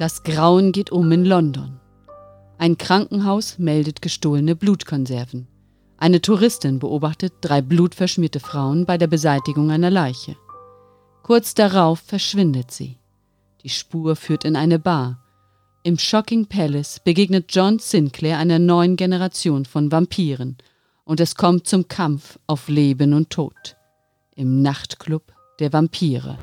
Das 0.00 0.22
Grauen 0.22 0.72
geht 0.72 0.90
um 0.90 1.12
in 1.12 1.26
London. 1.26 1.78
Ein 2.56 2.78
Krankenhaus 2.78 3.58
meldet 3.58 4.00
gestohlene 4.00 4.56
Blutkonserven. 4.56 5.46
Eine 5.98 6.22
Touristin 6.22 6.78
beobachtet 6.78 7.34
drei 7.42 7.60
blutverschmierte 7.60 8.40
Frauen 8.40 8.86
bei 8.86 8.96
der 8.96 9.08
Beseitigung 9.08 9.70
einer 9.70 9.90
Leiche. 9.90 10.36
Kurz 11.22 11.52
darauf 11.52 11.98
verschwindet 12.00 12.70
sie. 12.70 12.96
Die 13.62 13.68
Spur 13.68 14.16
führt 14.16 14.46
in 14.46 14.56
eine 14.56 14.78
Bar. 14.78 15.22
Im 15.82 15.98
Shocking 15.98 16.46
Palace 16.46 17.00
begegnet 17.04 17.54
John 17.54 17.78
Sinclair 17.78 18.38
einer 18.38 18.58
neuen 18.58 18.96
Generation 18.96 19.66
von 19.66 19.92
Vampiren 19.92 20.56
und 21.04 21.20
es 21.20 21.34
kommt 21.34 21.68
zum 21.68 21.88
Kampf 21.88 22.38
auf 22.46 22.70
Leben 22.70 23.12
und 23.12 23.28
Tod. 23.28 23.76
Im 24.34 24.62
Nachtclub 24.62 25.34
der 25.58 25.74
Vampire. 25.74 26.38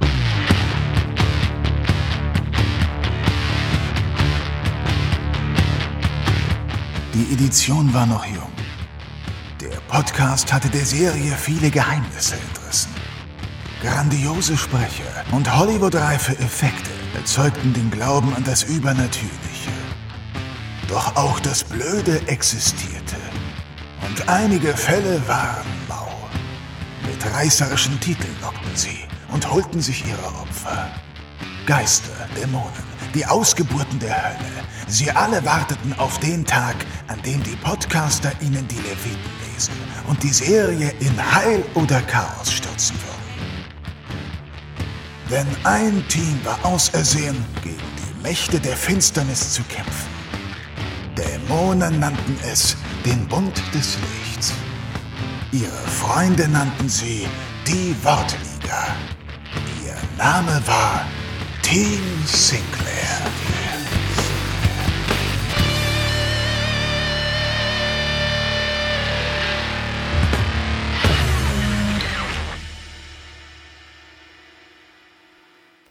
Die 7.18 7.34
Edition 7.34 7.92
war 7.96 8.06
noch 8.06 8.24
jung. 8.28 8.52
Der 9.60 9.80
Podcast 9.88 10.54
hatte 10.54 10.70
der 10.70 10.86
Serie 10.86 11.32
viele 11.32 11.72
Geheimnisse 11.72 12.36
entrissen. 12.36 12.92
Grandiose 13.82 14.56
Sprecher 14.56 15.26
und 15.32 15.52
Hollywood-reife 15.52 16.38
Effekte 16.38 16.92
erzeugten 17.16 17.74
den 17.74 17.90
Glauben 17.90 18.36
an 18.36 18.44
das 18.44 18.66
Übernatürliche. 18.66 19.72
Doch 20.88 21.16
auch 21.16 21.40
das 21.40 21.64
Blöde 21.64 22.22
existierte. 22.28 23.16
Und 24.08 24.30
einige 24.30 24.78
Fälle 24.78 25.20
waren 25.28 25.66
mau. 25.90 26.14
Mit 27.08 27.34
reißerischen 27.34 28.00
Titeln 28.00 28.36
lockten 28.44 28.76
sie 28.76 29.00
und 29.30 29.50
holten 29.50 29.82
sich 29.82 30.06
ihre 30.06 30.28
Opfer. 30.40 30.88
Geister, 31.66 32.30
Dämonen, 32.36 32.97
die 33.14 33.26
Ausgeburten 33.26 34.00
der 34.00 34.16
Hölle. 34.16 34.52
Sie 34.88 35.12
alle 35.12 35.44
warteten 35.46 35.94
auf 35.98 36.20
den 36.20 36.46
Tag, 36.46 36.76
an 37.08 37.22
dem 37.24 37.42
die 37.44 37.56
Podcaster 37.58 38.32
ihnen 38.42 38.68
die 38.68 38.76
Leviten 38.76 39.32
lesen 39.54 39.74
und 40.08 40.22
die 40.24 40.34
Serie 40.34 40.92
in 41.00 41.36
Heil 41.36 41.64
oder 41.76 42.02
Chaos 42.02 42.52
stürzen 42.52 42.96
würden. 42.96 43.18
Denn 45.30 45.48
ein 45.66 46.08
Team 46.08 46.40
war 46.44 46.58
ausersehen, 46.64 47.44
gegen 47.62 47.76
die 47.76 48.24
Mächte 48.24 48.60
der 48.60 48.78
Finsternis 48.78 49.54
zu 49.54 49.62
kämpfen. 49.64 50.08
Dämonen 51.18 52.00
nannten 52.00 52.38
es 52.50 52.78
den 53.06 53.28
Bund 53.28 53.62
des 53.74 53.98
Lichts. 53.98 54.54
Ihre 55.52 55.88
Freunde 56.00 56.48
nannten 56.48 56.88
sie 56.88 57.28
die 57.66 57.96
Wortliga. 58.04 58.96
Ihr 59.84 59.96
Name 60.18 60.62
war 60.66 61.06
Team 61.70 62.00
Sinclair. 62.24 63.30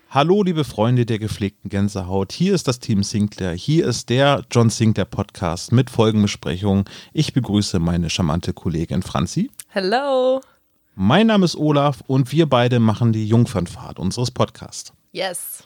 Hallo, 0.08 0.42
liebe 0.42 0.64
Freunde 0.64 1.04
der 1.04 1.18
gepflegten 1.18 1.68
Gänsehaut. 1.68 2.32
Hier 2.32 2.54
ist 2.54 2.66
das 2.68 2.78
Team 2.78 3.02
Sinclair. 3.02 3.52
Hier 3.52 3.86
ist 3.86 4.08
der 4.08 4.46
John 4.50 4.70
Sinclair 4.70 5.04
Podcast 5.04 5.72
mit 5.72 5.90
Folgenbesprechung. 5.90 6.88
Ich 7.12 7.34
begrüße 7.34 7.80
meine 7.80 8.08
charmante 8.08 8.54
Kollegin 8.54 9.02
Franzi. 9.02 9.50
Hello. 9.68 10.40
Mein 10.94 11.26
Name 11.26 11.44
ist 11.44 11.56
Olaf 11.56 12.02
und 12.06 12.32
wir 12.32 12.48
beide 12.48 12.80
machen 12.80 13.12
die 13.12 13.28
Jungfernfahrt 13.28 13.98
unseres 13.98 14.30
Podcasts. 14.30 14.94
Yes. 15.16 15.64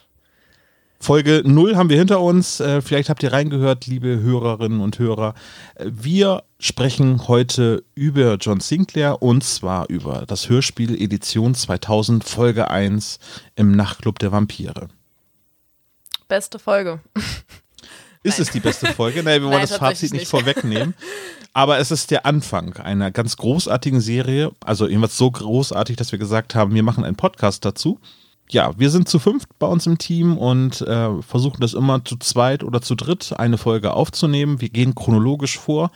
Folge 1.01 1.43
0 1.45 1.75
haben 1.75 1.91
wir 1.91 1.99
hinter 1.99 2.21
uns. 2.21 2.61
Äh, 2.61 2.81
vielleicht 2.83 3.09
habt 3.09 3.21
ihr 3.25 3.33
reingehört, 3.33 3.89
liebe 3.89 4.21
Hörerinnen 4.21 4.81
und 4.81 5.01
Hörer. 5.01 5.35
Äh, 5.75 5.87
wir 5.91 6.45
sprechen 6.61 7.27
heute 7.27 7.83
über 7.97 8.37
John 8.37 8.61
Sinclair 8.61 9.23
und 9.23 9.43
zwar 9.43 9.89
über 9.89 10.25
das 10.29 10.49
Hörspiel 10.49 10.95
Edition 11.03 11.57
2000 11.57 12.23
Folge 12.23 12.71
1 12.71 13.19
im 13.57 13.73
Nachtclub 13.73 14.21
der 14.21 14.31
Vampire. 14.31 14.87
Beste 16.29 16.61
Folge. 16.61 17.01
Ist 18.23 18.39
Nein. 18.39 18.43
es 18.43 18.51
die 18.53 18.61
beste 18.61 18.87
Folge? 18.93 19.25
Nein, 19.25 19.41
wir 19.41 19.49
wollen 19.49 19.59
Nein, 19.59 19.67
das 19.69 19.79
Fazit 19.79 20.13
nicht, 20.13 20.21
nicht 20.21 20.31
vorwegnehmen. 20.31 20.95
Aber 21.55 21.79
es 21.79 21.91
ist 21.91 22.13
der 22.13 22.27
Anfang 22.27 22.77
einer 22.77 23.11
ganz 23.11 23.37
großartigen 23.37 24.01
Serie. 24.01 24.53
Also 24.65 24.87
irgendwas 24.87 25.17
so 25.17 25.29
großartig, 25.29 25.97
dass 25.97 26.13
wir 26.13 26.21
gesagt 26.21 26.55
haben, 26.55 26.73
wir 26.75 26.85
machen 26.85 27.05
einen 27.05 27.17
Podcast 27.17 27.65
dazu 27.65 27.99
ja, 28.53 28.79
wir 28.79 28.91
sind 28.91 29.09
zu 29.09 29.19
fünft 29.19 29.49
bei 29.59 29.67
uns 29.67 29.87
im 29.87 29.99
Team 29.99 30.37
und 30.37 30.81
äh, 30.83 31.23
versuchen 31.23 31.61
das 31.61 31.75
immer 31.75 32.05
zu 32.05 32.17
zweit 32.17 32.65
oder 32.65 32.83
zu 32.83 32.95
dritt 32.95 33.35
eine 33.39 33.59
Folge 33.59 33.93
aufzunehmen. 33.93 34.61
Wir 34.61 34.69
gehen 34.69 34.95
chronologisch 34.95 35.59
vor 35.59 35.91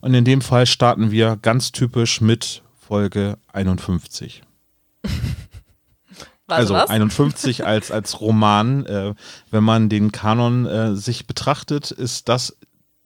und 0.00 0.14
in 0.14 0.24
dem 0.24 0.40
Fall 0.40 0.66
starten 0.66 1.10
wir 1.10 1.36
ganz 1.40 1.72
typisch 1.72 2.20
mit 2.20 2.62
Folge 2.78 3.38
51. 3.52 4.42
also 6.46 6.74
was? 6.74 6.90
51 6.90 7.64
als, 7.66 7.90
als 7.90 8.20
Roman. 8.20 8.86
Äh, 8.86 9.14
wenn 9.50 9.64
man 9.64 9.88
den 9.88 10.12
Kanon 10.12 10.66
äh, 10.66 10.96
sich 10.96 11.26
betrachtet, 11.26 11.90
ist 11.90 12.28
das 12.28 12.56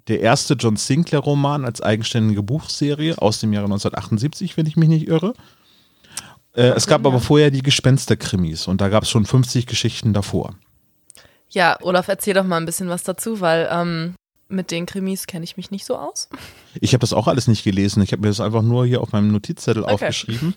der 0.09 0.21
erste 0.21 0.55
John 0.55 0.77
Sinclair-Roman 0.77 1.65
als 1.65 1.81
eigenständige 1.81 2.43
Buchserie 2.43 3.17
aus 3.19 3.41
dem 3.41 3.53
Jahre 3.53 3.67
1978, 3.67 4.57
wenn 4.57 4.67
ich 4.67 4.77
mich 4.77 4.89
nicht 4.89 5.09
irre. 5.09 5.35
Äh, 6.55 6.69
es 6.71 6.87
gab 6.87 7.05
aber 7.05 7.21
vorher 7.21 7.51
die 7.51 7.63
Gespensterkrimis 7.63 8.67
und 8.67 8.81
da 8.81 8.89
gab 8.89 9.03
es 9.03 9.11
schon 9.11 9.27
50 9.27 9.67
Geschichten 9.67 10.13
davor. 10.13 10.55
Ja, 11.51 11.79
Olaf, 11.83 12.09
erzähl 12.09 12.35
doch 12.35 12.45
mal 12.45 12.57
ein 12.57 12.67
bisschen 12.67 12.89
was 12.89 13.03
dazu, 13.03 13.41
weil 13.41 13.69
ähm, 13.71 14.15
mit 14.49 14.71
den 14.71 14.87
Krimis 14.87 15.27
kenne 15.27 15.45
ich 15.45 15.57
mich 15.57 15.71
nicht 15.71 15.85
so 15.85 15.97
aus. 15.97 16.29
Ich 16.81 16.93
habe 16.93 17.01
das 17.01 17.13
auch 17.13 17.29
alles 17.29 17.49
nicht 17.49 17.65
gelesen. 17.65 18.03
Ich 18.03 18.13
habe 18.13 18.23
mir 18.23 18.29
das 18.29 18.41
einfach 18.41 18.63
nur 18.63 18.87
hier 18.87 19.01
auf 19.01 19.13
meinem 19.13 19.31
Notizzettel 19.31 19.83
okay. 19.83 19.95
aufgeschrieben. 19.95 20.55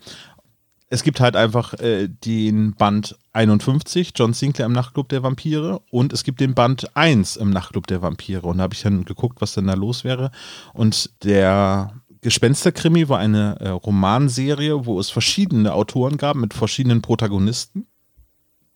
Es 0.89 1.03
gibt 1.03 1.19
halt 1.19 1.35
einfach 1.35 1.73
äh, 1.73 2.07
den 2.07 2.73
Band 2.73 3.17
51, 3.33 4.13
John 4.15 4.33
Sinclair 4.33 4.67
im 4.67 4.71
Nachtclub 4.71 5.09
der 5.09 5.21
Vampire, 5.21 5.81
und 5.91 6.13
es 6.13 6.23
gibt 6.23 6.39
den 6.39 6.55
Band 6.55 6.95
1 6.95 7.35
im 7.35 7.49
Nachtclub 7.49 7.87
der 7.87 8.01
Vampire. 8.01 8.43
Und 8.43 8.59
da 8.59 8.63
habe 8.63 8.73
ich 8.73 8.81
dann 8.81 9.03
geguckt, 9.03 9.41
was 9.41 9.53
denn 9.53 9.67
da 9.67 9.73
los 9.73 10.05
wäre. 10.05 10.31
Und 10.73 11.09
der 11.23 11.93
Gespensterkrimi 12.27 13.07
war 13.07 13.19
eine 13.19 13.55
äh, 13.61 13.69
Romanserie, 13.69 14.85
wo 14.85 14.99
es 14.99 15.09
verschiedene 15.09 15.71
Autoren 15.71 16.17
gab 16.17 16.35
mit 16.35 16.53
verschiedenen 16.53 17.01
Protagonisten. 17.01 17.87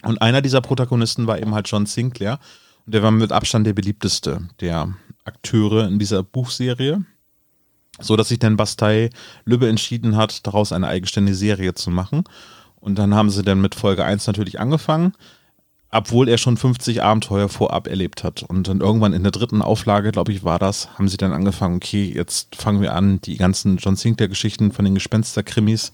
Und 0.03 0.21
einer 0.21 0.41
dieser 0.41 0.61
Protagonisten 0.61 1.27
war 1.27 1.37
eben 1.37 1.53
halt 1.53 1.67
John 1.67 1.85
Sinclair. 1.85 2.39
Und 2.85 2.95
der 2.95 3.03
war 3.03 3.11
mit 3.11 3.33
Abstand 3.33 3.67
der 3.67 3.73
beliebteste 3.73 4.47
der 4.61 4.95
Akteure 5.25 5.85
in 5.85 5.99
dieser 5.99 6.23
Buchserie. 6.23 7.03
So 7.99 8.15
dass 8.15 8.29
sich 8.29 8.39
dann 8.39 8.55
Bastei 8.55 9.09
Lübbe 9.43 9.67
entschieden 9.67 10.15
hat, 10.15 10.47
daraus 10.47 10.71
eine 10.71 10.87
eigenständige 10.87 11.35
Serie 11.35 11.73
zu 11.73 11.91
machen. 11.91 12.23
Und 12.79 12.97
dann 12.97 13.15
haben 13.15 13.29
sie 13.29 13.43
dann 13.43 13.59
mit 13.59 13.75
Folge 13.75 14.05
1 14.05 14.27
natürlich 14.27 14.61
angefangen 14.61 15.11
obwohl 15.91 16.29
er 16.29 16.37
schon 16.37 16.57
50 16.57 17.03
Abenteuer 17.03 17.49
vorab 17.49 17.87
erlebt 17.87 18.23
hat. 18.23 18.43
Und 18.43 18.67
dann 18.67 18.79
irgendwann 18.79 19.13
in 19.13 19.23
der 19.23 19.31
dritten 19.31 19.61
Auflage, 19.61 20.11
glaube 20.11 20.31
ich, 20.31 20.43
war 20.43 20.57
das, 20.57 20.97
haben 20.97 21.09
sie 21.09 21.17
dann 21.17 21.33
angefangen, 21.33 21.75
okay, 21.75 22.11
jetzt 22.15 22.55
fangen 22.55 22.81
wir 22.81 22.95
an, 22.95 23.19
die 23.21 23.37
ganzen 23.37 23.77
John 23.77 23.95
Sinclair-Geschichten 23.95 24.71
von 24.71 24.85
den 24.85 24.95
Gespensterkrimis 24.95 25.91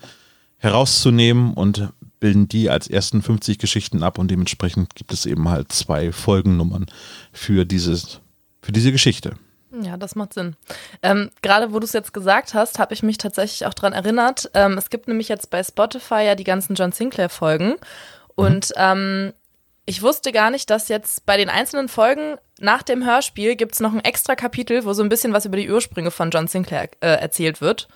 herauszunehmen 0.57 1.53
und 1.53 1.89
bilden 2.19 2.47
die 2.47 2.69
als 2.69 2.87
ersten 2.87 3.21
50 3.21 3.57
Geschichten 3.57 4.03
ab 4.03 4.17
und 4.17 4.29
dementsprechend 4.29 4.95
gibt 4.95 5.13
es 5.13 5.25
eben 5.25 5.49
halt 5.49 5.71
zwei 5.71 6.11
Folgennummern 6.11 6.87
für, 7.31 7.65
dieses, 7.65 8.19
für 8.61 8.71
diese 8.71 8.91
Geschichte. 8.91 9.33
Ja, 9.83 9.97
das 9.97 10.15
macht 10.15 10.33
Sinn. 10.33 10.55
Ähm, 11.03 11.29
Gerade 11.41 11.73
wo 11.73 11.79
du 11.79 11.85
es 11.85 11.93
jetzt 11.93 12.13
gesagt 12.13 12.53
hast, 12.53 12.79
habe 12.79 12.93
ich 12.93 13.03
mich 13.03 13.17
tatsächlich 13.17 13.65
auch 13.65 13.73
daran 13.73 13.93
erinnert. 13.93 14.49
Ähm, 14.53 14.77
es 14.77 14.89
gibt 14.89 15.07
nämlich 15.07 15.27
jetzt 15.27 15.49
bei 15.49 15.61
Spotify 15.63 16.23
ja 16.25 16.35
die 16.35 16.45
ganzen 16.45 16.75
John 16.75 16.91
Sinclair-Folgen. 16.91 17.75
Und 18.35 18.69
mhm. 18.69 18.73
ähm, 18.77 19.33
ich 19.87 20.01
wusste 20.01 20.33
gar 20.33 20.51
nicht, 20.51 20.69
dass 20.69 20.89
jetzt 20.89 21.25
bei 21.25 21.37
den 21.37 21.49
einzelnen 21.49 21.87
Folgen 21.87 22.35
nach 22.59 22.83
dem 22.83 23.05
Hörspiel 23.05 23.55
gibt 23.55 23.73
es 23.73 23.79
noch 23.79 23.93
ein 23.93 24.03
extra 24.03 24.35
Kapitel, 24.35 24.83
wo 24.83 24.91
so 24.91 25.01
ein 25.01 25.07
bisschen 25.07 25.31
was 25.31 25.45
über 25.45 25.55
die 25.55 25.71
Ursprünge 25.71 26.11
von 26.11 26.29
John 26.29 26.47
Sinclair 26.47 26.89
äh, 26.99 27.07
erzählt 27.07 27.61
wird. 27.61 27.87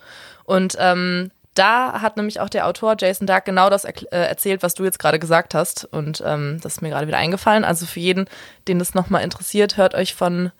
Und 0.44 0.74
ähm, 0.80 1.30
da 1.54 2.00
hat 2.00 2.16
nämlich 2.16 2.40
auch 2.40 2.48
der 2.48 2.66
Autor 2.66 2.96
Jason 2.98 3.26
Dark 3.26 3.44
genau 3.44 3.68
das 3.68 3.84
äh, 3.84 3.92
erzählt, 4.10 4.62
was 4.62 4.72
du 4.72 4.84
jetzt 4.84 4.98
gerade 4.98 5.18
gesagt 5.18 5.54
hast. 5.54 5.84
Und 5.84 6.22
ähm, 6.24 6.58
das 6.62 6.74
ist 6.74 6.80
mir 6.80 6.88
gerade 6.88 7.06
wieder 7.06 7.18
eingefallen. 7.18 7.62
Also 7.62 7.84
für 7.84 8.00
jeden, 8.00 8.24
den 8.68 8.78
das 8.78 8.94
nochmal 8.94 9.22
interessiert, 9.22 9.76
hört 9.76 9.94
euch 9.94 10.14
von 10.14 10.50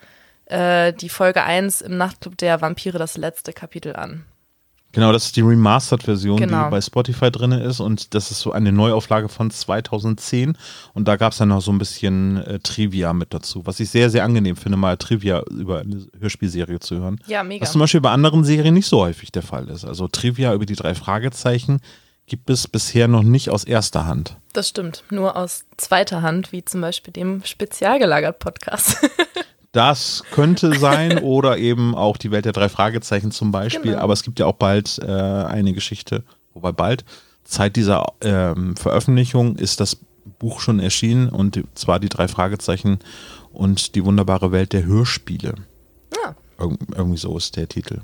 äh, 0.46 0.93
die 0.93 1.08
Folge 1.08 1.44
1 1.44 1.81
im 1.81 1.96
Nachtclub 1.96 2.37
der 2.37 2.61
Vampire 2.61 2.99
das 2.99 3.17
letzte 3.17 3.55
Kapitel 3.55 3.96
an. 3.96 4.26
Genau, 4.93 5.11
das 5.11 5.27
ist 5.27 5.37
die 5.37 5.41
Remastered-Version, 5.41 6.37
genau. 6.37 6.65
die 6.65 6.71
bei 6.71 6.81
Spotify 6.81 7.31
drin 7.31 7.53
ist 7.53 7.81
und 7.81 8.15
das 8.15 8.31
ist 8.31 8.41
so 8.41 8.53
eine 8.53 8.73
Neuauflage 8.73 9.29
von 9.29 9.50
2010 9.50 10.56
und 10.93 11.09
da 11.09 11.17
gab 11.17 11.33
es 11.33 11.39
dann 11.39 11.49
noch 11.49 11.62
so 11.62 11.73
ein 11.73 11.79
bisschen 11.79 12.37
äh, 12.37 12.59
Trivia 12.59 13.12
mit 13.15 13.33
dazu, 13.33 13.65
was 13.67 13.81
ich 13.81 13.91
sehr, 13.91 14.11
sehr 14.11 14.25
angenehm 14.25 14.56
finde, 14.56 14.77
mal 14.77 14.97
Trivia 14.99 15.43
über 15.50 15.81
eine 15.81 16.06
Hörspielserie 16.21 16.81
zu 16.81 16.97
hören. 16.97 17.21
Ja, 17.27 17.43
mega. 17.43 17.62
Was 17.62 17.73
zum 17.73 17.81
Beispiel 17.81 18.03
bei 18.03 18.11
anderen 18.11 18.44
Serien 18.44 18.75
nicht 18.75 18.87
so 18.87 19.00
häufig 19.00 19.33
der 19.33 19.43
Fall 19.43 19.69
ist. 19.69 19.85
Also 19.85 20.09
Trivia 20.09 20.53
über 20.53 20.67
die 20.67 20.77
drei 20.77 20.94
Fragezeichen 20.94 21.81
gibt 22.27 22.50
es 22.50 22.69
bisher 22.69 23.09
noch 23.09 23.23
nicht 23.23 23.50
aus 23.50 23.65
erster 23.65 24.06
Hand. 24.06 24.37
Das 24.53 24.69
stimmt, 24.69 25.05
nur 25.11 25.37
aus 25.37 25.65
zweiter 25.77 26.23
Hand, 26.23 26.53
wie 26.53 26.65
zum 26.65 26.81
Beispiel 26.81 27.12
dem 27.12 27.43
Spezialgelagert-Podcast. 27.44 28.99
Das 29.72 30.22
könnte 30.32 30.78
sein 30.78 31.19
oder 31.22 31.58
eben 31.58 31.94
auch 31.94 32.16
die 32.16 32.30
Welt 32.30 32.44
der 32.44 32.52
drei 32.52 32.69
Fragezeichen 32.69 33.30
zum 33.30 33.50
Beispiel. 33.52 33.92
Genau. 33.92 34.02
Aber 34.02 34.12
es 34.12 34.22
gibt 34.22 34.38
ja 34.38 34.46
auch 34.46 34.54
bald 34.56 34.98
äh, 34.98 35.06
eine 35.06 35.72
Geschichte, 35.72 36.22
wobei 36.54 36.72
bald, 36.72 37.04
Zeit 37.44 37.74
dieser 37.76 38.06
ähm, 38.20 38.76
Veröffentlichung 38.76 39.56
ist 39.56 39.80
das 39.80 39.96
Buch 40.38 40.60
schon 40.60 40.78
erschienen 40.78 41.28
und 41.28 41.62
zwar 41.74 41.98
die 41.98 42.08
drei 42.08 42.28
Fragezeichen 42.28 43.00
und 43.52 43.94
die 43.96 44.04
wunderbare 44.04 44.52
Welt 44.52 44.72
der 44.72 44.84
Hörspiele. 44.84 45.54
Ja, 46.22 46.34
Irg 46.58 46.78
irgendwie 46.94 47.19
so 47.19 47.36
ist 47.36 47.56
der 47.56 47.69
Titel. 47.69 48.00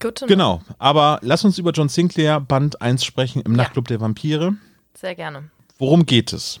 gut. 0.00 0.22
Genau, 0.28 0.62
aber 0.78 1.18
lass 1.22 1.44
uns 1.44 1.58
über 1.58 1.72
John 1.72 1.88
Sinclair 1.88 2.38
Band 2.40 2.80
1 2.80 3.04
sprechen 3.04 3.42
im 3.42 3.52
Ja. 3.52 3.58
Nachtclub 3.64 3.88
der 3.88 4.00
Vampire. 4.00 4.54
Sehr 4.94 5.14
gerne. 5.16 5.50
Worum 5.78 6.06
geht 6.06 6.32
es? 6.32 6.60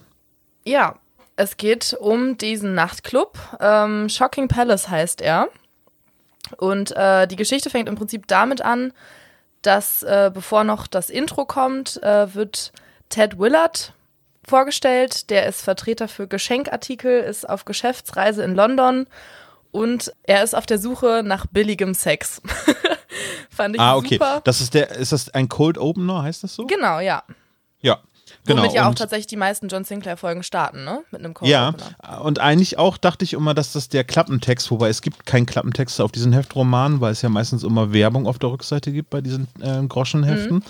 Ja, 0.64 0.96
es 1.38 1.56
geht 1.56 1.96
um 1.98 2.36
diesen 2.36 2.74
Nachtclub. 2.74 3.38
Ähm, 3.60 4.08
Shocking 4.08 4.48
Palace 4.48 4.88
heißt 4.88 5.20
er. 5.20 5.48
Und 6.56 6.96
äh, 6.96 7.28
die 7.28 7.36
Geschichte 7.36 7.70
fängt 7.70 7.88
im 7.88 7.94
Prinzip 7.94 8.26
damit 8.26 8.60
an, 8.60 8.92
dass 9.62 10.02
äh, 10.02 10.30
bevor 10.34 10.64
noch 10.64 10.86
das 10.88 11.10
Intro 11.10 11.44
kommt, 11.44 12.02
äh, 12.02 12.34
wird 12.34 12.72
Ted 13.08 13.38
Willard 13.38 13.92
vorgestellt. 14.46 15.30
Der 15.30 15.46
ist 15.46 15.62
Vertreter 15.62 16.08
für 16.08 16.26
Geschenkartikel, 16.26 17.20
ist 17.20 17.48
auf 17.48 17.64
Geschäftsreise 17.64 18.42
in 18.42 18.54
London 18.56 19.06
und 19.70 20.12
er 20.24 20.42
ist 20.42 20.54
auf 20.56 20.66
der 20.66 20.78
Suche 20.78 21.22
nach 21.24 21.46
billigem 21.46 21.94
Sex. 21.94 22.42
Fand 23.50 23.76
ich 23.76 23.80
Ah, 23.80 23.94
okay. 23.96 24.14
super. 24.14 24.40
Das 24.42 24.60
ist 24.60 24.74
der, 24.74 24.90
ist 24.90 25.12
das 25.12 25.30
ein 25.30 25.48
Cold 25.48 25.78
Opener, 25.78 26.22
heißt 26.22 26.42
das 26.42 26.54
so? 26.54 26.66
Genau, 26.66 26.98
ja. 26.98 27.22
Ja. 27.80 28.00
Genau. 28.48 28.62
Womit 28.62 28.74
ja 28.74 28.88
auch 28.88 28.94
tatsächlich 28.94 29.26
die 29.28 29.36
meisten 29.36 29.68
John 29.68 29.84
Sinclair-Folgen 29.84 30.42
starten, 30.42 30.84
ne? 30.84 31.00
Mit 31.10 31.20
einem 31.22 31.34
Cold 31.34 31.50
Ja, 31.50 31.68
Opener. 31.68 32.24
und 32.24 32.38
eigentlich 32.40 32.78
auch 32.78 32.96
dachte 32.96 33.24
ich 33.24 33.34
immer, 33.34 33.54
dass 33.54 33.72
das 33.72 33.88
der 33.88 34.04
Klappentext, 34.04 34.70
wobei 34.70 34.88
es 34.88 35.02
gibt 35.02 35.26
keinen 35.26 35.46
Klappentext 35.46 36.00
auf 36.00 36.10
diesen 36.10 36.32
Heftromanen, 36.32 37.00
weil 37.00 37.12
es 37.12 37.22
ja 37.22 37.28
meistens 37.28 37.62
immer 37.62 37.92
Werbung 37.92 38.26
auf 38.26 38.38
der 38.38 38.50
Rückseite 38.50 38.90
gibt 38.90 39.10
bei 39.10 39.20
diesen 39.20 39.46
äh, 39.60 39.86
Groschenheften. 39.86 40.64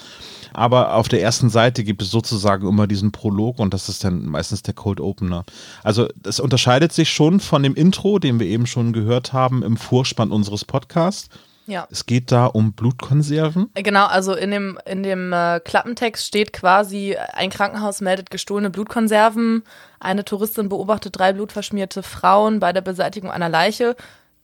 Aber 0.52 0.94
auf 0.94 1.08
der 1.08 1.22
ersten 1.22 1.50
Seite 1.50 1.84
gibt 1.84 2.02
es 2.02 2.10
sozusagen 2.10 2.66
immer 2.68 2.86
diesen 2.86 3.12
Prolog 3.12 3.58
und 3.58 3.72
das 3.74 3.88
ist 3.88 4.02
dann 4.02 4.26
meistens 4.26 4.62
der 4.62 4.74
Cold 4.74 5.00
Opener. 5.00 5.44
Also 5.84 6.08
das 6.16 6.40
unterscheidet 6.40 6.92
sich 6.92 7.10
schon 7.10 7.38
von 7.40 7.62
dem 7.62 7.74
Intro, 7.74 8.18
den 8.18 8.40
wir 8.40 8.46
eben 8.46 8.66
schon 8.66 8.92
gehört 8.92 9.32
haben 9.32 9.62
im 9.62 9.76
Vorspann 9.76 10.30
unseres 10.32 10.64
Podcasts. 10.64 11.28
Ja. 11.68 11.86
Es 11.90 12.06
geht 12.06 12.32
da 12.32 12.46
um 12.46 12.72
Blutkonserven. 12.72 13.70
Genau, 13.74 14.06
also 14.06 14.34
in 14.34 14.50
dem, 14.50 14.78
in 14.86 15.02
dem 15.02 15.34
äh, 15.34 15.60
Klappentext 15.60 16.26
steht 16.26 16.54
quasi, 16.54 17.14
ein 17.34 17.50
Krankenhaus 17.50 18.00
meldet 18.00 18.30
gestohlene 18.30 18.70
Blutkonserven, 18.70 19.62
eine 20.00 20.24
Touristin 20.24 20.70
beobachtet 20.70 21.18
drei 21.18 21.34
blutverschmierte 21.34 22.02
Frauen 22.02 22.58
bei 22.58 22.72
der 22.72 22.80
Beseitigung 22.80 23.30
einer 23.30 23.50
Leiche. 23.50 23.96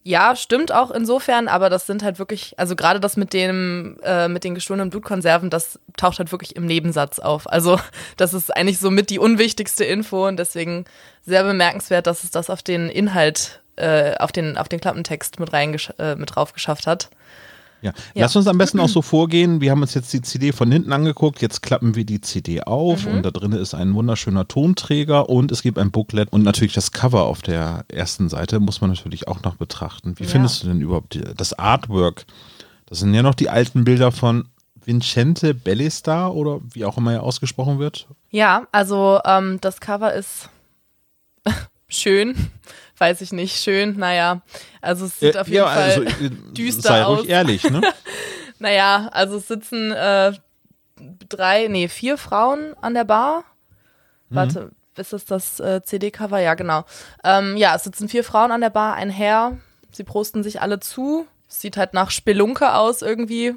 Ja, 0.03 0.35
stimmt 0.35 0.71
auch 0.71 0.91
insofern, 0.91 1.47
aber 1.47 1.71
das 1.71 1.87
sind 1.87 2.03
halt 2.03 2.19
wirklich, 2.19 2.53
also 2.59 2.75
gerade 2.75 2.99
das 2.99 3.17
mit 3.17 3.33
dem, 3.33 3.97
äh, 4.03 4.27
mit 4.27 4.43
den 4.43 4.53
gestohlenen 4.53 4.91
Blutkonserven, 4.91 5.49
das 5.49 5.79
taucht 5.97 6.19
halt 6.19 6.31
wirklich 6.31 6.55
im 6.55 6.67
Nebensatz 6.67 7.17
auf. 7.17 7.49
Also 7.51 7.79
das 8.17 8.35
ist 8.35 8.55
eigentlich 8.55 8.77
somit 8.77 9.09
die 9.09 9.17
unwichtigste 9.17 9.83
Info 9.83 10.27
und 10.27 10.37
deswegen 10.37 10.85
sehr 11.23 11.43
bemerkenswert, 11.43 12.05
dass 12.05 12.23
es 12.23 12.29
das 12.29 12.51
auf 12.51 12.61
den 12.61 12.87
Inhalt, 12.87 13.63
äh, 13.77 14.15
auf 14.17 14.31
den, 14.31 14.57
auf 14.57 14.67
den 14.69 14.79
Klappentext 14.79 15.39
mit 15.39 15.51
reingesch 15.53 15.91
äh, 15.99 16.15
mit 16.15 16.35
drauf 16.35 16.53
geschafft 16.53 16.87
hat. 16.87 17.09
Ja. 17.81 17.91
Ja. 18.15 18.23
Lass 18.23 18.35
uns 18.35 18.47
am 18.47 18.57
besten 18.57 18.79
auch 18.79 18.87
so 18.89 19.01
vorgehen. 19.03 19.61
Wir 19.61 19.69
haben 19.69 19.81
uns 19.81 19.93
jetzt 19.93 20.11
die 20.11 20.21
CD 20.21 20.53
von 20.53 20.71
hinten 20.71 20.91
angeguckt. 20.91 21.41
Jetzt 21.41 21.61
klappen 21.61 21.93
wir 21.93 22.03
die 22.05 22.19
CD 22.21 22.61
auf 22.63 23.05
Mhm. 23.05 23.11
und 23.17 23.23
da 23.23 23.31
drin 23.31 23.51
ist 23.51 23.75
ein 23.75 23.93
wunderschöner 23.93 24.47
Tonträger 24.47 25.29
und 25.29 25.51
es 25.51 25.61
gibt 25.61 25.77
ein 25.77 25.91
Booklet 25.91 26.31
und 26.33 26.41
natürlich 26.41 26.73
das 26.73 26.91
Cover 26.93 27.23
auf 27.25 27.41
der 27.43 27.85
ersten 27.89 28.27
Seite 28.29 28.59
muss 28.59 28.81
man 28.81 28.89
natürlich 28.89 29.27
auch 29.27 29.43
noch 29.43 29.55
betrachten. 29.55 30.15
Wie 30.17 30.23
Ja. 30.23 30.29
findest 30.29 30.63
du 30.63 30.67
denn 30.67 30.81
überhaupt 30.81 31.19
das 31.37 31.53
Artwork? 31.53 32.25
Das 32.87 32.99
sind 32.99 33.13
ja 33.13 33.21
noch 33.21 33.35
die 33.35 33.49
alten 33.49 33.83
Bilder 33.83 34.11
von 34.11 34.47
Vincente 34.83 35.53
Bellestar 35.53 36.33
oder 36.33 36.61
wie 36.73 36.85
auch 36.85 36.97
immer 36.97 37.13
er 37.13 37.23
ausgesprochen 37.23 37.77
wird. 37.77 38.07
Ja, 38.31 38.67
also 38.71 39.19
ähm, 39.25 39.59
das 39.61 39.79
Cover 39.79 40.13
ist 40.13 40.49
schön, 41.87 42.35
weiß 42.97 43.21
ich 43.21 43.31
nicht, 43.31 43.61
schön, 43.61 43.97
naja, 43.97 44.41
also 44.81 45.05
es 45.05 45.19
sieht 45.19 45.35
Äh, 45.35 45.39
auf 45.39 45.47
jeden 45.47 45.65
Fall, 45.65 45.83
also, 45.83 46.01
äh, 46.03 46.29
düster 46.53 46.81
sei 46.89 47.03
aus. 47.05 47.19
ruhig 47.19 47.29
ehrlich, 47.29 47.69
ne? 47.69 47.81
naja, 48.59 49.09
also 49.11 49.37
es 49.37 49.47
sitzen 49.47 49.91
äh, 49.91 50.33
drei, 51.29 51.67
nee, 51.67 51.87
vier 51.87 52.17
Frauen 52.17 52.73
an 52.81 52.93
der 52.93 53.03
Bar. 53.03 53.43
Mhm. 54.29 54.35
Warte, 54.35 54.71
ist 54.97 55.13
das 55.13 55.25
das 55.25 55.59
äh, 55.59 55.81
CD-Cover? 55.83 56.39
Ja, 56.39 56.53
genau. 56.53 56.85
Ähm, 57.23 57.57
ja, 57.57 57.75
es 57.75 57.83
sitzen 57.83 58.07
vier 58.07 58.23
Frauen 58.23 58.51
an 58.51 58.61
der 58.61 58.69
Bar, 58.69 58.95
ein 58.95 59.09
Herr, 59.09 59.57
sie 59.91 60.03
prosten 60.03 60.41
sich 60.43 60.61
alle 60.61 60.79
zu, 60.79 61.27
sieht 61.47 61.77
halt 61.77 61.93
nach 61.93 62.11
Spelunke 62.11 62.73
aus 62.73 63.01
irgendwie, 63.01 63.55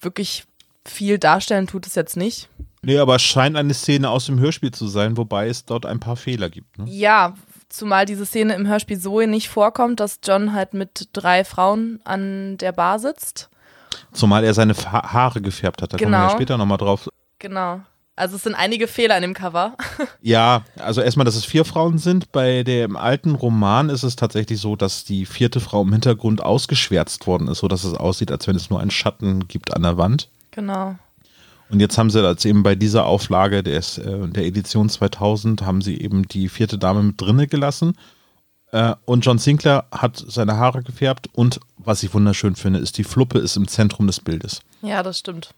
wirklich 0.00 0.44
viel 0.84 1.18
darstellen 1.18 1.66
tut 1.66 1.86
es 1.86 1.94
jetzt 1.94 2.16
nicht. 2.16 2.48
Nee, 2.82 2.98
aber 2.98 3.16
es 3.16 3.22
scheint 3.22 3.56
eine 3.56 3.74
Szene 3.74 4.10
aus 4.10 4.26
dem 4.26 4.38
Hörspiel 4.38 4.70
zu 4.70 4.86
sein, 4.86 5.16
wobei 5.16 5.48
es 5.48 5.64
dort 5.64 5.86
ein 5.86 5.98
paar 5.98 6.14
Fehler 6.16 6.48
gibt. 6.48 6.78
Ne? 6.78 6.84
Ja, 6.88 7.34
zumal 7.76 8.06
diese 8.06 8.26
Szene 8.26 8.54
im 8.54 8.66
Hörspiel 8.66 8.98
Zoe 8.98 9.26
nicht 9.26 9.48
vorkommt, 9.48 10.00
dass 10.00 10.18
John 10.24 10.52
halt 10.52 10.74
mit 10.74 11.08
drei 11.12 11.44
Frauen 11.44 12.00
an 12.04 12.56
der 12.58 12.72
Bar 12.72 12.98
sitzt. 12.98 13.48
Zumal 14.12 14.44
er 14.44 14.54
seine 14.54 14.74
Fa 14.74 15.12
Haare 15.12 15.40
gefärbt 15.40 15.82
hat. 15.82 15.92
Da 15.92 15.96
kommen 15.98 16.10
wir 16.10 16.18
ja 16.18 16.24
Genau. 16.26 16.36
später 16.36 16.56
nochmal 16.58 16.78
drauf. 16.78 17.08
Genau. 17.38 17.80
Also 18.18 18.36
es 18.36 18.42
sind 18.44 18.54
einige 18.54 18.88
Fehler 18.88 19.16
in 19.16 19.22
dem 19.22 19.34
Cover. 19.34 19.74
Ja, 20.22 20.62
also 20.78 21.02
erstmal, 21.02 21.24
dass 21.26 21.36
es 21.36 21.44
vier 21.44 21.64
Frauen 21.64 21.98
sind. 21.98 22.32
Bei 22.32 22.62
dem 22.64 22.96
alten 22.96 23.34
Roman 23.34 23.90
ist 23.90 24.02
es 24.02 24.16
tatsächlich 24.16 24.58
so, 24.60 24.74
dass 24.74 25.04
die 25.04 25.24
vierte 25.26 25.60
Frau 25.60 25.82
im 25.82 25.92
Hintergrund 25.92 26.42
ausgeschwärzt 26.42 27.26
worden 27.26 27.46
ist, 27.48 27.58
sodass 27.58 27.84
es 27.84 27.94
aussieht, 27.94 28.32
als 28.32 28.46
wenn 28.48 28.56
es 28.56 28.70
nur 28.70 28.80
einen 28.80 28.90
Schatten 28.90 29.46
gibt 29.48 29.74
an 29.76 29.82
der 29.82 29.98
Wand. 29.98 30.28
genau. 30.50 30.96
Und 31.68 31.80
jetzt 31.80 31.98
haben 31.98 32.10
sie 32.10 32.24
als 32.24 32.44
eben 32.44 32.62
bei 32.62 32.74
dieser 32.74 33.06
Auflage 33.06 33.62
des, 33.62 33.98
äh, 33.98 34.28
der 34.28 34.44
Edition 34.44 34.88
2000 34.88 35.62
haben 35.62 35.82
sie 35.82 36.00
eben 36.00 36.26
die 36.28 36.48
vierte 36.48 36.78
Dame 36.78 37.02
mit 37.02 37.20
drinne 37.20 37.46
gelassen. 37.48 37.96
Äh, 38.72 38.94
und 39.04 39.24
John 39.24 39.38
Sinclair 39.38 39.86
hat 39.90 40.22
seine 40.28 40.56
Haare 40.56 40.82
gefärbt 40.82 41.28
und 41.32 41.60
was 41.76 42.02
ich 42.02 42.12
wunderschön 42.14 42.56
finde, 42.56 42.78
ist 42.80 42.98
die 42.98 43.04
Fluppe 43.04 43.38
ist 43.38 43.56
im 43.56 43.68
Zentrum 43.68 44.06
des 44.06 44.20
Bildes. 44.20 44.60
Ja, 44.82 45.02
das 45.02 45.18
stimmt. 45.18 45.54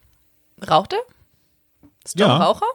Raucht 0.68 0.92
er? 0.94 1.00
Ist 2.04 2.18
John 2.18 2.28
Ja. 2.28 2.36
Raucher? 2.38 2.66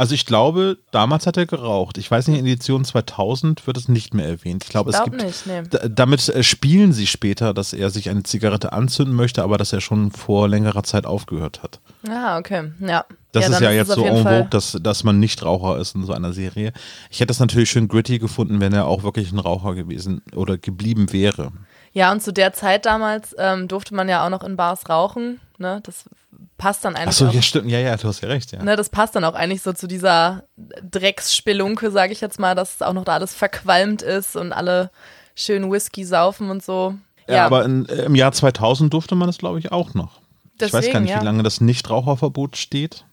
Also 0.00 0.14
ich 0.14 0.24
glaube, 0.24 0.78
damals 0.92 1.26
hat 1.26 1.36
er 1.36 1.44
geraucht. 1.44 1.98
Ich 1.98 2.10
weiß 2.10 2.28
nicht, 2.28 2.38
in 2.38 2.46
Edition 2.46 2.86
2000 2.86 3.66
wird 3.66 3.76
es 3.76 3.86
nicht 3.86 4.14
mehr 4.14 4.26
erwähnt. 4.26 4.64
Ich 4.64 4.70
glaube, 4.70 4.88
Ich 4.88 4.96
es 4.96 5.02
glaub 5.02 5.10
gibt 5.10 5.22
nicht, 5.22 5.46
nee. 5.46 5.60
Damit 5.90 6.26
äh, 6.30 6.42
spielen 6.42 6.94
sie 6.94 7.06
später, 7.06 7.52
dass 7.52 7.74
er 7.74 7.90
sich 7.90 8.08
eine 8.08 8.22
Zigarette 8.22 8.72
anzünden 8.72 9.14
möchte, 9.14 9.42
aber 9.42 9.58
dass 9.58 9.74
er 9.74 9.82
schon 9.82 10.10
vor 10.10 10.48
längerer 10.48 10.84
Zeit 10.84 11.04
aufgehört 11.04 11.62
hat. 11.62 11.80
Ah, 12.08 12.38
okay. 12.38 12.72
Ja. 12.80 13.04
Das 13.32 13.44
ist 13.44 13.56
dann 13.56 13.62
ja 13.62 13.70
es 13.72 13.76
jetzt 13.76 13.92
so 13.94 14.02
en 14.02 14.22
vogue, 14.22 14.48
dass, 14.48 14.78
dass 14.80 15.04
man 15.04 15.20
nicht 15.20 15.44
Raucher 15.44 15.78
ist 15.78 15.94
in 15.94 16.06
so 16.06 16.14
einer 16.14 16.32
Serie. 16.32 16.72
Ich 17.10 17.20
hätte 17.20 17.34
es 17.34 17.38
natürlich 17.38 17.68
schön 17.68 17.86
gritty 17.86 18.18
gefunden, 18.18 18.58
wenn 18.58 18.72
er 18.72 18.86
auch 18.86 19.02
wirklich 19.02 19.32
ein 19.32 19.38
Raucher 19.38 19.74
gewesen 19.74 20.22
oder 20.34 20.56
geblieben 20.56 21.12
wäre. 21.12 21.52
Ja, 21.92 22.10
und 22.10 22.22
zu 22.22 22.32
der 22.32 22.54
Zeit 22.54 22.86
damals 22.86 23.36
ähm, 23.36 23.68
durfte 23.68 23.94
man 23.94 24.08
ja 24.08 24.24
auch 24.24 24.30
noch 24.30 24.44
in 24.44 24.56
Bars 24.56 24.88
rauchen. 24.88 25.40
Ne? 25.58 25.80
Das 25.82 26.04
passt 26.60 26.84
dann 26.84 26.94
eigentlich 26.94 27.08
Achso, 27.08 27.28
ja, 27.28 27.40
stimmt. 27.42 27.70
Ja, 27.70 27.78
ja, 27.78 27.96
du 27.96 28.06
hast 28.06 28.20
ja 28.20 28.28
recht, 28.28 28.52
ja. 28.52 28.62
Ne, 28.62 28.76
das 28.76 28.90
passt 28.90 29.16
dann 29.16 29.24
auch 29.24 29.34
eigentlich 29.34 29.62
so 29.62 29.72
zu 29.72 29.86
dieser 29.86 30.44
Drecksspelunke, 30.88 31.90
sage 31.90 32.12
ich 32.12 32.20
jetzt 32.20 32.38
mal, 32.38 32.54
dass 32.54 32.82
auch 32.82 32.92
noch 32.92 33.04
da 33.04 33.14
alles 33.14 33.34
verqualmt 33.34 34.02
ist 34.02 34.36
und 34.36 34.52
alle 34.52 34.90
schön 35.34 35.70
Whisky 35.72 36.04
saufen 36.04 36.50
und 36.50 36.62
so. 36.62 36.94
Ja, 37.26 37.46
aber 37.46 37.64
in, 37.64 37.88
äh, 37.88 38.04
im 38.04 38.14
Jahr 38.14 38.32
2000 38.32 38.92
durfte 38.92 39.14
man 39.14 39.28
es, 39.28 39.38
glaube 39.38 39.58
ich, 39.58 39.72
auch 39.72 39.94
noch. 39.94 40.20
ich 40.56 40.62
weiß 40.62 40.70
gar 40.72 40.80
Deswegen, 40.82 41.02
nicht, 41.04 41.10
ja. 41.12 41.20
wie 41.20 41.24
lange 41.24 41.42
das 41.42 41.60
Nichtraucherverbot 41.60 42.56
steht. 42.56 43.04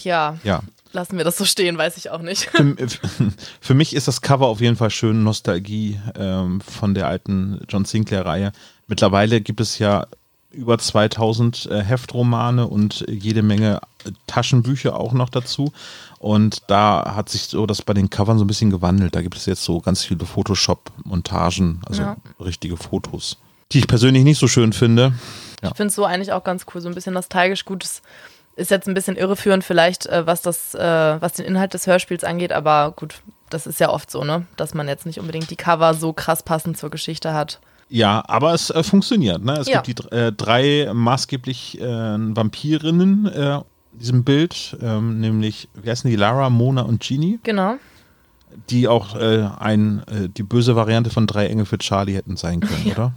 ja, 0.00 0.36
Ja. 0.44 0.60
lassen 0.92 1.16
wir 1.16 1.24
das 1.24 1.38
so 1.38 1.44
stehen, 1.44 1.78
weiß 1.78 1.96
ich 1.96 2.10
auch 2.10 2.20
nicht. 2.22 2.50
für, 2.50 2.76
für 3.60 3.74
mich 3.74 3.94
ist 3.96 4.08
das 4.08 4.20
Cover 4.20 4.46
auf 4.48 4.60
jeden 4.60 4.76
Fall 4.76 4.90
schön 4.90 5.22
Nostalgie 5.22 6.00
ähm, 6.18 6.60
von 6.60 6.94
der 6.94 7.06
alten 7.08 7.60
John 7.68 7.84
Sinclair-Reihe. 7.84 8.52
Mittlerweile 8.86 9.40
gibt 9.40 9.60
es 9.60 9.78
ja 9.78 10.06
über 10.52 10.78
2000 10.78 11.66
äh, 11.70 11.82
Heftromane 11.82 12.66
und 12.66 13.04
jede 13.08 13.42
Menge 13.42 13.80
äh, 14.04 14.10
Taschenbücher 14.26 14.98
auch 14.98 15.12
noch 15.12 15.28
dazu. 15.28 15.72
Und 16.18 16.62
da 16.66 17.14
hat 17.14 17.28
sich 17.28 17.42
so 17.44 17.66
das 17.66 17.82
bei 17.82 17.94
den 17.94 18.10
Covern 18.10 18.38
so 18.38 18.44
ein 18.44 18.48
bisschen 18.48 18.70
gewandelt. 18.70 19.14
Da 19.14 19.22
gibt 19.22 19.36
es 19.36 19.46
jetzt 19.46 19.62
so 19.64 19.80
ganz 19.80 20.04
viele 20.04 20.26
Photoshop-Montagen, 20.26 21.80
also 21.86 22.02
Ja. 22.02 22.16
richtige 22.40 22.76
Fotos, 22.76 23.36
die 23.72 23.78
ich 23.78 23.86
persönlich 23.86 24.24
nicht 24.24 24.38
so 24.38 24.48
schön 24.48 24.72
finde. 24.72 25.12
Ja. 25.62 25.70
Ich 25.70 25.76
finde 25.76 25.88
es 25.88 25.94
so 25.94 26.04
eigentlich 26.04 26.32
auch 26.32 26.44
ganz 26.44 26.66
cool, 26.74 26.80
so 26.80 26.88
ein 26.88 26.94
bisschen 26.94 27.14
nostalgisch 27.14 27.64
gut. 27.64 27.84
Es 27.84 28.02
ist 28.56 28.70
jetzt 28.70 28.88
ein 28.88 28.94
bisschen 28.94 29.16
irreführend 29.16 29.64
vielleicht, 29.64 30.06
äh, 30.06 30.26
was 30.26 30.42
das, 30.42 30.74
äh, 30.74 30.80
was 31.20 31.34
den 31.34 31.46
Inhalt 31.46 31.74
des 31.74 31.86
Hörspiels 31.86 32.24
angeht, 32.24 32.52
aber 32.52 32.92
gut, 32.96 33.22
das 33.50 33.66
ist 33.66 33.80
ja 33.80 33.90
oft 33.90 34.10
so, 34.10 34.24
ne? 34.24 34.46
Dass 34.56 34.74
man 34.74 34.88
jetzt 34.88 35.06
nicht 35.06 35.20
unbedingt 35.20 35.50
die 35.50 35.56
Cover 35.56 35.94
so 35.94 36.12
krass 36.12 36.42
passend 36.42 36.76
zur 36.78 36.90
Geschichte 36.90 37.32
hat. 37.34 37.60
Ja, 37.92 38.22
aber 38.26 38.54
es 38.54 38.70
äh, 38.70 38.82
funktioniert. 38.84 39.44
Ne? 39.44 39.58
Es 39.58 39.66
Ja. 39.68 39.80
gibt 39.80 39.98
die 40.10 40.16
äh, 40.16 40.32
drei 40.32 40.88
maßgeblich 40.94 41.80
äh, 41.80 41.84
Vampirinnen 41.84 43.26
äh, 43.26 43.60
diesem 43.92 44.22
Bild, 44.24 44.76
ähm, 44.80 45.18
nämlich, 45.20 45.68
wie 45.74 45.90
heißen 45.90 46.08
die, 46.08 46.16
Lara, 46.16 46.48
Mona 46.50 46.82
und 46.82 47.02
Genie, 47.02 47.40
Genau. 47.42 47.74
die 48.70 48.86
auch 48.86 49.16
äh, 49.16 49.48
ein, 49.58 50.02
äh, 50.06 50.28
die 50.28 50.44
böse 50.44 50.76
Variante 50.76 51.10
von 51.10 51.26
Drei 51.26 51.48
Engel 51.48 51.66
für 51.66 51.78
Charlie 51.78 52.14
hätten 52.14 52.36
sein 52.36 52.60
können, 52.60 52.86
Ja. 52.86 52.92
oder? 52.94 53.12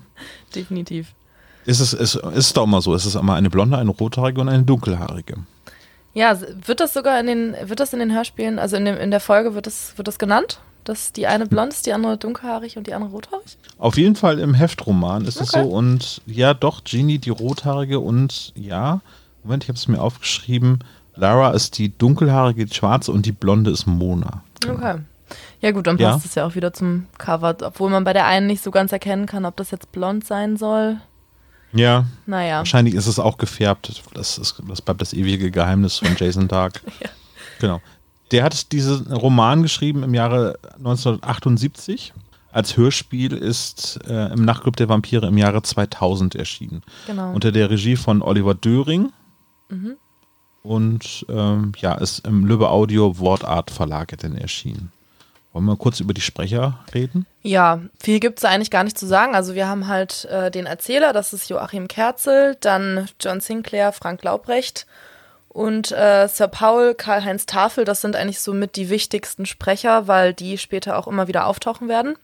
Definitiv. 0.55 1.13
Ist 1.65 1.79
es, 1.79 1.93
ist, 1.93 2.15
ist 2.15 2.57
doch 2.57 2.63
immer 2.65 2.81
so. 2.81 2.93
Es 2.95 3.05
ist 3.05 3.15
immer 3.15 3.35
eine 3.35 3.49
blonde, 3.49 3.77
eine 3.77 3.91
rothaarige 3.91 4.41
und 4.41 4.49
eine 4.49 4.63
dunkelhaarige. 4.63 5.35
Ja, 6.15 6.37
wird 6.65 6.79
das 6.79 6.93
sogar 6.93 7.19
in 7.19 7.27
den, 7.27 7.55
wird 7.63 7.79
das 7.79 7.93
in 7.93 7.99
den 7.99 8.11
Hörspielen, 8.13 8.59
also 8.59 8.75
in, 8.75 8.85
dem, 8.85 8.97
in 8.97 9.11
der 9.11 9.19
Folge 9.19 9.55
wird 9.55 9.65
das, 9.67 9.97
wird 9.97 10.07
das 10.07 10.19
genannt? 10.19 10.59
Dass 10.83 11.13
die 11.13 11.27
eine 11.27 11.45
blond 11.45 11.73
ist, 11.73 11.85
die 11.85 11.93
andere 11.93 12.17
dunkelhaarig 12.17 12.77
und 12.77 12.87
die 12.87 12.93
andere 12.93 13.11
rothaarig? 13.11 13.57
Auf 13.77 13.97
jeden 13.97 14.15
Fall 14.15 14.39
im 14.39 14.53
Heftroman 14.53 15.25
ist 15.25 15.39
es 15.39 15.53
Okay. 15.53 15.63
so. 15.63 15.69
Und 15.69 16.21
ja, 16.25 16.53
doch, 16.53 16.83
Genie 16.83 17.19
die 17.19 17.29
rothaarige 17.29 17.99
und 17.99 18.51
ja, 18.55 18.99
Moment, 19.43 19.63
ich 19.63 19.69
habe 19.69 19.77
es 19.77 19.87
mir 19.87 20.01
aufgeschrieben. 20.01 20.79
Lara 21.15 21.51
ist 21.51 21.77
die 21.77 21.95
dunkelhaarige, 21.97 22.65
die 22.65 22.73
schwarze 22.73 23.11
und 23.11 23.25
die 23.25 23.31
blonde 23.31 23.71
ist 23.71 23.85
Mona. 23.85 24.41
Okay. 24.67 24.95
Ja 25.61 25.71
gut, 25.71 25.87
dann 25.87 25.97
Ja. 25.97 26.11
passt 26.11 26.25
es 26.25 26.35
ja 26.35 26.45
auch 26.45 26.55
wieder 26.55 26.73
zum 26.73 27.05
Cover, 27.17 27.55
obwohl 27.61 27.89
man 27.89 28.03
bei 28.03 28.13
der 28.13 28.25
einen 28.25 28.47
nicht 28.47 28.63
so 28.63 28.71
ganz 28.71 28.91
erkennen 28.91 29.25
kann, 29.25 29.45
ob 29.45 29.55
das 29.57 29.71
jetzt 29.71 29.91
blond 29.91 30.25
sein 30.25 30.57
soll. 30.57 30.97
Ja, 31.71 32.05
Naja. 32.25 32.57
wahrscheinlich 32.57 32.93
ist 32.93 33.07
es 33.07 33.17
auch 33.19 33.37
gefärbt. 33.37 34.01
Das, 34.13 34.37
ist, 34.37 34.61
das 34.67 34.81
bleibt 34.81 35.01
das 35.01 35.13
ewige 35.13 35.49
Geheimnis 35.49 35.97
von 35.99 36.15
Jason 36.17 36.47
Dark. 36.47 36.81
Ja. 37.01 37.09
Genau. 37.59 37.81
Der 38.33 38.43
hat 38.43 38.71
diesen 38.71 39.13
Roman 39.13 39.61
geschrieben 39.61 40.01
im 40.01 40.15
Jahre 40.15 40.57
1978. 40.79 42.13
Als 42.51 42.77
Hörspiel 42.77 43.33
ist 43.33 43.99
äh, 44.07 44.33
im 44.33 44.43
Nachtclub 44.43 44.75
der 44.75 44.89
Vampire 44.89 45.27
im 45.27 45.37
Jahre 45.37 45.61
2000 45.61 46.33
erschienen. 46.33 46.81
Genau. 47.05 47.31
Unter 47.31 47.51
der 47.51 47.69
Regie 47.69 47.95
von 47.95 48.23
Oliver 48.23 48.55
Döring. 48.55 49.13
Mhm. 49.69 49.97
Und 50.63 51.27
ähm, 51.29 51.73
ja, 51.77 51.93
ist 51.93 52.25
im 52.25 52.45
Lübbe 52.45 52.69
Audio 52.69 53.19
Wortart 53.19 53.69
Verlage 53.69 54.17
denn 54.17 54.35
erschienen. 54.35 54.91
Wollen 55.51 55.65
wir 55.65 55.75
kurz 55.75 55.99
über 55.99 56.15
die 56.15 56.21
Sprecher 56.21 56.79
reden? 56.91 57.27
Ja, 57.43 57.81
viel 58.01 58.19
gibt 58.19 58.39
es 58.39 58.45
eigentlich 58.45 58.71
gar 58.71 58.83
nicht 58.83 58.97
zu 58.97 59.05
sagen. 59.05 59.35
Also 59.35 59.53
wir 59.53 59.67
haben 59.67 59.87
halt 59.87 60.25
äh, 60.25 60.49
den 60.49 60.65
Erzähler, 60.65 61.13
das 61.13 61.33
ist 61.33 61.49
Joachim 61.49 61.87
Kerzel, 61.87 62.57
dann 62.61 63.07
John 63.19 63.41
Sinclair, 63.41 63.91
Frank 63.91 64.23
Laubrecht 64.23 64.87
und 65.53 65.91
äh, 65.91 66.27
Sir 66.27 66.47
Paul, 66.47 66.95
Karl-Heinz 66.95 67.45
Tafel. 67.45 67.85
Das 67.85 68.01
sind 68.01 68.15
eigentlich 68.15 68.41
so 68.41 68.53
mit 68.53 68.75
die 68.75 68.89
wichtigsten 68.89 69.45
Sprecher, 69.45 70.07
weil 70.07 70.33
die 70.33 70.57
später 70.57 70.97
auch 70.97 71.07
immer 71.07 71.27
wieder 71.27 71.45
auftauchen 71.45 71.87
werden. 71.87 72.15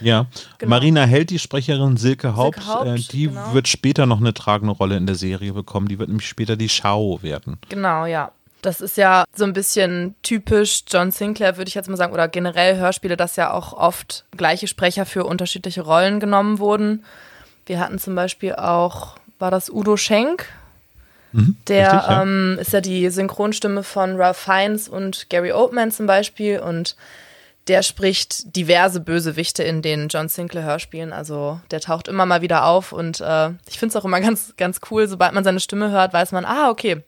Ja, 0.00 0.26
Genau. 0.58 0.70
Marina 0.70 1.04
Held, 1.04 1.30
die 1.30 1.38
Sprecherin 1.38 1.96
Silke 1.96 2.36
Haupt, 2.36 2.62
Silke 2.62 2.68
Haupt, 2.68 2.86
äh, 2.86 2.94
die 2.96 3.28
genau. 3.28 3.54
wird 3.54 3.68
später 3.68 4.06
noch 4.06 4.20
eine 4.20 4.34
tragende 4.34 4.72
Rolle 4.72 4.96
in 4.96 5.06
der 5.06 5.16
Serie 5.16 5.52
bekommen. 5.52 5.88
Die 5.88 5.98
wird 5.98 6.08
nämlich 6.08 6.28
später 6.28 6.56
die 6.56 6.68
Shao 6.68 7.20
werden. 7.22 7.58
Genau, 7.68 8.06
ja. 8.06 8.30
Das 8.60 8.80
ist 8.80 8.96
ja 8.96 9.24
so 9.34 9.44
ein 9.44 9.52
bisschen 9.52 10.16
typisch 10.22 10.82
John 10.88 11.12
Sinclair, 11.12 11.56
würde 11.56 11.68
ich 11.68 11.74
jetzt 11.74 11.88
mal 11.88 11.96
sagen, 11.96 12.12
oder 12.12 12.26
generell 12.26 12.76
Hörspiele, 12.76 13.16
dass 13.16 13.36
ja 13.36 13.52
auch 13.52 13.72
oft 13.72 14.24
gleiche 14.36 14.66
Sprecher 14.66 15.06
für 15.06 15.24
unterschiedliche 15.24 15.82
Rollen 15.82 16.18
genommen 16.18 16.58
wurden. 16.58 17.04
Wir 17.66 17.78
hatten 17.78 18.00
zum 18.00 18.16
Beispiel 18.16 18.54
auch, 18.56 19.16
war 19.38 19.52
das 19.52 19.70
Udo 19.70 19.96
Schenk? 19.96 20.48
Der 21.32 21.92
richtig, 21.92 22.10
ja. 22.10 22.22
ähm, 22.22 22.58
ist 22.60 22.72
ja 22.72 22.80
die 22.80 23.10
Synchronstimme 23.10 23.82
von 23.82 24.16
Ralph 24.16 24.38
Fiennes 24.38 24.88
und 24.88 25.28
Gary 25.30 25.52
Oldman 25.52 25.90
zum 25.90 26.06
Beispiel 26.06 26.60
und 26.60 26.96
der 27.68 27.82
spricht 27.82 28.56
diverse 28.56 29.00
Bösewichte 29.00 29.62
in 29.62 29.82
den 29.82 30.08
John 30.08 30.28
Sinclair 30.28 30.64
Hörspielen. 30.64 31.12
Also 31.12 31.60
der 31.70 31.80
taucht 31.80 32.08
immer 32.08 32.24
mal 32.24 32.40
wieder 32.40 32.64
auf 32.64 32.92
und 32.92 33.20
äh, 33.20 33.50
ich 33.68 33.78
finde 33.78 33.92
es 33.92 33.96
auch 33.96 34.04
immer 34.04 34.20
ganz, 34.22 34.54
ganz 34.56 34.80
cool, 34.90 35.06
sobald 35.06 35.34
man 35.34 35.44
seine 35.44 35.60
Stimme 35.60 35.90
hört, 35.90 36.12
weiß 36.12 36.32
man, 36.32 36.44
ah, 36.44 36.70
okay, 36.70 37.02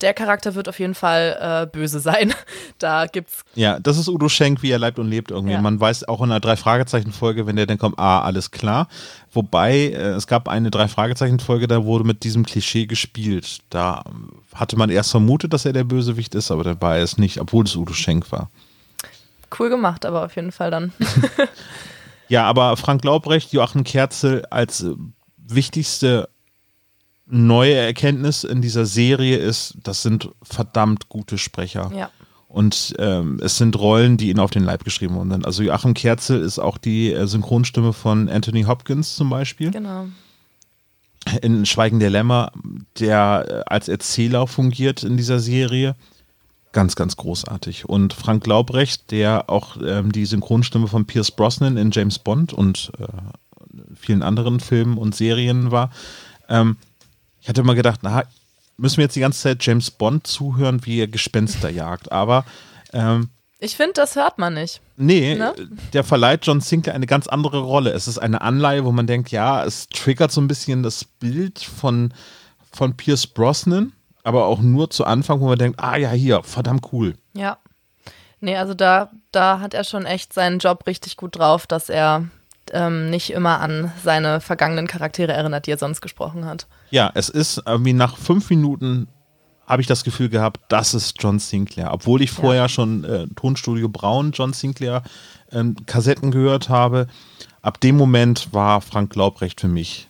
der 0.00 0.14
Charakter 0.14 0.54
wird 0.54 0.68
auf 0.68 0.78
jeden 0.78 0.94
Fall 0.94 1.36
äh, 1.40 1.66
böse 1.66 2.00
sein. 2.00 2.34
Da 2.78 3.06
gibt's 3.06 3.44
Ja, 3.56 3.80
das 3.80 3.98
ist 3.98 4.08
Udo 4.08 4.28
Schenk, 4.28 4.62
wie 4.62 4.70
er 4.70 4.78
leibt 4.78 5.00
und 5.00 5.08
lebt 5.08 5.32
irgendwie. 5.32 5.54
Ja. 5.54 5.60
Man 5.60 5.80
weiß 5.80 6.06
auch 6.06 6.20
in 6.20 6.30
einer 6.30 6.38
Drei-Fragezeichen-Folge, 6.38 7.46
wenn 7.46 7.56
der 7.56 7.66
dann 7.66 7.78
kommt, 7.78 7.98
ah, 7.98 8.20
alles 8.22 8.52
klar. 8.52 8.86
Wobei, 9.32 9.88
äh, 9.88 10.10
es 10.10 10.28
gab 10.28 10.48
eine 10.48 10.70
Drei-Fragezeichen-Folge, 10.70 11.66
da 11.66 11.84
wurde 11.84 12.04
mit 12.04 12.22
diesem 12.22 12.46
Klischee 12.46 12.86
gespielt. 12.86 13.58
Da 13.70 14.04
ähm, 14.06 14.30
hatte 14.54 14.76
man 14.76 14.90
erst 14.90 15.10
vermutet, 15.10 15.52
dass 15.52 15.64
er 15.64 15.72
der 15.72 15.84
Bösewicht 15.84 16.36
ist, 16.36 16.52
aber 16.52 16.62
der 16.62 16.80
war 16.80 16.96
er 16.98 17.02
es 17.02 17.18
nicht, 17.18 17.40
obwohl 17.40 17.64
es 17.64 17.74
Udo 17.74 17.92
Schenk 17.92 18.30
war. 18.30 18.50
cool 19.58 19.70
gemacht, 19.70 20.06
aber 20.06 20.24
auf 20.24 20.36
jeden 20.36 20.52
Fall 20.52 20.70
dann. 20.70 20.92
Ja, 22.28 22.44
aber 22.44 22.76
Frank 22.76 23.04
Laubrecht, 23.04 23.52
Joachim 23.52 23.84
Kerzel 23.84 24.44
als 24.50 24.82
äh, 24.82 24.92
wichtigste 25.38 26.28
neue 27.30 27.74
Erkenntnis 27.74 28.44
in 28.44 28.62
dieser 28.62 28.86
Serie 28.86 29.36
ist, 29.36 29.74
das 29.82 30.02
sind 30.02 30.30
verdammt 30.42 31.08
gute 31.08 31.38
Sprecher. 31.38 31.90
ja. 31.94 32.10
Und 32.50 32.94
ähm, 32.98 33.38
es 33.42 33.58
sind 33.58 33.78
Rollen, 33.78 34.16
die 34.16 34.30
ihnen 34.30 34.40
auf 34.40 34.50
den 34.50 34.64
Leib 34.64 34.82
geschrieben 34.82 35.14
worden 35.16 35.30
sind. 35.32 35.44
Also 35.44 35.62
Joachim 35.62 35.92
Kerzel 35.92 36.40
ist 36.40 36.58
auch 36.58 36.78
die 36.78 37.12
äh, 37.12 37.26
Synchronstimme 37.26 37.92
von 37.92 38.30
Anthony 38.30 38.62
Hopkins 38.62 39.16
zum 39.16 39.28
Beispiel 39.28 39.70
Genau. 39.70 40.06
in 41.42 41.66
Schweigen 41.66 42.00
der 42.00 42.08
Lämmer, 42.08 42.52
der 42.98 43.44
äh, 43.48 43.62
als 43.66 43.88
Erzähler 43.88 44.46
fungiert 44.46 45.02
in 45.02 45.18
dieser 45.18 45.40
Serie. 45.40 45.94
Ganz, 46.72 46.96
ganz 46.96 47.16
großartig. 47.16 47.86
Und 47.86 48.14
Frank 48.14 48.46
Laubrecht, 48.46 49.10
der 49.10 49.50
auch 49.50 49.76
ähm, 49.84 50.10
die 50.12 50.24
Synchronstimme 50.24 50.88
von 50.88 51.04
Pierce 51.04 51.30
Brosnan 51.32 51.76
in 51.76 51.90
James 51.90 52.18
Bond 52.18 52.54
und 52.54 52.92
äh, 52.98 53.04
vielen 53.94 54.22
anderen 54.22 54.58
Filmen 54.58 54.96
und 54.96 55.14
Serien 55.14 55.70
war. 55.70 55.90
Ähm, 56.48 56.78
ich 57.48 57.50
hatte 57.50 57.62
immer 57.62 57.74
gedacht, 57.74 58.00
na, 58.02 58.24
müssen 58.76 58.98
wir 58.98 59.04
jetzt 59.04 59.16
die 59.16 59.20
ganze 59.20 59.40
Zeit 59.40 59.64
James 59.64 59.90
Bond 59.90 60.26
zuhören, 60.26 60.84
wie 60.84 61.00
er 61.00 61.08
Gespenster 61.08 61.70
jagt. 61.70 62.12
Aber 62.12 62.44
ähm, 62.92 63.30
Ich 63.58 63.74
finde, 63.74 63.94
das 63.94 64.16
hört 64.16 64.36
man 64.36 64.52
nicht. 64.52 64.82
Nee, 64.98 65.34
Ne? 65.34 65.54
der 65.94 66.04
verleiht 66.04 66.44
John 66.44 66.60
Sinclair 66.60 66.94
eine 66.94 67.06
ganz 67.06 67.26
andere 67.26 67.60
Rolle. 67.60 67.92
Es 67.92 68.06
ist 68.06 68.18
eine 68.18 68.42
Anleihe, 68.42 68.84
wo 68.84 68.92
man 68.92 69.06
denkt, 69.06 69.30
ja, 69.30 69.64
es 69.64 69.88
triggert 69.88 70.30
so 70.30 70.42
ein 70.42 70.46
bisschen 70.48 70.82
das 70.82 71.04
Bild 71.04 71.58
von, 71.60 72.12
von 72.70 72.94
Pierce 72.98 73.26
Brosnan, 73.26 73.94
aber 74.24 74.44
auch 74.44 74.60
nur 74.60 74.90
zu 74.90 75.06
Anfang, 75.06 75.40
wo 75.40 75.46
man 75.48 75.58
denkt, 75.58 75.80
ah 75.82 75.96
ja, 75.96 76.10
hier, 76.10 76.42
verdammt 76.42 76.92
cool. 76.92 77.14
Ja. 77.32 77.56
Nee, 78.40 78.56
also 78.56 78.74
da, 78.74 79.10
da 79.32 79.60
hat 79.60 79.72
er 79.72 79.84
schon 79.84 80.04
echt 80.04 80.34
seinen 80.34 80.58
Job 80.58 80.86
richtig 80.86 81.16
gut 81.16 81.38
drauf, 81.38 81.66
dass 81.66 81.88
er 81.88 82.26
ähm, 82.74 83.10
nicht 83.10 83.30
immer 83.30 83.60
an 83.60 83.92
seine 84.02 84.40
vergangenen 84.40 84.86
Charaktere 84.86 85.32
erinnert, 85.32 85.66
die 85.66 85.72
er 85.72 85.78
sonst 85.78 86.00
gesprochen 86.00 86.44
hat. 86.44 86.66
Ja, 86.90 87.10
es 87.14 87.28
ist 87.28 87.62
irgendwie 87.66 87.92
nach 87.92 88.16
fünf 88.16 88.50
Minuten 88.50 89.08
habe 89.66 89.82
ich 89.82 89.88
das 89.88 90.02
Gefühl 90.02 90.30
gehabt, 90.30 90.60
das 90.68 90.94
ist 90.94 91.22
John 91.22 91.38
Sinclair. 91.38 91.92
Obwohl 91.92 92.22
ich 92.22 92.30
vorher 92.30 92.70
schon 92.70 93.04
äh, 93.04 93.26
Tonstudio 93.36 93.90
Braun, 93.90 94.32
John 94.32 94.54
Sinclair 94.54 95.02
ähm, 95.52 95.76
Kassetten 95.84 96.30
gehört 96.30 96.70
habe. 96.70 97.06
Ab 97.60 97.78
dem 97.80 97.96
Moment 97.96 98.52
war 98.52 98.80
Frank 98.80 99.14
Laubrecht 99.14 99.60
für 99.60 99.68
mich 99.68 100.08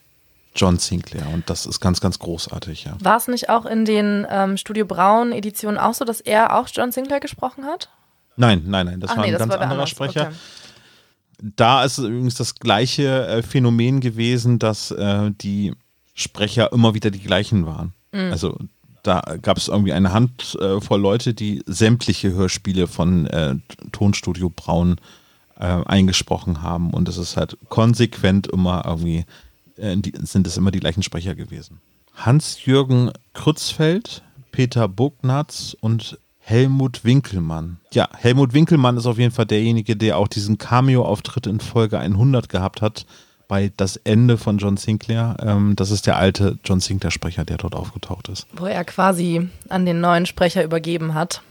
John 0.55 0.79
Sinclair 0.79 1.27
und 1.33 1.49
das 1.51 1.67
ist 1.67 1.81
ganz, 1.81 2.01
ganz 2.01 2.19
großartig, 2.19 2.85
ja. 2.85 2.97
War 3.01 3.17
es 3.17 3.29
nicht 3.29 3.49
auch 3.49 3.65
in 3.65 3.85
den 3.85 4.27
ähm, 4.31 4.57
Studio 4.57 4.87
Braun 4.87 5.33
Editionen 5.33 5.79
auch 5.79 5.95
so, 5.95 6.05
dass 6.05 6.21
er 6.21 6.57
auch 6.57 6.69
John 6.73 6.93
Sinclair 6.93 7.21
gesprochen 7.21 7.65
hat? 7.65 7.89
Nein, 8.37 8.63
nein, 8.67 8.87
nein, 8.87 9.01
das 9.01 9.11
Ach 9.11 9.17
war 9.17 9.23
nee, 9.25 9.29
ein 9.29 9.33
das 9.33 9.41
ganz 9.41 9.53
war 9.53 9.61
anderer 9.61 9.73
anders. 9.73 9.91
Sprecher. 9.91 10.23
Okay. 10.23 10.35
Da 11.41 11.85
ist 11.85 11.99
übrigens 11.99 12.35
das 12.35 12.57
gleiche 12.57 13.27
äh, 13.27 13.43
Phänomen 13.43 14.01
gewesen, 14.01 14.59
dass 14.59 14.91
äh, 14.91 15.31
die 15.31 15.73
Sprecher 16.15 16.73
immer 16.73 16.95
wieder 16.95 17.11
die 17.11 17.21
gleichen 17.21 17.65
waren. 17.67 17.93
Mhm. 18.13 18.33
Also 18.33 18.59
da 19.03 19.23
gab 19.41 19.57
es 19.57 19.69
irgendwie 19.69 19.93
eine 19.93 20.13
Handvoll 20.13 20.79
äh, 20.79 20.81
voll 20.81 21.01
Leute, 21.01 21.35
die 21.35 21.63
sämtliche 21.67 22.33
Hörspiele 22.33 22.89
von 22.89 23.27
äh, 23.27 23.55
Tonstudio 23.93 24.51
Braun 24.51 24.97
äh, 25.59 25.65
eingesprochen 25.65 26.63
haben. 26.63 26.91
Und 26.91 27.09
es 27.09 27.17
ist 27.17 27.37
halt 27.37 27.57
konsequent 27.69 28.49
immer 28.49 28.85
irgendwie, 28.85 29.25
die, 29.77 30.13
sind 30.23 30.47
es 30.49 30.57
immer 30.57 30.73
die 30.73 30.81
gleichen 30.81 31.05
Sprecher 31.05 31.37
gewesen. 31.37 31.81
Hans-Jürgen 32.15 33.13
Krützfeld, 33.33 34.23
Peter 34.51 34.89
Bugnatz 34.89 35.77
und 35.81 36.19
Helmut 36.49 37.05
Winkelmann. 37.05 37.77
Ja, 37.93 38.09
Helmut 38.17 38.55
Winkelmann 38.55 38.97
ist 38.97 39.05
auf 39.05 39.19
jeden 39.19 39.33
Fall 39.35 39.45
derjenige, 39.45 39.97
der 39.97 40.17
auch 40.17 40.29
diesen 40.29 40.57
Cameo-Auftritt 40.57 41.47
in 41.47 41.61
Folge 41.61 41.99
100 41.99 42.49
gehabt 42.49 42.81
hat 42.81 43.05
bei 43.49 43.71
Das 43.77 43.97
Ende 43.97 44.39
von 44.39 44.57
John 44.57 44.79
Sinclair. 44.79 45.37
Ähm, 45.43 45.77
das 45.77 45.91
ist 45.91 46.07
der 46.07 46.17
alte 46.17 46.59
John 46.65 46.81
Sinclair-Sprecher, 46.81 47.45
der 47.45 47.59
dort 47.59 47.75
aufgetaucht 47.75 48.29
ist. 48.29 48.47
Wo 48.57 48.65
er 48.65 48.83
quasi 48.85 49.49
an 49.69 49.85
den 49.85 50.01
neuen 50.01 50.25
Sprecher 50.25 50.65
übergeben 50.65 51.13
hat. 51.13 51.43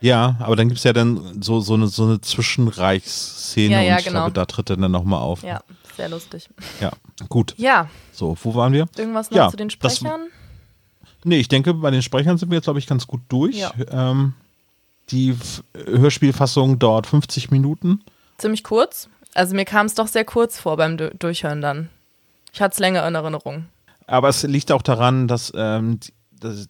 Ja, 0.00 0.36
aber 0.38 0.54
dann 0.54 0.68
gibt 0.68 0.78
es 0.78 0.84
ja 0.84 0.92
dann 0.92 1.42
so, 1.42 1.58
so 1.60 1.74
eine, 1.74 1.88
so 1.88 2.04
eine 2.04 2.20
Zwischenreichsszene 2.20 3.72
Ja, 3.74 3.80
ja, 3.80 3.92
und 3.94 3.98
ich 4.00 4.04
genau. 4.06 4.18
glaube, 4.20 4.32
da 4.34 4.44
tritt 4.44 4.70
er 4.70 4.76
dann 4.76 4.92
nochmal 4.92 5.20
auf. 5.22 5.42
Ja, 5.42 5.60
sehr 5.96 6.08
lustig. 6.08 6.48
ja, 6.80 6.92
gut. 7.28 7.54
Ja, 7.56 7.88
So, 8.12 8.36
wo 8.44 8.54
waren 8.54 8.72
wir? 8.72 8.86
irgendwas 8.96 9.30
noch 9.32 9.36
Ja, 9.36 9.48
zu 9.50 9.56
den 9.56 9.68
das- 9.80 9.96
Sprechern? 9.96 10.28
Nee, 11.24 11.38
ich 11.40 11.48
denke, 11.48 11.74
bei 11.74 11.90
den 11.90 12.02
Sprechern 12.02 12.38
sind 12.38 12.50
wir 12.50 12.56
jetzt, 12.56 12.64
glaube 12.64 12.78
ich, 12.78 12.86
ganz 12.86 13.06
gut 13.06 13.22
durch. 13.28 13.56
Ja. 13.56 13.72
Ähm, 13.90 14.34
die 15.10 15.34
Hörspielfassung 15.86 16.78
dauert 16.78 17.06
50 17.06 17.50
Minuten. 17.50 18.00
Ziemlich 18.38 18.62
kurz. 18.64 19.08
Also 19.34 19.54
mir 19.54 19.64
kam 19.64 19.86
es 19.86 19.94
doch 19.94 20.06
sehr 20.06 20.24
kurz 20.24 20.58
vor 20.58 20.76
beim 20.76 20.96
Du- 20.96 21.14
Durchhören 21.14 21.60
dann. 21.60 21.90
Ich 22.52 22.60
hatte 22.62 22.74
es 22.74 22.78
länger 22.78 23.06
in 23.06 23.14
Erinnerung. 23.14 23.66
Aber 24.06 24.28
es 24.28 24.42
liegt 24.44 24.70
auch 24.70 24.82
daran, 24.82 25.26
dass 25.28 25.52
ähm, 25.56 25.98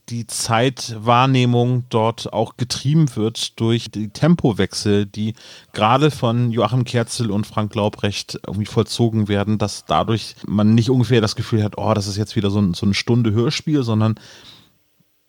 die- 0.08 0.26
Zeitwahrnehmung 0.26 1.84
dort 1.88 2.32
auch 2.32 2.56
getrieben 2.56 3.14
wird 3.16 3.58
durch 3.60 3.90
die 3.90 4.08
Tempowechsel, 4.08 5.06
die 5.06 5.34
gerade 5.72 6.10
von 6.10 6.50
Joachim 6.50 6.84
Kerzel 6.84 7.30
und 7.30 7.46
Frank 7.46 7.74
Laubrecht 7.74 8.38
irgendwie 8.46 8.66
vollzogen 8.66 9.28
werden, 9.28 9.58
dass 9.58 9.84
dadurch 9.84 10.36
man 10.46 10.74
nicht 10.74 10.90
ungefähr 10.90 11.20
das 11.20 11.36
Gefühl 11.36 11.62
hat, 11.62 11.78
oh, 11.78 11.94
das 11.94 12.06
ist 12.06 12.16
jetzt 12.16 12.36
wieder 12.36 12.50
so, 12.50 12.60
ein, 12.60 12.74
so 12.74 12.86
eine 12.86 12.94
Stunde 12.94 13.32
Hörspiel, 13.32 13.82
sondern 13.82 14.16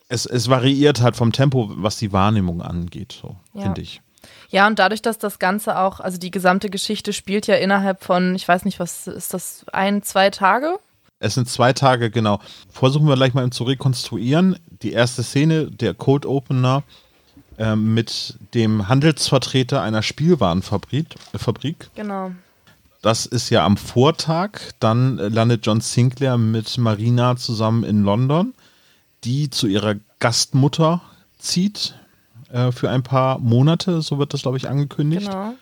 es, 0.07 0.25
es 0.25 0.49
variiert 0.49 1.01
halt 1.01 1.15
vom 1.15 1.31
Tempo, 1.31 1.71
was 1.75 1.97
die 1.97 2.11
Wahrnehmung 2.11 2.61
angeht, 2.61 3.17
so, 3.19 3.35
ja. 3.53 3.63
finde 3.63 3.81
ich. 3.81 4.01
Ja, 4.49 4.67
und 4.67 4.79
dadurch, 4.79 5.01
dass 5.01 5.17
das 5.17 5.39
Ganze 5.39 5.79
auch, 5.79 5.99
also 5.99 6.17
die 6.17 6.31
gesamte 6.31 6.69
Geschichte 6.69 7.13
spielt 7.13 7.47
ja 7.47 7.55
innerhalb 7.55 8.03
von, 8.03 8.35
ich 8.35 8.47
weiß 8.47 8.65
nicht, 8.65 8.79
was 8.79 9.07
ist 9.07 9.33
das, 9.33 9.65
ein, 9.71 10.03
zwei 10.03 10.29
Tage? 10.29 10.77
Es 11.25 11.33
sind 11.33 11.49
zwei 11.49 11.73
Tage, 11.73 12.11
genau. 12.11 12.39
Versuchen 12.69 13.07
wir 13.07 13.15
gleich 13.15 13.33
mal 13.33 13.49
zu 13.49 13.63
rekonstruieren. 13.63 14.59
Die 14.83 14.91
erste 14.91 15.23
Szene, 15.23 15.71
der 15.71 15.95
Code 15.95 16.29
Opener 16.29 16.83
äh, 17.57 17.75
mit 17.75 18.37
dem 18.53 18.87
Handelsvertreter 18.89 19.81
einer 19.81 20.03
Spielwarenfabrik. 20.03 21.15
Äh, 21.33 21.39
Fabrik. 21.39 21.89
Genau. 21.95 22.29
Das 23.01 23.25
ist 23.25 23.49
ja 23.49 23.65
am 23.65 23.75
Vortag. 23.75 24.59
Dann 24.79 25.17
landet 25.17 25.65
John 25.65 25.81
Sinclair 25.81 26.37
mit 26.37 26.77
Marina 26.77 27.35
zusammen 27.37 27.83
in 27.83 28.03
London, 28.03 28.53
die 29.23 29.49
zu 29.49 29.65
ihrer 29.65 29.95
Gastmutter 30.19 31.01
zieht 31.39 31.95
äh, 32.51 32.71
für 32.71 32.91
ein 32.91 33.01
paar 33.01 33.39
Monate. 33.39 34.03
So 34.03 34.19
wird 34.19 34.35
das, 34.35 34.43
glaube 34.43 34.57
ich, 34.57 34.69
angekündigt. 34.69 35.25
Genau. 35.25 35.55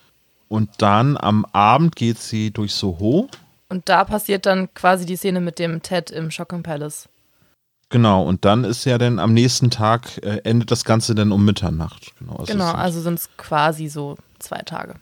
Und 0.49 0.69
dann 0.79 1.15
am 1.15 1.45
Abend 1.53 1.95
geht 1.95 2.19
sie 2.19 2.51
durch 2.51 2.73
Soho 2.73 3.29
und 3.73 3.89
da 3.89 4.03
passiert 4.03 4.45
dann 4.45 4.71
quasi 4.75 5.07
die 5.07 5.15
Szene 5.15 5.41
mit 5.41 5.57
dem 5.57 5.81
Ted 5.81 6.11
im 6.11 6.29
Shocking 6.29 6.61
Palace. 6.61 7.09
Genau, 7.89 8.23
und 8.23 8.45
dann 8.45 8.63
ist 8.63 8.85
ja 8.85 8.99
dann 8.99 9.17
am 9.17 9.33
nächsten 9.33 9.71
Tag, 9.71 10.23
äh, 10.23 10.41
endet 10.43 10.69
das 10.69 10.85
Ganze 10.85 11.15
dann 11.15 11.31
um 11.31 11.43
Mitternacht. 11.43 12.11
Genau, 12.19 12.35
also, 12.35 12.53
genau, 12.53 12.71
also 12.71 13.01
sind 13.01 13.15
es 13.15 13.35
quasi 13.35 13.87
so 13.87 14.15
zwei 14.37 14.59
Tage. 14.59 14.93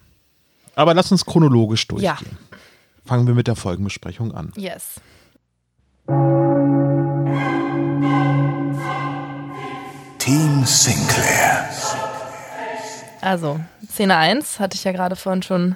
Aber 0.76 0.94
lass 0.94 1.12
uns 1.12 1.26
chronologisch 1.26 1.86
durchgehen. 1.90 2.16
Ja. 2.16 2.58
Fangen 3.04 3.28
wir 3.28 3.34
mit 3.34 3.48
der 3.48 3.58
Folgenbesprechung 3.58 4.34
an. 4.34 4.54
Yes. 4.56 5.02
Team 10.18 10.64
Sinclair. 10.66 11.70
Also, 13.20 13.60
Szene 13.90 14.16
1 14.16 14.62
hatte 14.62 14.76
ich 14.76 14.86
ja 14.86 14.94
gerade 14.94 15.18
vorhin 15.18 15.44
schon 15.44 15.76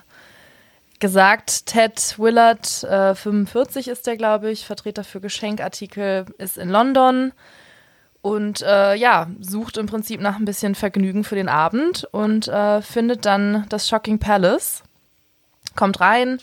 gesagt, 1.06 1.68
Ted 1.68 2.18
Willard, 2.18 2.84
äh, 2.84 3.14
45 3.14 3.90
ist 3.90 4.08
der, 4.08 4.18
glaube 4.18 4.50
ich, 4.50 4.66
Vertreter 4.66 5.04
für 5.04 5.22
Geschenkartikel, 5.22 6.26
ist 6.40 6.58
in 6.58 6.68
London 6.68 7.32
und 8.24 8.64
äh, 8.64 8.96
ja, 8.96 9.28
sucht 9.40 9.78
im 9.78 9.86
Prinzip 9.86 10.20
nach 10.20 10.38
ein 10.38 10.46
bisschen 10.46 10.74
Vergnügen 10.74 11.24
für 11.24 11.36
den 11.36 11.48
Abend 11.48 12.08
und 12.12 12.48
äh, 12.48 12.82
findet 12.82 13.28
dann 13.28 13.68
das 13.70 13.88
Shocking 13.88 14.18
Palace. 14.18 14.82
Kommt 15.76 16.02
rein, 16.02 16.40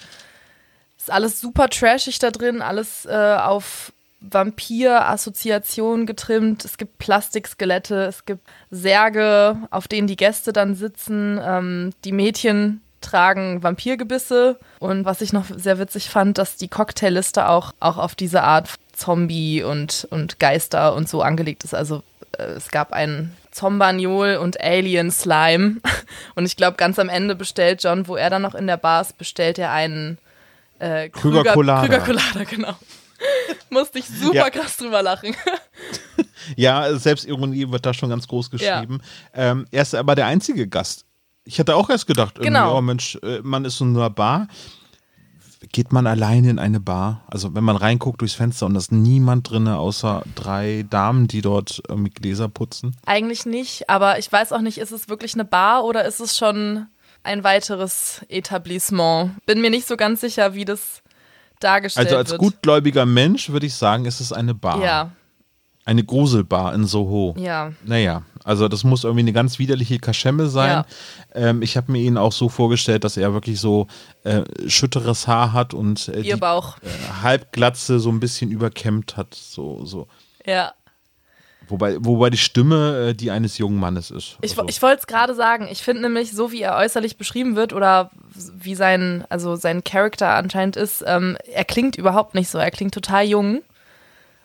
ist 0.96 1.10
alles 1.10 1.40
super 1.40 1.68
trashig 1.68 2.20
da 2.20 2.30
drin, 2.30 2.62
alles 2.62 3.04
äh, 3.06 3.36
auf 3.40 3.92
Vampir-Assoziation 4.20 6.06
getrimmt. 6.06 6.64
Es 6.64 6.78
gibt 6.78 6.98
Plastikskelette, 6.98 8.04
es 8.04 8.26
gibt 8.26 8.48
Särge, 8.70 9.56
auf 9.72 9.88
denen 9.88 10.06
die 10.06 10.14
Gäste 10.14 10.52
dann 10.52 10.76
sitzen. 10.76 11.40
Ähm, 11.42 11.90
die 12.04 12.12
Mädchen 12.12 12.80
tragen 13.02 13.62
Vampirgebisse. 13.62 14.58
Und 14.78 15.04
was 15.04 15.20
ich 15.20 15.32
noch 15.32 15.46
sehr 15.54 15.78
witzig 15.78 16.08
fand, 16.08 16.38
dass 16.38 16.56
die 16.56 16.68
Cocktailliste 16.68 17.48
auch, 17.48 17.72
auch 17.80 17.98
auf 17.98 18.14
diese 18.14 18.42
Art 18.42 18.70
Zombie 18.92 19.62
und, 19.62 20.06
und 20.10 20.38
Geister 20.38 20.94
und 20.94 21.08
so 21.08 21.22
angelegt 21.22 21.64
ist. 21.64 21.74
Also 21.74 22.02
äh, 22.38 22.44
es 22.44 22.70
gab 22.70 22.92
einen 22.92 23.36
Zombaniol 23.50 24.36
und 24.36 24.60
Alien 24.60 25.10
Slime. 25.10 25.76
Und 26.34 26.46
ich 26.46 26.56
glaube, 26.56 26.76
ganz 26.76 26.98
am 26.98 27.08
Ende 27.08 27.34
bestellt 27.34 27.82
John, 27.82 28.08
wo 28.08 28.16
er 28.16 28.30
dann 28.30 28.42
noch 28.42 28.54
in 28.54 28.66
der 28.66 28.78
Bar 28.78 29.02
ist, 29.02 29.18
bestellt 29.18 29.58
er 29.58 29.70
einen 29.72 30.18
äh, 30.78 31.08
Krüger, 31.10 31.38
Krüger 31.38 31.52
Colada. 31.52 31.86
Krüger 31.86 32.00
Colada, 32.00 32.44
genau. 32.44 32.74
Musste 33.70 33.98
ich 33.98 34.06
super 34.06 34.34
ja. 34.34 34.50
krass 34.50 34.76
drüber 34.76 35.02
lachen. 35.02 35.36
ja, 36.56 36.94
Selbstironie 36.96 37.70
wird 37.70 37.86
da 37.86 37.94
schon 37.94 38.10
ganz 38.10 38.26
groß 38.26 38.50
geschrieben. 38.50 39.00
Ja. 39.34 39.50
Ähm, 39.52 39.66
er 39.70 39.82
ist 39.82 39.94
aber 39.94 40.14
der 40.14 40.26
einzige 40.26 40.66
Gast 40.66 41.04
ich 41.44 41.58
hatte 41.58 41.76
auch 41.76 41.90
erst 41.90 42.06
gedacht, 42.06 42.38
genau. 42.40 42.78
oh 42.78 42.80
Mensch, 42.80 43.18
äh, 43.22 43.40
man 43.42 43.64
ist 43.64 43.80
in 43.80 43.96
einer 43.96 44.10
Bar. 44.10 44.48
Geht 45.70 45.92
man 45.92 46.06
alleine 46.06 46.50
in 46.50 46.58
eine 46.58 46.80
Bar? 46.80 47.22
Also 47.28 47.54
wenn 47.54 47.64
man 47.64 47.76
reinguckt 47.76 48.20
durchs 48.20 48.34
Fenster 48.34 48.66
und 48.66 48.74
da 48.74 48.78
ist 48.78 48.92
niemand 48.92 49.48
drin, 49.48 49.68
außer 49.68 50.24
drei 50.34 50.84
Damen, 50.90 51.28
die 51.28 51.40
dort 51.40 51.82
mit 51.94 52.16
Gläser 52.16 52.48
putzen? 52.48 52.96
Eigentlich 53.06 53.46
nicht, 53.46 53.88
aber 53.88 54.18
ich 54.18 54.30
weiß 54.30 54.52
auch 54.52 54.60
nicht, 54.60 54.78
ist 54.78 54.90
es 54.90 55.08
wirklich 55.08 55.34
eine 55.34 55.44
Bar 55.44 55.84
oder 55.84 56.04
ist 56.04 56.20
es 56.20 56.36
schon 56.36 56.86
ein 57.22 57.44
weiteres 57.44 58.22
Etablissement? 58.28 59.44
Bin 59.46 59.60
mir 59.60 59.70
nicht 59.70 59.86
so 59.86 59.96
ganz 59.96 60.20
sicher, 60.20 60.54
wie 60.54 60.64
das 60.64 61.02
dargestellt 61.60 62.10
wird. 62.10 62.18
Also 62.18 62.34
als 62.34 62.40
gutgläubiger 62.40 63.06
Mensch 63.06 63.50
würde 63.50 63.66
ich 63.66 63.74
sagen, 63.74 64.04
ist 64.04 64.20
es 64.20 64.32
eine 64.32 64.54
Bar. 64.54 64.82
Ja. 64.82 65.10
Eine 65.84 66.04
Gruselbar 66.04 66.74
in 66.74 66.86
Soho. 66.86 67.34
Ja. 67.38 67.72
Naja, 67.84 68.22
also 68.44 68.68
das 68.68 68.84
muss 68.84 69.04
irgendwie 69.04 69.20
eine 69.20 69.32
ganz 69.32 69.58
widerliche 69.58 69.98
Kaschemme 69.98 70.48
sein. 70.48 70.70
Ja. 70.70 70.86
Ähm, 71.34 71.62
ich 71.62 71.76
habe 71.76 71.92
mir 71.92 72.00
ihn 72.00 72.16
auch 72.16 72.32
so 72.32 72.48
vorgestellt, 72.48 73.04
dass 73.04 73.16
er 73.16 73.32
wirklich 73.32 73.60
so 73.60 73.86
äh, 74.24 74.42
schütteres 74.66 75.26
Haar 75.26 75.52
hat 75.52 75.74
und 75.74 76.08
äh, 76.08 76.20
Ihr 76.20 76.34
die, 76.34 76.40
Bauch. 76.40 76.76
Äh, 76.78 77.22
Halbglatze 77.22 78.00
so 78.00 78.10
ein 78.10 78.20
bisschen 78.20 78.50
überkämmt 78.50 79.16
hat. 79.16 79.34
So, 79.34 79.84
so. 79.84 80.08
Ja. 80.44 80.72
Wobei, 81.68 81.96
wobei 82.00 82.30
die 82.30 82.38
Stimme 82.38 83.10
äh, 83.10 83.14
die 83.14 83.30
eines 83.30 83.56
jungen 83.58 83.78
Mannes 83.78 84.10
ist. 84.10 84.36
Ich, 84.42 84.52
also. 84.52 84.68
ich 84.68 84.82
wollte 84.82 85.00
es 85.00 85.06
gerade 85.06 85.34
sagen. 85.34 85.68
Ich 85.70 85.82
finde 85.82 86.02
nämlich, 86.02 86.32
so 86.32 86.50
wie 86.50 86.62
er 86.62 86.76
äußerlich 86.76 87.16
beschrieben 87.16 87.56
wird 87.56 87.72
oder 87.72 88.10
wie 88.34 88.74
sein, 88.74 89.24
also 89.28 89.56
sein 89.56 89.84
Charakter 89.84 90.30
anscheinend 90.30 90.76
ist, 90.76 91.04
ähm, 91.06 91.36
er 91.52 91.64
klingt 91.64 91.96
überhaupt 91.96 92.34
nicht 92.34 92.50
so. 92.50 92.58
Er 92.58 92.70
klingt 92.70 92.94
total 92.94 93.24
jung. 93.24 93.62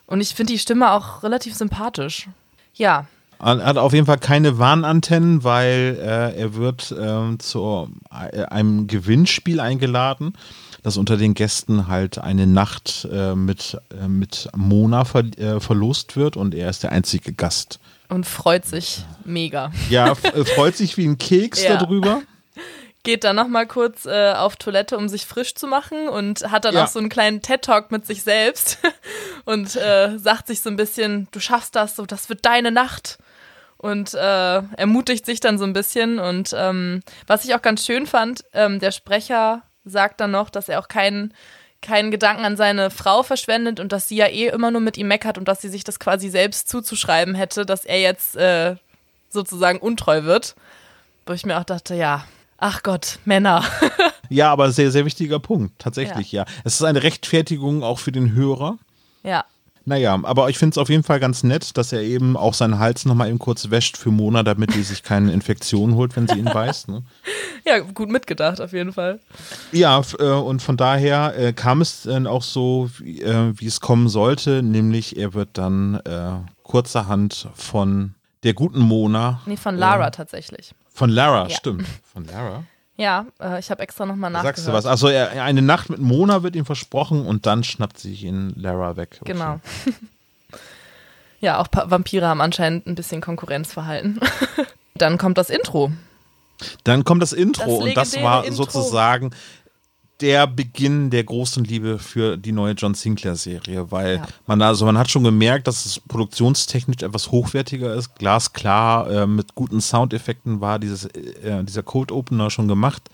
Und 0.06 0.20
ich 0.20 0.34
finde 0.34 0.52
die 0.52 0.58
Stimme 0.58 0.92
auch 0.92 1.22
relativ 1.22 1.54
sympathisch. 1.54 2.28
Ja, 2.72 3.06
er 3.38 3.64
hat 3.64 3.78
auf 3.78 3.92
jeden 3.92 4.06
Fall 4.06 4.18
keine 4.18 4.58
Warnantennen, 4.58 5.44
weil 5.44 5.98
äh, 6.00 6.38
er 6.38 6.54
wird 6.54 6.90
äh, 6.92 7.38
zu 7.38 7.88
äh, 8.10 8.44
einem 8.44 8.86
Gewinnspiel 8.86 9.60
eingeladen, 9.60 10.32
das 10.82 10.96
unter 10.96 11.16
den 11.16 11.34
Gästen 11.34 11.86
halt 11.86 12.18
eine 12.18 12.46
Nacht 12.46 13.08
äh, 13.12 13.34
mit, 13.34 13.78
äh, 13.90 14.08
mit 14.08 14.48
Mona 14.56 15.04
ver 15.04 15.24
äh, 15.38 15.60
verlost 15.60 16.16
wird 16.16 16.36
und 16.36 16.54
er 16.54 16.70
ist 16.70 16.82
der 16.82 16.92
einzige 16.92 17.32
Gast. 17.32 17.78
Und 18.08 18.26
freut 18.26 18.64
sich 18.64 19.04
mega. 19.24 19.70
Ja, 19.90 20.14
freut 20.14 20.76
sich 20.76 20.96
wie 20.96 21.06
ein 21.06 21.18
Keks 21.18 21.62
ja. 21.64 21.76
darüber 21.76 22.22
geht 23.04 23.24
dann 23.24 23.36
nochmal 23.36 23.66
kurz 23.66 24.04
äh, 24.04 24.32
auf 24.32 24.56
Toilette, 24.56 24.98
um 24.98 25.08
sich 25.08 25.24
frisch 25.24 25.54
zu 25.54 25.66
machen 25.66 26.08
und 26.10 26.50
hat 26.50 26.66
dann 26.66 26.74
ja. 26.74 26.84
auch 26.84 26.88
so 26.88 26.98
einen 26.98 27.08
kleinen 27.08 27.40
TED-Talk 27.40 27.90
mit 27.90 28.06
sich 28.06 28.22
selbst 28.22 28.78
und 29.46 29.76
äh, 29.76 30.18
sagt 30.18 30.46
sich 30.46 30.60
so 30.60 30.68
ein 30.68 30.76
bisschen, 30.76 31.26
du 31.30 31.40
schaffst 31.40 31.74
das, 31.74 31.96
so 31.96 32.04
das 32.04 32.28
wird 32.28 32.44
deine 32.44 32.70
Nacht 32.70 33.18
und 33.78 34.12
äh, 34.14 34.62
ermutigt 34.76 35.24
sich 35.24 35.40
dann 35.40 35.56
so 35.56 35.64
ein 35.64 35.72
bisschen. 35.72 36.18
Und 36.18 36.54
ähm, 36.56 37.00
was 37.26 37.44
ich 37.44 37.54
auch 37.54 37.62
ganz 37.62 37.86
schön 37.86 38.06
fand, 38.06 38.44
ähm, 38.52 38.80
der 38.80 38.92
Sprecher 38.92 39.62
sagt 39.84 40.20
dann 40.20 40.32
noch, 40.32 40.50
dass 40.50 40.68
er 40.68 40.80
auch 40.80 40.88
keinen 40.88 41.32
keinen 41.80 42.10
Gedanken 42.10 42.44
an 42.44 42.56
seine 42.56 42.90
Frau 42.90 43.22
verschwendet 43.22 43.78
und 43.78 43.92
dass 43.92 44.08
sie 44.08 44.16
ja 44.16 44.26
eh 44.26 44.48
immer 44.48 44.72
nur 44.72 44.80
mit 44.80 44.98
ihm 44.98 45.06
meckert 45.06 45.38
und 45.38 45.46
dass 45.46 45.60
sie 45.60 45.68
sich 45.68 45.84
das 45.84 46.00
quasi 46.00 46.28
selbst 46.28 46.68
zuzuschreiben 46.68 47.36
hätte, 47.36 47.64
dass 47.64 47.84
er 47.84 48.00
jetzt 48.00 48.36
äh, 48.36 48.74
sozusagen 49.28 49.78
untreu 49.78 50.24
wird. 50.24 50.56
Wo 51.24 51.34
ich 51.34 51.46
mir 51.46 51.56
auch 51.56 51.64
dachte, 51.64 51.94
ja, 51.94 52.24
ach 52.56 52.82
Gott, 52.82 53.20
Männer. 53.24 53.64
ja, 54.28 54.50
aber 54.50 54.72
sehr, 54.72 54.90
sehr 54.90 55.04
wichtiger 55.04 55.38
Punkt, 55.38 55.78
tatsächlich, 55.78 56.32
ja. 56.32 56.42
ja. 56.42 56.52
Es 56.64 56.74
ist 56.74 56.82
eine 56.82 57.02
Rechtfertigung 57.02 57.84
auch 57.84 58.00
für 58.00 58.12
den 58.12 58.32
Hörer. 58.32 58.78
Ja. 59.22 59.44
Naja, 59.88 60.20
aber 60.22 60.50
ich 60.50 60.58
finde 60.58 60.74
es 60.74 60.78
auf 60.78 60.90
jeden 60.90 61.02
Fall 61.02 61.18
ganz 61.18 61.42
nett, 61.42 61.78
dass 61.78 61.94
er 61.94 62.02
eben 62.02 62.36
auch 62.36 62.52
seinen 62.52 62.78
Hals 62.78 63.06
nochmal 63.06 63.30
eben 63.30 63.38
kurz 63.38 63.70
wäscht 63.70 63.96
für 63.96 64.10
Mona, 64.10 64.42
damit 64.42 64.74
die 64.74 64.82
sich 64.82 65.02
keine 65.02 65.32
Infektion 65.32 65.94
holt, 65.94 66.14
wenn 66.14 66.28
sie 66.28 66.38
ihn 66.38 66.44
beißt. 66.44 66.88
Ne? 66.88 67.02
Ja, 67.64 67.80
gut 67.80 68.08
mitgedacht, 68.08 68.60
auf 68.62 68.72
jeden 68.72 68.92
Fall. 68.92 69.20
Ja, 69.72 70.00
äh, 70.18 70.24
und 70.24 70.62
von 70.62 70.78
daher 70.78 71.34
äh, 71.36 71.52
kam 71.52 71.82
es 71.82 72.02
dann 72.02 72.26
auch 72.26 72.42
so, 72.42 72.88
wie, 72.98 73.20
äh, 73.20 73.52
wie 73.58 73.66
es 73.66 73.80
kommen 73.80 74.08
sollte, 74.08 74.62
nämlich 74.62 75.18
er 75.18 75.34
wird 75.34 75.50
dann 75.54 75.96
äh, 76.04 76.30
kurzerhand 76.62 77.48
von 77.54 78.14
der 78.42 78.54
guten 78.54 78.78
Mona. 78.78 79.40
Nee, 79.44 79.56
von 79.56 79.76
Lara 79.76 80.08
äh, 80.08 80.10
tatsächlich. 80.10 80.74
Von 80.94 81.10
Lara, 81.10 81.48
ja. 81.48 81.56
stimmt. 81.56 81.86
Von 82.10 82.24
Lara. 82.26 82.64
Ja, 82.98 83.26
äh, 83.40 83.60
ich 83.60 83.70
habe 83.70 83.80
extra 83.80 84.04
nochmal 84.06 84.30
nachgehört. 84.30 84.56
Sagst 84.56 84.68
du 84.68 84.72
was? 84.72 84.84
Also 84.84 85.06
eine 85.06 85.62
Nacht 85.62 85.88
mit 85.88 86.00
Mona 86.00 86.42
wird 86.42 86.56
ihm 86.56 86.66
versprochen 86.66 87.24
und 87.24 87.46
dann 87.46 87.62
schnappt 87.62 87.98
sich 87.98 88.24
ihn 88.24 88.52
Lara 88.56 88.96
weg. 88.96 89.20
Genau. 89.24 89.60
ja, 91.40 91.60
auch 91.60 91.68
Vampire 91.72 92.26
haben 92.26 92.40
anscheinend 92.40 92.88
ein 92.88 92.96
bisschen 92.96 93.20
Konkurrenzverhalten. 93.20 94.18
dann 94.94 95.16
kommt 95.16 95.38
das 95.38 95.48
Intro. 95.48 95.92
Dann 96.82 97.04
kommt 97.04 97.22
das 97.22 97.32
Intro 97.32 97.78
das 97.78 97.84
und 97.84 97.96
das 97.96 98.22
war 98.22 98.44
Intro. 98.44 98.64
sozusagen 98.64 99.30
der 100.20 100.46
Beginn 100.46 101.10
der 101.10 101.24
großen 101.24 101.64
Liebe 101.64 101.98
für 101.98 102.36
die 102.36 102.52
neue 102.52 102.72
John 102.72 102.94
Sinclair-Serie, 102.94 103.90
weil 103.90 104.16
ja. 104.16 104.26
man 104.46 104.60
also 104.62 104.84
man 104.84 104.98
hat 104.98 105.10
schon 105.10 105.24
gemerkt, 105.24 105.68
dass 105.68 105.86
es 105.86 106.00
produktionstechnisch 106.00 107.02
etwas 107.02 107.30
hochwertiger 107.30 107.94
ist. 107.94 108.14
Glasklar, 108.16 109.10
äh, 109.10 109.26
mit 109.26 109.54
guten 109.54 109.80
Soundeffekten 109.80 110.60
war 110.60 110.78
dieses, 110.78 111.06
äh, 111.06 111.62
dieser 111.64 111.82
Cold 111.82 112.10
Opener 112.10 112.50
schon 112.50 112.68
gemacht. 112.68 113.10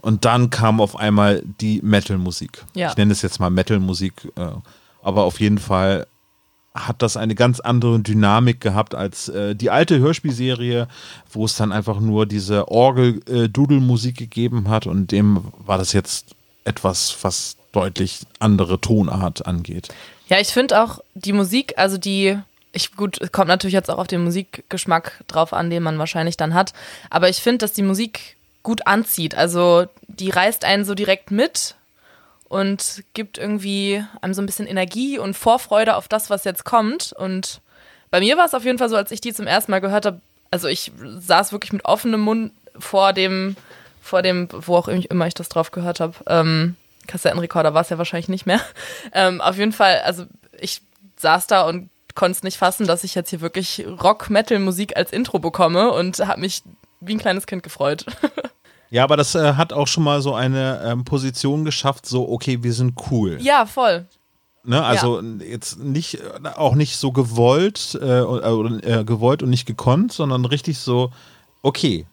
Und 0.00 0.24
dann 0.24 0.50
kam 0.50 0.80
auf 0.80 0.96
einmal 0.96 1.42
die 1.60 1.80
Metal-Musik. 1.82 2.64
Ja. 2.74 2.90
Ich 2.90 2.96
nenne 2.96 3.12
es 3.12 3.22
jetzt 3.22 3.38
mal 3.38 3.50
Metal-Musik, 3.50 4.32
äh, 4.36 4.46
aber 5.02 5.24
auf 5.24 5.40
jeden 5.40 5.58
Fall 5.58 6.06
hat 6.74 7.02
das 7.02 7.16
eine 7.16 7.36
ganz 7.36 7.60
andere 7.60 8.00
Dynamik 8.00 8.60
gehabt 8.60 8.94
als 8.94 9.28
äh, 9.28 9.54
die 9.54 9.70
alte 9.70 10.00
Hörspielserie, 10.00 10.88
wo 11.30 11.44
es 11.44 11.56
dann 11.56 11.70
einfach 11.70 12.00
nur 12.00 12.26
diese 12.26 12.68
Orgel-Dudelmusik 12.68 14.20
äh, 14.20 14.24
gegeben 14.24 14.68
hat 14.68 14.86
und 14.86 15.12
dem 15.12 15.44
war 15.58 15.78
das 15.78 15.92
jetzt 15.92 16.34
etwas, 16.64 17.16
was 17.22 17.56
deutlich 17.72 18.20
andere 18.40 18.80
Tonart 18.80 19.46
angeht. 19.46 19.88
Ja, 20.28 20.40
ich 20.40 20.48
finde 20.48 20.82
auch 20.82 21.00
die 21.14 21.32
Musik, 21.32 21.74
also 21.76 21.96
die, 21.96 22.38
ich, 22.72 22.96
gut, 22.96 23.20
kommt 23.30 23.48
natürlich 23.48 23.74
jetzt 23.74 23.90
auch 23.90 23.98
auf 23.98 24.06
den 24.06 24.24
Musikgeschmack 24.24 25.22
drauf 25.28 25.52
an, 25.52 25.70
den 25.70 25.82
man 25.82 25.98
wahrscheinlich 25.98 26.36
dann 26.36 26.54
hat, 26.54 26.72
aber 27.10 27.28
ich 27.28 27.36
finde, 27.36 27.58
dass 27.58 27.72
die 27.72 27.82
Musik 27.82 28.36
gut 28.64 28.86
anzieht. 28.86 29.36
Also 29.36 29.86
die 30.08 30.30
reißt 30.30 30.64
einen 30.64 30.84
so 30.84 30.94
direkt 30.94 31.30
mit 31.30 31.76
und 32.48 33.02
gibt 33.14 33.38
irgendwie 33.38 34.04
einem 34.20 34.34
so 34.34 34.42
ein 34.42 34.46
bisschen 34.46 34.66
Energie 34.66 35.18
und 35.18 35.34
Vorfreude 35.34 35.96
auf 35.96 36.08
das, 36.08 36.30
was 36.30 36.44
jetzt 36.44 36.64
kommt. 36.64 37.12
Und 37.12 37.60
bei 38.10 38.20
mir 38.20 38.36
war 38.36 38.44
es 38.44 38.54
auf 38.54 38.64
jeden 38.64 38.78
Fall 38.78 38.88
so, 38.88 38.96
als 38.96 39.10
ich 39.10 39.20
die 39.20 39.32
zum 39.32 39.46
ersten 39.46 39.70
Mal 39.70 39.80
gehört 39.80 40.06
habe, 40.06 40.20
also 40.50 40.68
ich 40.68 40.92
saß 41.18 41.52
wirklich 41.52 41.72
mit 41.72 41.84
offenem 41.84 42.20
Mund 42.20 42.52
vor 42.78 43.12
dem, 43.12 43.56
vor 44.00 44.22
dem, 44.22 44.48
wo 44.52 44.76
auch 44.76 44.88
immer 44.88 45.26
ich 45.26 45.34
das 45.34 45.48
drauf 45.48 45.70
gehört 45.70 46.00
habe. 46.00 46.14
Ähm, 46.26 46.76
Kassettenrekorder 47.06 47.74
war 47.74 47.82
es 47.82 47.90
ja 47.90 47.98
wahrscheinlich 47.98 48.28
nicht 48.28 48.46
mehr. 48.46 48.60
Ähm, 49.12 49.40
auf 49.40 49.56
jeden 49.58 49.72
Fall, 49.72 50.00
also 50.04 50.24
ich 50.58 50.80
saß 51.16 51.46
da 51.46 51.62
und 51.62 51.88
konnte 52.14 52.36
es 52.36 52.42
nicht 52.42 52.56
fassen, 52.56 52.86
dass 52.86 53.04
ich 53.04 53.14
jetzt 53.14 53.30
hier 53.30 53.40
wirklich 53.40 53.84
Rock-Metal-Musik 53.86 54.96
als 54.96 55.12
Intro 55.12 55.38
bekomme 55.38 55.92
und 55.92 56.18
habe 56.20 56.40
mich 56.40 56.62
wie 57.00 57.14
ein 57.14 57.20
kleines 57.20 57.46
Kind 57.46 57.62
gefreut. 57.62 58.06
Ja, 58.90 59.04
aber 59.04 59.16
das 59.16 59.34
äh, 59.34 59.54
hat 59.54 59.72
auch 59.72 59.86
schon 59.86 60.04
mal 60.04 60.22
so 60.22 60.34
eine 60.34 60.82
ähm, 60.84 61.04
Position 61.04 61.64
geschafft, 61.64 62.06
so, 62.06 62.28
okay, 62.28 62.62
wir 62.62 62.72
sind 62.72 62.94
cool. 63.10 63.38
Ja, 63.40 63.66
voll. 63.66 64.06
Ne, 64.66 64.82
also 64.82 65.20
ja. 65.20 65.44
jetzt 65.44 65.78
nicht, 65.78 66.14
äh, 66.14 66.48
auch 66.56 66.74
nicht 66.74 66.96
so 66.96 67.12
gewollt, 67.12 67.98
äh, 68.00 68.20
äh, 68.20 69.04
gewollt 69.04 69.42
und 69.42 69.50
nicht 69.50 69.66
gekonnt, 69.66 70.12
sondern 70.12 70.46
richtig 70.46 70.78
so, 70.78 71.10
okay, 71.62 72.06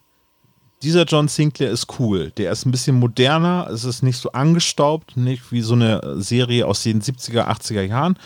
dieser 0.82 1.04
John 1.04 1.28
Sinclair 1.28 1.70
ist 1.70 1.98
cool. 1.98 2.30
Der 2.32 2.52
ist 2.52 2.66
ein 2.66 2.72
bisschen 2.72 2.98
moderner, 2.98 3.68
es 3.72 3.84
ist 3.84 4.02
nicht 4.02 4.18
so 4.18 4.32
angestaubt, 4.32 5.16
nicht 5.16 5.52
wie 5.52 5.62
so 5.62 5.74
eine 5.74 6.20
Serie 6.20 6.66
aus 6.66 6.82
den 6.82 7.00
70er, 7.00 7.46
80er 7.46 7.82
Jahren, 7.82 8.18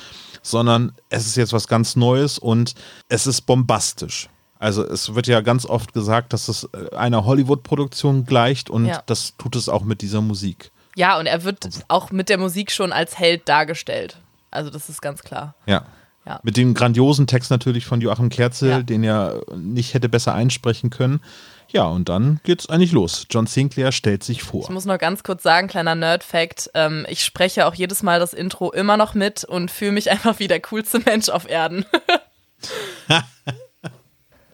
sondern 0.42 0.92
es 1.08 1.26
ist 1.26 1.36
jetzt 1.36 1.52
was 1.52 1.68
ganz 1.68 1.96
Neues 1.96 2.38
und 2.38 2.74
es 3.08 3.26
ist 3.26 3.42
bombastisch. 3.42 4.28
Also 4.58 4.86
es 4.86 5.14
wird 5.14 5.26
ja 5.26 5.40
ganz 5.40 5.66
oft 5.66 5.92
gesagt, 5.92 6.32
dass 6.32 6.48
es 6.48 6.68
äh, 6.72 6.94
einer 6.96 7.24
Hollywood-Produktion 7.24 8.24
gleicht 8.24 8.70
und 8.70 8.86
ja. 8.86 9.02
das 9.06 9.34
tut 9.36 9.56
es 9.56 9.68
auch 9.68 9.82
mit 9.82 10.00
dieser 10.02 10.20
Musik. 10.20 10.70
Ja, 10.94 11.18
und 11.18 11.26
er 11.26 11.44
wird 11.44 11.68
auch 11.88 12.10
mit 12.10 12.28
der 12.28 12.38
Musik 12.38 12.72
schon 12.72 12.92
als 12.92 13.18
Held 13.18 13.48
dargestellt. 13.48 14.16
Also 14.50 14.70
das 14.70 14.88
ist 14.88 15.02
ganz 15.02 15.22
klar. 15.22 15.54
Ja. 15.66 15.84
ja. 16.24 16.40
Mit 16.42 16.56
dem 16.56 16.72
grandiosen 16.72 17.26
Text 17.26 17.50
natürlich 17.50 17.84
von 17.84 18.00
Joachim 18.00 18.30
Kerzel, 18.30 18.70
ja. 18.70 18.82
den 18.82 19.04
er 19.04 19.42
nicht 19.54 19.92
hätte 19.92 20.08
besser 20.08 20.34
einsprechen 20.34 20.88
können. 20.88 21.20
Ja, 21.68 21.84
und 21.84 22.08
dann 22.08 22.40
geht's 22.44 22.70
eigentlich 22.70 22.92
los. 22.92 23.26
John 23.28 23.46
Sinclair 23.46 23.92
stellt 23.92 24.22
sich 24.22 24.42
vor. 24.42 24.62
Ich 24.62 24.70
muss 24.70 24.84
noch 24.84 24.98
ganz 24.98 25.22
kurz 25.22 25.42
sagen, 25.42 25.68
kleiner 25.68 25.94
Nerd-Fact: 25.94 26.70
ähm, 26.74 27.04
Ich 27.08 27.24
spreche 27.24 27.66
auch 27.66 27.74
jedes 27.74 28.02
Mal 28.02 28.20
das 28.20 28.32
Intro 28.32 28.70
immer 28.70 28.96
noch 28.96 29.14
mit 29.14 29.44
und 29.44 29.70
fühle 29.70 29.92
mich 29.92 30.10
einfach 30.10 30.38
wie 30.38 30.48
der 30.48 30.60
coolste 30.60 31.00
Mensch 31.00 31.28
auf 31.28 31.48
Erden. 31.48 31.84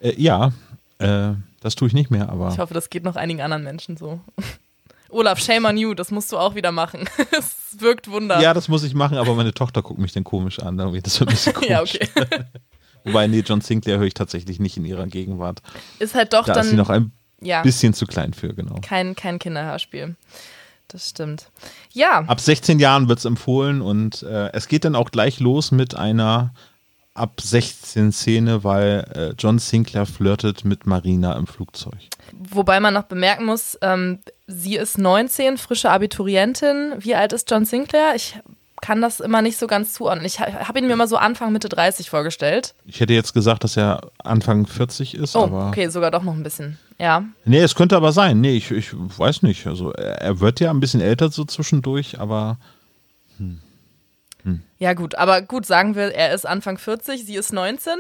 Äh, 0.02 0.20
ja, 0.20 0.52
äh, 0.98 1.32
das 1.60 1.74
tue 1.76 1.88
ich 1.88 1.94
nicht 1.94 2.10
mehr, 2.10 2.28
aber. 2.28 2.50
Ich 2.52 2.58
hoffe, 2.58 2.74
das 2.74 2.90
geht 2.90 3.04
noch 3.04 3.16
einigen 3.16 3.40
anderen 3.40 3.64
Menschen 3.64 3.96
so. 3.96 4.20
Olaf, 5.08 5.38
shame 5.38 5.66
on 5.66 5.76
you, 5.76 5.94
das 5.94 6.10
musst 6.10 6.32
du 6.32 6.38
auch 6.38 6.54
wieder 6.54 6.72
machen. 6.72 7.08
Es 7.38 7.80
wirkt 7.80 8.10
Wunder. 8.10 8.38
Ja, 8.40 8.52
das 8.52 8.68
muss 8.68 8.82
ich 8.82 8.92
machen, 8.92 9.16
aber 9.16 9.34
meine 9.34 9.54
Tochter 9.54 9.80
guckt 9.80 9.98
mich 9.98 10.12
dann 10.12 10.24
komisch 10.24 10.58
an. 10.58 10.76
Das 10.76 10.92
wird 10.92 11.20
ein 11.22 11.26
bisschen 11.26 11.54
komisch. 11.54 11.70
ja, 11.70 11.80
okay. 11.80 12.06
Wobei, 13.04 13.26
nee, 13.26 13.40
John 13.40 13.62
Sinclair 13.62 13.98
höre 13.98 14.06
ich 14.06 14.14
tatsächlich 14.14 14.60
nicht 14.60 14.76
in 14.76 14.84
ihrer 14.84 15.06
Gegenwart. 15.06 15.62
Ist 15.98 16.14
halt 16.14 16.34
doch 16.34 16.44
da 16.44 16.52
dann. 16.52 16.64
Ist 16.64 16.70
sie 16.70 16.76
noch 16.76 16.90
ein 16.90 17.12
ja, 17.40 17.62
bisschen 17.62 17.94
zu 17.94 18.06
klein 18.06 18.34
für, 18.34 18.54
genau. 18.54 18.76
Kein, 18.82 19.16
kein 19.16 19.38
Kinderhörspiel. 19.38 20.16
Das 20.88 21.08
stimmt. 21.08 21.46
Ja. 21.92 22.24
Ab 22.26 22.40
16 22.40 22.78
Jahren 22.78 23.08
wird 23.08 23.18
es 23.18 23.24
empfohlen 23.24 23.80
und 23.80 24.22
äh, 24.22 24.52
es 24.52 24.68
geht 24.68 24.84
dann 24.84 24.94
auch 24.94 25.10
gleich 25.10 25.40
los 25.40 25.72
mit 25.72 25.94
einer 25.94 26.52
ab 27.14 27.40
16 27.40 28.12
Szene, 28.12 28.64
weil 28.64 29.05
äh, 29.14 29.35
John 29.38 29.59
Sinclair 29.59 30.07
flirtet 30.07 30.64
mit 30.64 30.87
Marina 30.87 31.37
im 31.37 31.46
Flugzeug. 31.46 31.98
Wobei 32.33 32.81
man 32.81 32.94
noch 32.94 33.05
bemerken 33.05 33.44
muss, 33.44 33.79
ähm, 33.83 34.20
sie 34.46 34.77
ist 34.77 34.98
19, 34.98 35.59
frische 35.59 35.90
Abiturientin. 35.90 36.94
Wie 36.98 37.14
alt 37.14 37.33
ist 37.33 37.51
John 37.51 37.64
Sinclair? 37.64 38.14
Ich 38.14 38.38
kann 38.81 39.01
das 39.01 39.20
immer 39.20 39.42
nicht 39.42 39.59
so 39.59 39.68
ganz 39.68 39.92
zuordnen. 39.92 40.27
Ich 40.27 40.40
habe 40.40 40.79
ihn 40.79 40.88
mir 40.88 40.96
mal 40.96 41.07
so 41.07 41.16
Anfang, 41.16 41.53
Mitte 41.53 41.68
30 41.68 42.11
vorgestellt. 42.11 42.75
Ich 42.85 43.01
hätte 43.01 43.12
jetzt 43.12 43.33
gesagt, 43.33 43.62
dass 43.62 43.77
er 43.77 44.11
Anfang 44.25 44.66
40 44.66 45.14
ist. 45.14 45.37
Oh, 45.37 45.48
okay, 45.68 45.88
sogar 45.88 46.11
doch 46.11 46.25
noch 46.25 46.35
ein 46.35 46.42
bisschen. 46.42 46.79
Ja. 46.98 47.25
Nee, 47.44 47.61
es 47.61 47.77
könnte 47.77 47.96
aber 47.96 48.11
sein. 48.11 48.40
Nee, 48.40 48.57
ich, 48.57 48.70
ich 48.72 48.90
weiß 48.92 49.42
nicht. 49.42 49.66
Also 49.68 49.92
er 49.92 50.40
wird 50.40 50.59
ja 50.59 50.70
ein 50.70 50.81
bisschen 50.81 51.01
älter 51.01 51.31
so 51.31 51.44
zwischendurch, 51.44 52.18
aber 52.18 52.59
hm. 53.38 53.61
Hm. 54.44 54.62
Ja, 54.78 54.94
gut, 54.94 55.14
aber 55.14 55.42
gut, 55.42 55.66
sagen 55.66 55.94
wir, 55.94 56.14
er 56.14 56.35
ist 56.35 56.46
Anfang 56.46 56.78
40, 56.78 57.24
sie 57.24 57.37
ist 57.37 57.52
19. 57.52 57.92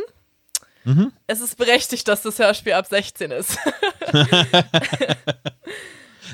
Mhm. 0.84 1.12
Es 1.26 1.40
ist 1.40 1.56
berechtigt, 1.56 2.08
dass 2.08 2.22
das 2.22 2.38
Hörspiel 2.38 2.72
ab 2.72 2.86
16 2.86 3.30
ist. 3.30 3.56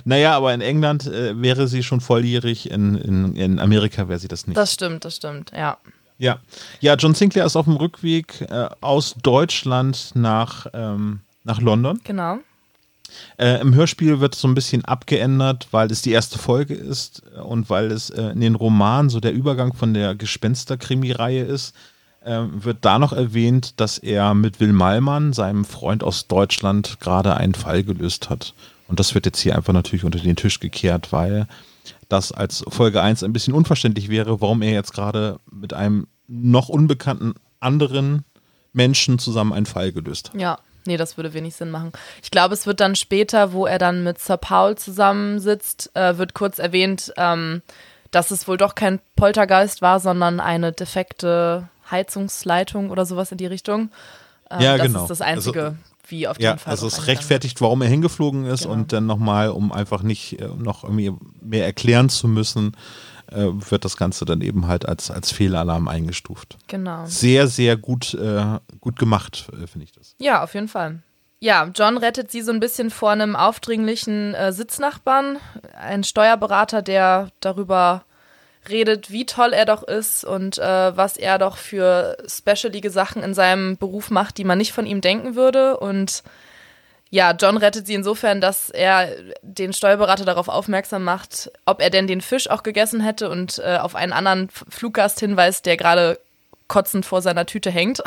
naja, 0.04 0.36
aber 0.36 0.54
in 0.54 0.60
England 0.60 1.06
äh, 1.06 1.40
wäre 1.40 1.68
sie 1.68 1.82
schon 1.82 2.00
volljährig, 2.00 2.70
in, 2.70 2.94
in, 2.96 3.36
in 3.36 3.58
Amerika 3.58 4.08
wäre 4.08 4.18
sie 4.18 4.28
das 4.28 4.46
nicht. 4.46 4.56
Das 4.56 4.72
stimmt, 4.72 5.04
das 5.04 5.16
stimmt, 5.16 5.52
ja. 5.54 5.76
Ja, 6.16 6.40
ja 6.80 6.94
John 6.94 7.14
Sinclair 7.14 7.46
ist 7.46 7.56
auf 7.56 7.66
dem 7.66 7.76
Rückweg 7.76 8.40
äh, 8.40 8.68
aus 8.80 9.14
Deutschland 9.22 10.12
nach, 10.14 10.66
ähm, 10.72 11.20
nach 11.44 11.60
London. 11.60 12.00
Genau. 12.04 12.38
Äh, 13.38 13.60
Im 13.60 13.74
Hörspiel 13.74 14.20
wird 14.20 14.34
es 14.34 14.40
so 14.40 14.48
ein 14.48 14.54
bisschen 14.54 14.84
abgeändert, 14.84 15.68
weil 15.70 15.90
es 15.90 16.02
die 16.02 16.12
erste 16.12 16.38
Folge 16.38 16.74
ist 16.74 17.22
und 17.42 17.70
weil 17.70 17.90
es 17.90 18.10
äh, 18.10 18.30
in 18.30 18.40
den 18.40 18.54
Romanen 18.54 19.10
so 19.10 19.20
der 19.20 19.32
Übergang 19.32 19.72
von 19.74 19.94
der 19.94 20.14
Gespenster-Krimi-Reihe 20.14 21.44
ist, 21.44 21.74
äh, 22.24 22.42
wird 22.50 22.78
da 22.82 22.98
noch 22.98 23.12
erwähnt, 23.12 23.80
dass 23.80 23.98
er 23.98 24.34
mit 24.34 24.60
Will 24.60 24.72
Malmann, 24.72 25.32
seinem 25.32 25.64
Freund 25.64 26.02
aus 26.02 26.26
Deutschland, 26.26 27.00
gerade 27.00 27.36
einen 27.36 27.54
Fall 27.54 27.84
gelöst 27.84 28.30
hat. 28.30 28.54
Und 28.88 29.00
das 29.00 29.14
wird 29.14 29.26
jetzt 29.26 29.40
hier 29.40 29.54
einfach 29.54 29.72
natürlich 29.72 30.04
unter 30.04 30.18
den 30.18 30.36
Tisch 30.36 30.60
gekehrt, 30.60 31.12
weil 31.12 31.46
das 32.08 32.32
als 32.32 32.64
Folge 32.68 33.02
1 33.02 33.22
ein 33.22 33.32
bisschen 33.32 33.54
unverständlich 33.54 34.08
wäre, 34.08 34.40
warum 34.40 34.62
er 34.62 34.72
jetzt 34.72 34.92
gerade 34.92 35.38
mit 35.50 35.74
einem 35.74 36.06
noch 36.26 36.68
unbekannten 36.68 37.34
anderen 37.60 38.24
Menschen 38.72 39.18
zusammen 39.18 39.52
einen 39.52 39.66
Fall 39.66 39.92
gelöst 39.92 40.30
hat. 40.30 40.40
Ja, 40.40 40.58
Nee, 40.88 40.96
das 40.96 41.18
würde 41.18 41.34
wenig 41.34 41.54
Sinn 41.54 41.70
machen. 41.70 41.92
Ich 42.22 42.30
glaube, 42.30 42.54
es 42.54 42.66
wird 42.66 42.80
dann 42.80 42.96
später, 42.96 43.52
wo 43.52 43.66
er 43.66 43.78
dann 43.78 44.02
mit 44.04 44.18
Sir 44.18 44.38
Paul 44.38 44.76
zusammensitzt, 44.76 45.90
äh, 45.94 46.16
wird 46.16 46.32
kurz 46.32 46.58
erwähnt, 46.58 47.12
ähm, 47.18 47.60
dass 48.10 48.30
es 48.30 48.48
wohl 48.48 48.56
doch 48.56 48.74
kein 48.74 49.00
Poltergeist 49.14 49.82
war, 49.82 50.00
sondern 50.00 50.40
eine 50.40 50.72
defekte 50.72 51.68
Heizungsleitung 51.90 52.88
oder 52.88 53.04
sowas 53.04 53.30
in 53.30 53.36
die 53.36 53.44
Richtung. 53.44 53.90
Äh, 54.50 54.64
ja, 54.64 54.78
das 54.78 54.86
genau. 54.86 55.00
Das 55.00 55.02
ist 55.02 55.20
das 55.20 55.20
Einzige, 55.20 55.62
also, 55.62 55.76
wie 56.06 56.26
auf 56.26 56.40
ja, 56.40 56.52
jeden 56.52 56.60
Fall. 56.60 56.70
Also 56.70 56.86
es 56.86 57.06
rechtfertigt, 57.06 57.60
warum 57.60 57.82
er 57.82 57.88
hingeflogen 57.88 58.46
ist 58.46 58.62
genau. 58.62 58.72
und 58.72 58.94
dann 58.94 59.04
nochmal, 59.04 59.50
um 59.50 59.70
einfach 59.70 60.02
nicht 60.02 60.40
äh, 60.40 60.48
noch 60.48 60.84
irgendwie 60.84 61.12
mehr 61.42 61.66
erklären 61.66 62.08
zu 62.08 62.28
müssen, 62.28 62.74
äh, 63.30 63.46
wird 63.70 63.84
das 63.84 63.96
Ganze 63.96 64.24
dann 64.24 64.40
eben 64.40 64.66
halt 64.66 64.88
als, 64.88 65.10
als 65.10 65.32
Fehlalarm 65.32 65.88
eingestuft. 65.88 66.56
Genau. 66.66 67.04
Sehr, 67.06 67.46
sehr 67.46 67.76
gut, 67.76 68.14
äh, 68.14 68.58
gut 68.80 68.98
gemacht, 68.98 69.48
äh, 69.52 69.66
finde 69.66 69.84
ich 69.84 69.92
das. 69.92 70.14
Ja, 70.18 70.42
auf 70.42 70.54
jeden 70.54 70.68
Fall. 70.68 71.02
Ja, 71.40 71.70
John 71.74 71.98
rettet 71.98 72.32
sie 72.32 72.42
so 72.42 72.50
ein 72.50 72.60
bisschen 72.60 72.90
vor 72.90 73.10
einem 73.10 73.36
aufdringlichen 73.36 74.34
äh, 74.34 74.52
Sitznachbarn, 74.52 75.38
ein 75.78 76.02
Steuerberater, 76.02 76.82
der 76.82 77.30
darüber 77.40 78.04
redet, 78.68 79.10
wie 79.10 79.24
toll 79.24 79.52
er 79.52 79.64
doch 79.64 79.82
ist 79.82 80.24
und 80.24 80.58
äh, 80.58 80.96
was 80.96 81.16
er 81.16 81.38
doch 81.38 81.56
für 81.56 82.16
specialige 82.26 82.90
Sachen 82.90 83.22
in 83.22 83.34
seinem 83.34 83.76
Beruf 83.76 84.10
macht, 84.10 84.38
die 84.38 84.44
man 84.44 84.58
nicht 84.58 84.72
von 84.72 84.84
ihm 84.86 85.00
denken 85.00 85.36
würde. 85.36 85.78
Und 85.78 86.22
ja, 87.10 87.32
John 87.32 87.56
rettet 87.56 87.86
sie 87.86 87.94
insofern, 87.94 88.40
dass 88.40 88.70
er 88.70 89.08
den 89.42 89.72
Steuerberater 89.72 90.24
darauf 90.24 90.48
aufmerksam 90.48 91.04
macht, 91.04 91.50
ob 91.64 91.80
er 91.80 91.90
denn 91.90 92.06
den 92.06 92.20
Fisch 92.20 92.50
auch 92.50 92.62
gegessen 92.62 93.00
hätte 93.00 93.30
und 93.30 93.58
äh, 93.64 93.78
auf 93.78 93.94
einen 93.94 94.12
anderen 94.12 94.48
Fluggast 94.50 95.20
hinweist, 95.20 95.64
der 95.64 95.76
gerade 95.76 96.18
kotzend 96.66 97.06
vor 97.06 97.22
seiner 97.22 97.46
Tüte 97.46 97.70
hängt. 97.70 98.02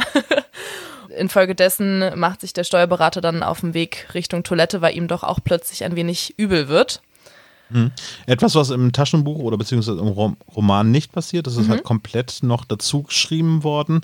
Infolgedessen 1.17 2.17
macht 2.17 2.41
sich 2.41 2.53
der 2.53 2.63
Steuerberater 2.63 3.21
dann 3.21 3.43
auf 3.43 3.61
den 3.61 3.73
Weg 3.73 4.07
Richtung 4.13 4.43
Toilette, 4.43 4.81
weil 4.81 4.95
ihm 4.95 5.07
doch 5.07 5.23
auch 5.23 5.39
plötzlich 5.43 5.83
ein 5.83 5.95
wenig 5.95 6.35
übel 6.37 6.67
wird. 6.67 7.01
Mhm. 7.69 7.91
Etwas, 8.27 8.55
was 8.55 8.69
im 8.69 8.93
Taschenbuch 8.93 9.39
oder 9.39 9.57
beziehungsweise 9.57 9.99
im 9.99 10.35
Roman 10.55 10.91
nicht 10.91 11.11
passiert, 11.11 11.47
das 11.47 11.57
ist 11.57 11.67
mhm. 11.67 11.71
halt 11.71 11.83
komplett 11.83 12.43
noch 12.43 12.65
dazu 12.65 13.03
geschrieben 13.03 13.63
worden. 13.63 14.01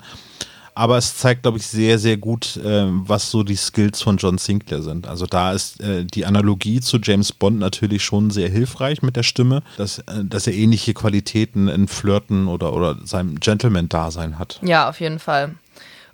Aber 0.78 0.96
es 0.96 1.16
zeigt, 1.16 1.42
glaube 1.42 1.58
ich, 1.58 1.66
sehr, 1.66 1.98
sehr 1.98 2.16
gut, 2.16 2.56
äh, 2.58 2.84
was 2.86 3.32
so 3.32 3.42
die 3.42 3.56
Skills 3.56 4.00
von 4.00 4.16
John 4.16 4.38
Sinclair 4.38 4.80
sind. 4.80 5.08
Also 5.08 5.26
da 5.26 5.52
ist 5.52 5.80
äh, 5.80 6.04
die 6.04 6.24
Analogie 6.24 6.80
zu 6.80 6.98
James 7.02 7.32
Bond 7.32 7.58
natürlich 7.58 8.04
schon 8.04 8.30
sehr 8.30 8.48
hilfreich 8.48 9.02
mit 9.02 9.16
der 9.16 9.24
Stimme, 9.24 9.64
dass, 9.76 9.98
äh, 9.98 10.22
dass 10.22 10.46
er 10.46 10.52
ähnliche 10.52 10.94
Qualitäten 10.94 11.66
in 11.66 11.88
Flirten 11.88 12.46
oder, 12.46 12.72
oder 12.74 12.96
seinem 13.04 13.40
Gentleman-Dasein 13.40 14.38
hat. 14.38 14.60
Ja, 14.62 14.88
auf 14.88 15.00
jeden 15.00 15.18
Fall. 15.18 15.56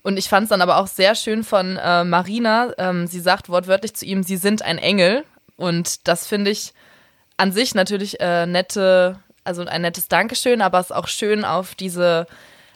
Und 0.01 0.17
ich 0.17 0.31
fand 0.31 0.45
es 0.45 0.49
dann 0.49 0.63
aber 0.63 0.79
auch 0.79 0.87
sehr 0.87 1.15
schön 1.15 1.45
von 1.45 1.77
äh, 1.77 2.03
Marina. 2.05 2.73
Ähm, 2.79 3.07
sie 3.07 3.21
sagt 3.21 3.51
wortwörtlich 3.51 3.93
zu 3.93 4.07
ihm, 4.07 4.23
sie 4.23 4.39
sind 4.39 4.63
ein 4.63 4.79
Engel. 4.79 5.25
Und 5.57 6.09
das 6.09 6.27
finde 6.27 6.51
ich 6.51 6.73
an 7.37 7.53
sich 7.53 7.75
natürlich 7.75 8.19
äh, 8.19 8.47
nette, 8.47 9.19
also 9.45 9.63
ein 9.67 9.83
nettes 9.83 10.09
Dankeschön, 10.09 10.63
aber 10.63 10.81
es 10.81 10.87
ist 10.87 10.97
auch 10.97 11.09
schön 11.09 11.45
auf 11.45 11.75
diese 11.75 12.27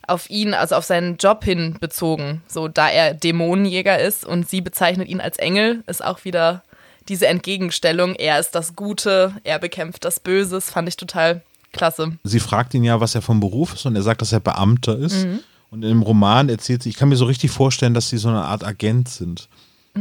auf 0.08 0.30
ihn, 0.30 0.54
also 0.54 0.74
auf 0.74 0.84
seinen 0.84 1.16
Job 1.16 1.44
hin 1.44 1.76
bezogen. 1.80 2.42
So, 2.46 2.68
da 2.68 2.88
er 2.88 3.14
Dämonenjäger 3.14 3.98
ist 3.98 4.24
und 4.24 4.48
sie 4.48 4.60
bezeichnet 4.60 5.08
ihn 5.08 5.20
als 5.20 5.38
Engel, 5.38 5.82
ist 5.86 6.04
auch 6.04 6.24
wieder 6.24 6.62
diese 7.08 7.26
Entgegenstellung. 7.26 8.14
Er 8.14 8.38
ist 8.38 8.52
das 8.54 8.76
Gute, 8.76 9.34
er 9.44 9.58
bekämpft 9.58 10.04
das 10.04 10.20
Böse. 10.20 10.56
Das 10.56 10.70
fand 10.70 10.88
ich 10.88 10.96
total 10.96 11.42
klasse. 11.72 12.12
Sie 12.24 12.40
fragt 12.40 12.74
ihn 12.74 12.84
ja, 12.84 13.00
was 13.00 13.14
er 13.14 13.22
vom 13.22 13.40
Beruf 13.40 13.74
ist 13.74 13.86
und 13.86 13.96
er 13.96 14.02
sagt, 14.02 14.22
dass 14.22 14.32
er 14.32 14.40
Beamter 14.40 14.98
ist. 14.98 15.24
Mhm. 15.24 15.40
Und 15.70 15.82
im 15.84 16.02
Roman 16.02 16.48
erzählt 16.48 16.82
sie, 16.82 16.88
ich 16.88 16.96
kann 16.96 17.08
mir 17.10 17.16
so 17.16 17.26
richtig 17.26 17.50
vorstellen, 17.50 17.94
dass 17.94 18.08
sie 18.08 18.18
so 18.18 18.28
eine 18.28 18.44
Art 18.44 18.64
Agent 18.64 19.08
sind. 19.08 19.48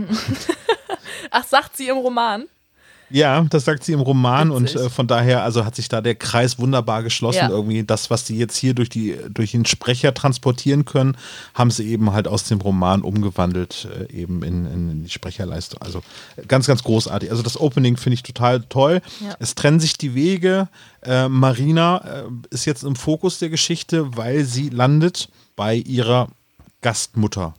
Ach, 1.31 1.43
sagt 1.43 1.75
sie 1.75 1.87
im 1.87 1.97
Roman? 1.97 2.45
Ja, 3.09 3.41
das 3.49 3.65
sagt 3.65 3.83
sie 3.83 3.93
im 3.93 4.01
Roman 4.01 4.49
Witzig. 4.49 4.77
und 4.77 4.85
äh, 4.85 4.89
von 4.89 5.07
daher, 5.07 5.43
also 5.43 5.65
hat 5.65 5.75
sich 5.75 5.87
da 5.87 6.01
der 6.01 6.15
Kreis 6.15 6.59
wunderbar 6.59 7.03
geschlossen. 7.03 7.37
Ja. 7.37 7.49
Irgendwie 7.49 7.83
das, 7.83 8.09
was 8.09 8.27
sie 8.27 8.37
jetzt 8.37 8.57
hier 8.57 8.73
durch, 8.73 8.89
die, 8.89 9.17
durch 9.29 9.51
den 9.51 9.65
Sprecher 9.65 10.13
transportieren 10.13 10.83
können, 10.83 11.15
haben 11.53 11.71
sie 11.71 11.89
eben 11.89 12.11
halt 12.11 12.27
aus 12.27 12.43
dem 12.45 12.59
Roman 12.59 13.01
umgewandelt, 13.01 13.87
äh, 13.97 14.11
eben 14.13 14.43
in, 14.43 14.65
in, 14.65 15.03
die 15.03 15.09
Sprecherleistung. 15.09 15.81
Also 15.81 16.03
ganz, 16.47 16.67
ganz 16.67 16.83
großartig. 16.83 17.31
Also 17.31 17.43
das 17.43 17.59
Opening 17.59 17.95
finde 17.95 18.15
ich 18.15 18.23
total 18.23 18.61
toll. 18.61 19.01
Ja. 19.21 19.35
Es 19.39 19.55
trennen 19.55 19.79
sich 19.79 19.97
die 19.97 20.13
Wege. 20.13 20.67
Äh, 21.01 21.29
Marina 21.29 21.97
äh, 21.99 22.23
ist 22.49 22.65
jetzt 22.65 22.83
im 22.83 22.95
Fokus 22.95 23.39
der 23.39 23.49
Geschichte, 23.49 24.17
weil 24.17 24.43
sie 24.43 24.69
landet 24.69 25.29
bei 25.55 25.75
ihrer 25.75 26.27
Gastmutter. 26.81 27.53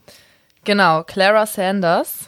Genau, 0.64 1.02
Clara 1.04 1.46
Sanders. 1.46 2.26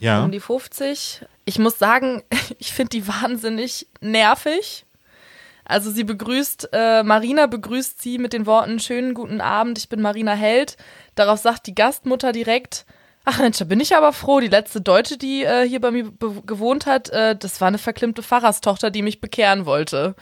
Ja. 0.00 0.24
Um 0.24 0.32
die 0.32 0.40
50 0.40 1.26
ich 1.50 1.58
muss 1.58 1.78
sagen, 1.80 2.22
ich 2.58 2.72
finde 2.72 2.90
die 2.90 3.08
wahnsinnig 3.08 3.88
nervig. 4.00 4.86
Also 5.64 5.90
sie 5.90 6.04
begrüßt, 6.04 6.70
äh, 6.72 7.02
Marina 7.02 7.46
begrüßt 7.46 8.00
sie 8.00 8.18
mit 8.18 8.32
den 8.32 8.46
Worten, 8.46 8.80
schönen 8.80 9.14
guten 9.14 9.40
Abend, 9.40 9.78
ich 9.78 9.88
bin 9.88 10.00
Marina 10.00 10.32
Held. 10.32 10.76
Darauf 11.14 11.38
sagt 11.38 11.66
die 11.66 11.74
Gastmutter 11.74 12.32
direkt, 12.32 12.86
ach 13.24 13.38
Mensch, 13.38 13.58
da 13.58 13.64
bin 13.64 13.78
ich 13.78 13.94
aber 13.94 14.12
froh, 14.12 14.40
die 14.40 14.48
letzte 14.48 14.80
Deutsche, 14.80 15.16
die 15.16 15.44
äh, 15.44 15.68
hier 15.68 15.80
bei 15.80 15.90
mir 15.90 16.10
gewohnt 16.46 16.86
hat, 16.86 17.10
äh, 17.10 17.36
das 17.36 17.60
war 17.60 17.68
eine 17.68 17.78
verklimmte 17.78 18.22
Pfarrerstochter, 18.22 18.90
die 18.90 19.02
mich 19.02 19.20
bekehren 19.20 19.66
wollte. 19.66 20.14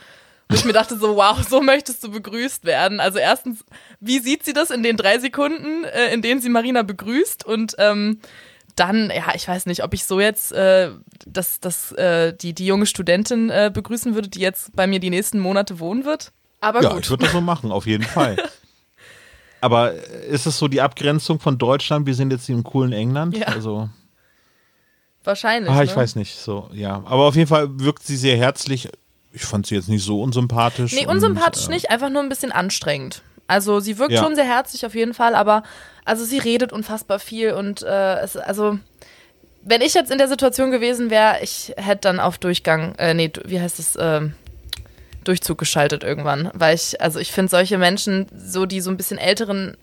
Und 0.51 0.57
ich 0.57 0.64
mir 0.64 0.73
dachte 0.73 0.99
so, 0.99 1.17
wow, 1.17 1.38
so 1.49 1.61
möchtest 1.61 2.05
du 2.05 2.11
begrüßt 2.11 2.64
werden. 2.64 3.01
Also 3.01 3.19
erstens, 3.19 3.64
wie 4.01 4.19
sieht 4.19 4.45
sie 4.45 4.55
das 4.55 4.71
in 4.71 4.83
den 4.83 4.97
drei 4.97 5.19
Sekunden, 5.19 5.85
äh, 5.85 6.12
in 6.12 6.21
denen 6.23 6.41
sie 6.41 6.49
Marina 6.49 6.83
begrüßt? 6.83 7.45
Und 7.45 7.75
ähm, 7.79 8.21
dann, 8.79 9.11
ja, 9.11 9.35
ich 9.35 9.47
weiß 9.47 9.67
nicht, 9.67 9.83
ob 9.83 9.95
ich 9.95 10.05
so 10.05 10.21
jetzt 10.21 10.53
äh, 10.53 10.91
das, 11.27 11.61
das, 11.61 11.93
äh, 11.93 12.35
die, 12.35 12.55
die 12.55 12.67
junge 12.67 12.87
Studentin 12.87 13.51
äh, 13.51 13.71
begrüßen 13.73 14.14
würde, 14.14 14.29
die 14.29 14.41
jetzt 14.41 14.75
bei 14.75 14.87
mir 14.87 15.01
die 15.01 15.11
nächsten 15.11 15.38
Monate 15.38 15.81
wohnen 15.81 16.05
wird. 16.05 16.33
Aber 16.61 16.83
ja, 16.83 16.91
gut. 16.91 17.05
ich 17.05 17.11
würde 17.11 17.25
das 17.25 17.33
so 17.33 17.41
machen, 17.41 17.73
auf 17.73 17.87
jeden 17.87 18.05
Fall. 18.05 18.37
Aber 19.61 19.93
ist 19.93 20.47
es 20.47 20.59
so 20.59 20.69
die 20.69 20.81
Abgrenzung 20.81 21.41
von 21.41 21.59
Deutschland? 21.59 22.07
Wir 22.07 22.14
sind 22.14 22.33
jetzt 22.33 22.47
hier 22.47 22.55
im 22.55 22.62
coolen 22.62 22.93
England. 22.93 23.37
Ja. 23.37 23.49
Also. 23.49 23.88
Wahrscheinlich. 25.25 25.71
Ah, 25.71 25.83
ich 25.83 25.91
ne? 25.91 25.97
weiß 25.97 26.17
nicht, 26.17 26.37
so, 26.37 26.71
ja. 26.73 27.03
Aber 27.05 27.25
auf 27.25 27.35
jeden 27.35 27.49
Fall 27.49 27.69
wirkt 27.81 28.05
sie 28.05 28.17
sehr 28.17 28.37
herzlich. 28.37 28.88
Ich 29.33 29.43
fand 29.43 29.67
sie 29.67 29.75
jetzt 29.75 29.88
nicht 29.88 30.05
so 30.05 30.23
unsympathisch. 30.23 30.93
Nee, 30.93 31.07
unsympathisch 31.07 31.64
und, 31.64 31.73
äh, 31.73 31.75
nicht, 31.75 31.91
einfach 31.91 32.09
nur 32.09 32.23
ein 32.23 32.29
bisschen 32.29 32.53
anstrengend. 32.53 33.23
Also 33.49 33.81
sie 33.81 33.99
wirkt 33.99 34.13
ja. 34.13 34.23
schon 34.23 34.37
sehr 34.37 34.45
herzlich 34.45 34.87
auf 34.87 34.95
jeden 34.95 35.15
Fall, 35.15 35.35
aber 35.35 35.65
also 36.05 36.25
sie 36.25 36.39
redet 36.39 36.73
unfassbar 36.73 37.19
viel 37.19 37.53
und 37.53 37.83
äh, 37.83 38.21
es, 38.21 38.37
also 38.37 38.79
wenn 39.63 39.81
ich 39.81 39.95
jetzt 39.95 40.11
in 40.11 40.19
der 40.19 40.29
Situation 40.29 40.71
gewesen 40.71 41.11
wäre, 41.11 41.39
ich 41.43 41.75
hätte 41.77 42.03
dann 42.03 42.21
auf 42.21 42.39
Durchgang, 42.39 42.95
äh, 42.97 43.15
nee, 43.15 43.33
wie 43.45 43.61
heißt 43.61 43.79
es, 43.79 43.97
äh, 43.97 44.29
Durchzug 45.25 45.59
geschaltet 45.59 46.05
irgendwann, 46.05 46.51
weil 46.55 46.75
ich, 46.75 47.01
also 47.01 47.19
ich 47.19 47.33
finde 47.33 47.51
solche 47.51 47.79
Menschen, 47.79 48.27
so 48.35 48.67
die 48.67 48.81
so 48.81 48.91
ein 48.91 48.97
bisschen 48.97 49.19
älteren 49.19 49.77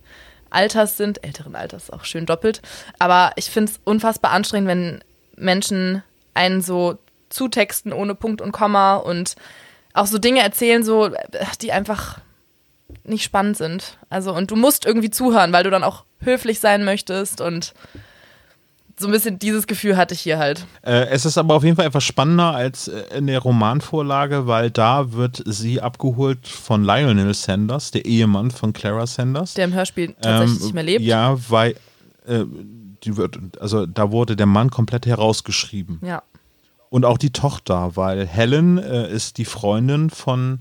Alters 0.49 0.95
sind, 0.95 1.23
älteren 1.23 1.55
Alters 1.55 1.89
auch 1.89 2.05
schön 2.05 2.25
doppelt, 2.25 2.61
aber 2.99 3.31
ich 3.35 3.49
finde 3.49 3.71
es 3.71 3.79
unfassbar 3.83 4.31
anstrengend, 4.31 4.69
wenn 4.69 5.03
Menschen 5.35 6.03
einen 6.33 6.61
so 6.61 6.97
zutexten 7.29 7.93
ohne 7.93 8.15
Punkt 8.15 8.41
und 8.41 8.51
Komma 8.51 8.95
und 8.95 9.35
auch 9.93 10.07
so 10.07 10.17
Dinge 10.17 10.41
erzählen, 10.41 10.83
so 10.83 11.11
die 11.61 11.71
einfach 11.71 12.19
nicht 13.03 13.23
spannend 13.23 13.57
sind. 13.57 13.97
Also 14.09 14.33
und 14.33 14.51
du 14.51 14.55
musst 14.55 14.85
irgendwie 14.85 15.09
zuhören, 15.09 15.53
weil 15.53 15.63
du 15.63 15.69
dann 15.69 15.83
auch 15.83 16.05
höflich 16.19 16.59
sein 16.59 16.83
möchtest 16.83 17.41
und 17.41 17.73
so 18.97 19.07
ein 19.07 19.11
bisschen 19.11 19.39
dieses 19.39 19.67
Gefühl 19.67 19.97
hatte 19.97 20.13
ich 20.13 20.21
hier 20.21 20.37
halt. 20.37 20.65
Äh, 20.81 21.07
es 21.07 21.25
ist 21.25 21.37
aber 21.37 21.55
auf 21.55 21.63
jeden 21.63 21.75
Fall 21.75 21.85
etwas 21.85 22.03
spannender 22.03 22.55
als 22.55 22.87
äh, 22.87 23.17
in 23.17 23.27
der 23.27 23.39
Romanvorlage, 23.39 24.47
weil 24.47 24.71
da 24.71 25.11
wird 25.11 25.43
sie 25.45 25.81
abgeholt 25.81 26.47
von 26.47 26.83
Lionel 26.83 27.33
Sanders, 27.33 27.91
der 27.91 28.05
Ehemann 28.05 28.51
von 28.51 28.71
Clara 28.71 29.05
Sanders. 29.05 29.53
Der 29.55 29.65
im 29.65 29.73
Hörspiel 29.73 30.15
tatsächlich 30.21 30.59
ähm, 30.59 30.63
nicht 30.63 30.73
mehr 30.73 30.83
lebt. 30.83 31.03
Ja, 31.03 31.37
weil 31.49 31.75
äh, 32.25 32.45
die 33.03 33.17
wird, 33.17 33.37
also 33.59 33.85
da 33.85 34.11
wurde 34.11 34.35
der 34.35 34.45
Mann 34.45 34.69
komplett 34.69 35.05
herausgeschrieben. 35.05 35.99
Ja. 36.01 36.23
Und 36.89 37.03
auch 37.03 37.17
die 37.17 37.31
Tochter, 37.31 37.95
weil 37.95 38.25
Helen 38.25 38.77
äh, 38.77 39.11
ist 39.11 39.37
die 39.37 39.45
Freundin 39.45 40.09
von 40.09 40.59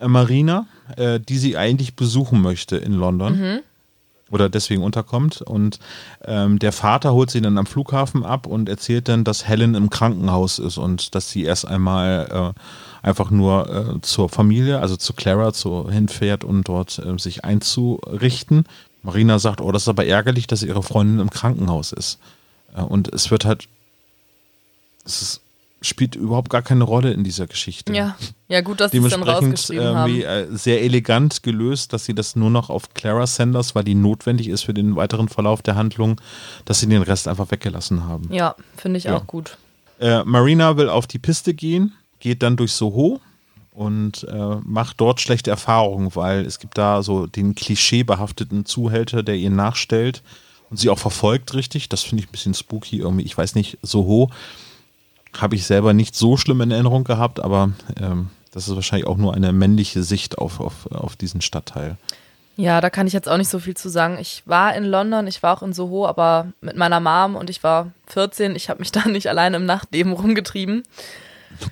Marina, 0.00 0.66
äh, 0.96 1.20
die 1.20 1.38
sie 1.38 1.56
eigentlich 1.56 1.96
besuchen 1.96 2.40
möchte 2.40 2.76
in 2.76 2.92
London. 2.92 3.38
Mhm 3.38 3.58
oder 4.30 4.48
deswegen 4.48 4.82
unterkommt. 4.82 5.42
Und 5.42 5.78
ähm, 6.24 6.58
der 6.58 6.72
Vater 6.72 7.12
holt 7.12 7.30
sie 7.30 7.40
dann 7.40 7.58
am 7.58 7.66
Flughafen 7.66 8.24
ab 8.24 8.46
und 8.46 8.68
erzählt 8.68 9.08
dann, 9.08 9.24
dass 9.24 9.46
Helen 9.46 9.74
im 9.74 9.90
Krankenhaus 9.90 10.58
ist 10.58 10.78
und 10.78 11.14
dass 11.14 11.30
sie 11.30 11.44
erst 11.44 11.66
einmal 11.66 12.54
äh, 12.56 13.06
einfach 13.06 13.30
nur 13.30 13.68
äh, 13.96 14.00
zur 14.00 14.28
Familie, 14.28 14.80
also 14.80 14.96
zu 14.96 15.12
Clara, 15.12 15.52
zu, 15.52 15.90
hinfährt, 15.90 16.44
um 16.44 16.64
dort 16.64 16.98
äh, 16.98 17.18
sich 17.18 17.44
einzurichten. 17.44 18.64
Marina 19.02 19.38
sagt, 19.38 19.60
oh, 19.60 19.70
das 19.70 19.82
ist 19.82 19.88
aber 19.88 20.06
ärgerlich, 20.06 20.48
dass 20.48 20.62
ihre 20.62 20.82
Freundin 20.82 21.20
im 21.20 21.30
Krankenhaus 21.30 21.92
ist. 21.92 22.18
Äh, 22.76 22.82
und 22.82 23.12
es 23.12 23.30
wird 23.30 23.44
halt, 23.44 23.68
es 25.04 25.22
ist 25.22 25.40
spielt 25.86 26.14
überhaupt 26.14 26.50
gar 26.50 26.62
keine 26.62 26.84
Rolle 26.84 27.12
in 27.12 27.24
dieser 27.24 27.46
Geschichte. 27.46 27.94
Ja, 27.94 28.16
ja 28.48 28.60
gut, 28.60 28.80
dass 28.80 28.92
sie 28.92 28.98
es 28.98 29.10
dann 29.10 29.22
rausgeschrieben 29.22 29.94
haben. 29.94 30.20
Äh, 30.20 30.46
sehr 30.50 30.82
elegant 30.82 31.42
gelöst, 31.42 31.92
dass 31.92 32.04
sie 32.04 32.14
das 32.14 32.36
nur 32.36 32.50
noch 32.50 32.70
auf 32.70 32.94
Clara 32.94 33.26
Sanders, 33.26 33.74
weil 33.74 33.84
die 33.84 33.94
notwendig 33.94 34.48
ist 34.48 34.64
für 34.64 34.74
den 34.74 34.96
weiteren 34.96 35.28
Verlauf 35.28 35.62
der 35.62 35.76
Handlung, 35.76 36.20
dass 36.64 36.80
sie 36.80 36.88
den 36.88 37.02
Rest 37.02 37.28
einfach 37.28 37.50
weggelassen 37.50 38.04
haben. 38.04 38.32
Ja, 38.32 38.54
finde 38.76 38.98
ich 38.98 39.04
ja. 39.04 39.16
auch 39.16 39.26
gut. 39.26 39.58
Äh, 39.98 40.24
Marina 40.24 40.76
will 40.76 40.88
auf 40.88 41.06
die 41.06 41.18
Piste 41.18 41.54
gehen, 41.54 41.92
geht 42.20 42.42
dann 42.42 42.56
durch 42.56 42.72
Soho 42.72 43.20
und 43.72 44.24
äh, 44.24 44.56
macht 44.64 45.00
dort 45.00 45.20
schlechte 45.20 45.50
Erfahrungen, 45.50 46.14
weil 46.14 46.46
es 46.46 46.58
gibt 46.58 46.78
da 46.78 47.02
so 47.02 47.26
den 47.26 47.54
klischeebehafteten 47.54 48.64
Zuhälter, 48.64 49.22
der 49.22 49.36
ihr 49.36 49.50
nachstellt 49.50 50.22
und 50.70 50.78
sie 50.78 50.88
auch 50.88 50.98
verfolgt 50.98 51.54
richtig. 51.54 51.88
Das 51.88 52.02
finde 52.02 52.22
ich 52.22 52.28
ein 52.28 52.32
bisschen 52.32 52.54
spooky 52.54 52.98
irgendwie. 52.98 53.24
Ich 53.24 53.36
weiß 53.36 53.54
nicht, 53.54 53.78
Soho 53.82 54.30
habe 55.40 55.54
ich 55.54 55.66
selber 55.66 55.92
nicht 55.92 56.14
so 56.14 56.36
schlimm 56.36 56.60
in 56.60 56.70
Erinnerung 56.70 57.04
gehabt, 57.04 57.40
aber 57.40 57.70
ähm, 58.00 58.30
das 58.52 58.68
ist 58.68 58.74
wahrscheinlich 58.74 59.06
auch 59.06 59.16
nur 59.16 59.34
eine 59.34 59.52
männliche 59.52 60.02
Sicht 60.02 60.38
auf, 60.38 60.60
auf, 60.60 60.90
auf 60.90 61.16
diesen 61.16 61.40
Stadtteil. 61.40 61.96
Ja, 62.56 62.80
da 62.80 62.88
kann 62.88 63.06
ich 63.06 63.12
jetzt 63.12 63.28
auch 63.28 63.36
nicht 63.36 63.50
so 63.50 63.58
viel 63.58 63.76
zu 63.76 63.90
sagen. 63.90 64.16
Ich 64.18 64.42
war 64.46 64.74
in 64.74 64.84
London, 64.84 65.26
ich 65.26 65.42
war 65.42 65.56
auch 65.56 65.62
in 65.62 65.74
Soho, 65.74 66.06
aber 66.06 66.46
mit 66.62 66.74
meiner 66.74 67.00
Mom 67.00 67.36
und 67.36 67.50
ich 67.50 67.62
war 67.62 67.92
14. 68.06 68.56
Ich 68.56 68.70
habe 68.70 68.80
mich 68.80 68.92
da 68.92 69.06
nicht 69.06 69.28
alleine 69.28 69.56
im 69.56 69.66
Nachtleben 69.66 70.12
rumgetrieben. 70.12 70.82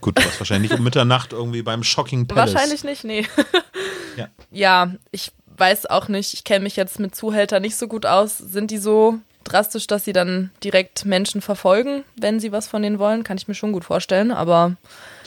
Gut, 0.00 0.18
du 0.18 0.24
warst 0.24 0.40
wahrscheinlich 0.40 0.72
um 0.72 0.83
Mitternacht 0.83 1.33
irgendwie 1.33 1.62
beim 1.62 1.83
Shocking 1.83 2.27
Palace. 2.27 2.55
Wahrscheinlich 2.55 2.85
nicht, 2.85 3.05
nee. 3.05 3.27
ja. 4.16 4.29
ja, 4.50 4.94
ich 5.11 5.33
weiß 5.57 5.87
auch 5.87 6.09
nicht, 6.09 6.35
ich 6.35 6.44
kenne 6.44 6.64
mich 6.64 6.77
jetzt 6.77 7.00
mit 7.00 7.14
Zuhältern 7.14 7.62
nicht 7.62 7.77
so 7.77 7.88
gut 7.88 8.07
aus. 8.07 8.38
Sind 8.38 8.70
die 8.70 8.79
so 8.79 9.18
drastisch, 9.44 9.87
dass 9.87 10.04
sie 10.04 10.12
dann 10.12 10.50
direkt 10.62 11.04
Menschen 11.04 11.40
verfolgen, 11.40 12.04
wenn 12.16 12.40
sie 12.40 12.52
was 12.52 12.66
von 12.66 12.83
denen 12.83 12.98
wollen. 12.98 13.24
Kann 13.24 13.37
ich 13.37 13.48
mir 13.48 13.54
schon 13.54 13.72
gut 13.72 13.85
vorstellen, 13.85 14.30
aber 14.30 14.76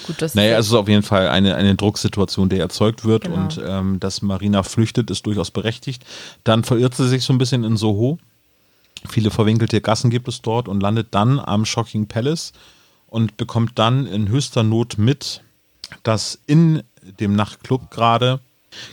gut, 0.05 0.21
das 0.21 0.35
Naja, 0.35 0.57
es 0.57 0.67
ist 0.67 0.73
auf 0.73 0.87
jeden 0.89 1.03
Fall 1.03 1.27
eine, 1.29 1.55
eine 1.55 1.75
Drucksituation, 1.75 2.49
die 2.49 2.59
erzeugt 2.59 3.05
wird 3.05 3.23
genau. 3.23 3.35
und 3.35 3.61
ähm, 3.65 3.99
dass 3.99 4.21
Marina 4.21 4.63
flüchtet, 4.63 5.09
ist 5.11 5.25
durchaus 5.25 5.51
berechtigt. 5.51 6.05
Dann 6.43 6.63
verirrt 6.63 6.95
sie 6.95 7.07
sich 7.07 7.23
so 7.23 7.33
ein 7.33 7.37
bisschen 7.37 7.63
in 7.63 7.77
Soho. 7.77 8.17
Viele 9.07 9.31
verwinkelte 9.31 9.79
Gassen 9.81 10.09
gibt 10.09 10.27
es 10.27 10.41
dort 10.41 10.67
und 10.67 10.81
landet 10.81 11.07
dann 11.11 11.39
am 11.39 11.65
Shocking 11.65 12.07
Palace 12.07 12.51
und 13.07 13.37
bekommt 13.37 13.79
dann 13.79 14.05
in 14.07 14.29
höchster 14.29 14.63
Not 14.63 14.97
mit, 14.97 15.41
dass 16.03 16.39
in 16.45 16.83
dem 17.19 17.35
Nachtclub 17.35 17.89
gerade 17.89 18.39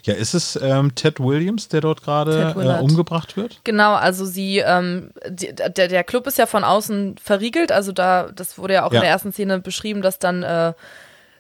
ja, 0.05 0.15
ist 0.15 0.35
es 0.35 0.59
ähm, 0.61 0.95
Ted 0.95 1.21
Williams, 1.21 1.69
der 1.69 1.81
dort 1.81 2.03
gerade 2.03 2.55
äh, 2.57 2.83
umgebracht 2.83 3.37
wird? 3.37 3.61
Genau, 3.65 3.95
also 3.95 4.25
sie, 4.25 4.59
ähm, 4.59 5.11
die, 5.29 5.55
der, 5.55 5.89
der 5.89 6.05
Club 6.05 6.27
ist 6.27 6.39
ja 6.39 6.47
von 6.47 6.65
außen 6.65 7.17
verriegelt, 7.23 7.73
also 7.73 7.93
da, 7.93 8.31
das 8.35 8.59
wurde 8.59 8.75
ja 8.75 8.87
auch 8.87 8.93
ja. 8.93 8.99
in 8.99 9.03
der 9.03 9.11
ersten 9.11 9.33
Szene 9.33 9.61
beschrieben, 9.61 10.03
dass 10.03 10.19
dann 10.19 10.43
äh, 10.43 10.73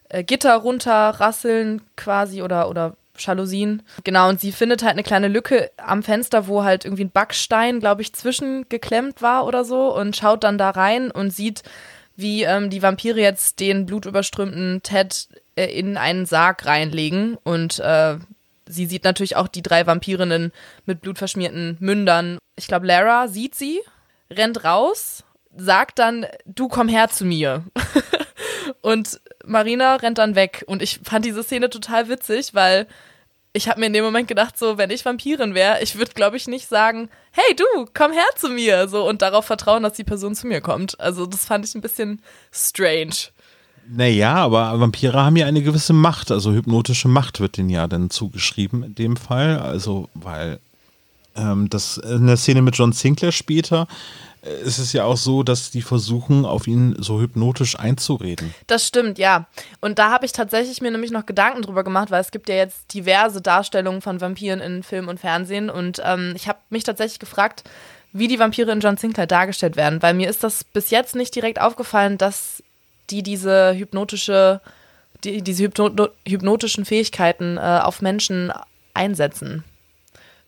äh, 0.08 0.24
Gitter 0.24 0.56
runterrasseln 0.56 1.82
quasi 1.96 2.42
oder, 2.42 2.68
oder 2.68 2.96
Jalousien. 3.18 3.82
Genau, 4.02 4.28
und 4.28 4.40
sie 4.40 4.52
findet 4.52 4.82
halt 4.82 4.92
eine 4.92 5.02
kleine 5.02 5.28
Lücke 5.28 5.70
am 5.76 6.02
Fenster, 6.02 6.46
wo 6.48 6.64
halt 6.64 6.84
irgendwie 6.84 7.04
ein 7.04 7.10
Backstein, 7.10 7.80
glaube 7.80 8.02
ich, 8.02 8.12
zwischengeklemmt 8.12 9.22
war 9.22 9.46
oder 9.46 9.64
so 9.64 9.94
und 9.94 10.16
schaut 10.16 10.44
dann 10.44 10.58
da 10.58 10.70
rein 10.70 11.10
und 11.10 11.30
sieht, 11.30 11.62
wie 12.16 12.42
ähm, 12.42 12.70
die 12.70 12.82
Vampire 12.82 13.20
jetzt 13.20 13.60
den 13.60 13.86
blutüberströmten 13.86 14.82
Ted 14.82 15.28
äh, 15.56 15.66
in 15.66 15.96
einen 15.96 16.26
Sarg 16.26 16.66
reinlegen 16.66 17.36
und 17.42 17.78
äh, 17.80 18.18
sie 18.66 18.86
sieht 18.86 19.04
natürlich 19.04 19.36
auch 19.36 19.48
die 19.48 19.62
drei 19.62 19.86
Vampirinnen 19.86 20.52
mit 20.86 21.00
blutverschmierten 21.00 21.76
Mündern. 21.80 22.38
Ich 22.56 22.66
glaube, 22.66 22.86
Lara 22.86 23.28
sieht 23.28 23.54
sie, 23.54 23.80
rennt 24.30 24.64
raus, 24.64 25.24
sagt 25.56 25.98
dann, 25.98 26.26
du 26.46 26.68
komm 26.68 26.88
her 26.88 27.08
zu 27.08 27.24
mir. 27.24 27.64
und 28.80 29.20
Marina 29.44 29.96
rennt 29.96 30.18
dann 30.18 30.34
weg. 30.34 30.64
Und 30.66 30.82
ich 30.82 31.00
fand 31.02 31.24
diese 31.24 31.42
Szene 31.42 31.70
total 31.70 32.08
witzig, 32.08 32.54
weil 32.54 32.86
ich 33.52 33.68
habe 33.68 33.78
mir 33.78 33.86
in 33.86 33.92
dem 33.92 34.04
Moment 34.04 34.26
gedacht, 34.26 34.58
so, 34.58 34.78
wenn 34.78 34.90
ich 34.90 35.04
Vampirin 35.04 35.54
wäre, 35.54 35.80
ich 35.80 35.96
würde, 35.96 36.12
glaube 36.12 36.36
ich, 36.36 36.48
nicht 36.48 36.68
sagen, 36.68 37.08
hey 37.30 37.54
du, 37.54 37.86
komm 37.94 38.12
her 38.12 38.26
zu 38.36 38.48
mir, 38.48 38.88
so 38.88 39.08
und 39.08 39.22
darauf 39.22 39.44
vertrauen, 39.44 39.84
dass 39.84 39.92
die 39.92 40.04
Person 40.04 40.34
zu 40.34 40.48
mir 40.48 40.60
kommt. 40.60 40.98
Also 40.98 41.24
das 41.24 41.44
fand 41.44 41.64
ich 41.64 41.74
ein 41.74 41.80
bisschen 41.80 42.20
strange. 42.52 43.14
Naja, 43.88 44.34
aber 44.36 44.80
Vampire 44.80 45.24
haben 45.24 45.36
ja 45.36 45.46
eine 45.46 45.62
gewisse 45.62 45.92
Macht, 45.92 46.30
also 46.30 46.52
hypnotische 46.52 47.08
Macht 47.08 47.40
wird 47.40 47.56
denen 47.56 47.70
ja 47.70 47.86
dann 47.86 48.10
zugeschrieben 48.10 48.82
in 48.82 48.94
dem 48.94 49.16
Fall. 49.16 49.58
Also, 49.58 50.08
weil 50.14 50.58
ähm, 51.36 51.68
das 51.70 51.98
in 51.98 52.26
der 52.26 52.36
Szene 52.36 52.62
mit 52.62 52.76
John 52.76 52.92
Sinclair 52.92 53.32
später 53.32 53.86
äh, 54.42 54.62
ist 54.62 54.78
es 54.78 54.92
ja 54.92 55.04
auch 55.04 55.16
so, 55.16 55.42
dass 55.42 55.70
die 55.70 55.82
versuchen, 55.82 56.44
auf 56.44 56.66
ihn 56.66 56.96
so 56.98 57.20
hypnotisch 57.20 57.78
einzureden. 57.78 58.54
Das 58.66 58.86
stimmt, 58.86 59.18
ja. 59.18 59.46
Und 59.80 59.98
da 59.98 60.10
habe 60.10 60.26
ich 60.26 60.32
tatsächlich 60.32 60.80
mir 60.80 60.90
nämlich 60.90 61.10
noch 61.10 61.26
Gedanken 61.26 61.62
drüber 61.62 61.84
gemacht, 61.84 62.10
weil 62.10 62.20
es 62.20 62.30
gibt 62.30 62.48
ja 62.48 62.54
jetzt 62.54 62.94
diverse 62.94 63.40
Darstellungen 63.40 64.00
von 64.00 64.20
Vampiren 64.20 64.60
in 64.60 64.82
Film 64.82 65.08
und 65.08 65.20
Fernsehen. 65.20 65.70
Und 65.70 66.00
ähm, 66.04 66.32
ich 66.36 66.48
habe 66.48 66.58
mich 66.70 66.84
tatsächlich 66.84 67.18
gefragt, 67.18 67.64
wie 68.12 68.28
die 68.28 68.38
Vampire 68.38 68.70
in 68.70 68.80
John 68.80 68.96
Sinclair 68.96 69.26
dargestellt 69.26 69.76
werden, 69.76 70.00
weil 70.00 70.14
mir 70.14 70.30
ist 70.30 70.44
das 70.44 70.62
bis 70.62 70.90
jetzt 70.90 71.16
nicht 71.16 71.34
direkt 71.34 71.60
aufgefallen, 71.60 72.16
dass 72.16 72.62
die 73.10 73.22
diese 73.22 73.74
hypnotische, 73.76 74.60
die, 75.24 75.42
diese 75.42 75.64
hypno 75.64 76.08
hypnotischen 76.26 76.84
Fähigkeiten 76.84 77.56
äh, 77.56 77.80
auf 77.82 78.02
Menschen 78.02 78.52
einsetzen. 78.94 79.64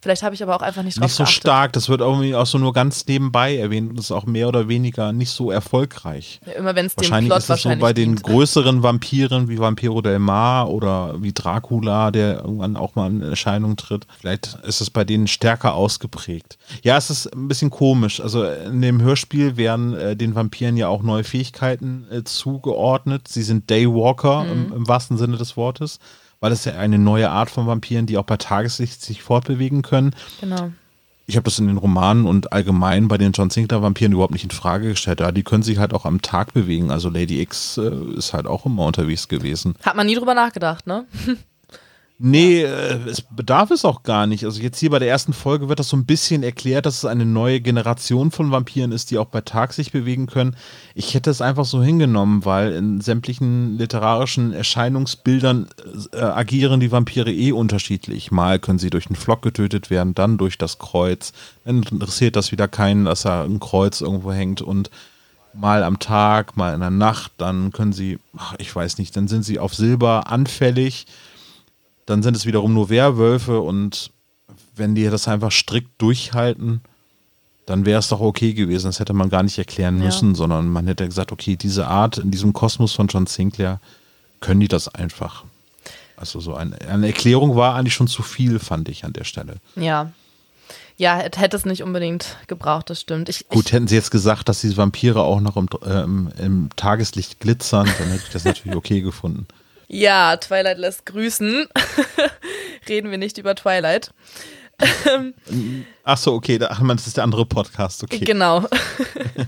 Vielleicht 0.06 0.22
habe 0.22 0.36
ich 0.36 0.42
aber 0.44 0.54
auch 0.54 0.62
einfach 0.62 0.84
nicht 0.84 0.98
drauf 0.98 1.02
Nicht 1.02 1.14
so 1.14 1.24
geachtet. 1.24 1.36
stark, 1.36 1.72
das 1.72 1.88
wird 1.88 2.00
irgendwie 2.00 2.32
auch 2.36 2.46
so 2.46 2.58
nur 2.58 2.72
ganz 2.72 3.04
nebenbei 3.08 3.56
erwähnt 3.56 3.90
und 3.90 3.98
ist 3.98 4.12
auch 4.12 4.24
mehr 4.24 4.46
oder 4.46 4.68
weniger 4.68 5.12
nicht 5.12 5.30
so 5.30 5.50
erfolgreich. 5.50 6.38
Ja, 6.46 6.52
immer 6.52 6.76
wenn 6.76 6.86
es 6.86 6.94
dem 6.94 7.26
Plot 7.26 7.38
ist 7.38 7.50
es 7.50 7.62
so 7.62 7.74
bei 7.74 7.92
den 7.92 8.14
größeren 8.14 8.84
Vampiren 8.84 9.48
wie 9.48 9.58
Vampiro 9.58 10.00
del 10.02 10.20
Mar 10.20 10.70
oder 10.70 11.20
wie 11.20 11.32
Dracula, 11.32 12.12
der 12.12 12.36
irgendwann 12.36 12.76
auch 12.76 12.94
mal 12.94 13.10
in 13.10 13.20
Erscheinung 13.20 13.74
tritt. 13.74 14.06
Vielleicht 14.20 14.56
ist 14.62 14.80
es 14.80 14.90
bei 14.90 15.02
denen 15.02 15.26
stärker 15.26 15.74
ausgeprägt. 15.74 16.56
Ja, 16.84 16.96
es 16.96 17.10
ist 17.10 17.26
ein 17.34 17.48
bisschen 17.48 17.70
komisch. 17.70 18.20
Also 18.20 18.44
in 18.44 18.82
dem 18.82 19.02
Hörspiel 19.02 19.56
werden 19.56 19.92
äh, 19.94 20.14
den 20.14 20.36
Vampiren 20.36 20.76
ja 20.76 20.86
auch 20.86 21.02
neue 21.02 21.24
Fähigkeiten 21.24 22.06
äh, 22.12 22.22
zugeordnet. 22.22 23.26
Sie 23.26 23.42
sind 23.42 23.68
Daywalker 23.68 24.44
mhm. 24.44 24.52
im, 24.52 24.72
im 24.72 24.88
wahrsten 24.88 25.16
Sinne 25.16 25.36
des 25.36 25.56
Wortes 25.56 25.98
weil 26.40 26.52
es 26.52 26.64
ja 26.64 26.74
eine 26.74 26.98
neue 26.98 27.30
Art 27.30 27.50
von 27.50 27.66
Vampiren, 27.66 28.06
die 28.06 28.18
auch 28.18 28.24
bei 28.24 28.36
Tageslicht 28.36 29.02
sich 29.02 29.22
fortbewegen 29.22 29.82
können. 29.82 30.14
Genau. 30.40 30.70
Ich 31.28 31.36
habe 31.36 31.44
das 31.44 31.58
in 31.58 31.66
den 31.66 31.76
Romanen 31.76 32.24
und 32.24 32.52
allgemein 32.52 33.08
bei 33.08 33.18
den 33.18 33.32
John 33.32 33.50
Sinclair 33.50 33.82
Vampiren 33.82 34.12
überhaupt 34.12 34.32
nicht 34.32 34.44
in 34.44 34.50
Frage 34.50 34.90
gestellt. 34.90 35.18
Ja, 35.18 35.32
die 35.32 35.42
können 35.42 35.64
sich 35.64 35.78
halt 35.78 35.92
auch 35.92 36.04
am 36.04 36.22
Tag 36.22 36.54
bewegen. 36.54 36.92
Also 36.92 37.08
Lady 37.08 37.40
X 37.40 37.78
äh, 37.78 37.90
ist 38.16 38.32
halt 38.32 38.46
auch 38.46 38.64
immer 38.64 38.84
unterwegs 38.84 39.26
gewesen. 39.26 39.74
Hat 39.82 39.96
man 39.96 40.06
nie 40.06 40.14
drüber 40.14 40.34
nachgedacht, 40.34 40.86
ne? 40.86 41.06
Nee, 42.18 42.62
äh, 42.62 42.98
es 43.06 43.20
bedarf 43.20 43.70
es 43.70 43.84
auch 43.84 44.02
gar 44.02 44.26
nicht. 44.26 44.44
Also 44.46 44.62
jetzt 44.62 44.78
hier 44.78 44.88
bei 44.88 44.98
der 44.98 45.08
ersten 45.08 45.34
Folge 45.34 45.68
wird 45.68 45.78
das 45.78 45.90
so 45.90 45.98
ein 45.98 46.06
bisschen 46.06 46.42
erklärt, 46.42 46.86
dass 46.86 46.98
es 46.98 47.04
eine 47.04 47.26
neue 47.26 47.60
Generation 47.60 48.30
von 48.30 48.50
Vampiren 48.50 48.90
ist, 48.90 49.10
die 49.10 49.18
auch 49.18 49.26
bei 49.26 49.42
Tag 49.42 49.74
sich 49.74 49.92
bewegen 49.92 50.26
können. 50.26 50.56
Ich 50.94 51.12
hätte 51.12 51.28
es 51.28 51.42
einfach 51.42 51.66
so 51.66 51.82
hingenommen, 51.82 52.46
weil 52.46 52.72
in 52.72 53.02
sämtlichen 53.02 53.76
literarischen 53.76 54.54
Erscheinungsbildern 54.54 55.68
äh, 56.12 56.22
agieren 56.22 56.80
die 56.80 56.90
Vampire 56.90 57.30
eh 57.30 57.52
unterschiedlich. 57.52 58.30
Mal 58.30 58.58
können 58.60 58.78
sie 58.78 58.90
durch 58.90 59.08
einen 59.08 59.16
Flock 59.16 59.42
getötet 59.42 59.90
werden, 59.90 60.14
dann 60.14 60.38
durch 60.38 60.56
das 60.56 60.78
Kreuz. 60.78 61.34
Dann 61.66 61.82
interessiert 61.82 62.34
das 62.34 62.50
wieder 62.50 62.66
keinen, 62.66 63.04
dass 63.04 63.22
da 63.22 63.44
ein 63.44 63.60
Kreuz 63.60 64.00
irgendwo 64.00 64.32
hängt 64.32 64.62
und 64.62 64.88
mal 65.52 65.82
am 65.82 65.98
Tag, 65.98 66.56
mal 66.56 66.72
in 66.72 66.80
der 66.80 66.90
Nacht, 66.90 67.32
dann 67.36 67.72
können 67.72 67.92
sie, 67.92 68.18
ach, 68.38 68.54
ich 68.56 68.74
weiß 68.74 68.96
nicht, 68.96 69.14
dann 69.16 69.28
sind 69.28 69.42
sie 69.42 69.58
auf 69.58 69.74
Silber 69.74 70.30
anfällig 70.30 71.06
dann 72.06 72.22
sind 72.22 72.36
es 72.36 72.46
wiederum 72.46 72.72
nur 72.72 72.88
Werwölfe 72.88 73.60
und 73.60 74.10
wenn 74.74 74.94
die 74.94 75.04
das 75.04 75.28
einfach 75.28 75.52
strikt 75.52 76.00
durchhalten, 76.00 76.80
dann 77.66 77.84
wäre 77.84 77.98
es 77.98 78.08
doch 78.08 78.20
okay 78.20 78.54
gewesen. 78.54 78.86
Das 78.86 79.00
hätte 79.00 79.12
man 79.12 79.28
gar 79.28 79.42
nicht 79.42 79.58
erklären 79.58 79.98
müssen, 79.98 80.30
ja. 80.30 80.34
sondern 80.36 80.68
man 80.68 80.86
hätte 80.86 81.04
gesagt, 81.04 81.32
okay, 81.32 81.56
diese 81.56 81.88
Art 81.88 82.18
in 82.18 82.30
diesem 82.30 82.52
Kosmos 82.52 82.94
von 82.94 83.08
John 83.08 83.26
Sinclair 83.26 83.80
können 84.40 84.60
die 84.60 84.68
das 84.68 84.88
einfach. 84.88 85.44
Also 86.16 86.40
so 86.40 86.54
eine, 86.54 86.80
eine 86.82 87.08
Erklärung 87.08 87.56
war 87.56 87.74
eigentlich 87.74 87.94
schon 87.94 88.08
zu 88.08 88.22
viel, 88.22 88.58
fand 88.58 88.88
ich 88.88 89.04
an 89.04 89.12
der 89.12 89.24
Stelle. 89.24 89.56
Ja. 89.74 90.12
Ja, 90.98 91.16
hätte 91.18 91.56
es 91.56 91.66
nicht 91.66 91.82
unbedingt 91.82 92.38
gebraucht, 92.46 92.88
das 92.88 93.02
stimmt. 93.02 93.28
Ich, 93.28 93.48
Gut, 93.48 93.66
ich, 93.66 93.72
hätten 93.72 93.86
sie 93.86 93.96
jetzt 93.96 94.10
gesagt, 94.10 94.48
dass 94.48 94.62
diese 94.62 94.78
Vampire 94.78 95.22
auch 95.22 95.40
noch 95.40 95.56
im, 95.56 95.68
äh, 95.84 96.42
im 96.42 96.70
Tageslicht 96.76 97.38
glitzern, 97.38 97.86
dann 97.98 98.08
hätte 98.08 98.22
ich 98.26 98.32
das 98.32 98.44
natürlich 98.44 98.76
okay 98.76 99.02
gefunden. 99.02 99.46
Ja, 99.88 100.36
Twilight 100.36 100.78
lässt 100.78 101.06
grüßen. 101.06 101.68
Reden 102.88 103.10
wir 103.10 103.18
nicht 103.18 103.38
über 103.38 103.54
Twilight. 103.54 104.12
Ach 106.04 106.18
so, 106.18 106.34
okay, 106.34 106.58
ach 106.62 106.80
man, 106.80 106.96
das 106.96 107.06
ist 107.06 107.16
der 107.16 107.24
andere 107.24 107.46
Podcast, 107.46 108.02
okay. 108.02 108.24
Genau. 108.24 108.64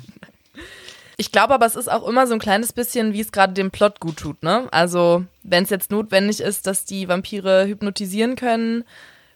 ich 1.16 1.32
glaube 1.32 1.54
aber, 1.54 1.66
es 1.66 1.76
ist 1.76 1.90
auch 1.90 2.06
immer 2.06 2.26
so 2.26 2.32
ein 2.32 2.38
kleines 2.38 2.72
bisschen, 2.72 3.12
wie 3.12 3.20
es 3.20 3.32
gerade 3.32 3.52
dem 3.52 3.70
Plot 3.70 4.00
gut 4.00 4.16
tut, 4.16 4.42
ne? 4.42 4.68
Also, 4.70 5.24
wenn 5.42 5.64
es 5.64 5.70
jetzt 5.70 5.90
notwendig 5.90 6.40
ist, 6.40 6.66
dass 6.66 6.84
die 6.84 7.08
Vampire 7.08 7.66
hypnotisieren 7.66 8.36
können 8.36 8.84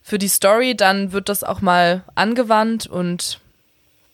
für 0.03 0.19
die 0.19 0.29
Story, 0.29 0.75
dann 0.75 1.13
wird 1.13 1.29
das 1.29 1.45
auch 1.45 1.61
mal 1.61 2.05
angewandt 2.15 2.87
und 2.87 3.41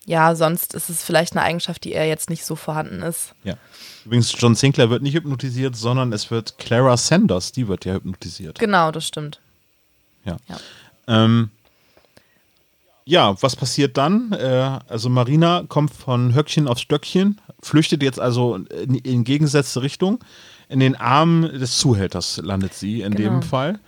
ja, 0.05 0.35
sonst 0.35 0.73
ist 0.73 0.89
es 0.89 1.03
vielleicht 1.03 1.33
eine 1.33 1.43
Eigenschaft, 1.43 1.83
die 1.83 1.91
eher 1.91 2.07
jetzt 2.07 2.29
nicht 2.29 2.43
so 2.43 2.55
vorhanden 2.55 3.03
ist. 3.03 3.35
Ja. 3.43 3.55
Übrigens, 4.05 4.33
John 4.37 4.55
Sinclair 4.55 4.89
wird 4.89 5.03
nicht 5.03 5.15
hypnotisiert, 5.15 5.75
sondern 5.75 6.13
es 6.13 6.31
wird 6.31 6.57
Clara 6.57 6.97
Sanders, 6.97 7.51
die 7.51 7.67
wird 7.67 7.85
ja 7.85 7.93
hypnotisiert. 7.93 8.59
Genau, 8.59 8.91
das 8.91 9.07
stimmt. 9.07 9.39
Ja. 10.25 10.37
Ja, 10.47 10.57
ähm, 11.07 11.49
ja 13.05 13.35
was 13.41 13.55
passiert 13.55 13.97
dann? 13.97 14.31
Äh, 14.31 14.79
also 14.87 15.09
Marina 15.09 15.63
kommt 15.67 15.93
von 15.93 16.33
Höckchen 16.33 16.67
aufs 16.67 16.81
Stöckchen, 16.81 17.39
flüchtet 17.61 18.03
jetzt 18.03 18.19
also 18.19 18.55
in, 18.55 18.95
in 18.95 19.23
gegengesetzte 19.23 19.81
Richtung. 19.81 20.23
In 20.69 20.79
den 20.79 20.95
Armen 20.95 21.41
des 21.59 21.77
Zuhälters 21.77 22.39
landet 22.43 22.73
sie 22.73 23.01
in 23.01 23.15
genau. 23.15 23.29
dem 23.29 23.41
Fall. 23.41 23.79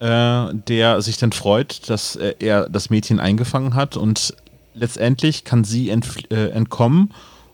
Äh, 0.00 0.54
der 0.68 1.02
sich 1.02 1.16
dann 1.16 1.32
freut, 1.32 1.90
dass 1.90 2.14
äh, 2.14 2.34
er 2.38 2.68
das 2.68 2.88
Mädchen 2.88 3.18
eingefangen 3.18 3.74
hat 3.74 3.96
und 3.96 4.32
letztendlich 4.74 5.42
kann 5.42 5.64
sie 5.64 5.90
äh, 5.90 6.50
entkommen 6.50 7.12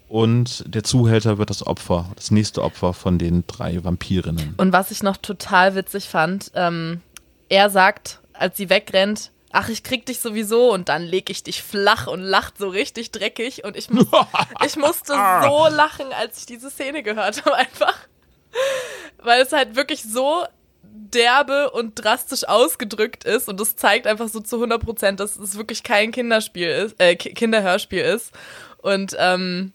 und 0.09 0.64
der 0.66 0.84
Zuhälter 0.84 1.38
wird 1.38 1.50
das 1.50 1.66
Opfer, 1.66 2.11
das 2.16 2.30
nächste 2.30 2.62
Opfer 2.62 2.92
von 2.92 3.18
den 3.18 3.46
drei 3.46 3.82
Vampirinnen. 3.82 4.55
Und 4.57 4.72
was 4.72 4.90
ich 4.90 5.02
noch 5.02 5.16
total 5.16 5.74
witzig 5.74 6.09
fand, 6.09 6.52
ähm, 6.55 7.00
er 7.48 7.70
sagt, 7.70 8.20
als 8.32 8.57
sie 8.57 8.70
wegrennt, 8.70 9.30
ach, 9.50 9.68
ich 9.68 9.82
krieg 9.82 10.05
dich 10.05 10.20
sowieso 10.20 10.72
und 10.72 10.88
dann 10.88 11.02
leg 11.02 11.30
ich 11.30 11.42
dich 11.42 11.62
flach 11.62 12.07
und 12.07 12.20
lacht 12.20 12.59
so 12.59 12.68
richtig 12.68 13.12
dreckig 13.12 13.64
und 13.64 13.76
ich, 13.76 13.88
muss, 13.88 14.07
ich 14.66 14.76
musste 14.76 15.12
so 15.12 15.68
lachen, 15.68 16.07
als 16.12 16.38
ich 16.38 16.46
diese 16.46 16.70
Szene 16.70 17.02
gehört 17.02 17.44
habe 17.44 17.55
einfach. 17.57 17.96
Weil 19.22 19.42
es 19.42 19.52
halt 19.52 19.76
wirklich 19.76 20.02
so 20.02 20.44
derbe 20.82 21.70
und 21.70 21.94
drastisch 21.94 22.46
ausgedrückt 22.46 23.24
ist 23.24 23.48
und 23.48 23.59
das 23.59 23.76
zeigt 23.76 24.07
einfach 24.07 24.28
so 24.28 24.40
zu 24.40 24.57
100 24.57 24.82
Prozent, 24.82 25.20
dass 25.20 25.36
es 25.36 25.57
wirklich 25.57 25.82
kein 25.82 26.12
Kinderspiel 26.12 26.68
ist, 26.68 27.00
äh, 27.00 27.16
Kinderhörspiel 27.16 28.02
ist. 28.02 28.32
Und 28.78 29.16
ähm, 29.18 29.72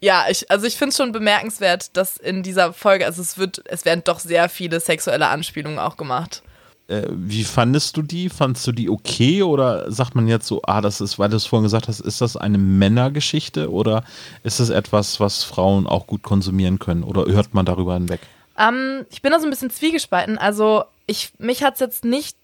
ja, 0.00 0.24
ich, 0.30 0.50
also 0.50 0.66
ich 0.66 0.76
finde 0.76 0.90
es 0.90 0.96
schon 0.96 1.12
bemerkenswert, 1.12 1.96
dass 1.96 2.16
in 2.16 2.42
dieser 2.42 2.72
Folge, 2.72 3.06
also 3.06 3.20
es 3.20 3.36
wird, 3.38 3.62
es 3.66 3.84
werden 3.84 4.02
doch 4.04 4.18
sehr 4.18 4.48
viele 4.48 4.80
sexuelle 4.80 5.28
Anspielungen 5.28 5.78
auch 5.78 5.96
gemacht. 5.96 6.42
Äh, 6.88 7.06
wie 7.10 7.44
fandest 7.44 7.96
du 7.96 8.02
die? 8.02 8.28
Fandest 8.30 8.66
du 8.66 8.72
die 8.72 8.88
okay 8.88 9.42
oder 9.42 9.90
sagt 9.92 10.14
man 10.14 10.26
jetzt 10.26 10.46
so, 10.46 10.60
ah, 10.64 10.80
das 10.80 11.00
ist, 11.00 11.18
weil 11.18 11.28
du 11.28 11.36
es 11.36 11.46
vorhin 11.46 11.64
gesagt 11.64 11.86
hast, 11.86 12.00
ist 12.00 12.20
das 12.20 12.36
eine 12.36 12.58
Männergeschichte 12.58 13.70
oder 13.70 14.02
ist 14.42 14.58
das 14.58 14.70
etwas, 14.70 15.20
was 15.20 15.44
Frauen 15.44 15.86
auch 15.86 16.06
gut 16.06 16.22
konsumieren 16.22 16.78
können 16.78 17.04
oder 17.04 17.26
hört 17.26 17.54
man 17.54 17.66
darüber 17.66 17.94
hinweg? 17.94 18.20
Ähm, 18.58 19.06
ich 19.10 19.22
bin 19.22 19.32
da 19.32 19.38
so 19.38 19.46
ein 19.46 19.50
bisschen 19.50 19.70
zwiegespalten. 19.70 20.38
Also 20.38 20.84
ich, 21.06 21.32
mich 21.38 21.62
hat 21.62 21.74
es 21.74 21.80
jetzt 21.80 22.04
nicht 22.04 22.36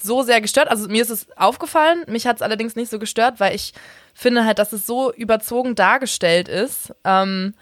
so 0.00 0.22
sehr 0.22 0.40
gestört. 0.40 0.68
Also 0.68 0.88
mir 0.88 1.02
ist 1.02 1.10
es 1.10 1.26
aufgefallen, 1.36 2.04
mich 2.06 2.26
hat 2.26 2.36
es 2.36 2.42
allerdings 2.42 2.76
nicht 2.76 2.90
so 2.90 2.98
gestört, 2.98 3.40
weil 3.40 3.54
ich 3.54 3.74
finde 4.14 4.44
halt, 4.44 4.58
dass 4.58 4.72
es 4.72 4.86
so 4.86 5.12
überzogen 5.12 5.74
dargestellt 5.74 6.48
ist, 6.48 6.94
ähm, 7.04 7.54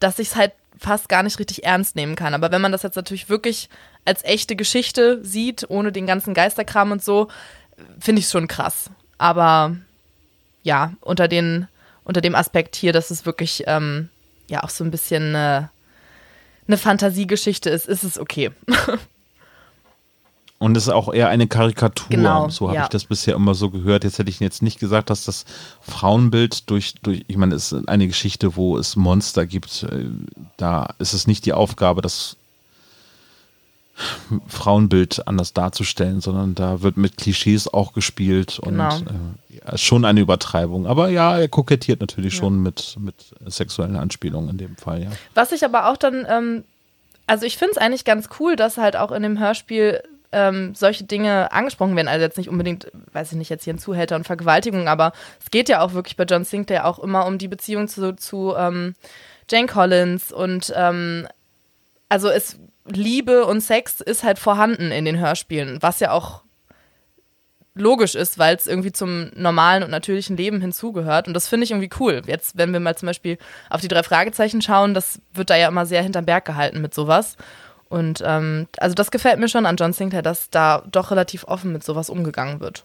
dass 0.00 0.18
ich 0.18 0.28
es 0.28 0.36
halt 0.36 0.52
fast 0.78 1.08
gar 1.08 1.22
nicht 1.22 1.38
richtig 1.38 1.64
ernst 1.64 1.96
nehmen 1.96 2.16
kann. 2.16 2.34
Aber 2.34 2.50
wenn 2.50 2.60
man 2.60 2.72
das 2.72 2.82
jetzt 2.82 2.96
natürlich 2.96 3.28
wirklich 3.28 3.68
als 4.04 4.24
echte 4.24 4.56
Geschichte 4.56 5.24
sieht, 5.24 5.68
ohne 5.68 5.92
den 5.92 6.06
ganzen 6.06 6.34
Geisterkram 6.34 6.92
und 6.92 7.02
so, 7.02 7.28
finde 7.98 8.20
ich 8.20 8.26
es 8.26 8.32
schon 8.32 8.48
krass. 8.48 8.90
Aber 9.18 9.76
ja, 10.62 10.92
unter, 11.00 11.28
den, 11.28 11.68
unter 12.04 12.20
dem 12.20 12.34
Aspekt 12.34 12.76
hier, 12.76 12.92
dass 12.92 13.10
es 13.10 13.26
wirklich 13.26 13.64
ähm, 13.66 14.08
ja 14.48 14.62
auch 14.62 14.70
so 14.70 14.84
ein 14.84 14.90
bisschen 14.90 15.34
eine, 15.34 15.70
eine 16.66 16.78
Fantasiegeschichte 16.78 17.70
ist, 17.70 17.86
ist 17.86 18.04
es 18.04 18.18
okay. 18.18 18.50
Und 20.64 20.78
es 20.78 20.84
ist 20.84 20.94
auch 20.94 21.12
eher 21.12 21.28
eine 21.28 21.46
Karikatur. 21.46 22.08
Genau, 22.08 22.48
so 22.48 22.68
habe 22.68 22.76
ja. 22.76 22.82
ich 22.84 22.88
das 22.88 23.04
bisher 23.04 23.34
immer 23.34 23.54
so 23.54 23.68
gehört. 23.68 24.02
Jetzt 24.02 24.18
hätte 24.18 24.30
ich 24.30 24.40
jetzt 24.40 24.62
nicht 24.62 24.80
gesagt, 24.80 25.10
dass 25.10 25.26
das 25.26 25.44
Frauenbild 25.82 26.70
durch, 26.70 26.94
durch 27.02 27.22
ich 27.26 27.36
meine, 27.36 27.54
es 27.54 27.70
ist 27.70 27.86
eine 27.86 28.06
Geschichte, 28.06 28.56
wo 28.56 28.78
es 28.78 28.96
Monster 28.96 29.44
gibt. 29.44 29.82
Äh, 29.82 30.06
Da 30.56 30.94
ist 30.98 31.12
es 31.12 31.26
nicht 31.26 31.44
die 31.44 31.52
Aufgabe, 31.52 32.00
das 32.00 32.38
Frauenbild 34.48 35.28
anders 35.28 35.52
darzustellen, 35.52 36.22
sondern 36.22 36.54
da 36.54 36.80
wird 36.80 36.96
mit 36.96 37.18
Klischees 37.18 37.68
auch 37.68 37.92
gespielt 37.92 38.58
und 38.58 38.70
Genau. 38.70 38.96
äh, 38.96 39.56
ja, 39.56 39.72
ist 39.74 39.82
schon 39.82 40.06
eine 40.06 40.20
Übertreibung. 40.20 40.86
Aber 40.86 41.10
ja, 41.10 41.36
er 41.36 41.48
kokettiert 41.48 42.00
natürlich 42.00 42.34
schon 42.34 42.62
mit, 42.62 42.96
mit 42.98 43.16
sexuellen 43.44 43.96
Anspielungen 43.96 44.48
in 44.48 44.56
dem 44.56 44.76
Fall, 44.78 45.02
ja. 45.02 45.10
Was 45.34 45.52
ich 45.52 45.62
aber 45.62 45.90
auch 45.90 45.98
dann, 45.98 46.24
ähm, 46.26 46.64
also 47.26 47.44
ich 47.44 47.58
finde 47.58 47.72
es 47.72 47.76
eigentlich 47.78 48.06
ganz 48.06 48.30
cool, 48.40 48.56
dass 48.56 48.78
halt 48.78 48.96
auch 48.96 49.12
in 49.12 49.22
dem 49.22 49.38
Hörspiel 49.38 50.02
ähm, 50.34 50.74
solche 50.74 51.04
Dinge 51.04 51.52
angesprochen 51.52 51.96
werden. 51.96 52.08
Also 52.08 52.24
jetzt 52.24 52.38
nicht 52.38 52.48
unbedingt, 52.48 52.90
weiß 53.12 53.32
ich 53.32 53.38
nicht, 53.38 53.50
jetzt 53.50 53.64
hier 53.64 53.74
ein 53.74 53.78
Zuhälter 53.78 54.16
und 54.16 54.26
Vergewaltigung, 54.26 54.88
aber 54.88 55.12
es 55.40 55.50
geht 55.50 55.68
ja 55.68 55.80
auch 55.80 55.94
wirklich 55.94 56.16
bei 56.16 56.24
John 56.24 56.44
Sinclair 56.44 56.86
auch 56.86 56.98
immer 56.98 57.26
um 57.26 57.38
die 57.38 57.48
Beziehung 57.48 57.88
zu, 57.88 58.14
zu 58.16 58.54
ähm, 58.56 58.94
Jane 59.48 59.66
Collins 59.66 60.32
und 60.32 60.72
ähm, 60.76 61.28
also 62.08 62.28
es 62.28 62.58
Liebe 62.86 63.46
und 63.46 63.60
Sex 63.60 64.00
ist 64.00 64.24
halt 64.24 64.38
vorhanden 64.38 64.90
in 64.90 65.04
den 65.04 65.18
Hörspielen, 65.18 65.80
was 65.80 66.00
ja 66.00 66.10
auch 66.10 66.44
logisch 67.74 68.14
ist, 68.14 68.38
weil 68.38 68.54
es 68.54 68.66
irgendwie 68.66 68.92
zum 68.92 69.30
normalen 69.34 69.82
und 69.82 69.90
natürlichen 69.90 70.36
Leben 70.36 70.60
hinzugehört. 70.60 71.26
Und 71.26 71.34
das 71.34 71.48
finde 71.48 71.64
ich 71.64 71.72
irgendwie 71.72 71.90
cool. 71.98 72.22
Jetzt, 72.26 72.56
wenn 72.56 72.72
wir 72.72 72.80
mal 72.80 72.96
zum 72.96 73.06
Beispiel 73.06 73.36
auf 73.68 73.80
die 73.80 73.88
drei 73.88 74.02
Fragezeichen 74.02 74.62
schauen, 74.62 74.94
das 74.94 75.20
wird 75.32 75.50
da 75.50 75.56
ja 75.56 75.68
immer 75.68 75.86
sehr 75.86 76.02
hinterm 76.02 76.24
Berg 76.24 76.44
gehalten 76.44 76.80
mit 76.80 76.94
sowas. 76.94 77.36
Und 77.94 78.24
ähm, 78.26 78.66
also 78.78 78.92
das 78.96 79.12
gefällt 79.12 79.38
mir 79.38 79.48
schon 79.48 79.66
an 79.66 79.76
John 79.76 79.92
Sinclair, 79.92 80.22
dass 80.22 80.50
da 80.50 80.82
doch 80.90 81.12
relativ 81.12 81.44
offen 81.44 81.72
mit 81.72 81.84
sowas 81.84 82.10
umgegangen 82.10 82.58
wird. 82.58 82.82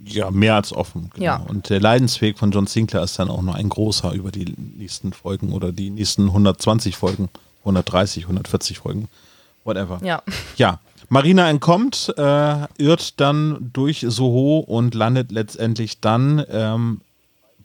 Ja, 0.00 0.30
mehr 0.30 0.54
als 0.54 0.72
offen. 0.72 1.10
Genau. 1.12 1.24
Ja. 1.24 1.36
Und 1.46 1.68
der 1.68 1.78
Leidensweg 1.78 2.38
von 2.38 2.52
John 2.52 2.66
Sinclair 2.66 3.02
ist 3.02 3.18
dann 3.18 3.28
auch 3.28 3.42
noch 3.42 3.54
ein 3.54 3.68
großer 3.68 4.12
über 4.12 4.32
die 4.32 4.46
nächsten 4.56 5.12
Folgen 5.12 5.52
oder 5.52 5.72
die 5.72 5.90
nächsten 5.90 6.28
120 6.28 6.96
Folgen, 6.96 7.28
130, 7.60 8.24
140 8.24 8.78
Folgen, 8.78 9.08
whatever. 9.64 10.00
Ja. 10.02 10.22
Ja, 10.56 10.80
Marina 11.10 11.50
entkommt, 11.50 12.14
äh, 12.16 12.66
irrt 12.78 13.20
dann 13.20 13.70
durch 13.74 14.06
Soho 14.08 14.60
und 14.60 14.94
landet 14.94 15.32
letztendlich 15.32 16.00
dann 16.00 16.42
ähm, 16.50 17.02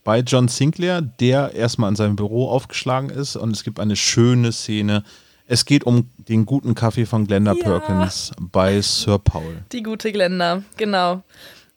bei 0.03 0.19
John 0.19 0.49
Sinclair, 0.49 1.01
der 1.01 1.53
erstmal 1.53 1.89
in 1.89 1.95
seinem 1.95 2.17
Büro 2.17 2.49
aufgeschlagen 2.49 3.09
ist 3.09 3.37
und 3.37 3.51
es 3.51 3.63
gibt 3.63 3.79
eine 3.79 3.95
schöne 3.95 4.51
Szene. 4.51 5.05
Es 5.51 5.65
geht 5.65 5.83
um 5.83 6.09
den 6.17 6.45
guten 6.45 6.75
Kaffee 6.75 7.05
von 7.05 7.27
Glenda 7.27 7.51
Ja. 7.53 7.61
Perkins 7.61 8.31
bei 8.39 8.79
Sir 8.81 9.19
Paul. 9.19 9.63
Die 9.73 9.83
gute 9.83 10.13
Glenda, 10.13 10.63
genau. 10.77 11.23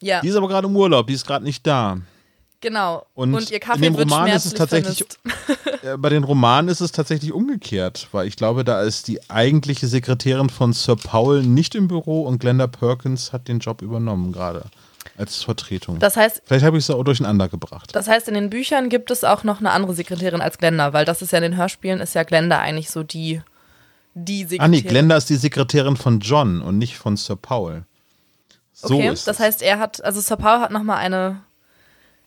Ja, 0.01 0.20
Die 0.20 0.29
ist 0.29 0.37
aber 0.37 0.47
gerade 0.47 0.68
im 0.68 0.77
Urlaub, 0.77 1.09
die 1.09 1.14
ist 1.14 1.27
gerade 1.27 1.45
nicht 1.45 1.66
da. 1.66 1.99
genau. 2.61 3.05
Und 3.14 3.35
Und, 3.35 3.51
ihr 3.51 3.57
in 3.57 3.61
Kaffee 3.61 3.81
dem 3.81 3.97
wird 3.97 4.09
Roman 4.09 4.29
ist 4.29 4.45
es 4.47 4.55
tatsächlich-. 4.55 5.05
Äh, 5.83 5.99
Bei 5.99 6.09
den 6.09 6.25
Romanen 6.25 6.68
ist 6.70 6.81
es 6.81 6.93
tatsächlich 6.93 7.33
umgekehrt, 7.33 8.09
weil 8.12 8.27
ich 8.27 8.37
glaube, 8.37 8.64
da 8.64 8.81
ist 8.81 9.07
die 9.09 9.18
eigentliche 9.29 9.87
Sekretärin 9.87 10.49
von 10.49 10.72
Sir 10.72 10.97
Paul 10.97 11.43
nicht 11.43 11.75
im 11.75 11.89
Büro 11.89 12.22
und 12.22 12.39
Glenda 12.39 12.66
Perkins 12.68 13.33
hat 13.35 13.49
den 13.49 13.59
Job 13.59 13.83
übernommen 13.83 14.33
gerade 14.33 14.64
als 15.18 15.43
Vertretung. 15.43 15.99
Das 15.99 16.16
heißt, 16.16 16.41
Vielleicht 16.47 16.64
habe 16.64 16.79
ich 16.79 16.85
es 16.85 16.91
auch 16.91 17.03
durcheinander 17.05 17.49
gebracht. 17.49 17.91
Das 17.93 18.09
heißt, 18.09 18.29
in 18.29 18.35
den 18.35 18.49
Büchern 18.51 18.89
gibt 18.89 19.11
es 19.11 19.25
auch 19.25 19.45
noch 19.45 19.59
eine 19.61 19.72
andere 19.72 19.93
Sekretärin 19.95 20.41
als 20.41 20.57
Glenda, 20.59 20.93
weil 20.95 21.05
das 21.05 21.20
ist 21.22 21.33
ja 21.33 21.39
in 21.39 21.43
den 21.43 21.57
Hörspielen, 21.57 22.01
ist 22.01 22.14
ja 22.14 22.22
Glenda 22.22 22.59
eigentlich 22.61 22.89
so 22.91 23.03
die, 23.03 23.43
die 24.15 24.45
Ah 24.45 24.49
Sekretärin. 24.49 24.71
nee, 24.71 24.83
Glenda 24.83 25.17
ist 25.17 25.31
die 25.31 25.37
Sekretärin 25.37 25.97
von 25.97 26.21
John 26.21 26.62
und 26.62 26.79
nicht 26.79 26.97
von 26.97 27.17
Sir 27.17 27.37
Paul. 27.37 27.85
So 28.73 28.95
okay, 28.97 29.09
ist 29.12 29.29
das 29.29 29.39
heißt, 29.41 29.62
er 29.62 29.79
hat, 29.79 30.03
also 30.05 30.21
Sir 30.21 30.37
Paul 30.37 30.61
hat 30.61 30.71
nochmal 30.71 30.99
eine 30.99 31.41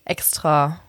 extra 0.04 0.80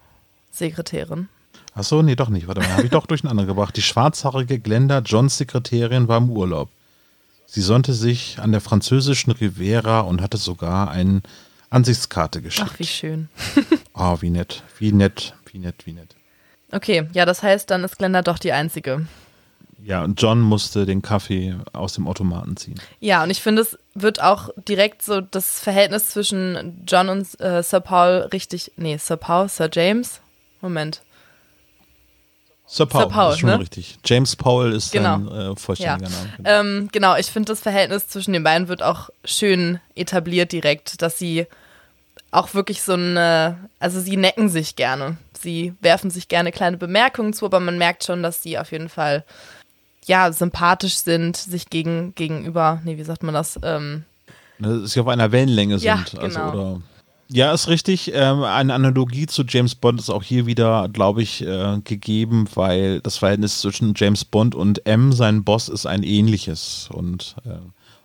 Sekretärin. 0.52 1.30
Achso, 1.74 2.02
nee, 2.02 2.16
doch 2.16 2.30
nicht. 2.30 2.48
Warte 2.48 2.62
mal, 2.62 2.72
habe 2.74 2.84
ich 2.84 2.90
doch 2.90 3.06
durcheinander 3.06 3.46
gebracht. 3.46 3.76
Die 3.78 3.82
schwarzhaarige 3.82 4.60
Glenda, 4.60 5.00
Johns 5.00 5.38
Sekretärin, 5.38 6.08
war 6.08 6.18
im 6.18 6.30
Urlaub. 6.30 6.70
Sie 7.46 7.62
sonnte 7.62 7.94
sich 7.94 8.38
an 8.40 8.52
der 8.52 8.62
französischen 8.62 9.32
Riviera 9.32 10.02
und 10.02 10.22
hatte 10.22 10.38
sogar 10.38 10.92
eine 10.92 11.22
Ansichtskarte 11.70 12.42
geschickt. 12.42 12.70
Ach, 12.74 12.80
wie 12.80 12.86
schön. 12.86 13.30
Ah, 13.94 14.16
wie 14.22 14.30
nett, 14.30 14.64
wie 14.78 14.94
nett, 14.94 15.34
wie 15.52 15.58
nett, 15.60 15.86
wie 15.86 15.92
nett. 15.92 16.16
Okay, 16.72 17.10
ja, 17.12 17.26
das 17.26 17.44
heißt, 17.44 17.70
dann 17.70 17.84
ist 17.84 17.98
Glenda 17.98 18.22
doch 18.22 18.40
die 18.40 18.54
einzige. 18.54 19.06
Ja, 19.84 20.04
und 20.04 20.22
John 20.22 20.42
musste 20.42 20.86
den 20.86 21.02
Kaffee 21.02 21.56
aus 21.74 21.94
dem 21.94 22.08
Automaten 22.08 22.58
ziehen. 22.58 22.80
Ja, 23.00 23.24
und 23.24 23.30
ich 23.30 23.42
finde, 23.42 23.62
es 23.62 23.78
wird 23.96 24.22
auch 24.22 24.50
direkt 24.68 25.02
so 25.02 25.22
das 25.22 25.60
Verhältnis 25.60 26.10
zwischen 26.10 26.84
John 26.88 27.10
und 27.10 27.40
äh, 27.40 27.64
Sir 27.64 27.80
Paul 27.80 28.28
richtig, 28.34 28.72
nee, 28.76 28.98
Sir 28.98 29.18
Paul, 29.18 29.48
Sir 29.50 29.70
James. 29.72 30.20
Moment. 30.62 31.02
Sir 32.68 32.86
Paul, 32.86 33.02
Sir 33.04 33.10
Paul, 33.10 33.32
ist 33.34 33.40
schon 33.40 33.50
ne? 33.50 33.60
richtig. 33.60 33.98
James 34.06 34.36
Paul 34.36 34.74
ist 34.74 34.92
Genau. 34.92 35.18
sein 35.18 35.28
äh, 35.54 35.56
vollständiger 35.56 36.10
Ja. 36.12 36.16
Name. 36.18 36.34
Genau. 36.38 36.50
Ähm, 36.50 36.90
genau, 36.92 37.16
ich 37.16 37.28
finde 37.28 37.48
das 37.52 37.62
Verhältnis 37.62 38.08
zwischen 38.08 38.34
den 38.34 38.44
beiden 38.44 38.68
wird 38.68 38.84
auch 38.84 39.10
schön 39.26 39.80
etabliert 39.96 40.52
direkt, 40.52 41.02
dass 41.02 41.18
sie 41.18 41.48
auch 42.32 42.54
wirklich 42.54 42.84
so 42.84 42.94
eine, 42.94 43.58
also 43.80 44.00
sie 44.00 44.18
necken 44.18 44.50
sich 44.50 44.76
gerne. 44.76 45.18
Sie 45.42 45.74
werfen 45.82 46.12
sich 46.12 46.28
gerne 46.28 46.52
kleine 46.52 46.78
Bemerkungen 46.78 47.34
zu, 47.34 47.46
aber 47.46 47.60
man 47.60 47.78
merkt 47.80 48.04
schon, 48.04 48.22
dass 48.22 48.44
sie 48.44 48.60
auf 48.60 48.72
jeden 48.72 48.90
Fall 48.90 49.24
ja 50.06 50.32
sympathisch 50.32 50.96
sind, 50.96 51.38
sich 51.38 51.70
gegen, 51.70 52.16
gegenüber, 52.16 52.82
nee, 52.84 52.98
wie 52.98 53.04
sagt 53.04 53.24
man 53.24 53.34
das? 53.34 53.60
Ähm, 53.64 54.06
Ne, 54.60 54.82
dass 54.82 54.92
sie 54.92 55.00
auf 55.00 55.08
einer 55.08 55.32
Wellenlänge 55.32 55.80
sind. 55.80 55.88
Ja, 55.88 56.04
also, 56.20 56.40
genau. 56.40 56.52
oder 56.52 56.82
ja, 57.32 57.54
ist 57.54 57.68
richtig. 57.68 58.12
Ähm, 58.14 58.44
eine 58.44 58.74
Analogie 58.74 59.28
zu 59.28 59.44
James 59.48 59.76
Bond 59.76 60.00
ist 60.00 60.10
auch 60.10 60.24
hier 60.24 60.48
wieder, 60.48 60.90
glaube 60.92 61.22
ich, 61.22 61.46
äh, 61.46 61.80
gegeben, 61.84 62.48
weil 62.56 63.02
das 63.02 63.18
Verhältnis 63.18 63.62
zwischen 63.62 63.94
James 63.96 64.26
Bond 64.26 64.56
und 64.56 64.86
M, 64.88 65.14
sein 65.14 65.44
Boss, 65.44 65.70
ist 65.70 65.86
ein 65.86 66.04
ähnliches. 66.04 66.90
Und 66.92 67.36
äh, 67.46 67.60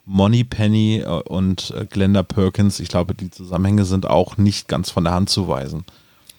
Money 0.04 0.44
Penny 0.44 0.98
äh, 0.98 1.06
und 1.06 1.72
äh, 1.76 1.86
Glenda 1.86 2.22
Perkins, 2.22 2.78
ich 2.80 2.88
glaube, 2.88 3.14
die 3.14 3.30
Zusammenhänge 3.30 3.86
sind 3.86 4.06
auch 4.06 4.36
nicht 4.36 4.68
ganz 4.68 4.90
von 4.90 5.04
der 5.04 5.14
Hand 5.14 5.30
zu 5.30 5.48
weisen. 5.48 5.84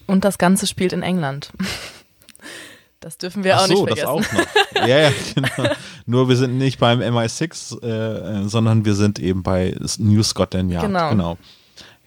und 0.05 0.23
das 0.23 0.37
Ganze 0.37 0.67
spielt 0.67 0.93
in 0.93 1.01
England. 1.01 1.51
Das 2.99 3.17
dürfen 3.17 3.43
wir 3.43 3.57
auch 3.57 3.63
Ach 3.63 3.67
so, 3.67 3.85
nicht 3.85 3.97
das 3.97 3.99
vergessen. 3.99 4.37
auch 4.37 4.81
noch. 4.81 4.87
ja, 4.87 4.99
ja, 4.99 5.11
genau. 5.35 5.75
Nur 6.05 6.29
wir 6.29 6.35
sind 6.35 6.57
nicht 6.57 6.79
beim 6.79 7.01
MI6, 7.01 7.81
äh, 7.83 7.87
äh, 7.87 8.47
sondern 8.47 8.85
wir 8.85 8.95
sind 8.95 9.19
eben 9.19 9.43
bei 9.43 9.75
New 9.97 10.23
Scotland 10.23 10.71
Yard. 10.71 10.85
Genau. 10.85 11.37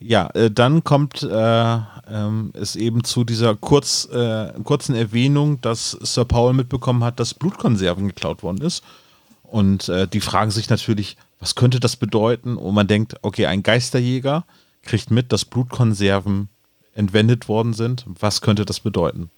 Ja, 0.01 0.28
äh, 0.34 0.51
dann 0.51 0.84
kommt 0.84 1.22
äh, 1.22 1.78
ähm, 2.09 2.53
es 2.55 2.76
eben 2.76 3.03
zu 3.05 3.24
dieser 3.24 3.57
kurz, 3.57 4.09
äh, 4.12 4.53
kurzen 4.62 4.95
Erwähnung, 4.95 5.61
dass 5.61 5.91
Sir 5.91 6.24
Paul 6.24 6.53
mitbekommen 6.53 7.03
hat, 7.03 7.18
dass 7.18 7.34
Blutkonserven 7.34 8.07
geklaut 8.07 8.43
worden 8.43 8.62
ist. 8.62 8.84
Und 9.43 9.89
äh, 9.89 10.07
die 10.07 10.20
fragen 10.20 10.51
sich 10.51 10.68
natürlich, 10.70 11.16
was 11.41 11.55
könnte 11.55 11.80
das 11.80 11.97
bedeuten? 11.97 12.57
Und 12.57 12.74
man 12.74 12.86
denkt, 12.86 13.16
okay, 13.22 13.47
ein 13.47 13.62
Geisterjäger 13.62 14.45
kriegt 14.82 15.11
mit, 15.11 15.32
dass 15.32 15.45
Blutkonserven 15.45 16.49
entwendet 16.95 17.49
worden 17.49 17.72
sind. 17.72 18.05
Was 18.07 18.41
könnte 18.41 18.64
das 18.64 18.80
bedeuten? 18.80 19.30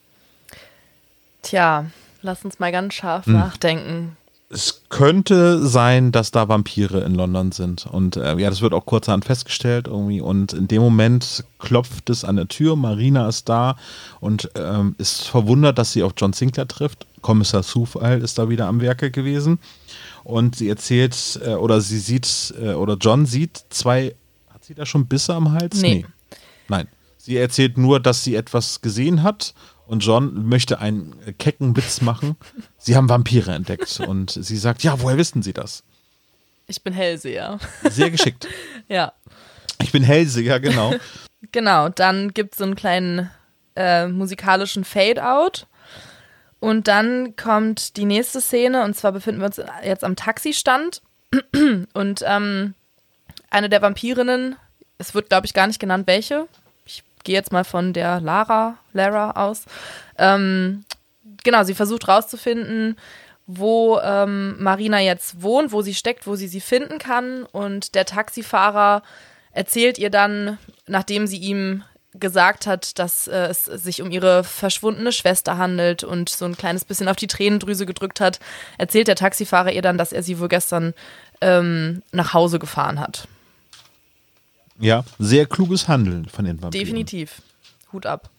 Tja, 1.42 1.86
lass 2.22 2.44
uns 2.44 2.58
mal 2.58 2.72
ganz 2.72 2.94
scharf 2.94 3.26
Hm. 3.26 3.32
nachdenken. 3.34 4.16
Es 4.52 4.82
könnte 4.88 5.64
sein, 5.64 6.10
dass 6.10 6.32
da 6.32 6.48
Vampire 6.48 7.02
in 7.02 7.14
London 7.14 7.52
sind. 7.52 7.86
Und 7.86 8.16
äh, 8.16 8.36
ja, 8.36 8.50
das 8.50 8.62
wird 8.62 8.74
auch 8.74 8.84
kurzerhand 8.84 9.24
festgestellt 9.24 9.86
irgendwie. 9.86 10.20
Und 10.20 10.52
in 10.52 10.66
dem 10.66 10.82
Moment 10.82 11.44
klopft 11.60 12.10
es 12.10 12.24
an 12.24 12.34
der 12.34 12.48
Tür. 12.48 12.74
Marina 12.74 13.28
ist 13.28 13.48
da 13.48 13.76
und 14.18 14.50
ähm, 14.56 14.96
ist 14.98 15.28
verwundert, 15.28 15.78
dass 15.78 15.92
sie 15.92 16.02
auf 16.02 16.14
John 16.16 16.32
Sinclair 16.32 16.66
trifft. 16.66 17.06
Kommissar 17.20 17.62
Zufall 17.62 18.22
ist 18.22 18.38
da 18.38 18.48
wieder 18.48 18.66
am 18.66 18.80
Werke 18.80 19.12
gewesen. 19.12 19.60
Und 20.24 20.56
sie 20.56 20.68
erzählt, 20.68 21.38
äh, 21.46 21.50
oder 21.54 21.80
sie 21.80 22.00
sieht, 22.00 22.52
äh, 22.60 22.72
oder 22.72 22.96
John 23.00 23.26
sieht 23.26 23.66
zwei. 23.70 24.16
Hat 24.52 24.64
sie 24.64 24.74
da 24.74 24.84
schon 24.84 25.06
Bisse 25.06 25.32
am 25.32 25.52
Hals? 25.52 25.80
Nee. 25.80 26.04
Nein. 26.66 26.88
Sie 27.18 27.36
erzählt 27.36 27.78
nur, 27.78 28.00
dass 28.00 28.24
sie 28.24 28.34
etwas 28.34 28.80
gesehen 28.80 29.22
hat 29.22 29.54
Und 29.90 30.06
John 30.06 30.46
möchte 30.46 30.78
einen 30.78 31.16
kecken 31.38 31.76
Witz 31.76 32.00
machen. 32.00 32.36
Sie 32.78 32.94
haben 32.94 33.08
Vampire 33.08 33.50
entdeckt. 33.50 33.98
Und 33.98 34.30
sie 34.30 34.56
sagt, 34.56 34.84
ja, 34.84 35.02
woher 35.02 35.18
wissen 35.18 35.42
Sie 35.42 35.52
das? 35.52 35.82
Ich 36.68 36.80
bin 36.84 36.92
Hellseher. 36.92 37.58
Sehr 37.90 38.12
geschickt. 38.12 38.46
ja. 38.88 39.12
Ich 39.82 39.90
bin 39.90 40.04
Hellseher, 40.04 40.60
genau. 40.60 40.94
Genau, 41.52 41.88
dann 41.88 42.34
gibt 42.34 42.52
es 42.52 42.58
so 42.58 42.64
einen 42.64 42.76
kleinen 42.76 43.30
äh, 43.74 44.06
musikalischen 44.06 44.84
Fade-out. 44.84 45.66
Und 46.60 46.86
dann 46.86 47.34
kommt 47.34 47.96
die 47.96 48.04
nächste 48.04 48.42
Szene, 48.42 48.84
und 48.84 48.94
zwar 48.94 49.10
befinden 49.10 49.40
wir 49.40 49.46
uns 49.46 49.60
jetzt 49.82 50.04
am 50.04 50.14
Taxistand. 50.16 51.02
Und 51.94 52.22
ähm, 52.26 52.74
eine 53.48 53.70
der 53.70 53.80
Vampirinnen, 53.80 54.54
es 54.98 55.14
wird, 55.14 55.30
glaube 55.30 55.46
ich, 55.46 55.54
gar 55.54 55.66
nicht 55.66 55.80
genannt, 55.80 56.06
welche. 56.06 56.46
Gehe 57.24 57.34
jetzt 57.34 57.52
mal 57.52 57.64
von 57.64 57.92
der 57.92 58.20
Lara, 58.20 58.78
Lara 58.92 59.32
aus. 59.32 59.64
Ähm, 60.18 60.84
genau, 61.44 61.64
sie 61.64 61.74
versucht 61.74 62.08
rauszufinden, 62.08 62.96
wo 63.46 63.98
ähm, 64.00 64.56
Marina 64.62 65.00
jetzt 65.00 65.42
wohnt, 65.42 65.72
wo 65.72 65.82
sie 65.82 65.94
steckt, 65.94 66.26
wo 66.26 66.36
sie 66.36 66.48
sie 66.48 66.60
finden 66.60 66.98
kann. 66.98 67.44
Und 67.44 67.94
der 67.94 68.04
Taxifahrer 68.04 69.02
erzählt 69.52 69.98
ihr 69.98 70.10
dann, 70.10 70.58
nachdem 70.86 71.26
sie 71.26 71.38
ihm 71.38 71.82
gesagt 72.14 72.66
hat, 72.66 72.98
dass 72.98 73.28
äh, 73.28 73.48
es 73.48 73.64
sich 73.64 74.02
um 74.02 74.10
ihre 74.10 74.42
verschwundene 74.42 75.12
Schwester 75.12 75.58
handelt 75.58 76.02
und 76.02 76.28
so 76.28 76.44
ein 76.44 76.56
kleines 76.56 76.84
bisschen 76.84 77.08
auf 77.08 77.16
die 77.16 77.28
Tränendrüse 77.28 77.86
gedrückt 77.86 78.20
hat, 78.20 78.40
erzählt 78.78 79.08
der 79.08 79.16
Taxifahrer 79.16 79.72
ihr 79.72 79.82
dann, 79.82 79.98
dass 79.98 80.12
er 80.12 80.22
sie 80.22 80.40
wohl 80.40 80.48
gestern 80.48 80.94
ähm, 81.40 82.02
nach 82.12 82.34
Hause 82.34 82.58
gefahren 82.58 82.98
hat. 82.98 83.28
Ja, 84.80 85.04
sehr 85.18 85.46
kluges 85.46 85.88
Handeln 85.88 86.24
von 86.26 86.44
den 86.44 86.62
Vampiren. 86.62 86.84
Definitiv. 86.84 87.42
Hut 87.92 88.06
ab. 88.06 88.30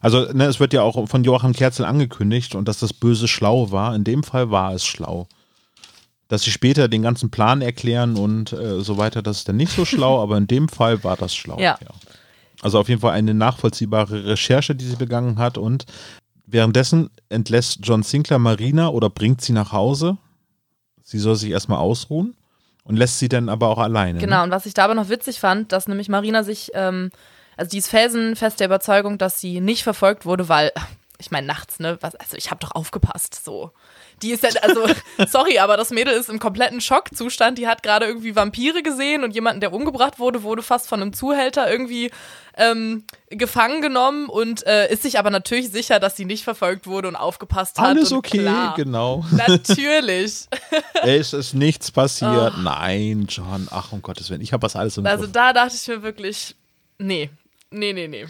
Also, 0.00 0.32
ne, 0.32 0.44
es 0.44 0.60
wird 0.60 0.72
ja 0.72 0.82
auch 0.82 1.08
von 1.08 1.24
Joachim 1.24 1.54
Kerzel 1.54 1.84
angekündigt 1.84 2.54
und 2.54 2.68
dass 2.68 2.78
das 2.78 2.92
Böse 2.92 3.26
schlau 3.26 3.70
war. 3.72 3.94
In 3.94 4.04
dem 4.04 4.22
Fall 4.22 4.50
war 4.50 4.74
es 4.74 4.84
schlau. 4.84 5.28
Dass 6.28 6.42
sie 6.42 6.50
später 6.50 6.88
den 6.88 7.02
ganzen 7.02 7.30
Plan 7.30 7.62
erklären 7.62 8.16
und 8.16 8.52
äh, 8.52 8.80
so 8.80 8.98
weiter, 8.98 9.22
das 9.22 9.38
ist 9.38 9.48
dann 9.48 9.56
nicht 9.56 9.72
so 9.72 9.84
schlau, 9.86 10.22
aber 10.22 10.36
in 10.36 10.46
dem 10.46 10.68
Fall 10.68 11.02
war 11.04 11.16
das 11.16 11.34
schlau. 11.34 11.58
Ja. 11.58 11.78
ja. 11.80 11.90
Also 12.60 12.78
auf 12.78 12.88
jeden 12.88 13.00
Fall 13.00 13.12
eine 13.12 13.34
nachvollziehbare 13.34 14.26
Recherche, 14.26 14.74
die 14.74 14.84
sie 14.84 14.96
begangen 14.96 15.38
hat 15.38 15.58
und 15.58 15.86
währenddessen 16.46 17.10
entlässt 17.28 17.80
John 17.82 18.02
Sinclair 18.02 18.38
Marina 18.38 18.88
oder 18.88 19.10
bringt 19.10 19.40
sie 19.40 19.52
nach 19.52 19.72
Hause. 19.72 20.18
Sie 21.02 21.18
soll 21.18 21.36
sich 21.36 21.50
erstmal 21.50 21.78
ausruhen 21.78 22.34
und 22.84 22.96
lässt 22.96 23.18
sie 23.18 23.28
dann 23.28 23.48
aber 23.48 23.68
auch 23.68 23.78
alleine. 23.78 24.18
Genau, 24.20 24.38
Ne? 24.38 24.42
und 24.44 24.50
was 24.50 24.66
ich 24.66 24.74
da 24.74 24.84
aber 24.84 24.94
noch 24.94 25.08
witzig 25.08 25.40
fand, 25.40 25.72
dass 25.72 25.88
nämlich 25.88 26.08
Marina 26.08 26.42
sich, 26.44 26.70
ähm, 26.74 27.10
also 27.56 27.70
die 27.70 27.78
ist 27.78 27.88
felsenfest 27.88 28.60
der 28.60 28.66
Überzeugung, 28.66 29.18
dass 29.18 29.40
sie 29.40 29.60
nicht 29.60 29.82
verfolgt 29.82 30.26
wurde, 30.26 30.48
weil, 30.48 30.72
ich 31.18 31.30
meine, 31.30 31.46
nachts, 31.46 31.80
ne, 31.80 31.98
was, 32.00 32.14
also 32.16 32.36
ich 32.36 32.50
habe 32.50 32.60
doch 32.60 32.72
aufgepasst, 32.72 33.42
so. 33.44 33.72
Die 34.22 34.30
ist 34.30 34.42
ja, 34.42 34.50
also, 34.62 34.86
sorry, 35.28 35.58
aber 35.58 35.76
das 35.76 35.90
Mädel 35.90 36.14
ist 36.14 36.28
im 36.28 36.38
kompletten 36.38 36.80
Schockzustand. 36.80 37.58
Die 37.58 37.66
hat 37.68 37.82
gerade 37.82 38.06
irgendwie 38.06 38.34
Vampire 38.36 38.82
gesehen 38.82 39.24
und 39.24 39.34
jemanden, 39.34 39.60
der 39.60 39.72
umgebracht 39.72 40.18
wurde, 40.18 40.42
wurde 40.42 40.62
fast 40.62 40.88
von 40.88 41.02
einem 41.02 41.12
Zuhälter 41.12 41.70
irgendwie 41.70 42.10
ähm, 42.56 43.04
gefangen 43.30 43.82
genommen 43.82 44.28
und 44.28 44.66
äh, 44.66 44.92
ist 44.92 45.02
sich 45.02 45.18
aber 45.18 45.30
natürlich 45.30 45.70
sicher, 45.70 45.98
dass 45.98 46.16
sie 46.16 46.24
nicht 46.24 46.44
verfolgt 46.44 46.86
wurde 46.86 47.08
und 47.08 47.16
aufgepasst 47.16 47.78
hat. 47.78 47.86
Alles 47.88 48.12
okay, 48.12 48.38
klar, 48.38 48.74
genau. 48.76 49.24
Natürlich. 49.32 50.46
es 51.02 51.32
ist 51.32 51.54
nichts 51.54 51.90
passiert. 51.90 52.54
Nein, 52.62 53.26
John, 53.28 53.68
ach 53.70 53.92
um 53.92 54.02
Gottes 54.02 54.30
Willen, 54.30 54.40
ich 54.40 54.52
habe 54.52 54.60
das 54.62 54.76
alles 54.76 54.96
im 54.96 55.06
Also 55.06 55.24
Griff. 55.24 55.32
da 55.32 55.52
dachte 55.52 55.74
ich 55.74 55.88
mir 55.88 56.02
wirklich, 56.02 56.54
nee, 56.98 57.30
nee, 57.70 57.92
nee, 57.92 58.08
nee. 58.08 58.26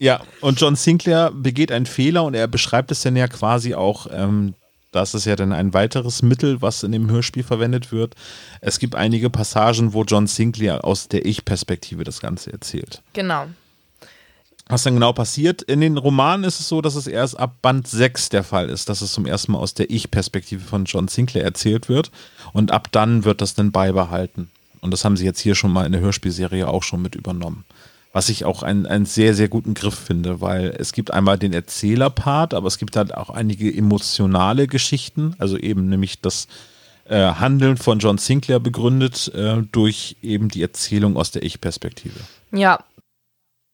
Ja, 0.00 0.20
und 0.40 0.60
John 0.60 0.76
Sinclair 0.76 1.32
begeht 1.32 1.72
einen 1.72 1.86
Fehler 1.86 2.24
und 2.24 2.34
er 2.34 2.46
beschreibt 2.46 2.90
es 2.92 3.02
dann 3.02 3.16
ja 3.16 3.26
quasi 3.26 3.74
auch, 3.74 4.06
ähm, 4.12 4.54
das 4.90 5.14
ist 5.14 5.26
ja 5.26 5.36
dann 5.36 5.52
ein 5.52 5.74
weiteres 5.74 6.22
Mittel, 6.22 6.62
was 6.62 6.82
in 6.82 6.92
dem 6.92 7.10
Hörspiel 7.10 7.42
verwendet 7.42 7.92
wird. 7.92 8.14
Es 8.60 8.78
gibt 8.78 8.94
einige 8.94 9.30
Passagen, 9.30 9.92
wo 9.92 10.04
John 10.04 10.26
Sinclair 10.26 10.84
aus 10.84 11.08
der 11.08 11.26
Ich-Perspektive 11.26 12.04
das 12.04 12.20
Ganze 12.20 12.52
erzählt. 12.52 13.02
Genau. 13.12 13.46
Was 14.68 14.82
dann 14.82 14.94
genau 14.94 15.14
passiert? 15.14 15.62
In 15.62 15.80
den 15.80 15.96
Romanen 15.96 16.44
ist 16.44 16.60
es 16.60 16.68
so, 16.68 16.82
dass 16.82 16.94
es 16.94 17.06
erst 17.06 17.38
ab 17.38 17.56
Band 17.62 17.88
6 17.88 18.28
der 18.28 18.44
Fall 18.44 18.68
ist, 18.68 18.90
dass 18.90 19.00
es 19.00 19.12
zum 19.12 19.24
ersten 19.24 19.52
Mal 19.52 19.58
aus 19.58 19.72
der 19.72 19.90
Ich-Perspektive 19.90 20.62
von 20.62 20.84
John 20.84 21.08
Sinclair 21.08 21.44
erzählt 21.44 21.88
wird. 21.88 22.10
Und 22.52 22.70
ab 22.70 22.88
dann 22.92 23.24
wird 23.24 23.40
das 23.40 23.54
dann 23.54 23.72
beibehalten. 23.72 24.50
Und 24.80 24.90
das 24.90 25.04
haben 25.04 25.16
sie 25.16 25.24
jetzt 25.24 25.40
hier 25.40 25.54
schon 25.54 25.72
mal 25.72 25.86
in 25.86 25.92
der 25.92 26.02
Hörspielserie 26.02 26.68
auch 26.68 26.82
schon 26.82 27.00
mit 27.00 27.14
übernommen. 27.14 27.64
Was 28.18 28.28
ich 28.30 28.44
auch 28.44 28.64
einen, 28.64 28.84
einen 28.84 29.06
sehr, 29.06 29.32
sehr 29.32 29.48
guten 29.48 29.74
Griff 29.74 29.94
finde, 29.94 30.40
weil 30.40 30.74
es 30.76 30.92
gibt 30.92 31.12
einmal 31.12 31.38
den 31.38 31.52
Erzählerpart, 31.52 32.52
aber 32.52 32.66
es 32.66 32.76
gibt 32.78 32.96
halt 32.96 33.14
auch 33.14 33.30
einige 33.30 33.72
emotionale 33.72 34.66
Geschichten, 34.66 35.36
also 35.38 35.56
eben 35.56 35.88
nämlich 35.88 36.20
das 36.20 36.48
äh, 37.08 37.14
Handeln 37.34 37.76
von 37.76 38.00
John 38.00 38.18
Sinclair 38.18 38.58
begründet 38.58 39.32
äh, 39.36 39.62
durch 39.70 40.16
eben 40.20 40.48
die 40.48 40.62
Erzählung 40.62 41.16
aus 41.16 41.30
der 41.30 41.44
Ich-Perspektive. 41.44 42.18
Ja, 42.50 42.80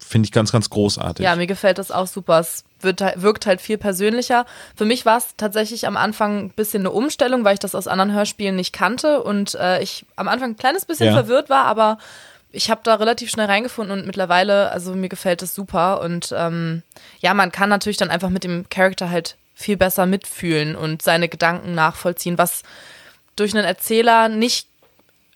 Finde 0.07 0.27
ich 0.27 0.33
ganz, 0.33 0.53
ganz 0.53 0.69
großartig. 0.69 1.25
ja, 1.25 1.35
mir 1.37 1.47
gefällt 1.47 1.79
das 1.79 1.91
auch 1.91 2.07
super. 2.07 2.39
Es 2.41 2.65
wird, 2.81 3.01
halt- 3.01 3.23
wirkt 3.23 3.47
halt 3.47 3.63
viel 3.63 3.79
persönlicher. 3.79 4.45
Für 4.77 4.85
mich 4.85 5.07
war 5.07 5.17
es 5.17 5.29
tatsächlich 5.39 5.87
am 5.87 5.97
Anfang 5.97 6.39
ein 6.47 6.51
bisschen 6.51 6.83
eine 6.83 6.91
Umstellung, 6.91 7.45
weil 7.45 7.55
ich 7.55 7.61
das 7.61 7.75
aus 7.75 7.87
anderen 7.89 8.13
Hörspielen 8.13 8.57
nicht 8.57 8.75
kannte 8.75 9.23
und 9.23 9.55
äh, 9.55 9.83
ich 9.83 10.05
am 10.17 10.29
Anfang 10.29 10.51
ein 10.51 10.57
kleines 10.59 10.85
bisschen 10.85 11.07
Ja. 11.07 11.15
verwirrt 11.15 11.49
war, 11.49 11.65
aber 11.65 11.97
ich 12.55 12.71
habe 12.71 12.81
da 12.85 12.95
relativ 12.95 13.31
schnell 13.31 13.47
reingefunden 13.47 13.99
und 13.99 14.07
mittlerweile, 14.07 14.71
also 14.71 14.95
mir 14.95 15.09
gefällt 15.09 15.43
es 15.43 15.55
super 15.55 16.01
und 16.01 16.33
ähm, 16.37 16.83
ja, 17.21 17.35
man 17.35 17.53
kann 17.53 17.69
natürlich 17.69 17.97
dann 17.97 18.11
einfach 18.11 18.31
mit 18.31 18.45
dem 18.45 18.69
Charakter 18.71 19.11
halt 19.11 19.37
viel 19.55 19.77
besser 19.77 20.07
mitfühlen 20.07 20.77
und 20.77 21.03
seine 21.03 21.29
Gedanken 21.29 21.75
nachvollziehen, 21.75 22.39
was 22.39 22.63
durch 23.37 23.55
einen 23.55 23.65
Erzähler 23.65 24.29
nicht 24.29 24.69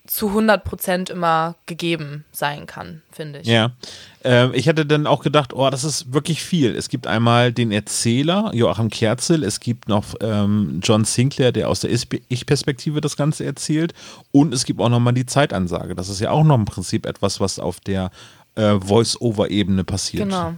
zu 0.09 0.31
100% 0.31 1.11
immer 1.11 1.55
gegeben 1.67 2.25
sein 2.31 2.65
kann, 2.65 3.03
finde 3.11 3.39
ich. 3.39 3.47
Ja. 3.47 3.71
Äh, 4.25 4.55
ich 4.57 4.65
hätte 4.65 4.85
dann 4.85 5.05
auch 5.05 5.21
gedacht, 5.21 5.53
oh, 5.53 5.69
das 5.69 5.83
ist 5.83 6.11
wirklich 6.11 6.41
viel. 6.41 6.75
Es 6.75 6.89
gibt 6.89 7.05
einmal 7.05 7.53
den 7.53 7.71
Erzähler, 7.71 8.49
Joachim 8.53 8.89
Kerzel, 8.89 9.43
es 9.43 9.59
gibt 9.59 9.87
noch 9.87 10.15
ähm, 10.21 10.79
John 10.83 11.05
Sinclair, 11.05 11.51
der 11.51 11.69
aus 11.69 11.81
der 11.81 11.91
Ich-Perspektive 11.91 13.01
das 13.01 13.17
Ganze 13.17 13.45
erzählt. 13.45 13.93
Und 14.31 14.51
es 14.53 14.65
gibt 14.65 14.81
auch 14.81 14.89
nochmal 14.89 15.13
die 15.13 15.27
Zeitansage. 15.27 15.93
Das 15.93 16.09
ist 16.09 16.19
ja 16.19 16.31
auch 16.31 16.43
noch 16.43 16.55
im 16.55 16.65
Prinzip 16.65 17.05
etwas, 17.05 17.39
was 17.39 17.59
auf 17.59 17.79
der 17.79 18.09
äh, 18.55 18.79
Voice-Over-Ebene 18.79 19.83
passiert. 19.83 20.23
Genau. 20.23 20.55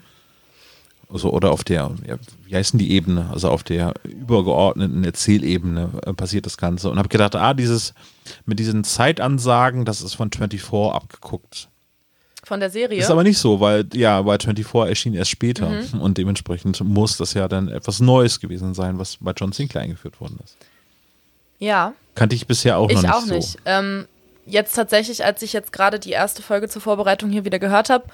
Also, 1.12 1.32
oder 1.32 1.52
auf 1.52 1.64
der, 1.64 1.92
ja, 2.08 2.16
wie 2.46 2.56
heißt 2.56 2.74
denn 2.74 2.80
die 2.80 2.92
Ebene? 2.92 3.30
Also 3.32 3.50
auf 3.50 3.64
der 3.64 3.94
übergeordneten 4.04 5.04
Erzählebene 5.04 5.90
äh, 6.06 6.14
passiert 6.14 6.46
das 6.46 6.58
Ganze. 6.58 6.90
Und 6.90 6.98
habe 6.98 7.10
gedacht, 7.10 7.36
ah, 7.36 7.54
dieses 7.54 7.94
mit 8.46 8.60
diesen 8.60 8.84
Zeitansagen, 8.84 9.84
das 9.86 10.02
ist 10.02 10.14
von 10.14 10.32
24 10.32 10.94
abgeguckt. 10.94 11.68
Von 12.44 12.60
der 12.60 12.70
Serie. 12.70 12.98
Ist 13.00 13.12
aber 13.12 13.24
nicht 13.24 13.38
so, 13.38 13.60
weil 13.60 13.86
ja, 13.94 14.26
weil 14.26 14.40
24 14.40 14.90
erschien 14.90 15.14
erst 15.14 15.30
später 15.32 15.70
Mhm. 15.70 16.02
und 16.02 16.18
dementsprechend 16.18 16.80
muss 16.84 17.18
das 17.18 17.34
ja 17.34 17.48
dann 17.48 17.68
etwas 17.68 18.00
Neues 18.00 18.40
gewesen 18.40 18.74
sein, 18.74 18.98
was 18.98 19.18
bei 19.20 19.32
John 19.36 19.52
Sinclair 19.52 19.84
eingeführt 19.84 20.20
worden 20.22 20.40
ist. 20.44 20.56
ja. 21.60 21.94
Kannte 22.14 22.36
ich 22.36 22.46
bisher 22.46 22.78
auch 22.78 22.90
noch 22.90 22.96
Ich 22.98 23.02
nicht 23.04 23.14
auch 23.14 23.22
so. 23.22 23.34
nicht. 23.36 23.58
Ähm, 23.66 24.06
jetzt 24.46 24.74
tatsächlich, 24.74 25.24
als 25.24 25.42
ich 25.42 25.54
jetzt 25.54 25.72
gerade 25.72 26.00
die 26.00 26.12
erste 26.12 26.42
Folge 26.42 26.68
zur 26.70 26.82
Vorbereitung 26.82 27.30
hier 27.30 27.46
wieder 27.46 27.60
gehört 27.60 27.90
habe, 27.90 28.06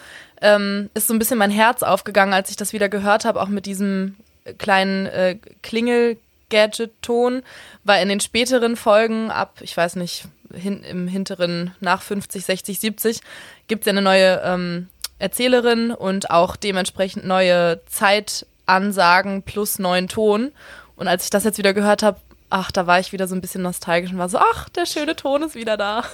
ähm, 0.42 0.90
ist 0.94 1.08
so 1.08 1.14
ein 1.14 1.20
bisschen 1.20 1.38
mein 1.38 1.52
Herz 1.52 1.84
aufgegangen, 1.84 2.34
als 2.34 2.50
ich 2.50 2.56
das 2.56 2.74
wieder 2.74 2.90
gehört 2.90 3.26
habe, 3.26 3.42
auch 3.42 3.48
mit 3.48 3.66
diesem 3.66 4.16
kleinen 4.58 5.06
äh, 5.08 5.38
Klingel-Gadget-Ton, 5.64 7.44
weil 7.84 8.04
in 8.04 8.10
den 8.10 8.20
späteren 8.20 8.76
Folgen 8.76 9.32
ab, 9.32 9.60
ich 9.62 9.76
weiß 9.76 9.96
nicht, 9.98 10.26
hin, 10.54 10.84
im 10.84 11.08
hinteren 11.08 11.74
nach 11.80 12.02
50, 12.02 12.46
60, 12.46 12.80
70 12.80 13.22
gibt 13.68 13.82
es 13.82 13.86
ja 13.88 13.92
eine 13.92 14.02
neue 14.02 14.42
ähm, 14.44 14.88
Erzählerin 15.20 15.92
und 15.92 16.30
auch 16.30 16.56
dementsprechend 16.56 17.26
neue 17.26 17.82
Zeitansagen 17.86 19.44
plus 19.44 19.80
neuen 19.80 20.08
Ton. 20.08 20.52
Und 20.96 21.08
als 21.08 21.26
ich 21.26 21.30
das 21.30 21.44
jetzt 21.44 21.58
wieder 21.58 21.74
gehört 21.74 22.04
habe, 22.04 22.20
ach, 22.50 22.72
da 22.72 22.88
war 22.88 23.00
ich 23.00 23.12
wieder 23.14 23.28
so 23.28 23.36
ein 23.36 23.42
bisschen 23.42 23.62
nostalgisch 23.62 24.12
und 24.12 24.18
war 24.18 24.30
so, 24.30 24.38
ach, 24.40 24.70
der 24.70 24.86
schöne 24.86 25.16
Ton 25.16 25.44
ist 25.44 25.56
wieder 25.56 25.78
da. 25.78 26.04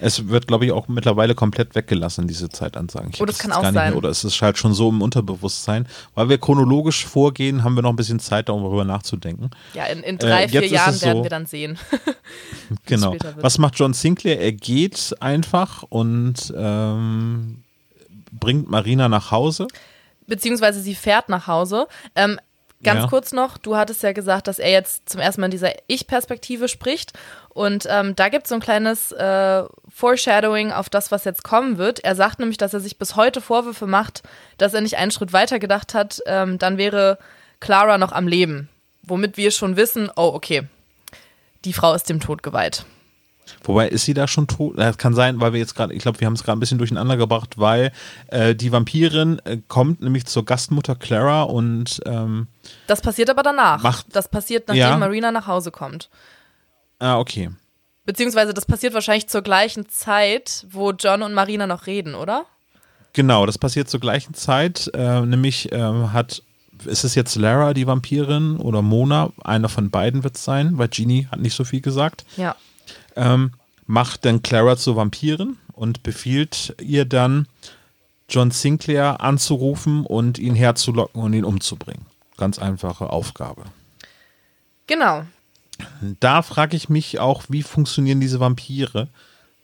Es 0.00 0.28
wird, 0.28 0.46
glaube 0.46 0.64
ich, 0.64 0.72
auch 0.72 0.86
mittlerweile 0.88 1.34
komplett 1.34 1.74
weggelassen, 1.74 2.26
diese 2.28 2.48
Zeitansagen. 2.48 3.10
Ich 3.12 3.20
Oh, 3.20 3.26
das 3.26 3.38
kann 3.38 3.52
auch 3.52 3.62
sein. 3.64 3.74
Mehr, 3.74 3.96
oder 3.96 4.08
es 4.08 4.22
ist 4.24 4.40
halt 4.40 4.56
schon 4.56 4.72
so 4.72 4.88
im 4.88 5.02
Unterbewusstsein. 5.02 5.86
Weil 6.14 6.28
wir 6.30 6.38
chronologisch 6.38 7.04
vorgehen, 7.04 7.64
haben 7.64 7.74
wir 7.74 7.82
noch 7.82 7.90
ein 7.90 7.96
bisschen 7.96 8.20
Zeit, 8.20 8.48
darüber 8.48 8.84
nachzudenken. 8.84 9.50
Ja, 9.74 9.84
in, 9.86 10.02
in 10.04 10.16
drei, 10.16 10.44
Äh, 10.44 10.48
vier 10.48 10.66
Jahren 10.68 10.94
es 10.94 11.02
werden 11.02 11.18
so- 11.18 11.22
wir 11.24 11.30
dann 11.30 11.46
sehen. 11.46 11.78
Genau. 12.86 13.14
Was 13.36 13.58
macht 13.58 13.78
John 13.78 13.92
Sinclair? 13.92 14.40
Er 14.40 14.52
geht 14.52 15.14
einfach 15.20 15.82
und 15.82 16.52
ähm, 16.56 17.64
bringt 18.32 18.70
Marina 18.70 19.08
nach 19.08 19.30
Hause. 19.32 19.66
Beziehungsweise 20.26 20.80
sie 20.80 20.94
fährt 20.94 21.28
nach 21.28 21.46
Hause. 21.46 21.88
Ähm, 22.14 22.38
ganz 22.82 23.02
Ja. 23.02 23.08
kurz 23.08 23.32
noch, 23.32 23.58
du 23.58 23.76
hattest 23.76 24.02
ja 24.02 24.12
gesagt, 24.12 24.46
dass 24.46 24.58
er 24.58 24.70
jetzt 24.70 25.08
zum 25.08 25.20
ersten 25.20 25.40
Mal 25.40 25.46
in 25.46 25.50
dieser 25.52 25.72
Ich-Perspektive 25.88 26.68
spricht. 26.68 27.12
Und 27.50 27.86
ähm, 27.90 28.14
da 28.14 28.28
gibt 28.28 28.44
es 28.44 28.50
so 28.50 28.54
ein 28.54 28.60
kleines 28.60 29.10
äh, 29.12 29.64
Foreshadowing 29.88 30.70
auf 30.72 30.88
das, 30.88 31.10
was 31.10 31.24
jetzt 31.24 31.42
kommen 31.44 31.76
wird. 31.78 32.00
Er 32.04 32.14
sagt 32.14 32.38
nämlich, 32.38 32.56
dass 32.58 32.74
er 32.74 32.80
sich 32.80 32.98
bis 32.98 33.16
heute 33.16 33.40
Vorwürfe 33.40 33.86
macht, 33.86 34.22
dass 34.58 34.74
er 34.74 34.80
nicht 34.80 34.96
einen 34.96 35.10
Schritt 35.10 35.32
weiter 35.32 35.58
gedacht 35.58 35.94
hat, 35.94 36.20
ähm, 36.26 36.58
dann 36.58 36.78
wäre 36.78 37.18
Clara 37.60 37.98
noch 37.98 38.12
am 38.12 38.28
Leben. 38.28 38.68
Womit 39.02 39.36
wir 39.36 39.50
schon 39.50 39.76
wissen, 39.76 40.10
oh, 40.16 40.30
okay, 40.34 40.68
die 41.64 41.72
Frau 41.72 41.94
ist 41.94 42.08
dem 42.08 42.20
Tod 42.20 42.42
geweiht. 42.42 42.84
Wobei, 43.64 43.88
ist 43.88 44.04
sie 44.04 44.14
da 44.14 44.26
schon 44.28 44.46
tot? 44.46 44.78
Das 44.78 44.98
kann 44.98 45.14
sein, 45.14 45.40
weil 45.40 45.52
wir 45.52 45.60
jetzt 45.60 45.74
gerade, 45.74 45.92
ich 45.94 46.02
glaube, 46.02 46.20
wir 46.20 46.26
haben 46.26 46.34
es 46.34 46.42
gerade 46.44 46.56
ein 46.56 46.60
bisschen 46.60 46.78
durcheinander 46.78 47.16
gebracht, 47.16 47.58
weil 47.58 47.92
äh, 48.28 48.54
die 48.54 48.72
Vampirin 48.72 49.40
äh, 49.44 49.58
kommt 49.68 50.00
nämlich 50.02 50.26
zur 50.26 50.44
Gastmutter 50.44 50.94
Clara 50.94 51.42
und 51.42 52.00
ähm, 52.06 52.46
Das 52.86 53.00
passiert 53.00 53.30
aber 53.30 53.42
danach. 53.42 53.82
Macht- 53.82 54.06
das 54.12 54.28
passiert, 54.28 54.68
nachdem 54.68 54.80
Ja. 54.80 54.96
Marina 54.98 55.30
nach 55.32 55.46
Hause 55.46 55.70
kommt. 55.70 56.08
ah, 56.98 57.18
okay. 57.18 57.50
Beziehungsweise 58.04 58.54
das 58.54 58.64
passiert 58.64 58.94
wahrscheinlich 58.94 59.28
zur 59.28 59.42
gleichen 59.42 59.88
Zeit, 59.90 60.66
wo 60.70 60.92
John 60.92 61.22
und 61.22 61.34
Marina 61.34 61.66
noch 61.66 61.86
reden, 61.86 62.14
oder? 62.14 62.46
Genau, 63.12 63.44
das 63.44 63.58
passiert 63.58 63.90
zur 63.90 64.00
gleichen 64.00 64.32
Zeit. 64.34 64.90
Äh, 64.94 65.20
nämlich 65.22 65.70
ähm, 65.72 66.12
hat, 66.12 66.42
ist 66.86 67.04
es 67.04 67.14
jetzt 67.14 67.34
Lara, 67.36 67.74
die 67.74 67.86
Vampirin, 67.86 68.56
oder 68.56 68.80
Mona? 68.80 69.30
Einer 69.44 69.68
von 69.68 69.90
beiden 69.90 70.24
wird 70.24 70.36
es 70.36 70.44
sein, 70.44 70.78
weil 70.78 70.88
Genie 70.88 71.26
hat 71.30 71.40
nicht 71.40 71.54
so 71.54 71.64
viel 71.64 71.80
gesagt. 71.82 72.24
Ja. 72.38 72.56
Ähm, 73.18 73.52
macht 73.86 74.24
dann 74.24 74.42
Clara 74.42 74.76
zur 74.76 74.96
Vampirin 74.96 75.56
und 75.72 76.02
befiehlt 76.02 76.74
ihr 76.80 77.04
dann, 77.04 77.46
John 78.30 78.50
Sinclair 78.50 79.22
anzurufen 79.22 80.04
und 80.04 80.38
ihn 80.38 80.54
herzulocken 80.54 81.22
und 81.22 81.32
ihn 81.32 81.44
umzubringen. 81.44 82.04
Ganz 82.36 82.58
einfache 82.58 83.08
Aufgabe. 83.10 83.64
Genau. 84.86 85.24
Da 86.20 86.42
frage 86.42 86.76
ich 86.76 86.88
mich 86.88 87.18
auch, 87.20 87.44
wie 87.48 87.62
funktionieren 87.62 88.20
diese 88.20 88.38
Vampire? 88.38 89.08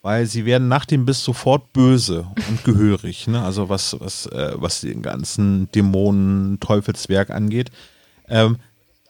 Weil 0.00 0.26
sie 0.26 0.44
werden 0.44 0.68
nach 0.68 0.84
dem 0.84 1.04
Biss 1.04 1.22
sofort 1.22 1.72
böse 1.72 2.26
und 2.48 2.64
gehörig. 2.64 3.26
Ne? 3.26 3.42
Also 3.42 3.68
was, 3.68 3.96
was, 4.00 4.26
äh, 4.26 4.52
was 4.56 4.80
den 4.80 5.02
ganzen 5.02 5.70
Dämonen, 5.72 6.58
Teufelswerk 6.60 7.30
angeht. 7.30 7.70
Ähm, 8.28 8.58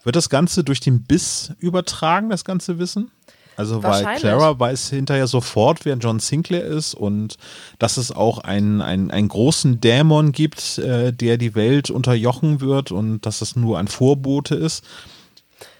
wird 0.03 0.15
das 0.15 0.29
Ganze 0.29 0.63
durch 0.63 0.79
den 0.79 1.03
Biss 1.03 1.53
übertragen, 1.59 2.29
das 2.29 2.45
ganze 2.45 2.77
Wissen? 2.77 3.11
Also 3.57 3.83
weil. 3.83 4.03
Clara 4.17 4.59
weiß 4.59 4.89
hinterher 4.89 5.27
sofort, 5.27 5.85
wer 5.85 5.95
John 5.95 6.19
Sinclair 6.19 6.63
ist 6.63 6.93
und 6.93 7.37
dass 7.79 7.97
es 7.97 8.11
auch 8.11 8.39
einen, 8.39 8.81
einen, 8.81 9.11
einen 9.11 9.27
großen 9.27 9.79
Dämon 9.81 10.31
gibt, 10.31 10.77
äh, 10.77 11.13
der 11.13 11.37
die 11.37 11.55
Welt 11.55 11.89
unterjochen 11.89 12.61
wird 12.61 12.91
und 12.91 13.25
dass 13.25 13.41
es 13.41 13.55
nur 13.55 13.79
ein 13.79 13.87
Vorbote 13.87 14.55
ist. 14.55 14.83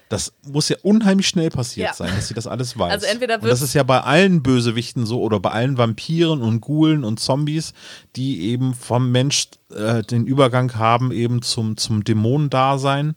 Das 0.08 0.34
muss 0.46 0.70
ja 0.70 0.78
unheimlich 0.84 1.28
schnell 1.28 1.50
passiert 1.50 1.88
Ja. 1.88 1.94
sein, 1.94 2.12
dass 2.16 2.28
sie 2.28 2.36
das 2.36 2.46
alles 2.46 2.78
weiß. 2.78 2.92
Also 2.92 3.06
entweder 3.08 3.42
und 3.42 3.46
das 3.46 3.64
ist 3.64 3.74
ja 3.74 3.82
bei 3.82 4.02
allen 4.02 4.44
Bösewichten 4.44 5.06
so 5.06 5.20
oder 5.20 5.40
bei 5.40 5.50
allen 5.50 5.78
Vampiren 5.80 6.42
und 6.44 6.62
Ghoulen 6.62 7.04
und 7.04 7.20
Zombies, 7.20 7.74
die 8.16 8.42
eben 8.52 8.76
vom 8.76 9.12
Mensch 9.12 9.48
äh, 9.76 10.04
den 10.04 10.28
Übergang 10.28 10.76
haben 10.76 11.12
eben 11.12 11.42
zum, 11.42 11.76
zum 11.78 12.04
Dämonendasein. 12.04 13.16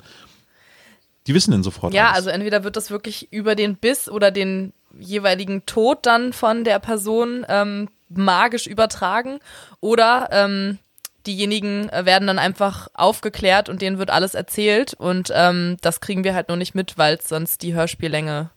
Die 1.28 1.34
wissen 1.34 1.52
denn 1.52 1.62
sofort 1.62 1.94
Ja, 1.94 2.06
alles. 2.06 2.16
also 2.16 2.30
entweder 2.30 2.64
wird 2.64 2.76
das 2.76 2.90
wirklich 2.90 3.32
über 3.32 3.54
den 3.54 3.76
Biss 3.76 4.08
oder 4.08 4.30
den 4.30 4.72
jeweiligen 4.98 5.64
Tod 5.66 6.06
dann 6.06 6.32
von 6.32 6.64
der 6.64 6.78
Person 6.80 7.44
ähm, 7.48 7.88
magisch 8.08 8.66
übertragen 8.66 9.38
oder 9.80 10.28
ähm, 10.32 10.78
diejenigen 11.26 11.88
äh, 11.90 12.06
werden 12.06 12.26
dann 12.26 12.38
einfach 12.38 12.88
aufgeklärt 12.94 13.68
und 13.68 13.82
denen 13.82 13.98
wird 13.98 14.10
alles 14.10 14.34
erzählt 14.34 14.94
und 14.94 15.30
ähm, 15.34 15.76
das 15.82 16.00
kriegen 16.00 16.24
wir 16.24 16.34
halt 16.34 16.48
nur 16.48 16.56
nicht 16.56 16.74
mit, 16.74 16.96
weil 16.96 17.20
sonst 17.20 17.62
die 17.62 17.74
Hörspiellänge 17.74 18.50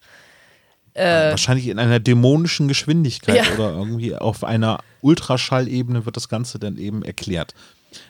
äh, 0.93 1.31
Wahrscheinlich 1.31 1.67
in 1.67 1.79
einer 1.79 1.99
dämonischen 1.99 2.67
Geschwindigkeit 2.69 3.35
Ja. 3.45 3.53
oder 3.53 3.71
irgendwie 3.71 4.15
auf 4.15 4.43
einer 4.43 4.79
Ultraschallebene 5.01 6.05
wird 6.05 6.15
das 6.17 6.29
Ganze 6.29 6.59
dann 6.59 6.77
eben 6.77 7.03
erklärt. 7.03 7.53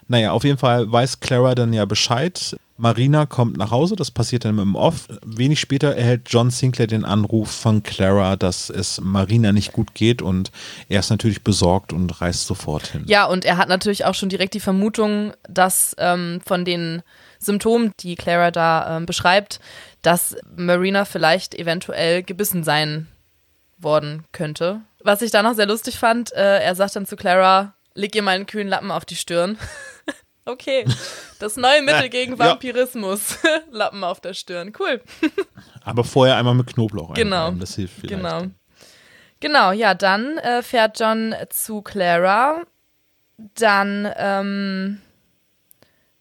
Naja, 0.08 0.32
auf 0.32 0.44
jeden 0.44 0.58
Fall 0.58 0.92
weiß 0.92 1.20
Clara 1.20 1.56
dann 1.56 1.74
ja 1.74 1.86
Bescheid. 1.86 2.58
Marina 2.78 3.28
kommt 3.28 3.58
nach 3.58 3.70
Hause, 3.70 3.96
das 3.96 4.10
passiert 4.10 4.44
dann 4.44 4.58
im 4.58 4.76
Off. 4.76 5.08
Wenig 5.24 5.60
später 5.60 5.96
erhält 5.96 6.24
John 6.26 6.50
Sinclair 6.50 6.88
den 6.88 7.06
Anruf 7.06 7.52
von 7.52 7.84
Clara, 7.84 8.36
dass 8.36 8.72
es 8.72 9.00
Marina 9.00 9.52
nicht 9.52 9.72
gut 9.72 9.94
geht 9.94 10.24
und 10.24 10.52
er 10.90 11.02
ist 11.02 11.12
natürlich 11.12 11.44
besorgt 11.44 11.94
und 11.94 12.22
reist 12.22 12.48
sofort 12.48 12.88
hin. 12.88 13.04
Ja, 13.06 13.26
und 13.26 13.46
er 13.46 13.58
hat 13.58 13.70
natürlich 13.70 14.06
auch 14.06 14.16
schon 14.16 14.30
direkt 14.30 14.56
die 14.56 14.60
Vermutung, 14.60 15.34
dass 15.48 15.96
ähm, 16.00 16.42
von 16.44 16.66
den 16.66 17.04
Symptomen, 17.38 17.92
die 18.00 18.16
Clara 18.16 18.50
da 18.50 18.98
ähm, 18.98 19.06
beschreibt, 19.06 19.60
dass 20.02 20.36
Marina 20.56 21.06
vielleicht 21.06 21.54
eventuell 21.54 22.24
gebissen 22.24 22.64
sein 22.64 23.08
worden 23.78 24.24
könnte. 24.32 24.82
Was 25.04 25.22
ich 25.22 25.30
da 25.30 25.44
noch 25.44 25.54
sehr 25.54 25.68
lustig 25.68 26.00
fand, 26.00 26.34
äh, 26.34 26.60
er 26.60 26.74
sagt 26.74 26.96
dann 26.96 27.06
zu 27.06 27.16
Clara, 27.16 27.74
leg 27.94 28.16
ihr 28.16 28.22
mal 28.22 28.32
einen 28.36 28.46
kühlen 28.46 28.68
Lappen 28.68 28.92
auf 28.92 29.06
die 29.06 29.16
Stirn. 29.16 29.58
okay, 30.46 30.86
das 31.39 31.56
neue 31.58 31.82
Mittel 31.84 32.10
gegen. 32.10 32.38
Vampirismus. 32.39 33.38
Lappen 33.72 34.04
auf 34.04 34.20
der 34.22 34.34
Stirn, 34.34 34.74
cool. 34.80 35.02
Aber 35.84 36.04
vorher 36.04 36.38
einmal 36.38 36.56
mit 36.56 36.68
Knoblauch 36.68 37.14
Genau. 37.14 37.36
einreiben, 37.38 37.60
das 37.60 37.76
hilft 37.76 37.96
vielleicht. 38.02 38.16
Genau. 38.22 38.44
Genau, 39.39 39.72
ja, 39.72 39.96
dann 39.96 40.38
äh, 40.38 40.62
fährt 40.62 41.00
John 41.00 41.34
zu 41.50 41.82
Clara. 41.82 42.62
Dann, 43.56 44.08
ähm, 44.18 45.02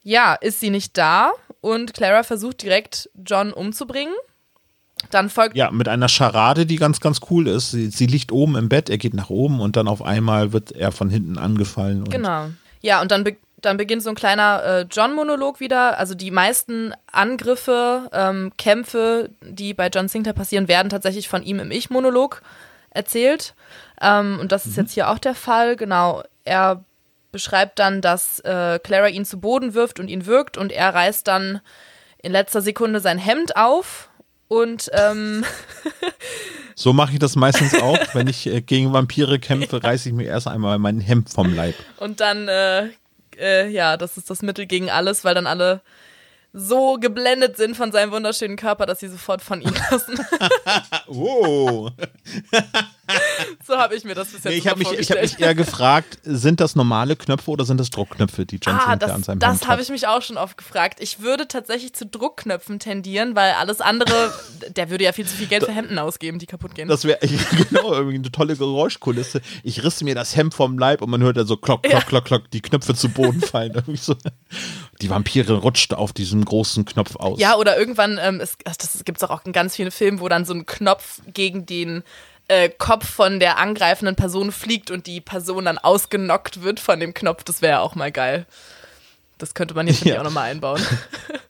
ja, 0.03 0.35
ist 0.37 0.61
sie 0.61 0.71
nicht 0.71 0.97
da 0.97 1.33
und 1.61 1.93
Clara 1.93 2.23
versucht 2.23 2.63
direkt 2.63 3.11
John 3.15 3.53
umzubringen. 3.53 4.15
Dann 5.11 5.31
folgt, 5.31 5.57
Ja, 5.57 5.71
mit 5.71 5.89
einer 5.89 6.09
Scharade, 6.09 6.67
die 6.67 6.77
ganz, 6.77 7.01
ganz 7.01 7.21
cool 7.31 7.49
ist. 7.49 7.71
Sie, 7.71 7.89
sie 7.89 8.07
liegt 8.07 8.33
oben 8.33 8.57
im 8.57 8.69
Bett, 8.69 8.91
er 8.91 8.99
geht 8.99 9.15
nach 9.15 9.31
oben 9.31 9.61
und 9.61 9.77
dann 9.77 9.89
auf 9.89 10.03
einmal 10.03 10.53
wird 10.53 10.73
er 10.73 10.93
von 10.93 11.11
hinten 11.11 11.39
angefallen. 11.39 12.05
Genau. 12.05 12.51
Ja, 12.83 13.01
und 13.01 13.11
dann, 13.11 13.25
be 13.25 13.37
dann 13.61 13.77
beginnt 13.77 14.03
so 14.03 14.11
ein 14.11 14.15
kleiner 14.15 14.63
äh, 14.65 14.87
John-Monolog 14.91 15.61
wieder. 15.61 15.99
Also 15.99 16.15
die 16.15 16.31
meisten 16.31 16.95
Angriffe, 17.11 18.09
ähm, 18.13 18.53
Kämpfe, 18.57 19.31
die 19.43 19.75
bei 19.75 19.89
John 19.89 20.09
Sinclair 20.09 20.33
passieren, 20.33 20.69
werden 20.69 20.89
tatsächlich 20.89 21.29
von 21.29 21.43
ihm 21.43 21.59
im 21.59 21.71
Ich-Monolog 21.71 22.43
erzählt. 22.91 23.55
Ähm, 24.01 24.39
und 24.41 24.53
das 24.53 24.67
ist 24.67 24.77
jetzt 24.77 24.93
hier 24.93 25.11
auch 25.11 25.19
der 25.19 25.35
Fall. 25.35 25.77
Genau. 25.77 26.23
Er 26.45 26.85
beschreibt 27.33 27.79
dann, 27.79 28.01
dass 28.01 28.41
äh, 28.41 28.79
Clara 28.79 29.09
ihn 29.09 29.25
zu 29.25 29.41
Boden 29.41 29.75
wirft 29.75 30.01
und 30.01 30.09
ihn 30.09 30.27
wirkt 30.27 30.57
und 30.57 30.73
er 30.73 30.95
reißt 30.95 31.27
dann 31.29 31.61
in 32.23 32.33
letzter 32.33 32.61
Sekunde 32.61 33.01
sein 33.01 33.19
Hemd 33.19 33.57
auf 33.57 34.10
und 34.51 34.91
ähm, 34.93 35.45
So 36.81 36.95
mache 36.95 37.13
ich 37.13 37.19
das 37.19 37.37
meistens 37.37 37.75
auch. 37.75 37.99
Wenn 38.15 38.27
ich 38.27 38.47
äh, 38.47 38.63
gegen 38.63 38.95
Vampire 38.95 39.39
kämpfe, 39.39 39.85
reiße 39.85 40.09
ich 40.09 40.15
mir 40.15 40.25
erst 40.25 40.49
einmal 40.49 40.79
mein 40.79 40.99
Hemd 40.99 41.29
vom 41.29 41.55
Leib. 41.55 41.75
Und 41.99 42.21
dann, 42.21 42.49
äh, 42.49 42.89
äh, 43.39 43.69
ja, 43.69 43.99
das 43.99 44.17
ist 44.17 44.31
das 44.31 44.41
Mittel 44.41 44.65
gegen 44.65 44.89
alles, 44.89 45.23
weil 45.23 45.35
dann 45.35 45.47
alle 45.47 45.83
so 46.53 46.99
geblendet 47.01 47.57
sind 47.57 47.77
von 47.77 47.93
seinem 47.93 48.11
wunderschönen 48.13 48.57
Körper, 48.57 48.87
dass 48.87 49.01
sie 49.01 49.09
sofort 49.09 49.41
von 49.43 49.61
ihm 49.63 49.73
lassen. 49.91 50.19
Oh. 51.07 51.91
so 53.67 53.77
habe 53.77 53.95
ich 53.95 54.05
mir 54.05 54.15
das 54.15 54.29
bis 54.29 54.45
jetzt 54.45 54.53
Nee, 54.53 54.55
ich 54.59 54.67
habe 54.67 54.79
mich, 54.79 54.89
ich 54.93 55.11
hab 55.11 55.17
vorgestellt. 55.19 55.39
mich 55.39 55.41
eher 55.47 55.55
gefragt, 55.55 56.19
sind 56.25 56.61
das 56.61 56.77
normale 56.77 57.17
Knöpfe 57.17 57.51
oder 57.51 57.65
sind 57.65 57.79
das 57.79 57.91
Druckknöpfe, 57.91 58.47
die 58.47 58.57
John 58.57 58.75
Ah, 58.77 58.93
an 58.93 59.23
seinem 59.23 59.39
das 59.39 59.67
habe 59.69 59.83
ich 59.83 59.89
mich 59.91 60.07
auch 60.07 60.23
schon 60.23 60.37
oft 60.37 60.57
gefragt. 60.57 60.99
Ich 61.01 61.21
würde 61.21 61.47
tatsächlich 61.49 61.93
zu 61.93 62.07
Druckknöpfen 62.07 62.79
tendieren, 62.79 63.35
weil 63.37 63.53
alles 63.53 63.81
andere, 63.81 64.33
der 64.77 64.91
würde 64.91 65.05
ja 65.05 65.13
viel 65.13 65.27
zu 65.27 65.37
viel 65.37 65.47
Geld 65.47 65.65
für 65.65 65.73
Hemden 65.73 65.99
ausgeben, 65.99 66.39
die 66.39 66.47
kaputt 66.47 66.75
gehen. 66.75 66.89
Das 66.89 67.05
wäre 67.05 67.19
genau 67.71 67.93
irgendwie 67.93 68.17
eine 68.17 68.31
tolle 68.33 68.57
Geräuschkulisse. 68.57 69.41
Ich 69.63 69.83
riss 69.85 70.03
mir 70.03 70.15
das 70.15 70.37
Hemd 70.37 70.55
vom 70.55 70.79
Leib 70.79 71.03
und 71.03 71.11
man 71.11 71.23
hört 71.23 71.37
dann 71.37 71.47
so 71.47 71.57
klock, 71.57 71.83
klock, 71.83 71.93
Ja. 71.93 72.01
klock, 72.01 72.25
klock, 72.25 72.51
die 72.51 72.61
Knöpfe 72.61 72.95
zu 72.95 73.09
Boden 73.09 73.41
fallen. 73.41 73.73
Irgendwie 73.75 73.97
so. 73.97 74.15
Die 75.03 75.11
Vampire 75.11 75.55
rutscht 75.55 75.95
auf 75.95 76.13
diesem 76.13 76.45
großen 76.45 76.85
Knopf 76.85 77.17
aus. 77.17 77.39
Ja, 77.41 77.57
oder 77.57 77.79
irgendwann, 77.79 78.19
ähm, 78.23 78.41
es, 78.41 78.57
das 78.65 79.05
gibt 79.05 79.23
es 79.23 79.29
auch 79.29 79.45
in 79.45 79.53
ganz 79.53 79.77
vielen 79.77 79.91
Filmen, 79.91 80.21
wo 80.21 80.29
dann 80.29 80.45
so 80.45 80.53
ein 80.55 80.67
Knopf 80.67 81.21
gegen 81.33 81.67
den 81.67 82.03
äh, 82.49 82.69
Kopf 82.69 83.09
von 83.09 83.41
der 83.41 83.59
angreifenden 83.59 84.17
Person 84.17 84.53
fliegt 84.53 84.91
und 84.91 85.07
die 85.07 85.21
Person 85.21 85.65
dann 85.67 85.79
ausgenockt 85.79 86.63
wird 86.63 86.81
von 86.81 87.01
dem 87.01 87.15
Knopf. 87.15 87.45
Das 87.45 87.63
wäre 87.63 87.81
auch 87.81 87.95
mal 87.95 88.13
geil. 88.13 88.47
Das 89.39 89.55
könnte 89.55 89.75
man 89.75 89.87
hier 89.87 90.13
Ja. 90.15 90.21
auch 90.21 90.25
nochmal 90.25 90.51
einbauen. 90.51 90.83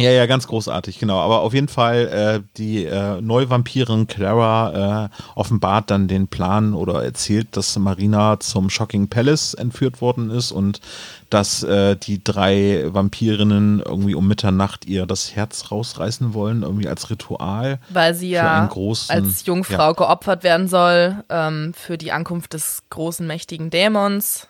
Ja, 0.00 0.10
ja, 0.10 0.26
ganz 0.26 0.46
großartig, 0.46 0.98
genau. 0.98 1.18
Aber 1.18 1.40
auf 1.40 1.54
jeden 1.54 1.68
Fall, 1.68 2.08
äh, 2.08 2.48
die 2.56 2.84
äh, 2.84 3.20
Neuvampirin 3.20 4.06
Clara 4.06 5.04
äh, 5.04 5.08
offenbart 5.34 5.90
dann 5.90 6.08
den 6.08 6.28
Plan 6.28 6.74
oder 6.74 7.04
erzählt, 7.04 7.56
dass 7.56 7.78
Marina 7.78 8.40
zum 8.40 8.70
Shocking 8.70 9.08
Palace 9.08 9.54
entführt 9.54 10.00
worden 10.00 10.30
ist 10.30 10.52
und 10.52 10.80
dass 11.30 11.62
äh, 11.62 11.96
die 11.96 12.22
drei 12.22 12.84
Vampirinnen 12.88 13.80
irgendwie 13.80 14.14
um 14.14 14.26
Mitternacht 14.26 14.86
ihr 14.86 15.06
das 15.06 15.36
Herz 15.36 15.70
rausreißen 15.70 16.34
wollen, 16.34 16.62
irgendwie 16.62 16.88
als 16.88 17.08
Ritual. 17.10 17.78
Weil 17.88 18.14
sie 18.14 18.30
ja 18.30 18.66
großen- 18.66 19.10
als 19.10 19.46
Jungfrau 19.46 19.88
ja. 19.88 19.92
geopfert 19.92 20.42
werden 20.42 20.66
soll 20.66 21.22
ähm, 21.28 21.72
für 21.74 21.96
die 21.98 22.10
Ankunft 22.10 22.54
des 22.54 22.82
großen, 22.90 23.26
mächtigen 23.26 23.70
Dämons. 23.70 24.48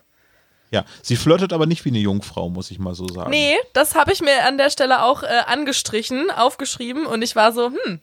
Ja, 0.71 0.85
sie 1.03 1.17
flirtet 1.17 1.53
aber 1.53 1.67
nicht 1.67 1.85
wie 1.85 1.89
eine 1.89 1.99
Jungfrau, 1.99 2.49
muss 2.49 2.71
ich 2.71 2.79
mal 2.79 2.95
so 2.95 3.09
sagen. 3.09 3.31
Nee, 3.31 3.57
das 3.73 3.97
habe 3.97 4.13
ich 4.13 4.21
mir 4.21 4.45
an 4.45 4.57
der 4.57 4.71
Stelle 4.71 5.03
auch 5.03 5.23
äh, 5.23 5.43
angestrichen, 5.47 6.31
aufgeschrieben 6.31 7.07
und 7.07 7.23
ich 7.23 7.35
war 7.35 7.53
so, 7.53 7.73
hm, 7.73 8.01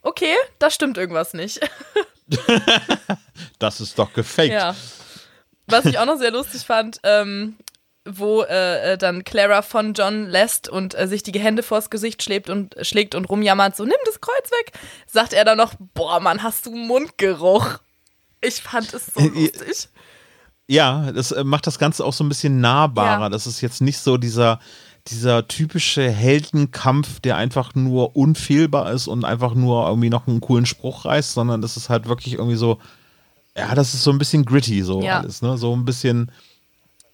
okay, 0.00 0.34
da 0.58 0.70
stimmt 0.70 0.96
irgendwas 0.96 1.34
nicht. 1.34 1.60
das 3.58 3.80
ist 3.80 3.98
doch 3.98 4.12
gefaked. 4.14 4.52
Ja. 4.52 4.74
Was 5.66 5.84
ich 5.84 5.98
auch 5.98 6.06
noch 6.06 6.16
sehr 6.16 6.30
lustig 6.30 6.62
fand, 6.62 6.98
ähm, 7.02 7.56
wo 8.06 8.42
äh, 8.42 8.92
äh, 8.92 8.98
dann 8.98 9.22
Clara 9.24 9.60
von 9.60 9.92
John 9.92 10.26
lässt 10.26 10.68
und 10.68 10.98
äh, 10.98 11.06
sich 11.06 11.22
die 11.22 11.38
Hände 11.38 11.62
vors 11.62 11.90
Gesicht 11.90 12.22
schlägt 12.22 12.48
und, 12.48 12.74
schlägt 12.80 13.14
und 13.14 13.26
rumjammert, 13.26 13.76
so 13.76 13.84
nimm 13.84 13.98
das 14.06 14.22
Kreuz 14.22 14.50
weg, 14.50 14.72
sagt 15.06 15.34
er 15.34 15.44
dann 15.44 15.58
noch, 15.58 15.74
boah, 15.92 16.20
Mann, 16.20 16.42
hast 16.42 16.64
du 16.64 16.70
Mundgeruch. 16.70 17.80
Ich 18.40 18.62
fand 18.62 18.94
es 18.94 19.06
so 19.06 19.20
äh, 19.20 19.26
lustig. 19.26 19.88
Ja, 20.68 21.10
das 21.12 21.32
äh, 21.32 21.44
macht 21.44 21.66
das 21.66 21.78
Ganze 21.78 22.04
auch 22.04 22.12
so 22.12 22.22
ein 22.22 22.28
bisschen 22.28 22.60
nahbarer. 22.60 23.22
Ja. 23.22 23.28
Das 23.30 23.46
ist 23.46 23.62
jetzt 23.62 23.80
nicht 23.80 23.98
so 23.98 24.18
dieser, 24.18 24.60
dieser 25.08 25.48
typische 25.48 26.10
Heldenkampf, 26.10 27.20
der 27.20 27.36
einfach 27.36 27.74
nur 27.74 28.14
unfehlbar 28.16 28.92
ist 28.92 29.08
und 29.08 29.24
einfach 29.24 29.54
nur 29.54 29.88
irgendwie 29.88 30.10
noch 30.10 30.26
einen 30.26 30.40
coolen 30.40 30.66
Spruch 30.66 31.06
reißt, 31.06 31.32
sondern 31.32 31.62
das 31.62 31.76
ist 31.78 31.88
halt 31.88 32.06
wirklich 32.06 32.34
irgendwie 32.34 32.56
so, 32.56 32.78
ja, 33.56 33.74
das 33.74 33.94
ist 33.94 34.04
so 34.04 34.10
ein 34.10 34.18
bisschen 34.18 34.44
gritty, 34.44 34.82
so 34.82 35.02
ja. 35.02 35.20
alles, 35.20 35.40
ne? 35.40 35.56
So 35.56 35.74
ein 35.74 35.86
bisschen, 35.86 36.30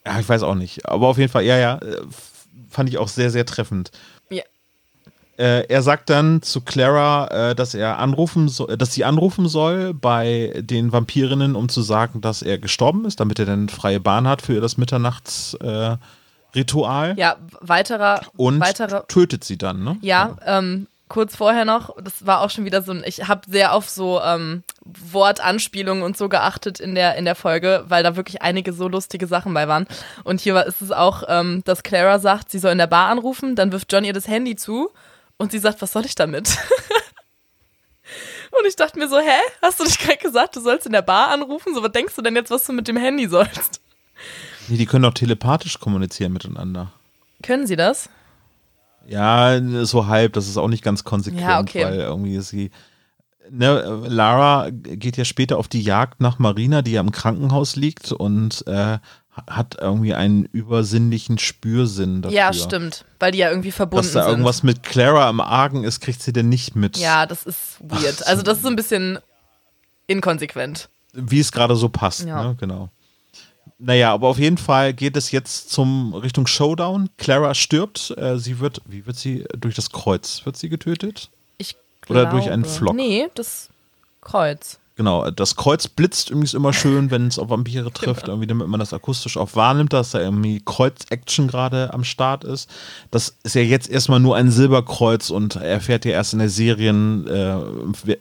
ja, 0.05 0.18
ich 0.18 0.28
weiß 0.28 0.42
auch 0.42 0.57
nicht. 0.57 0.86
Aber 0.88 1.07
auf 1.07 1.18
jeden 1.18 1.30
Fall, 1.30 1.44
ja, 1.44 1.57
ja, 1.57 1.76
äh, 1.76 2.02
fand 2.68 2.88
ich 2.88 2.98
auch 2.98 3.09
sehr, 3.09 3.30
sehr 3.30 3.46
treffend. 3.46 3.92
Äh, 5.37 5.66
er 5.66 5.82
sagt 5.82 6.11
dann 6.11 6.43
zu 6.43 6.61
Clara, 6.61 7.51
äh, 7.51 7.55
dass 7.55 7.74
er 7.74 7.99
anrufen 7.99 8.49
so, 8.49 8.66
dass 8.66 8.95
sie 8.95 9.05
anrufen 9.05 9.49
soll 9.49 9.93
bei 9.93 10.53
den 10.57 10.93
Vampirinnen, 10.93 11.57
um 11.57 11.68
zu 11.68 11.82
sagen, 11.82 12.20
dass 12.20 12.43
er 12.43 12.59
gestorben 12.59 13.05
ist, 13.05 13.18
damit 13.18 13.41
er 13.41 13.47
dann 13.47 13.68
freie 13.68 14.01
Bahn 14.01 14.28
hat 14.28 14.43
für 14.43 14.61
das 14.61 14.76
Mitternachtsritual. 14.76 17.11
Äh, 17.11 17.20
ja, 17.20 17.37
weiterer. 17.61 18.20
Und 18.37 18.61
weiterer, 18.61 19.09
tötet 19.09 19.43
sie 19.43 19.59
dann, 19.59 19.82
ne? 19.82 19.97
Ja, 20.03 20.37
ja. 20.45 20.59
Ähm, 20.59 20.87
kurz 21.09 21.37
vorher 21.37 21.64
noch, 21.64 21.95
das 22.03 22.26
war 22.26 22.41
auch 22.41 22.51
schon 22.51 22.64
wieder 22.64 22.82
so 22.82 22.93
ein, 22.93 23.03
ich 23.05 23.28
habe 23.28 23.43
sehr 23.49 23.72
auf 23.72 23.89
so 23.89 24.20
ähm, 24.20 24.62
Wortanspielungen 24.85 26.03
und 26.03 26.16
so 26.16 26.28
geachtet 26.28 26.80
in 26.80 26.95
der, 26.95 27.16
in 27.16 27.24
der 27.24 27.35
Folge, 27.35 27.85
weil 27.89 28.03
da 28.03 28.16
wirklich 28.16 28.43
einige 28.43 28.72
so 28.72 28.89
lustige 28.89 29.26
Sachen 29.26 29.53
bei 29.53 29.68
waren. 29.68 29.87
Und 30.22 30.41
hier 30.41 30.55
war, 30.55 30.66
ist 30.66 30.80
es 30.80 30.93
auch, 30.93 31.24
ähm, 31.28 31.62
dass 31.64 31.82
Clara 31.82 32.18
sagt, 32.18 32.51
sie 32.51 32.59
soll 32.59 32.72
in 32.72 32.78
der 32.78 32.87
Bar 32.87 33.09
anrufen, 33.09 33.57
dann 33.57 33.72
wirft 33.72 33.93
John 33.93 34.05
ihr 34.05 34.12
das 34.12 34.28
Handy 34.28 34.57
zu 34.57 34.91
und 35.39 35.53
sie 35.53 35.59
sagt, 35.59 35.82
was 35.82 35.93
soll 35.93 36.05
ich 36.05 36.14
damit? 36.14 36.57
und 38.59 38.66
ich 38.66 38.76
dachte 38.76 38.99
mir 38.99 39.09
so, 39.09 39.18
hä? 39.18 39.41
Hast 39.62 39.80
du 39.80 39.85
nicht 39.85 39.99
gerade 40.01 40.18
gesagt, 40.18 40.57
du 40.57 40.61
sollst 40.61 40.87
in 40.87 40.93
der 40.93 41.03
Bar 41.03 41.28
anrufen? 41.28 41.74
So, 41.74 41.82
was 41.82 41.93
denkst 41.93 42.14
du 42.14 42.22
denn 42.22 42.37
jetzt, 42.37 42.51
was 42.51 42.64
du 42.64 42.72
mit 42.72 42.89
dem 42.89 42.97
Handy 42.97 43.28
sollst? 43.28 43.80
Nee, 44.68 44.76
die 44.76 44.87
können 44.87 45.03
doch 45.03 45.14
telepathisch 45.14 45.78
kommunizieren 45.78 46.32
miteinander. 46.32 46.93
Können 47.43 47.66
sie 47.66 47.76
das? 47.76 48.09
Ja, 49.07 49.61
so 49.85 50.07
halb, 50.07 50.32
das 50.32 50.49
ist 50.49 50.57
auch 50.57 50.68
nicht 50.68 50.82
ganz 50.82 51.05
konsequent, 51.05 51.43
ja, 51.43 51.61
okay. 51.61 51.85
weil 51.85 51.99
irgendwie 51.99 52.41
sie. 52.41 52.70
Ne, 53.51 54.03
Lara 54.09 54.70
geht 54.70 55.18
ja 55.18 55.26
später 55.26 55.59
auf 55.59 55.68
die 55.68 55.82
Jagd 55.82 56.22
nach 56.22 56.39
Marina, 56.39 56.80
die 56.80 56.93
ja 56.93 57.03
im 57.03 57.12
Krankenhaus 57.12 57.76
liegt 57.76 58.11
und 58.12 58.66
äh, 58.66 58.99
hat 59.49 59.76
irgendwie 59.80 60.14
einen 60.14 60.45
übersinnlichen 60.45 61.39
Spürsinn 61.39 62.22
dafür. 62.22 62.37
Ja, 62.37 62.53
stimmt, 62.53 63.05
weil 63.18 63.32
die 63.32 63.39
ja 63.39 63.51
irgendwie 63.51 63.72
verbunden 63.72 64.05
sind. 64.05 64.14
Dass 64.14 64.24
da 64.24 64.30
irgendwas 64.30 64.62
mit 64.62 64.82
Clara 64.82 65.28
im 65.28 65.41
Argen 65.41 65.85
ist, 65.85 66.01
kriegt 66.01 66.22
sie 66.22 66.32
denn 66.32 66.49
nicht 66.49 66.76
mit. 66.76 66.97
Ja, 66.97 67.26
das 67.26 67.45
ist 67.45 67.78
weird. 67.80 68.26
Also 68.26 68.43
das 68.43 68.59
ist 68.59 68.62
so 68.62 68.68
ein 68.68 68.76
bisschen 68.76 69.18
inkonsequent. 70.07 70.89
Wie 71.12 71.41
es 71.41 71.53
gerade 71.53 71.76
so 71.76 71.89
passt, 71.89 72.26
ja. 72.26 72.43
ne? 72.43 72.57
genau. 72.59 72.91
Naja, 73.78 74.12
aber 74.12 74.28
auf 74.28 74.39
jeden 74.39 74.59
Fall 74.59 74.95
geht 74.95 75.16
es 75.16 75.30
jetzt 75.30 75.70
zum 75.70 76.14
Richtung 76.14 76.47
Showdown. 76.47 77.11
Clara 77.18 77.55
stirbt. 77.55 78.14
Äh, 78.16 78.39
sie 78.39 78.61
wird, 78.61 78.80
wie 78.87 79.05
wird 79.05 79.16
sie, 79.16 79.45
durch 79.59 79.74
das 79.74 79.91
Kreuz 79.91 80.43
wird 80.45 80.57
sie 80.57 80.68
getötet? 80.68 81.28
Ich 81.59 81.76
glaube, 82.01 82.22
Oder 82.22 82.30
durch 82.30 82.51
einen 82.51 82.64
Flock? 82.64 82.95
Nee, 82.95 83.28
das 83.35 83.68
Kreuz. 84.20 84.78
Genau, 84.97 85.28
das 85.28 85.57
Kreuz 85.57 85.88
blitzt 85.88 86.30
übrigens 86.30 86.55
immer 86.55 86.72
schön, 86.72 87.11
wenn 87.11 87.26
es 87.26 87.40
auf 87.40 87.51
Vampire 87.51 87.90
trifft, 87.92 88.22
genau. 88.22 88.34
irgendwie, 88.34 88.47
damit 88.47 88.68
man 88.68 88.78
das 88.78 88.92
akustisch 88.92 89.36
auch 89.36 89.57
wahrnimmt, 89.57 89.92
dass 89.92 90.12
da 90.12 90.20
irgendwie 90.20 90.62
Kreuz-Action 90.64 91.49
gerade 91.49 91.92
am 91.92 92.05
Start 92.05 92.45
ist. 92.45 92.70
Das 93.11 93.36
ist 93.42 93.57
ja 93.57 93.62
jetzt 93.62 93.90
erstmal 93.90 94.20
nur 94.20 94.36
ein 94.36 94.53
Silberkreuz 94.53 95.30
und 95.30 95.57
erfährt 95.57 96.05
ja 96.05 96.12
erst 96.12 96.32
in 96.32 96.38
der 96.38 96.49
Serien, 96.49 97.26
äh, 97.26 97.57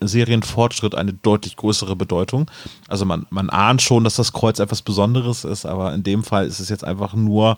Serienfortschritt 0.01 0.95
eine 0.95 1.13
deutlich 1.13 1.57
größere 1.57 1.95
Bedeutung. 1.95 2.49
Also 2.88 3.05
man, 3.05 3.28
man 3.30 3.51
ahnt 3.51 3.84
schon, 3.84 4.03
dass 4.03 4.15
das 4.15 4.34
Kreuz 4.34 4.57
etwas 4.57 4.82
Besonderes 4.82 5.43
ist, 5.43 5.67
aber 5.67 5.93
in 5.93 6.01
dem 6.01 6.24
Fall 6.24 6.47
ist 6.47 6.59
es 6.59 6.69
jetzt 6.69 6.84
einfach 6.84 7.13
nur 7.13 7.55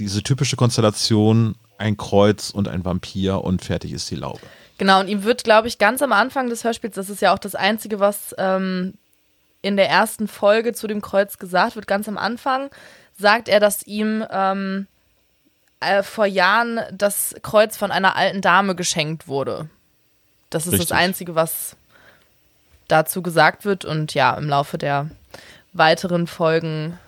diese 0.00 0.24
typische 0.24 0.56
Konstellation, 0.56 1.54
ein 1.78 1.96
Kreuz 1.96 2.50
und 2.50 2.66
ein 2.66 2.84
Vampir 2.84 3.44
und 3.44 3.62
fertig 3.62 3.92
ist 3.92 4.10
die 4.10 4.16
Laube. 4.16 4.40
Genau, 4.78 5.00
und 5.00 5.08
ihm 5.08 5.24
wird, 5.24 5.44
glaube 5.44 5.68
ich, 5.68 5.78
ganz 5.78 6.02
am 6.02 6.12
Anfang 6.12 6.50
des 6.50 6.64
Hörspiels, 6.64 6.94
das 6.94 7.08
ist 7.08 7.22
ja 7.22 7.32
auch 7.32 7.38
das 7.38 7.54
Einzige, 7.54 7.98
was 7.98 8.34
ähm, 8.38 8.94
in 9.62 9.76
der 9.76 9.88
ersten 9.88 10.28
Folge 10.28 10.74
zu 10.74 10.86
dem 10.86 11.00
Kreuz 11.00 11.38
gesagt 11.38 11.76
wird, 11.76 11.86
ganz 11.86 12.08
am 12.08 12.18
Anfang 12.18 12.70
sagt 13.18 13.48
er, 13.48 13.60
dass 13.60 13.82
ihm 13.86 14.24
ähm, 14.30 14.86
äh, 15.80 16.02
vor 16.02 16.26
Jahren 16.26 16.80
das 16.92 17.34
Kreuz 17.42 17.76
von 17.76 17.90
einer 17.90 18.16
alten 18.16 18.40
Dame 18.42 18.74
geschenkt 18.74 19.28
wurde. 19.28 19.68
Das 20.50 20.66
ist 20.66 20.74
Richtig. 20.74 20.88
das 20.90 20.98
Einzige, 20.98 21.34
was 21.34 21.76
dazu 22.88 23.22
gesagt 23.22 23.64
wird. 23.64 23.84
Und 23.84 24.14
ja, 24.14 24.34
im 24.34 24.48
Laufe 24.48 24.78
der 24.78 25.10
weiteren 25.72 26.26
Folgen 26.26 26.98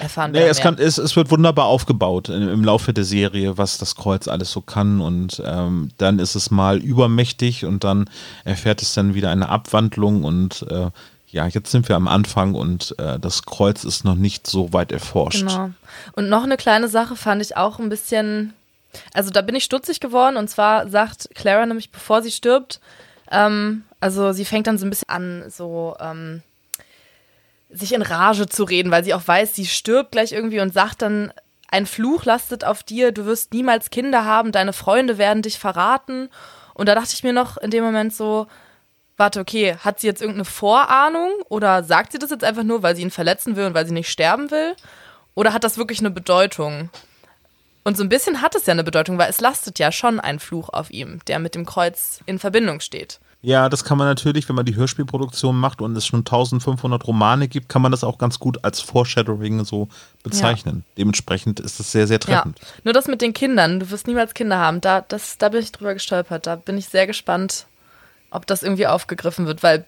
erfahren 0.00 0.32
nee, 0.32 0.40
es, 0.40 0.60
kann, 0.60 0.76
es, 0.78 0.98
es, 0.98 1.16
wird 1.16 1.30
wunderbar 1.30 1.66
aufgebaut 1.66 2.28
im, 2.28 2.48
im, 2.48 2.64
Laufe 2.64 2.92
der 2.92 3.04
Serie, 3.04 3.58
was 3.58 3.78
das 3.78 3.96
Kreuz 3.96 4.28
alles 4.28 4.52
so 4.52 4.60
kann. 4.60 5.00
Und 5.00 5.42
ähm, 5.44 5.90
dann 5.98 6.18
ist 6.18 6.34
es 6.34 6.50
mal 6.50 6.78
übermächtig 6.78 7.64
und 7.64 7.84
dann 7.84 8.08
erfährt 8.44 8.82
es 8.82 8.94
dann 8.94 9.14
wieder 9.14 9.30
eine 9.30 9.48
Abwandlung. 9.48 10.24
Und 10.24 10.66
äh, 10.70 10.90
ja, 11.28 11.46
jetzt 11.46 11.70
sind 11.70 11.88
wir 11.88 11.96
am 11.96 12.08
Anfang 12.08 12.54
und 12.54 12.94
äh, 12.98 13.18
das 13.18 13.44
Kreuz 13.44 13.84
ist 13.84 14.04
noch 14.04 14.14
nicht 14.14 14.46
so 14.46 14.72
weit 14.72 14.92
erforscht. 14.92 15.40
Genau. 15.40 15.70
Und 16.12 16.28
noch 16.28 16.44
eine 16.44 16.56
kleine 16.56 16.88
Sache 16.88 17.16
fand 17.16 17.42
ich 17.42 17.56
auch 17.56 17.78
ein 17.78 17.88
bisschen, 17.88 18.52
also 19.14 19.30
da 19.30 19.42
bin 19.42 19.54
ich 19.54 19.64
stutzig 19.64 20.00
geworden. 20.00 20.36
Und 20.36 20.48
zwar 20.48 20.88
sagt 20.88 21.30
Clara 21.34 21.64
nämlich, 21.66 21.90
bevor 21.90 22.22
sie 22.22 22.30
stirbt, 22.30 22.80
ähm, 23.30 23.84
also 24.00 24.32
sie 24.32 24.44
fängt 24.44 24.66
dann 24.66 24.78
so 24.78 24.86
ein 24.86 24.90
bisschen 24.90 25.08
an, 25.08 25.44
so. 25.48 25.96
Ähm, 26.00 26.42
sich 27.72 27.92
in 27.94 28.02
Rage 28.02 28.46
zu 28.46 28.64
reden, 28.64 28.90
weil 28.90 29.04
sie 29.04 29.14
auch 29.14 29.26
weiß, 29.26 29.54
sie 29.54 29.66
stirbt 29.66 30.12
gleich 30.12 30.32
irgendwie 30.32 30.60
und 30.60 30.72
sagt 30.72 31.02
dann, 31.02 31.32
ein 31.68 31.86
Fluch 31.86 32.24
lastet 32.24 32.64
auf 32.64 32.82
dir, 32.82 33.12
du 33.12 33.24
wirst 33.24 33.52
niemals 33.54 33.90
Kinder 33.90 34.24
haben, 34.24 34.52
deine 34.52 34.74
Freunde 34.74 35.16
werden 35.16 35.42
dich 35.42 35.58
verraten. 35.58 36.28
Und 36.74 36.86
da 36.88 36.94
dachte 36.94 37.14
ich 37.14 37.22
mir 37.22 37.32
noch 37.32 37.56
in 37.56 37.70
dem 37.70 37.82
Moment 37.82 38.14
so, 38.14 38.46
warte, 39.16 39.40
okay, 39.40 39.76
hat 39.76 40.00
sie 40.00 40.06
jetzt 40.06 40.20
irgendeine 40.20 40.44
Vorahnung 40.44 41.30
oder 41.48 41.82
sagt 41.82 42.12
sie 42.12 42.18
das 42.18 42.30
jetzt 42.30 42.44
einfach 42.44 42.62
nur, 42.62 42.82
weil 42.82 42.94
sie 42.94 43.02
ihn 43.02 43.10
verletzen 43.10 43.56
will 43.56 43.66
und 43.66 43.74
weil 43.74 43.86
sie 43.86 43.94
nicht 43.94 44.10
sterben 44.10 44.50
will? 44.50 44.74
Oder 45.34 45.54
hat 45.54 45.64
das 45.64 45.78
wirklich 45.78 46.00
eine 46.00 46.10
Bedeutung? 46.10 46.90
Und 47.84 47.96
so 47.96 48.02
ein 48.02 48.08
bisschen 48.08 48.42
hat 48.42 48.54
es 48.54 48.66
ja 48.66 48.72
eine 48.72 48.84
Bedeutung, 48.84 49.18
weil 49.18 49.30
es 49.30 49.40
lastet 49.40 49.78
ja 49.78 49.90
schon 49.90 50.20
ein 50.20 50.38
Fluch 50.38 50.68
auf 50.68 50.90
ihm, 50.90 51.20
der 51.26 51.38
mit 51.38 51.54
dem 51.54 51.66
Kreuz 51.66 52.20
in 52.26 52.38
Verbindung 52.38 52.80
steht. 52.80 53.18
Ja, 53.44 53.68
das 53.68 53.82
kann 53.82 53.98
man 53.98 54.06
natürlich, 54.06 54.48
wenn 54.48 54.54
man 54.54 54.64
die 54.64 54.76
Hörspielproduktion 54.76 55.58
macht 55.58 55.82
und 55.82 55.96
es 55.96 56.06
schon 56.06 56.20
1500 56.20 57.04
Romane 57.08 57.48
gibt, 57.48 57.68
kann 57.68 57.82
man 57.82 57.90
das 57.90 58.04
auch 58.04 58.16
ganz 58.16 58.38
gut 58.38 58.64
als 58.64 58.80
Foreshadowing 58.80 59.64
so 59.64 59.88
bezeichnen. 60.22 60.84
Ja. 60.86 60.92
Dementsprechend 60.98 61.58
ist 61.58 61.80
es 61.80 61.90
sehr, 61.90 62.06
sehr 62.06 62.20
treffend. 62.20 62.60
Ja. 62.60 62.66
Nur 62.84 62.94
das 62.94 63.08
mit 63.08 63.20
den 63.20 63.32
Kindern, 63.32 63.80
du 63.80 63.90
wirst 63.90 64.06
niemals 64.06 64.34
Kinder 64.34 64.58
haben, 64.58 64.80
da, 64.80 65.00
das, 65.00 65.38
da 65.38 65.48
bin 65.48 65.60
ich 65.60 65.72
drüber 65.72 65.92
gestolpert. 65.92 66.46
Da 66.46 66.54
bin 66.54 66.78
ich 66.78 66.88
sehr 66.88 67.08
gespannt, 67.08 67.66
ob 68.30 68.46
das 68.46 68.62
irgendwie 68.62 68.86
aufgegriffen 68.86 69.46
wird, 69.46 69.64
weil 69.64 69.84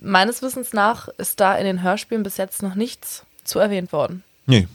meines 0.00 0.40
Wissens 0.40 0.72
nach 0.72 1.08
ist 1.18 1.40
da 1.40 1.54
in 1.56 1.66
den 1.66 1.82
Hörspielen 1.82 2.22
bis 2.22 2.38
jetzt 2.38 2.62
noch 2.62 2.74
nichts 2.74 3.26
zu 3.44 3.58
erwähnt 3.58 3.92
worden. 3.92 4.24
Nee, 4.46 4.66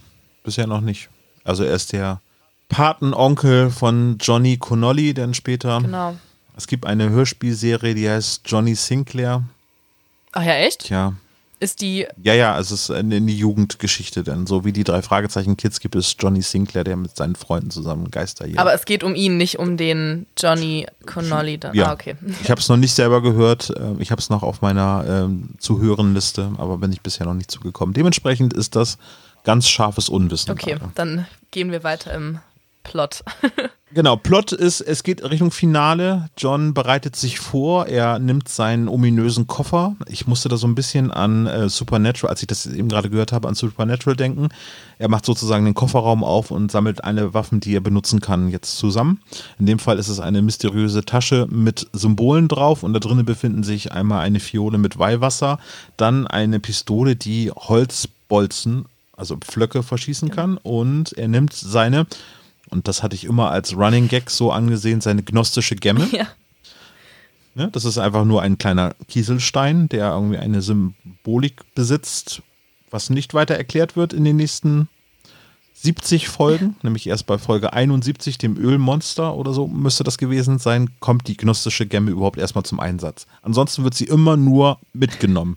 bisher 0.43 0.67
noch 0.67 0.81
nicht. 0.81 1.09
Also 1.43 1.63
er 1.63 1.73
ist 1.73 1.93
der 1.93 2.21
Patenonkel 2.69 3.71
von 3.71 4.17
Johnny 4.19 4.57
Connolly, 4.57 5.15
denn 5.15 5.33
später. 5.33 5.79
Genau 5.81 6.15
es 6.59 6.67
gibt 6.67 6.85
eine 6.85 7.09
Hörspielserie, 7.09 7.95
die 7.95 8.09
heißt 8.09 8.41
Johnny 8.45 8.75
Sinclair. 8.75 9.43
Ach 10.33 10.43
ja, 10.43 10.55
echt? 10.55 10.89
Ja. 10.89 11.13
Ist 11.61 11.79
die. 11.79 12.05
Ja, 12.21 12.33
ja, 12.33 12.59
es 12.59 12.69
ist 12.71 12.91
eine, 12.91 13.15
eine 13.15 13.31
Jugendgeschichte, 13.31 14.23
denn 14.23 14.45
so 14.45 14.65
wie 14.65 14.73
die 14.73 14.83
drei 14.83 15.01
Fragezeichen 15.01 15.55
Kids 15.55 15.79
gibt 15.79 15.95
es 15.95 16.17
Johnny 16.19 16.41
Sinclair, 16.41 16.83
der 16.83 16.97
mit 16.97 17.15
seinen 17.15 17.35
Freunden 17.35 17.71
zusammen 17.71 18.11
Geister 18.11 18.45
hier. 18.45 18.59
Aber 18.59 18.73
es 18.73 18.83
geht 18.83 19.05
um 19.05 19.15
ihn, 19.15 19.37
nicht 19.37 19.57
um 19.57 19.77
den 19.77 20.25
Johnny 20.37 20.85
Connolly 21.05 21.57
dann. 21.57 21.73
Ja. 21.75 21.87
Ah, 21.87 21.93
okay. 21.93 22.17
Ich 22.41 22.51
habe 22.51 22.59
es 22.59 22.67
noch 22.67 22.77
nicht 22.77 22.93
selber 22.93 23.21
gehört. 23.21 23.69
Äh, 23.69 23.95
ich 23.99 24.11
habe 24.11 24.19
es 24.19 24.29
noch 24.29 24.43
auf 24.43 24.61
meiner 24.61 25.05
ähm, 25.07 25.51
zu 25.59 25.79
hören 25.79 26.13
Liste, 26.13 26.51
aber 26.57 26.77
bin 26.77 26.91
ich 26.91 27.01
bisher 27.01 27.25
noch 27.25 27.33
nicht 27.33 27.51
zugekommen. 27.51 27.93
Dementsprechend 27.93 28.51
ist 28.51 28.75
das 28.75 28.97
ganz 29.45 29.69
scharfes 29.69 30.09
Unwissen. 30.09 30.51
Okay, 30.51 30.75
gerade. 30.75 30.91
dann 30.95 31.25
gehen 31.51 31.71
wir 31.71 31.83
weiter 31.85 32.13
im 32.13 32.39
Plot. 32.89 33.23
Genau, 33.91 34.17
Plot 34.17 34.51
ist, 34.51 34.81
es 34.81 35.01
geht 35.01 35.27
Richtung 35.27 35.49
Finale. 35.49 36.29
John 36.37 36.75
bereitet 36.75 37.15
sich 37.15 37.39
vor, 37.39 37.87
er 37.87 38.19
nimmt 38.19 38.47
seinen 38.47 38.87
ominösen 38.87 39.47
Koffer. 39.47 39.95
Ich 40.07 40.27
musste 40.27 40.47
da 40.47 40.57
so 40.57 40.67
ein 40.67 40.75
bisschen 40.75 41.09
an 41.09 41.47
äh, 41.47 41.69
Supernatural, 41.69 42.29
als 42.29 42.41
ich 42.43 42.47
das 42.47 42.67
eben 42.67 42.87
gerade 42.87 43.09
gehört 43.09 43.31
habe, 43.31 43.47
an 43.47 43.55
Supernatural 43.55 44.15
denken. 44.15 44.49
Er 44.99 45.09
macht 45.09 45.25
sozusagen 45.25 45.65
den 45.65 45.73
Kofferraum 45.73 46.23
auf 46.23 46.51
und 46.51 46.71
sammelt 46.71 47.03
alle 47.03 47.33
Waffen, 47.33 47.61
die 47.61 47.75
er 47.75 47.81
benutzen 47.81 48.21
kann, 48.21 48.49
jetzt 48.49 48.77
zusammen. 48.77 49.21
In 49.57 49.65
dem 49.65 49.79
Fall 49.79 49.97
ist 49.97 50.09
es 50.09 50.19
eine 50.19 50.43
mysteriöse 50.43 51.03
Tasche 51.03 51.47
mit 51.49 51.87
Symbolen 51.91 52.47
drauf 52.47 52.83
und 52.83 52.93
da 52.93 52.99
drinnen 52.99 53.25
befinden 53.25 53.63
sich 53.63 53.91
einmal 53.91 54.19
eine 54.19 54.39
Fiole 54.39 54.77
mit 54.77 54.99
Weihwasser, 54.99 55.57
dann 55.97 56.27
eine 56.27 56.59
Pistole, 56.59 57.15
die 57.15 57.49
Holzbolzen, 57.49 58.85
also 59.17 59.35
Pflöcke 59.37 59.81
verschießen 59.81 60.29
kann 60.29 60.57
und 60.57 61.13
er 61.13 61.27
nimmt 61.27 61.53
seine 61.53 62.05
und 62.71 62.87
das 62.87 63.03
hatte 63.03 63.15
ich 63.15 63.25
immer 63.25 63.51
als 63.51 63.75
Running 63.75 64.07
Gag 64.07 64.29
so 64.29 64.51
angesehen, 64.51 65.01
seine 65.01 65.23
gnostische 65.23 65.75
Gemme. 65.75 66.07
Ja. 66.11 66.27
Ne, 67.55 67.69
das 67.71 67.83
ist 67.83 67.97
einfach 67.97 68.25
nur 68.25 68.41
ein 68.41 68.57
kleiner 68.57 68.93
Kieselstein, 69.07 69.89
der 69.89 70.11
irgendwie 70.11 70.37
eine 70.37 70.61
Symbolik 70.61 71.73
besitzt, 71.73 72.41
was 72.91 73.09
nicht 73.09 73.33
weiter 73.33 73.55
erklärt 73.55 73.95
wird 73.95 74.13
in 74.13 74.23
den 74.23 74.37
nächsten 74.37 74.87
70 75.81 76.27
Folgen, 76.27 76.75
nämlich 76.83 77.07
erst 77.07 77.25
bei 77.25 77.37
Folge 77.37 77.71
71, 77.71 78.37
dem 78.37 78.57
Ölmonster 78.57 79.33
oder 79.35 79.53
so 79.53 79.67
müsste 79.67 80.03
das 80.03 80.17
gewesen 80.17 80.59
sein, 80.59 80.89
kommt 80.99 81.27
die 81.27 81.37
gnostische 81.37 81.85
Gemme 81.85 82.11
überhaupt 82.11 82.37
erstmal 82.37 82.65
zum 82.65 82.79
Einsatz. 82.79 83.27
Ansonsten 83.41 83.83
wird 83.83 83.93
sie 83.93 84.05
immer 84.05 84.35
nur 84.35 84.79
mitgenommen. 84.91 85.55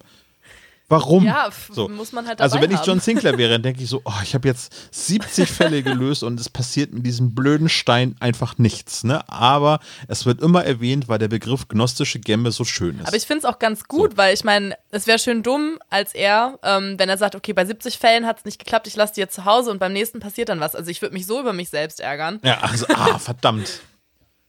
Warum? 0.93 1.25
Ja, 1.25 1.49
so. 1.71 1.89
muss 1.89 2.13
man 2.13 2.29
halt 2.29 2.43
Also 2.43 2.61
wenn 2.61 2.71
ich. 2.71 2.81
John 2.85 3.01
Sinclair 3.01 3.39
wäre, 3.39 3.53
dann 3.53 3.63
denke 3.63 3.83
ich 3.83 3.89
so, 3.89 4.03
oh, 4.05 4.13
ich 4.23 4.35
habe 4.35 4.47
jetzt 4.47 4.75
70 4.91 5.49
Fälle 5.49 5.83
gelöst 5.83 6.23
und 6.23 6.39
es 6.39 6.51
passiert 6.51 6.93
mit 6.93 7.07
diesem 7.07 7.35
blöden 7.35 7.71
Stein 7.71 8.15
einfach 8.21 8.59
nichts. 8.59 9.03
Ne? 9.03 9.27
Aber 9.27 9.81
es 10.07 10.27
wird 10.27 10.43
immer 10.43 10.67
erwähnt, 10.67 11.09
weil 11.09 11.19
der 11.19 11.29
Begriff 11.29 11.67
gnostische 11.67 12.21
Gemme 12.21 12.51
so 12.51 12.65
schön 12.65 12.99
ist. 12.99 13.09
Aber 13.09 13.17
ich 13.17 13.27
finde 13.27 13.39
es 13.39 13.45
auch 13.47 13.59
ganz 13.59 13.85
gut, 13.85 14.13
so. 14.13 14.17
weil 14.19 14.35
ich 14.35 14.45
meine, 14.45 14.77
es 14.91 15.07
wäre 15.07 15.19
schön 15.19 15.43
dumm, 15.43 15.79
als 15.89 16.15
er, 16.15 16.59
ähm, 16.63 16.99
wenn 16.99 17.09
er 17.09 17.17
sagt, 17.17 17.37
okay, 17.37 17.55
bei 17.55 17.65
70 17.65 17.97
Fällen 17.97 18.27
hat 18.27 18.41
es 18.41 18.45
nicht 18.45 18.59
geklappt, 18.59 18.87
ich 18.87 18.97
lasse 18.97 19.15
die 19.15 19.21
jetzt 19.21 19.35
zu 19.35 19.47
Hause 19.47 19.71
und 19.71 19.79
beim 19.79 19.95
nächsten 19.95 20.21
passiert 20.21 20.51
dann 20.51 20.61
was. 20.61 20.75
Also 20.75 20.91
ich 20.91 21.01
würde 21.01 21.15
mich 21.15 21.27
so 21.27 21.41
über 21.41 21.55
mich 21.55 21.71
selbst 21.71 22.01
ärgern. 22.01 22.39
Ja, 22.45 22.59
also, 22.61 22.85
ah, 22.91 23.19
verdammt. 23.19 23.81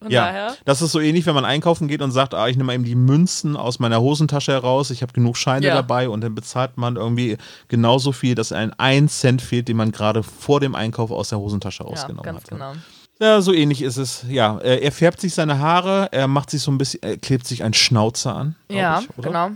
Von 0.04 0.12
ja, 0.12 0.26
daher. 0.26 0.56
das 0.66 0.82
ist 0.82 0.92
so 0.92 1.00
ähnlich, 1.00 1.26
wenn 1.26 1.34
man 1.36 1.46
einkaufen 1.46 1.88
geht 1.88 2.02
und 2.02 2.12
sagt, 2.12 2.34
ah, 2.34 2.48
ich 2.48 2.56
nehme 2.58 2.68
mal 2.68 2.74
eben 2.74 2.84
die 2.84 2.96
Münzen 2.96 3.56
aus 3.56 3.80
meiner 3.80 4.02
Hosentasche 4.02 4.52
heraus, 4.52 4.90
ich 4.92 5.02
habe 5.02 5.14
genug 5.14 5.38
Scheine 5.38 5.66
Ja. 5.68 5.74
dabei 5.76 6.10
und 6.10 6.22
dann 6.22 6.36
bezahlt 6.36 6.78
man 6.78 6.96
irgendwie 6.98 7.38
genauso 7.70 8.12
viel, 8.12 8.36
dass 8.36 8.52
ein 8.52 8.74
1 8.78 9.20
Cent 9.20 9.42
fehlt, 9.42 9.68
den 9.68 9.78
man 9.78 9.92
gerade 9.92 10.24
vor 10.24 10.60
dem 10.60 10.76
Einkauf 10.76 11.10
aus 11.12 11.30
der 11.30 11.40
Hosentasche 11.40 11.84
Ja, 11.84 11.90
rausgenommen 11.90 12.24
ganz 12.24 12.42
hat. 12.44 12.50
genau. 12.50 12.74
Ja, 13.20 13.40
so 13.42 13.54
ähnlich 13.54 13.82
ist 13.84 13.98
es. 13.98 14.26
Ja, 14.28 14.58
er 14.58 14.92
färbt 14.92 15.22
sich 15.22 15.34
seine 15.34 15.60
Haare, 15.60 16.10
er 16.12 16.28
macht 16.28 16.50
sich 16.50 16.62
so 16.62 16.72
ein 16.72 16.78
bisschen, 16.78 17.02
er 17.04 17.18
klebt 17.18 17.46
sich 17.48 17.64
einen 17.64 17.74
Schnauzer 17.76 18.36
an. 18.36 18.56
Ja, 18.70 19.00
ich, 19.02 19.24
genau. 19.24 19.52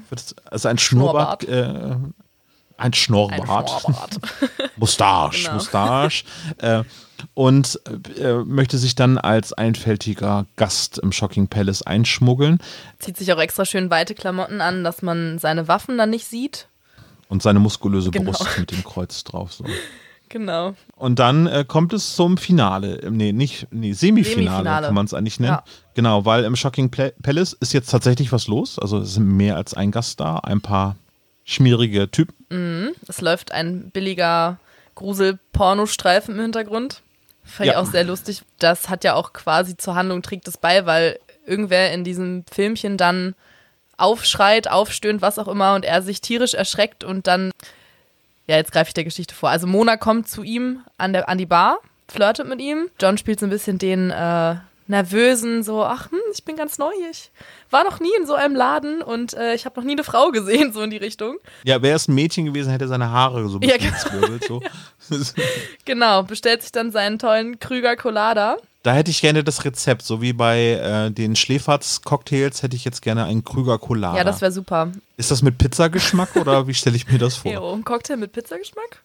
Also 0.49 0.67
ein 0.69 0.77
Schnurrbart. 0.77 1.43
Äh, 1.45 1.95
ein 2.77 2.93
Schnorrbart. 2.93 3.69
Ein 3.71 3.79
Schnurrbart. 3.79 4.17
Mustache, 4.77 5.37
Genau. 5.43 5.53
Mustache. 5.55 6.23
Äh, 6.57 6.83
und 7.33 7.79
äh, 8.19 8.33
möchte 8.45 8.77
sich 8.77 8.93
dann 8.93 9.17
als 9.17 9.51
einfältiger 9.53 10.45
Gast 10.55 10.99
im 10.99 11.11
Shocking 11.11 11.47
Palace 11.47 11.81
einschmuggeln 11.81 12.59
Zieht 12.99 13.17
sich 13.17 13.33
auch 13.33 13.39
extra 13.39 13.65
schön 13.65 13.89
weite 13.89 14.13
Klamotten 14.13 14.61
an, 14.61 14.83
dass 14.83 15.01
man 15.01 15.39
seine 15.39 15.67
Waffen 15.67 15.97
dann 15.97 16.11
nicht 16.11 16.25
sieht. 16.27 16.67
und 17.29 17.41
seine 17.41 17.59
muskulöse 17.59 18.11
Genau. 18.11 18.31
Brust 18.31 18.59
mit 18.59 18.71
dem 18.71 18.83
Kreuz 18.83 19.23
drauf. 19.23 19.51
So. 19.53 19.65
Genau. 20.29 20.75
Und 20.97 21.19
dann 21.19 21.47
äh, 21.47 21.63
kommt 21.65 21.93
es 21.93 22.13
zum 22.17 22.35
Finale. 22.35 22.97
Ähm, 22.97 23.15
Nee, 23.15 23.31
nicht, 23.31 23.67
nee, 23.71 23.93
Semifinale, 23.93 24.49
Semifinale. 24.49 24.85
kann 24.87 24.93
man 24.95 25.05
es 25.05 25.13
eigentlich 25.13 25.39
nennen. 25.39 25.53
Ja. 25.53 25.63
Genau, 25.93 26.25
weil 26.25 26.43
im 26.43 26.57
Shocking 26.57 26.91
Palace 26.91 27.53
ist 27.53 27.71
jetzt 27.71 27.89
tatsächlich 27.89 28.33
was 28.33 28.47
los. 28.47 28.77
Also 28.77 28.97
es 28.99 29.13
sind 29.13 29.25
mehr 29.25 29.55
als 29.55 29.73
ein 29.73 29.89
Gast 29.89 30.19
da, 30.19 30.35
ein 30.39 30.59
paar 30.59 30.97
schmierige 31.47 32.11
Typen. 32.11 32.93
Es 33.07 33.21
läuft 33.21 33.51
ein 33.51 33.89
billiger 33.89 34.59
Grusel-Pornostreifen 34.95 36.35
im 36.35 36.41
Hintergrund. 36.41 37.01
Fand 37.43 37.67
ich 37.69 37.73
Ja. 37.73 37.79
auch 37.79 37.85
sehr 37.85 38.03
lustig. 38.03 38.41
Das 38.59 38.89
hat 38.89 39.03
ja 39.03 39.13
auch 39.15 39.31
quasi 39.33 39.77
zur 39.77 39.95
Handlung 39.95 40.21
trägt 40.21 40.47
es 40.47 40.57
bei, 40.57 40.85
weil 40.85 41.17
irgendwer 41.45 41.93
in 41.93 42.03
diesem 42.03 42.43
Filmchen 42.51 42.97
dann 42.97 43.33
aufschreit, 43.95 44.69
aufstöhnt, 44.69 45.21
was 45.21 45.39
auch 45.39 45.47
immer 45.47 45.73
und 45.73 45.85
er 45.85 46.01
sich 46.01 46.19
tierisch 46.21 46.53
erschreckt 46.53 47.03
und 47.03 47.25
dann, 47.25 47.51
ja, 48.47 48.57
jetzt 48.57 48.71
greife 48.73 48.89
ich 48.89 48.93
der 48.93 49.05
Geschichte 49.05 49.33
vor. 49.33 49.49
Also 49.49 49.65
Mona 49.65 49.97
kommt 49.97 50.27
zu 50.27 50.43
ihm 50.43 50.81
an, 50.97 51.13
der, 51.13 51.29
an 51.29 51.37
die 51.37 51.45
Bar, 51.45 51.79
flirtet 52.09 52.47
mit 52.47 52.59
ihm. 52.59 52.89
John 53.01 53.17
spielt 53.17 53.39
so 53.39 53.45
ein 53.45 53.49
bisschen 53.49 53.77
den 53.79 54.11
äh, 54.11 54.55
nervösen, 54.89 55.63
so, 55.63 55.83
ach, 55.83 56.09
hm, 56.11 56.19
ich 56.33 56.43
bin 56.45 56.55
ganz 56.55 56.77
neu. 56.77 56.91
Ich 57.11 57.31
war 57.69 57.83
noch 57.83 57.99
nie 57.99 58.11
in 58.19 58.25
so 58.25 58.33
einem 58.35 58.55
Laden 58.55 59.01
und 59.01 59.33
äh, 59.33 59.53
ich 59.53 59.65
habe 59.65 59.79
noch 59.79 59.85
nie 59.85 59.93
eine 59.93 60.03
Frau 60.03 60.29
gesehen, 60.31 60.71
so 60.73 60.81
in 60.81 60.89
die 60.89 60.97
Richtung. 60.97 61.37
Ja, 61.63 61.81
wäre 61.81 61.95
es 61.95 62.07
ein 62.07 62.15
Mädchen 62.15 62.45
gewesen, 62.45 62.71
hätte 62.71 62.85
er 62.85 62.89
seine 62.89 63.11
Haare 63.11 63.47
so 63.49 63.57
ein 63.59 63.63
Ja, 63.63 63.75
bisschen 63.77 63.91
genau. 63.91 64.27
gezwirbelt. 64.27 64.43
So. 64.47 64.61
Genau, 65.85 66.23
bestellt 66.23 66.61
sich 66.63 66.71
dann 66.73 66.91
seinen 66.91 67.17
tollen 67.17 67.59
Krüger 67.59 67.95
Colada. 67.95 68.57
Da 68.83 68.93
hätte 68.93 69.09
ich 69.11 69.21
gerne 69.21 69.43
das 69.43 69.63
Rezept, 69.65 70.01
so 70.01 70.21
wie 70.21 70.33
bei 70.33 70.71
äh, 70.73 71.11
den 71.11 71.35
Schläferz-Cocktails 71.35 72.61
hätte 72.63 72.75
ich 72.75 72.83
jetzt 72.85 73.01
gerne 73.01 73.23
einen 73.25 73.43
Krüger 73.43 73.77
Colada. 73.79 74.17
Ja, 74.17 74.23
das 74.23 74.41
wäre 74.41 74.51
super. 74.51 74.91
Ist 75.17 75.31
das 75.31 75.41
mit 75.41 75.57
Pizzageschmack 75.57 76.35
oder 76.35 76.67
wie 76.67 76.73
stelle 76.73 76.95
ich 76.95 77.07
mir 77.09 77.17
das 77.19 77.35
vor? 77.37 77.51
Jo, 77.51 77.73
ein 77.73 77.83
Cocktail 77.85 78.17
mit 78.17 78.31
Pizzageschmack? 78.33 79.01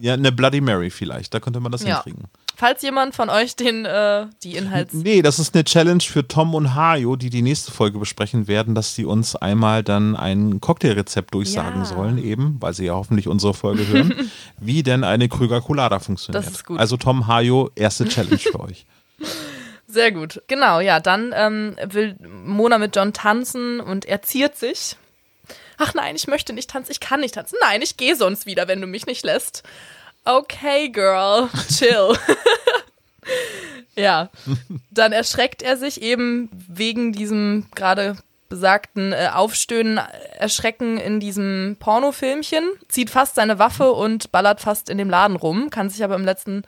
Ja, 0.00 0.14
eine 0.14 0.32
Bloody 0.32 0.60
Mary 0.60 0.90
vielleicht, 0.90 1.32
da 1.34 1.40
könnte 1.40 1.60
man 1.60 1.70
das 1.72 1.82
Ja. 1.82 2.02
hinkriegen. 2.02 2.24
Falls 2.56 2.82
jemand 2.82 3.14
von 3.16 3.30
euch 3.30 3.56
den, 3.56 3.84
äh, 3.84 4.26
die 4.44 4.56
Inhalts... 4.56 4.94
Nee, 4.94 5.22
das 5.22 5.38
ist 5.38 5.54
eine 5.54 5.64
Challenge 5.64 6.00
für 6.02 6.26
Tom 6.26 6.54
und 6.54 6.74
Hajo, 6.74 7.16
die 7.16 7.28
die 7.30 7.42
nächste 7.42 7.72
Folge 7.72 7.98
besprechen 7.98 8.46
werden, 8.46 8.74
dass 8.76 8.94
sie 8.94 9.04
uns 9.04 9.34
einmal 9.34 9.82
dann 9.82 10.14
ein 10.14 10.60
Cocktailrezept 10.60 11.34
durchsagen 11.34 11.80
Ja. 11.80 11.84
sollen, 11.84 12.18
eben, 12.18 12.56
weil 12.60 12.72
sie 12.72 12.86
ja 12.86 12.94
hoffentlich 12.94 13.26
unsere 13.26 13.54
Folge 13.54 13.86
hören, 13.88 14.30
wie 14.60 14.82
denn 14.84 15.02
eine 15.02 15.28
Krüger 15.28 15.60
Colada 15.60 15.98
funktioniert. 15.98 16.44
Das 16.46 16.52
ist 16.52 16.64
gut. 16.64 16.78
Also 16.78 16.96
Tom, 16.96 17.26
Hajo, 17.26 17.70
erste 17.74 18.06
Challenge 18.08 18.38
für 18.38 18.60
euch. 18.60 18.86
Sehr 19.86 20.12
gut. 20.12 20.42
Genau, 20.48 20.80
ja, 20.80 20.98
dann 21.00 21.32
ähm, 21.34 21.76
will 21.84 22.16
Mona 22.44 22.78
mit 22.78 22.96
John 22.96 23.12
tanzen 23.12 23.80
und 23.80 24.04
er 24.06 24.22
ziert 24.22 24.56
sich. 24.56 24.96
Ach 25.76 25.92
nein, 25.94 26.16
ich 26.16 26.26
möchte 26.26 26.52
nicht 26.52 26.70
tanzen, 26.70 26.92
ich 26.92 27.00
kann 27.00 27.20
nicht 27.20 27.34
tanzen. 27.34 27.56
Nein, 27.60 27.82
ich 27.82 27.96
gehe 27.96 28.16
sonst 28.16 28.46
wieder, 28.46 28.68
wenn 28.68 28.80
du 28.80 28.86
mich 28.86 29.06
nicht 29.06 29.24
lässt. 29.24 29.62
Okay, 30.24 30.88
girl, 30.88 31.48
chill. 31.68 32.16
ja, 33.96 34.30
dann 34.90 35.12
erschreckt 35.12 35.62
er 35.62 35.76
sich 35.76 36.00
eben 36.00 36.48
wegen 36.52 37.12
diesem 37.12 37.66
gerade 37.74 38.16
besagten 38.48 39.12
äh, 39.12 39.30
Aufstöhnen, 39.32 40.00
Erschrecken 40.38 40.96
in 40.96 41.20
diesem 41.20 41.76
Pornofilmchen, 41.78 42.64
zieht 42.88 43.10
fast 43.10 43.34
seine 43.34 43.58
Waffe 43.58 43.92
und 43.92 44.32
ballert 44.32 44.60
fast 44.60 44.88
in 44.88 44.98
dem 44.98 45.10
Laden 45.10 45.36
rum, 45.36 45.70
kann 45.70 45.90
sich 45.90 46.04
aber 46.04 46.14
im 46.14 46.24
letzten 46.24 46.62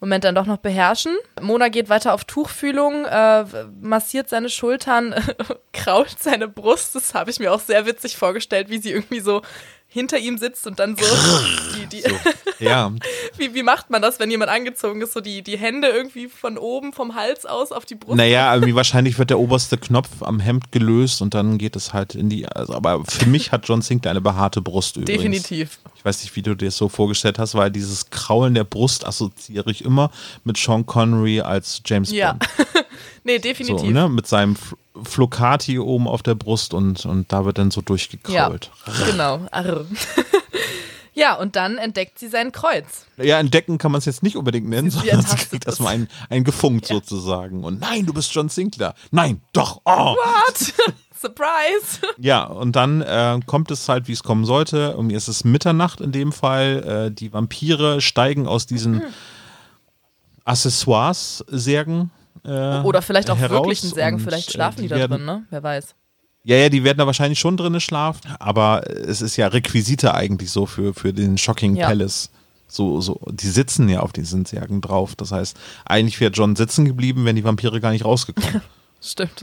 Moment 0.00 0.24
dann 0.24 0.34
doch 0.34 0.46
noch 0.46 0.58
beherrschen. 0.58 1.16
Mona 1.40 1.68
geht 1.68 1.88
weiter 1.88 2.14
auf 2.14 2.24
Tuchfühlung, 2.24 3.04
äh, 3.04 3.44
massiert 3.80 4.28
seine 4.28 4.48
Schultern, 4.48 5.14
krault 5.72 6.16
seine 6.18 6.48
Brust. 6.48 6.94
Das 6.94 7.14
habe 7.14 7.30
ich 7.30 7.38
mir 7.38 7.52
auch 7.52 7.60
sehr 7.60 7.86
witzig 7.86 8.16
vorgestellt, 8.16 8.70
wie 8.70 8.78
sie 8.78 8.92
irgendwie 8.92 9.20
so 9.20 9.42
hinter 9.92 10.18
ihm 10.18 10.38
sitzt 10.38 10.66
und 10.68 10.78
dann 10.78 10.96
so, 10.96 11.04
die, 11.76 11.86
die, 11.86 12.64
Ja, 12.64 12.92
wie, 13.36 13.54
wie 13.54 13.64
macht 13.64 13.90
man 13.90 14.00
das, 14.00 14.20
wenn 14.20 14.30
jemand 14.30 14.48
angezogen 14.50 15.02
ist? 15.02 15.12
So 15.12 15.20
die, 15.20 15.42
die 15.42 15.58
Hände 15.58 15.88
irgendwie 15.88 16.28
von 16.28 16.56
oben, 16.58 16.92
vom 16.92 17.16
Hals 17.16 17.44
aus 17.44 17.72
auf 17.72 17.84
die 17.84 17.96
Brust. 17.96 18.16
naja, 18.16 18.54
irgendwie 18.54 18.76
wahrscheinlich 18.76 19.18
wird 19.18 19.30
der 19.30 19.40
oberste 19.40 19.76
Knopf 19.78 20.08
am 20.22 20.38
Hemd 20.38 20.70
gelöst 20.70 21.20
und 21.22 21.34
dann 21.34 21.58
geht 21.58 21.74
es 21.74 21.92
halt 21.92 22.14
in 22.14 22.28
die. 22.28 22.46
Also, 22.46 22.72
aber 22.74 23.02
für 23.04 23.26
mich 23.26 23.50
hat 23.50 23.66
John 23.68 23.82
Sinclair 23.82 24.12
eine 24.12 24.20
behaarte 24.20 24.62
Brust 24.62 24.96
übrigens. 24.96 25.18
Definitiv. 25.42 25.78
Ich 25.96 26.04
weiß 26.04 26.22
nicht, 26.22 26.36
wie 26.36 26.42
du 26.42 26.54
dir 26.54 26.66
das 26.66 26.76
so 26.76 26.88
vorgestellt 26.88 27.38
hast, 27.40 27.56
weil 27.56 27.70
dieses 27.72 28.10
Kraulen 28.10 28.54
der 28.54 28.64
Brust 28.64 29.04
assoziiere 29.04 29.70
ich 29.72 29.84
immer 29.84 30.10
mit 30.44 30.56
Sean 30.56 30.86
Connery 30.86 31.40
als 31.40 31.82
James 31.84 32.12
Ja, 32.12 32.34
Bond. 32.34 32.48
nee, 33.24 33.36
So, 33.36 33.42
definitiv. 33.42 33.90
ne? 33.90 34.08
Mit 34.08 34.26
seinem 34.28 34.56
Flocati 35.02 35.78
oben 35.78 36.08
auf 36.08 36.22
der 36.22 36.34
Brust 36.34 36.74
und, 36.74 37.04
und 37.06 37.32
da 37.32 37.44
wird 37.44 37.58
dann 37.58 37.70
so 37.70 37.80
Ja, 37.80 37.84
durchgekrault. 37.84 38.70
genau. 39.06 39.46
Arr. 39.52 39.84
ja, 41.14 41.34
und 41.36 41.54
dann 41.56 41.78
entdeckt 41.78 42.18
sie 42.18 42.28
sein 42.28 42.52
Kreuz. 42.52 43.06
Ja. 43.16 43.38
entdecken 43.38 43.78
kann 43.78 43.92
man 43.92 44.00
es 44.00 44.04
jetzt 44.04 44.22
nicht 44.22 44.36
unbedingt 44.36 44.68
nennen, 44.68 44.90
Sie- 44.90 44.98
sie 45.00 45.06
sondern 45.08 45.20
es 45.20 45.24
ertastet 45.26 45.50
kriegt 45.50 45.66
erstmal 45.66 45.94
ein, 45.94 46.08
ein 46.28 46.44
gefunkt 46.44 46.86
sozusagen. 46.86 47.62
Und 47.64 47.80
nein, 47.80 48.04
du 48.06 48.12
bist 48.12 48.32
John 48.34 48.48
Sinclair. 48.48 48.94
Nein, 49.10 49.40
doch. 49.52 49.80
Oh. 49.84 50.14
What? 50.16 50.74
Surprise! 51.20 52.00
Ja, 52.18 52.44
und 52.44 52.74
dann 52.76 53.02
äh, 53.02 53.38
kommt 53.44 53.70
es 53.70 53.88
halt, 53.90 54.08
wie 54.08 54.12
es 54.12 54.22
kommen 54.22 54.46
sollte. 54.46 54.96
Ist 55.10 55.28
es 55.28 55.44
Mitternacht 55.44 56.00
in 56.00 56.12
dem 56.12 56.32
Fall. 56.32 57.08
Äh, 57.08 57.14
die 57.14 57.30
Vampire 57.32 58.00
steigen 58.00 58.46
aus 58.48 58.64
diesen 58.66 59.00
Hm. 59.02 59.06
Accessoires-Särgen. 60.46 62.10
Äh, 62.44 62.80
Oder 62.82 63.02
vielleicht 63.02 63.30
auch 63.30 63.38
heraus 63.38 63.58
wirklichen 63.58 63.90
Särgen, 63.90 64.18
vielleicht 64.18 64.48
äh, 64.48 64.52
schlafen 64.52 64.82
die, 64.82 64.88
da 64.88 64.96
werden, 64.96 65.12
drin, 65.18 65.24
ne? 65.26 65.44
Wer 65.50 65.62
weiß. 65.62 65.94
Ja, 66.42 66.56
ja, 66.56 66.68
die 66.68 66.84
werden 66.84 66.98
da 66.98 67.06
wahrscheinlich 67.06 67.38
schon 67.38 67.56
drinnen 67.56 67.80
schlafen, 67.80 68.20
aber 68.38 68.88
es 68.88 69.20
ist 69.20 69.36
ja 69.36 69.48
Requisite 69.48 70.14
eigentlich 70.14 70.50
so 70.50 70.64
für, 70.64 70.94
für 70.94 71.12
den 71.12 71.36
Shocking 71.36 71.76
Ja. 71.76 71.86
Palace. 71.86 72.30
So, 72.66 73.00
so, 73.00 73.20
die 73.30 73.48
sitzen 73.48 73.88
ja 73.88 74.00
auf 74.00 74.12
diesen 74.12 74.44
Särgen 74.46 74.80
drauf. 74.80 75.16
Das 75.16 75.32
heißt, 75.32 75.58
eigentlich 75.84 76.20
wäre 76.20 76.30
John 76.30 76.54
sitzen 76.54 76.84
geblieben, 76.84 77.24
wenn 77.24 77.34
die 77.36 77.44
Vampire 77.44 77.80
gar 77.80 77.90
nicht 77.90 78.04
rausgekommen. 78.04 78.62
Stimmt. 79.02 79.42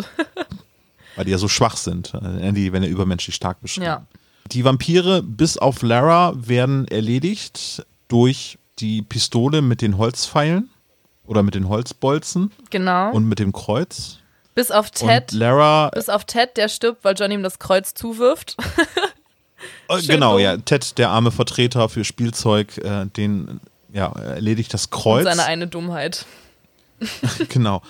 Weil 1.16 1.26
die 1.26 1.32
ja 1.32 1.38
so 1.38 1.48
schwach 1.48 1.76
sind, 1.78 2.14
die, 2.14 2.72
wenn 2.72 2.84
er 2.84 2.90
übermenschlich 2.90 3.36
stark 3.36 3.60
beschrieben. 3.62 3.86
Ja. 3.88 4.06
Die 4.52 4.64
Vampire 4.64 5.24
bis 5.24 5.58
auf 5.58 5.82
Lara 5.82 6.34
werden 6.38 6.88
erledigt 6.88 7.86
durch 8.08 8.58
die 8.80 9.02
Pistole 9.02 9.62
mit 9.62 9.82
den 9.82 9.98
Holzpfeilen 9.98 10.70
oder 11.28 11.44
mit 11.44 11.54
den 11.56 11.70
Holzbolzen 11.70 12.52
Genau. 12.70 13.12
und 13.12 13.26
mit 13.26 13.40
dem 13.40 13.54
Kreuz. 13.54 14.18
bis 14.56 14.72
auf 14.72 14.90
Ted. 14.92 15.32
Und 15.34 15.40
Lara, 15.40 15.90
Bis 15.94 16.10
auf 16.10 16.26
Ted, 16.26 16.58
der 16.58 16.68
stirbt, 16.70 17.04
weil 17.04 17.14
John 17.16 17.30
ihm 17.32 17.44
das 17.44 17.60
Kreuz 17.60 17.94
zuwirft. 17.94 18.58
äh, 19.90 20.02
genau, 20.02 20.34
dumm. 20.34 20.42
ja, 20.42 20.58
Ted, 20.58 20.98
der 20.98 21.10
arme 21.10 21.32
Vertreter 21.32 21.90
für 21.90 22.04
Spielzeug, 22.04 22.78
äh, 22.80 23.06
den 23.06 23.60
ja, 23.94 24.08
erledigt 24.12 24.74
das 24.74 24.86
Und 24.86 24.92
Kreuz. 24.92 25.24
seine 25.26 25.44
eine 25.46 25.68
Dummheit. 25.68 26.26
genau. 27.50 27.82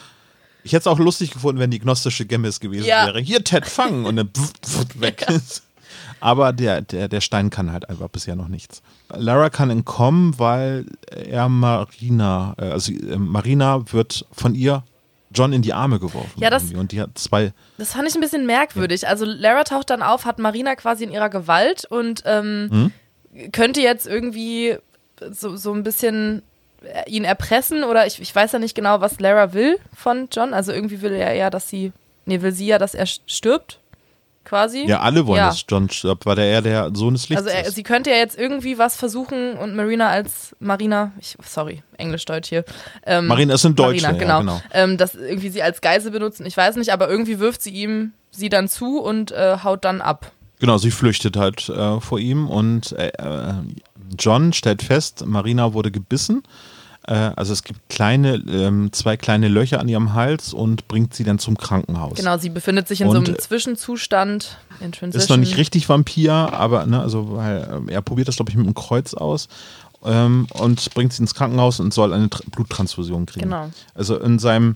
Ich 0.64 0.74
hätte 0.74 0.82
es 0.82 0.88
auch 0.88 1.00
lustig 1.00 1.32
gefunden, 1.32 1.60
wenn 1.62 1.72
die 1.72 1.80
gnostische 1.80 2.26
Gemmis 2.26 2.60
gewesen 2.60 2.86
Ja. 2.86 3.06
wäre. 3.06 3.20
Hier, 3.22 3.44
Ted, 3.44 3.66
fangen! 3.66 4.06
Und 4.06 4.18
dann 4.18 4.30
pf, 4.36 4.52
pf, 4.66 4.86
weg. 5.02 5.26
Aber 6.20 6.54
der, 6.54 6.82
der, 6.82 7.08
der 7.08 7.22
Stein 7.22 7.50
kann 7.50 7.72
halt 7.72 7.90
einfach 7.90 8.08
bisher 8.10 8.36
noch 8.36 8.48
nichts. 8.48 8.82
Lara 9.10 9.50
kann 9.50 9.70
entkommen, 9.70 10.38
weil 10.40 10.86
er 11.12 11.48
Marina, 11.50 12.56
äh, 12.58 12.66
also 12.72 12.92
äh, 12.92 13.18
Marina 13.18 13.84
wird 13.92 14.26
von 14.32 14.56
ihr 14.56 14.84
John 15.32 15.52
in 15.54 15.62
die 15.62 15.74
Arme 15.74 16.00
geworfen. 16.00 16.32
Ja, 16.42 16.50
das- 16.50 16.64
irgendwie. 16.64 16.78
Und 16.80 16.92
die 16.94 17.02
hat 17.02 17.10
zwei, 17.16 17.54
Das 17.78 17.94
fand 17.94 18.08
ich 18.08 18.16
ein 18.16 18.22
bisschen 18.22 18.46
merkwürdig. 18.46 19.08
Also 19.08 19.26
Lara 19.26 19.64
taucht 19.64 19.90
dann 19.90 20.02
auf, 20.02 20.26
hat 20.26 20.40
Marina 20.40 20.76
quasi 20.76 21.04
in 21.04 21.12
ihrer 21.12 21.30
Gewalt 21.30 21.86
und 21.86 22.24
ähm, 22.26 22.92
könnte 23.52 23.82
jetzt 23.82 24.08
irgendwie 24.08 24.78
so, 25.32 25.56
so 25.58 25.74
ein 25.74 25.84
bisschen 25.84 26.44
äh, 26.82 27.10
ihn 27.10 27.24
erpressen 27.26 27.84
oder 27.84 28.08
ich, 28.08 28.22
ich 28.22 28.34
weiß 28.34 28.54
ja 28.54 28.60
nicht 28.60 28.74
genau, 28.76 29.02
was 29.02 29.20
Lara 29.20 29.54
will 29.54 29.78
von 29.96 30.30
John. 30.32 30.54
Also 30.54 30.72
irgendwie 30.72 31.02
will 31.02 31.12
er 31.14 31.34
ja, 31.34 31.50
dass 31.50 31.68
sie, 31.70 31.92
nee, 32.26 32.42
will 32.42 32.52
sie 32.54 32.68
ja, 32.68 32.78
dass 32.78 32.94
er 32.96 33.06
stirbt, 33.06 33.80
quasi. 34.48 34.86
ja, 34.88 35.02
alle 35.02 35.28
wollen, 35.28 35.38
Ja. 35.38 35.48
dass 35.50 35.66
John 35.68 35.90
stirbt, 35.90 36.26
weil 36.26 36.40
er 36.40 36.62
der 36.62 36.92
Sohn 36.96 37.14
des 37.14 37.30
Lichts 37.30 37.46
Also 37.46 37.56
er, 37.56 37.70
sie 37.72 37.84
könnte 37.84 38.10
ja 38.10 38.16
jetzt 38.16 38.38
irgendwie 38.38 38.78
was 38.78 38.96
versuchen 38.96 39.54
und 39.58 39.76
Marina 39.76 40.08
als 40.10 40.56
Marina, 40.60 41.12
ich, 41.20 41.36
sorry, 41.44 41.84
Englisch-Deutsch 41.98 42.50
hier. 42.50 42.64
Ähm, 43.06 43.28
Marina 43.28 43.54
ist 43.54 43.66
ein 43.66 43.76
Deutscher, 43.76 44.14
Marina, 44.14 44.28
ja, 44.34 44.40
genau. 44.40 44.58
genau. 44.58 44.62
Ähm, 44.74 44.98
dass 44.98 45.16
irgendwie 45.16 45.50
sie 45.50 45.62
als 45.62 45.82
Geisel 45.82 46.12
benutzen, 46.12 46.46
ich 46.46 46.56
weiß 46.56 46.78
nicht, 46.78 46.92
aber 46.92 47.10
irgendwie 47.10 47.40
wirft 47.40 47.62
sie 47.62 47.72
ihm 47.72 48.14
sie 48.32 48.50
dann 48.50 48.68
zu 48.68 49.00
und 49.00 49.32
äh, 49.32 49.58
haut 49.64 49.84
dann 49.86 50.02
ab. 50.02 50.32
Genau, 50.60 50.78
sie 50.78 50.92
flüchtet 50.92 51.38
halt 51.38 51.70
äh, 51.70 52.00
vor 52.00 52.20
ihm 52.20 52.50
und 52.50 52.92
äh, 52.94 53.10
äh, 53.10 53.54
John 54.18 54.54
stellt 54.54 54.82
fest, 54.82 55.26
Marina 55.26 55.74
wurde 55.74 55.92
gebissen. 55.92 56.44
Äh, 57.08 57.32
also 57.36 57.54
es 57.54 57.64
gibt 57.64 57.90
kleine, 57.90 58.36
ähm, 58.36 58.92
zwei 58.92 59.18
kleine 59.18 59.48
Löcher 59.48 59.80
an 59.80 59.88
ihrem 59.88 60.14
Hals 60.14 60.54
und 60.54 60.88
bringt 60.88 61.14
sie 61.14 61.24
dann 61.24 61.40
zum 61.40 61.58
Krankenhaus. 61.58 62.18
Genau, 62.18 62.38
sie 62.38 62.50
befindet 62.50 62.88
sich 62.88 63.02
in 63.02 63.10
so 63.10 63.18
Und, 63.18 63.28
einem 63.28 63.36
äh, 63.36 63.40
Zwischenzustand. 63.40 64.58
Ist 65.14 65.30
noch 65.30 65.38
nicht 65.38 65.58
richtig 65.58 65.90
Vampir, 65.90 66.34
aber 66.34 66.86
ne, 66.86 67.02
also 67.02 67.36
weil 67.36 67.68
ähm, 67.74 67.90
er 67.90 68.02
probiert 68.02 68.28
das, 68.28 68.36
glaube 68.36 68.52
ich, 68.52 68.58
mit 68.58 68.66
einem 68.66 68.76
Kreuz 68.76 69.14
aus 69.14 69.48
ähm, 70.06 70.48
und 70.54 70.94
bringt 70.94 71.14
sie 71.14 71.24
ins 71.24 71.34
Krankenhaus 71.34 71.80
und 71.80 71.94
soll 71.94 72.14
eine 72.14 72.30
Tr 72.30 72.44
Bluttransfusion 72.52 73.26
kriegen. 73.26 73.46
Genau. 73.46 73.72
Also 73.96 74.20
in 74.20 74.38
seinem 74.38 74.76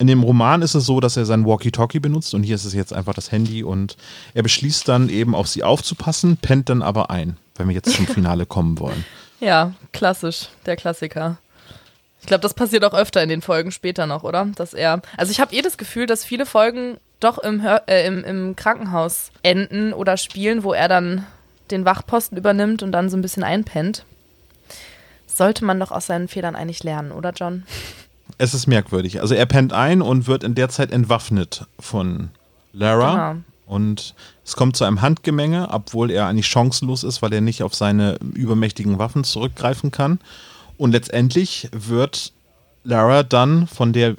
in 0.00 0.06
dem 0.06 0.22
Roman 0.22 0.62
ist 0.62 0.76
es 0.76 0.86
so, 0.86 1.00
dass 1.00 1.16
er 1.16 1.26
sein 1.26 1.44
Walkie-Talkie 1.44 1.98
benutzt 1.98 2.32
und 2.32 2.44
hier 2.44 2.54
ist 2.54 2.64
es 2.64 2.72
jetzt 2.72 2.92
einfach 2.92 3.14
das 3.14 3.32
Handy 3.32 3.64
und 3.64 3.96
er 4.32 4.44
beschließt 4.44 4.86
dann 4.86 5.08
eben 5.08 5.34
auf 5.34 5.48
sie 5.48 5.64
aufzupassen, 5.64 6.36
pennt 6.36 6.68
dann 6.68 6.82
aber 6.82 7.10
ein, 7.10 7.36
wenn 7.56 7.66
wir 7.66 7.74
jetzt 7.74 7.96
zum 7.96 8.06
Finale 8.14 8.46
kommen 8.46 8.78
wollen. 8.78 9.04
Ja, 9.40 9.72
klassisch, 9.92 10.48
der 10.66 10.76
Klassiker. 10.76 11.38
Ich 12.28 12.30
glaube, 12.30 12.42
das 12.42 12.52
passiert 12.52 12.84
auch 12.84 12.92
öfter 12.92 13.22
in 13.22 13.30
den 13.30 13.40
Folgen 13.40 13.72
später 13.72 14.06
noch, 14.06 14.22
oder? 14.22 14.44
Dass 14.54 14.74
er. 14.74 15.00
Also 15.16 15.30
ich 15.30 15.40
habe 15.40 15.56
eh 15.56 15.62
das 15.62 15.78
Gefühl, 15.78 16.04
dass 16.04 16.26
viele 16.26 16.44
Folgen 16.44 16.98
doch 17.20 17.38
im, 17.38 17.62
Hör 17.62 17.84
äh, 17.86 18.06
im, 18.06 18.22
im 18.22 18.54
Krankenhaus 18.54 19.30
enden 19.42 19.94
oder 19.94 20.18
spielen, 20.18 20.62
wo 20.62 20.74
er 20.74 20.88
dann 20.88 21.24
den 21.70 21.86
Wachposten 21.86 22.36
übernimmt 22.36 22.82
und 22.82 22.92
dann 22.92 23.08
so 23.08 23.16
ein 23.16 23.22
bisschen 23.22 23.44
einpennt. 23.44 24.04
Sollte 25.26 25.64
man 25.64 25.80
doch 25.80 25.90
aus 25.90 26.04
seinen 26.04 26.28
Fehlern 26.28 26.54
eigentlich 26.54 26.84
lernen, 26.84 27.12
oder 27.12 27.32
John? 27.32 27.62
Es 28.36 28.52
ist 28.52 28.66
merkwürdig. 28.66 29.22
Also 29.22 29.34
er 29.34 29.46
pennt 29.46 29.72
ein 29.72 30.02
und 30.02 30.26
wird 30.26 30.44
in 30.44 30.54
der 30.54 30.68
Zeit 30.68 30.92
entwaffnet 30.92 31.64
von 31.80 32.28
Lara. 32.74 33.32
Genau. 33.32 33.42
Und 33.64 34.14
es 34.44 34.54
kommt 34.54 34.76
zu 34.76 34.84
einem 34.84 35.00
Handgemenge, 35.00 35.68
obwohl 35.70 36.10
er 36.10 36.26
eigentlich 36.26 36.48
chancenlos 36.48 37.04
ist, 37.04 37.22
weil 37.22 37.32
er 37.32 37.40
nicht 37.40 37.62
auf 37.62 37.74
seine 37.74 38.18
übermächtigen 38.34 38.98
Waffen 38.98 39.24
zurückgreifen 39.24 39.90
kann. 39.90 40.20
Und 40.78 40.92
letztendlich 40.92 41.68
wird 41.72 42.32
Lara 42.84 43.22
dann 43.22 43.66
von 43.66 43.92
der 43.92 44.16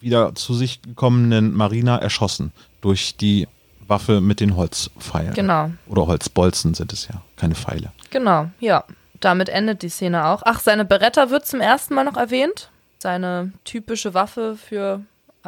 wieder 0.00 0.34
zu 0.34 0.54
sich 0.54 0.82
gekommenen 0.82 1.54
Marina 1.54 1.96
erschossen 1.96 2.52
durch 2.82 3.16
die 3.16 3.48
Waffe 3.86 4.20
mit 4.20 4.40
den 4.40 4.56
Holzpfeilen. 4.56 5.34
Genau. 5.34 5.70
Oder 5.86 6.06
Holzbolzen 6.06 6.74
sind 6.74 6.92
es 6.92 7.08
ja, 7.08 7.22
keine 7.36 7.54
Pfeile. 7.54 7.92
Genau, 8.10 8.50
ja. 8.60 8.84
Damit 9.20 9.48
endet 9.48 9.82
die 9.82 9.88
Szene 9.88 10.26
auch. 10.26 10.42
Ach, 10.44 10.60
seine 10.60 10.84
Beretta 10.84 11.30
wird 11.30 11.46
zum 11.46 11.60
ersten 11.60 11.94
Mal 11.94 12.04
noch 12.04 12.16
erwähnt. 12.16 12.70
Seine 12.98 13.52
typische 13.64 14.12
Waffe 14.12 14.56
für. 14.56 15.00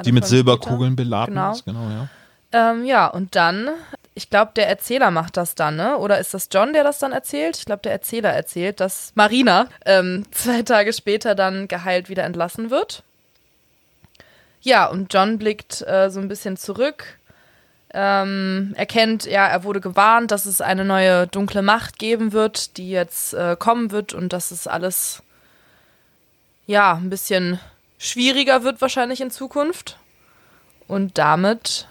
Die 0.04 0.12
mit 0.12 0.26
Silberkugeln 0.26 0.92
später. 0.92 1.04
beladen 1.04 1.34
Genau. 1.34 1.52
ist, 1.52 1.64
genau, 1.64 1.88
ja. 1.90 2.08
Ähm, 2.52 2.84
ja, 2.84 3.06
und 3.06 3.34
dann, 3.34 3.68
ich 4.16 4.30
glaube, 4.30 4.52
der 4.56 4.66
Erzähler 4.66 5.10
macht 5.10 5.36
das 5.36 5.54
dann, 5.54 5.76
ne? 5.76 5.98
Oder 5.98 6.18
ist 6.18 6.32
das 6.32 6.48
John, 6.50 6.72
der 6.72 6.82
das 6.82 6.98
dann 6.98 7.12
erzählt? 7.12 7.58
Ich 7.58 7.66
glaube, 7.66 7.82
der 7.82 7.92
Erzähler 7.92 8.30
erzählt, 8.32 8.80
dass 8.80 9.12
Marina 9.14 9.68
ähm, 9.84 10.24
zwei 10.30 10.62
Tage 10.62 10.94
später 10.94 11.34
dann 11.34 11.68
geheilt 11.68 12.08
wieder 12.08 12.24
entlassen 12.24 12.70
wird. 12.70 13.02
Ja, 14.62 14.86
und 14.86 15.12
John 15.12 15.38
blickt 15.38 15.82
äh, 15.82 16.08
so 16.10 16.18
ein 16.18 16.28
bisschen 16.28 16.56
zurück. 16.56 17.18
Ähm, 17.92 18.72
erkennt, 18.76 19.26
ja, 19.26 19.46
er 19.46 19.64
wurde 19.64 19.82
gewarnt, 19.82 20.30
dass 20.30 20.46
es 20.46 20.62
eine 20.62 20.86
neue 20.86 21.26
dunkle 21.26 21.60
Macht 21.60 21.98
geben 21.98 22.32
wird, 22.32 22.78
die 22.78 22.90
jetzt 22.90 23.34
äh, 23.34 23.54
kommen 23.58 23.90
wird 23.90 24.14
und 24.14 24.32
dass 24.32 24.50
es 24.50 24.66
alles, 24.66 25.22
ja, 26.66 26.94
ein 26.94 27.10
bisschen 27.10 27.60
schwieriger 27.98 28.62
wird 28.64 28.80
wahrscheinlich 28.80 29.20
in 29.20 29.30
Zukunft. 29.30 29.98
Und 30.88 31.18
damit 31.18 31.86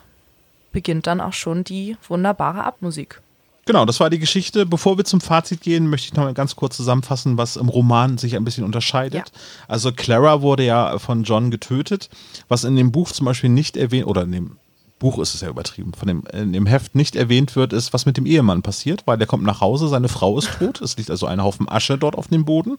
beginnt 0.76 1.08
dann 1.08 1.22
auch 1.22 1.32
schon 1.32 1.64
die 1.64 1.96
wunderbare 2.08 2.66
Abmusik. 2.66 3.22
Genau, 3.66 3.86
das 3.86 4.02
war 4.02 4.10
die 4.10 4.20
Geschichte. 4.20 4.66
Bevor 4.66 4.98
wir 4.98 5.06
zum 5.06 5.22
Fazit 5.22 5.62
gehen, 5.62 5.88
möchte 5.88 6.08
ich 6.08 6.14
noch 6.14 6.26
mal 6.26 6.34
ganz 6.34 6.58
kurz 6.58 6.76
zusammenfassen, 6.76 7.38
was 7.38 7.56
im 7.56 7.70
Roman 7.70 8.18
sich 8.18 8.36
ein 8.36 8.44
bisschen 8.44 8.66
unterscheidet. 8.66 9.32
Also 9.70 9.94
Clara 9.94 10.42
wurde 10.42 10.66
ja 10.66 11.00
von 11.00 11.24
John 11.24 11.50
getötet, 11.50 12.10
was 12.50 12.66
in 12.66 12.76
dem 12.76 12.92
Buch 12.92 13.10
zum 13.12 13.26
Beispiel 13.26 13.50
nicht 13.50 13.78
erwähnt, 13.78 14.06
oder 14.06 14.24
in 14.24 14.34
dem 14.34 14.58
Buch 15.00 15.18
ist 15.18 15.34
es 15.34 15.42
ja 15.42 15.50
übertrieben, 15.50 15.94
von 15.94 16.10
dem, 16.10 16.24
in 16.34 16.52
dem 16.52 16.66
Heft 16.66 16.94
nicht 16.94 17.16
erwähnt 17.16 17.56
wird, 17.56 17.72
ist, 17.72 17.94
was 17.94 18.06
mit 18.06 18.18
dem 18.18 18.26
Ehemann 18.26 18.62
passiert, 18.62 19.04
weil 19.08 19.18
der 19.18 19.28
kommt 19.28 19.44
nach 19.44 19.62
Hause, 19.62 19.88
seine 19.88 20.10
Frau 20.10 20.38
ist 20.38 20.60
tot, 20.60 20.82
es 20.82 20.98
liegt 20.98 21.10
also 21.10 21.26
ein 21.26 21.42
Haufen 21.42 21.70
Asche 21.70 21.98
dort 21.98 22.16
auf 22.16 22.28
dem 22.28 22.44
Boden. 22.44 22.78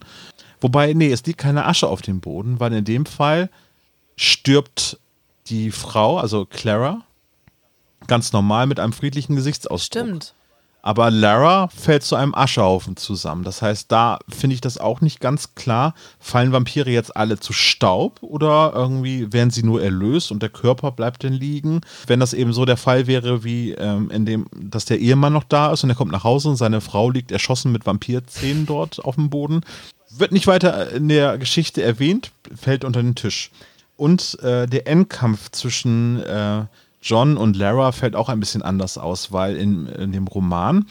Wobei, 0.61 0.93
nee, 0.93 1.11
es 1.11 1.25
liegt 1.25 1.39
keine 1.39 1.65
Asche 1.65 1.89
auf 1.89 2.03
dem 2.03 2.21
Boden, 2.21 2.61
weil 2.61 2.75
in 2.75 2.85
dem 2.85 3.07
Fall 3.07 3.49
stirbt 4.17 4.99
die 5.49 5.71
Frau, 5.71 6.19
also 6.19 6.45
Clara, 6.45 7.06
ganz 8.07 8.33
normal 8.33 8.67
mit 8.67 8.81
einem 8.81 8.93
friedlichen 8.93 9.37
Gesichtsausdruck. 9.37 10.05
Stimmt. 10.05 10.35
Aber 10.87 11.11
Lara 11.11 11.67
fällt 11.67 12.05
zu 12.05 12.15
einem 12.15 12.33
Aschehaufen 12.33 12.97
zusammen. 12.97 13.43
Das 13.43 13.61
heißt, 13.61 13.91
da 13.91 14.21
finde 14.29 14.55
ich 14.55 14.61
das 14.61 14.79
auch 14.79 15.01
nicht 15.01 15.19
ganz 15.19 15.57
klar. 15.57 15.95
Fallen 16.21 16.53
Vampire 16.53 16.89
jetzt 16.91 17.17
alle 17.17 17.41
zu 17.41 17.53
Staub 17.53 18.19
oder 18.23 18.71
irgendwie 18.73 19.33
werden 19.33 19.51
sie 19.51 19.65
nur 19.65 19.83
erlöst 19.83 20.31
und 20.31 20.45
der 20.45 20.49
Körper 20.49 20.93
bleibt 20.93 21.25
dann 21.25 21.33
liegen? 21.33 21.81
Wenn 22.07 22.21
das 22.21 22.35
eben 22.35 22.53
so 22.53 22.65
der 22.65 22.77
Fall 22.77 23.09
wäre, 23.09 23.43
wie 23.43 23.73
ähm, 23.73 24.13
in 24.13 24.27
dem, 24.27 24.47
dass 24.55 24.85
der 24.85 25.01
Ehemann 25.01 25.33
noch 25.33 25.43
da 25.43 25.73
ist 25.73 25.83
und 25.83 25.91
er 25.91 25.97
kommt 25.97 26.13
nach 26.13 26.23
Hause 26.23 26.51
und 26.51 26.57
seine 26.57 26.81
Frau 26.81 27.11
liegt 27.11 27.33
erschossen 27.33 27.73
mit 27.73 27.85
Vampirzähnen 27.85 28.65
dort 28.65 29.05
auf 29.05 29.17
dem 29.17 29.29
Boden, 29.29 29.63
wird 30.11 30.31
nicht 30.31 30.47
weiter 30.47 30.93
in 30.93 31.09
der 31.09 31.37
Geschichte 31.37 31.83
erwähnt, 31.83 32.31
fällt 32.55 32.85
unter 32.85 33.03
den 33.03 33.17
Tisch. 33.17 33.51
Und 33.97 34.39
äh, 34.41 34.67
der 34.69 34.87
Endkampf 34.87 35.51
zwischen 35.51 36.23
äh, 36.23 36.67
John 37.07 37.37
und 37.37 37.55
Lara 37.55 37.93
fällt 37.93 38.17
auch 38.17 38.29
ein 38.29 38.41
bisschen 38.41 38.63
anders 38.63 38.99
aus, 38.99 39.31
weil 39.31 39.57
in, 39.57 39.87
in 39.87 40.11
dem 40.11 40.27
Roman 40.27 40.87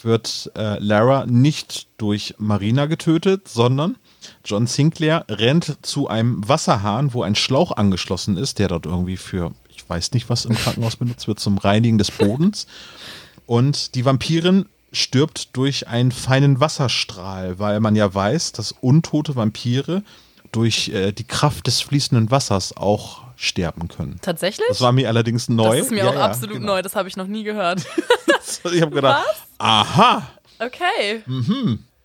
wird 0.00 0.52
äh, 0.54 0.78
Lara 0.78 1.26
nicht 1.26 1.88
durch 1.98 2.36
Marina 2.38 2.86
getötet, 2.86 3.48
sondern 3.48 3.96
John 4.44 4.68
Sinclair 4.68 5.24
rennt 5.28 5.78
zu 5.82 6.06
einem 6.06 6.48
Wasserhahn, 6.48 7.12
wo 7.14 7.24
ein 7.24 7.34
Schlauch 7.34 7.76
angeschlossen 7.76 8.36
ist, 8.36 8.60
der 8.60 8.68
dort 8.68 8.86
irgendwie 8.86 9.16
für, 9.16 9.52
ich 9.68 9.88
weiß 9.88 10.12
nicht, 10.12 10.28
was 10.28 10.44
im 10.44 10.54
Krankenhaus 10.54 10.94
benutzt 10.98 11.26
wird, 11.26 11.40
zum 11.40 11.58
Reinigen 11.58 11.98
des 11.98 12.12
Bodens. 12.12 12.68
Und 13.46 13.96
die 13.96 14.04
Vampirin 14.04 14.66
stirbt 14.92 15.56
durch 15.56 15.88
einen 15.88 16.12
feinen 16.12 16.60
Wasserstrahl, 16.60 17.58
weil 17.58 17.80
man 17.80 17.96
ja 17.96 18.14
weiß, 18.14 18.52
dass 18.52 18.70
untote 18.70 19.34
Vampire 19.34 20.04
durch 20.56 20.88
äh, 20.88 21.12
die 21.12 21.24
Kraft 21.26 21.66
des 21.66 21.80
fließenden 21.82 22.30
Wassers 22.30 22.76
auch 22.76 23.22
sterben 23.36 23.88
können. 23.88 24.18
Tatsächlich? 24.22 24.66
Das 24.68 24.80
war 24.80 24.92
mir 24.92 25.08
allerdings 25.08 25.48
neu. 25.48 25.76
Das 25.76 25.86
ist 25.86 25.90
mir 25.92 25.98
Ja, 26.04 26.08
auch 26.10 26.14
ja, 26.14 26.24
absolut 26.24 26.56
genau. 26.56 26.74
neu, 26.74 26.82
das 26.82 26.96
habe 26.96 27.08
ich 27.08 27.16
noch 27.16 27.26
nie 27.26 27.44
gehört. 27.44 27.82
Ich 28.72 28.80
habe 28.80 28.94
gedacht, 28.94 29.24
aha, 29.58 30.22
Okay. 30.58 31.22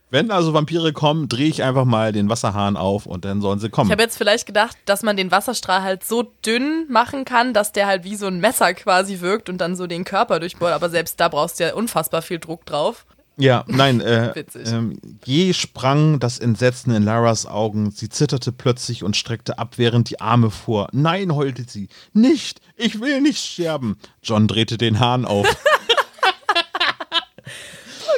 Wenn 0.10 0.30
also 0.32 0.54
Vampire 0.54 0.92
kommen, 0.92 1.30
drehe 1.30 1.48
ich 1.48 1.64
einfach 1.64 1.86
mal 1.86 2.12
den 2.12 2.28
Wasserhahn 2.30 2.76
auf 2.76 3.06
und 3.06 3.24
dann 3.24 3.40
sollen 3.42 3.60
sie 3.60 3.70
kommen. 3.70 3.90
Ich 3.90 3.92
habe 3.94 4.02
jetzt 4.04 4.18
vielleicht 4.18 4.46
gedacht, 4.46 4.76
dass 4.86 5.04
man 5.04 5.16
den 5.16 5.32
Wasserstrahl 5.32 5.84
halt 5.84 6.04
so 6.04 6.24
dünn 6.46 6.86
machen 6.90 7.24
kann, 7.24 7.54
dass 7.54 7.72
der 7.72 7.88
halt 7.88 8.04
wie 8.04 8.16
so 8.16 8.28
ein 8.28 8.40
Messer 8.42 8.74
quasi 8.74 9.22
wirkt 9.22 9.48
und 9.50 9.60
dann 9.60 9.76
so 9.78 9.88
den 9.88 10.04
Körper 10.04 10.40
durchbohrt. 10.42 10.74
Aber 10.74 10.90
selbst 10.90 11.20
da 11.20 11.30
brauchst 11.30 11.60
du 11.60 11.64
ja 11.64 11.74
unfassbar 11.76 12.22
viel 12.22 12.40
Druck 12.40 12.66
drauf. 12.66 13.06
Ja, 13.42 13.64
nein, 13.68 14.02
äh, 14.02 14.46
ähm, 14.66 15.00
je 15.26 15.54
sprang 15.54 16.20
das 16.20 16.38
Entsetzen 16.40 16.94
in 16.94 17.04
Laras 17.04 17.46
Augen. 17.46 17.92
Sie 17.92 18.10
zitterte 18.10 18.52
plötzlich 18.52 19.04
und 19.04 19.18
streckte 19.18 19.58
abwehrend 19.58 20.10
die 20.10 20.22
Arme 20.22 20.52
vor. 20.52 20.90
Nein, 20.92 21.34
heulte 21.34 21.66
sie. 21.68 21.90
Nicht! 22.14 22.62
Ich 22.76 23.02
will 23.02 23.22
nicht 23.22 23.44
sterben! 23.44 23.98
John 24.22 24.48
drehte 24.48 24.78
den 24.78 25.00
Hahn 25.00 25.26
auf. 25.26 25.48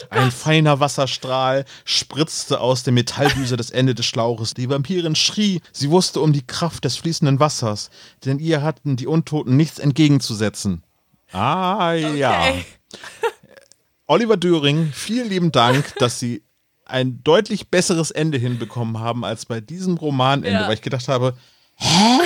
Ein 0.09 0.31
feiner 0.31 0.79
Wasserstrahl 0.79 1.65
spritzte 1.85 2.59
aus 2.59 2.83
der 2.83 2.93
Metalldüse 2.93 3.57
das 3.57 3.71
Ende 3.71 3.95
des 3.95 4.05
Schlauches. 4.05 4.53
Die 4.53 4.69
Vampirin 4.69 5.15
schrie. 5.15 5.61
Sie 5.71 5.89
wusste 5.89 6.19
um 6.19 6.33
die 6.33 6.45
Kraft 6.45 6.85
des 6.85 6.97
fließenden 6.97 7.39
Wassers, 7.39 7.89
denn 8.23 8.37
ihr 8.37 8.61
hatten 8.61 8.95
die 8.95 9.07
Untoten 9.07 9.57
nichts 9.57 9.79
entgegenzusetzen. 9.79 10.83
Ah 11.31 11.93
ja. 11.93 12.53
Oliver 14.07 14.37
Döring, 14.37 14.91
vielen 14.93 15.29
lieben 15.29 15.51
Dank, 15.51 15.93
dass 15.99 16.19
Sie 16.19 16.43
ein 16.85 17.23
deutlich 17.23 17.69
besseres 17.69 18.11
Ende 18.11 18.37
hinbekommen 18.37 18.99
haben 18.99 19.23
als 19.23 19.45
bei 19.45 19.61
diesem 19.61 19.97
Romanende, 19.97 20.51
ja. 20.51 20.67
weil 20.67 20.73
ich 20.73 20.81
gedacht 20.81 21.07
habe, 21.07 21.35
hä? 21.75 22.19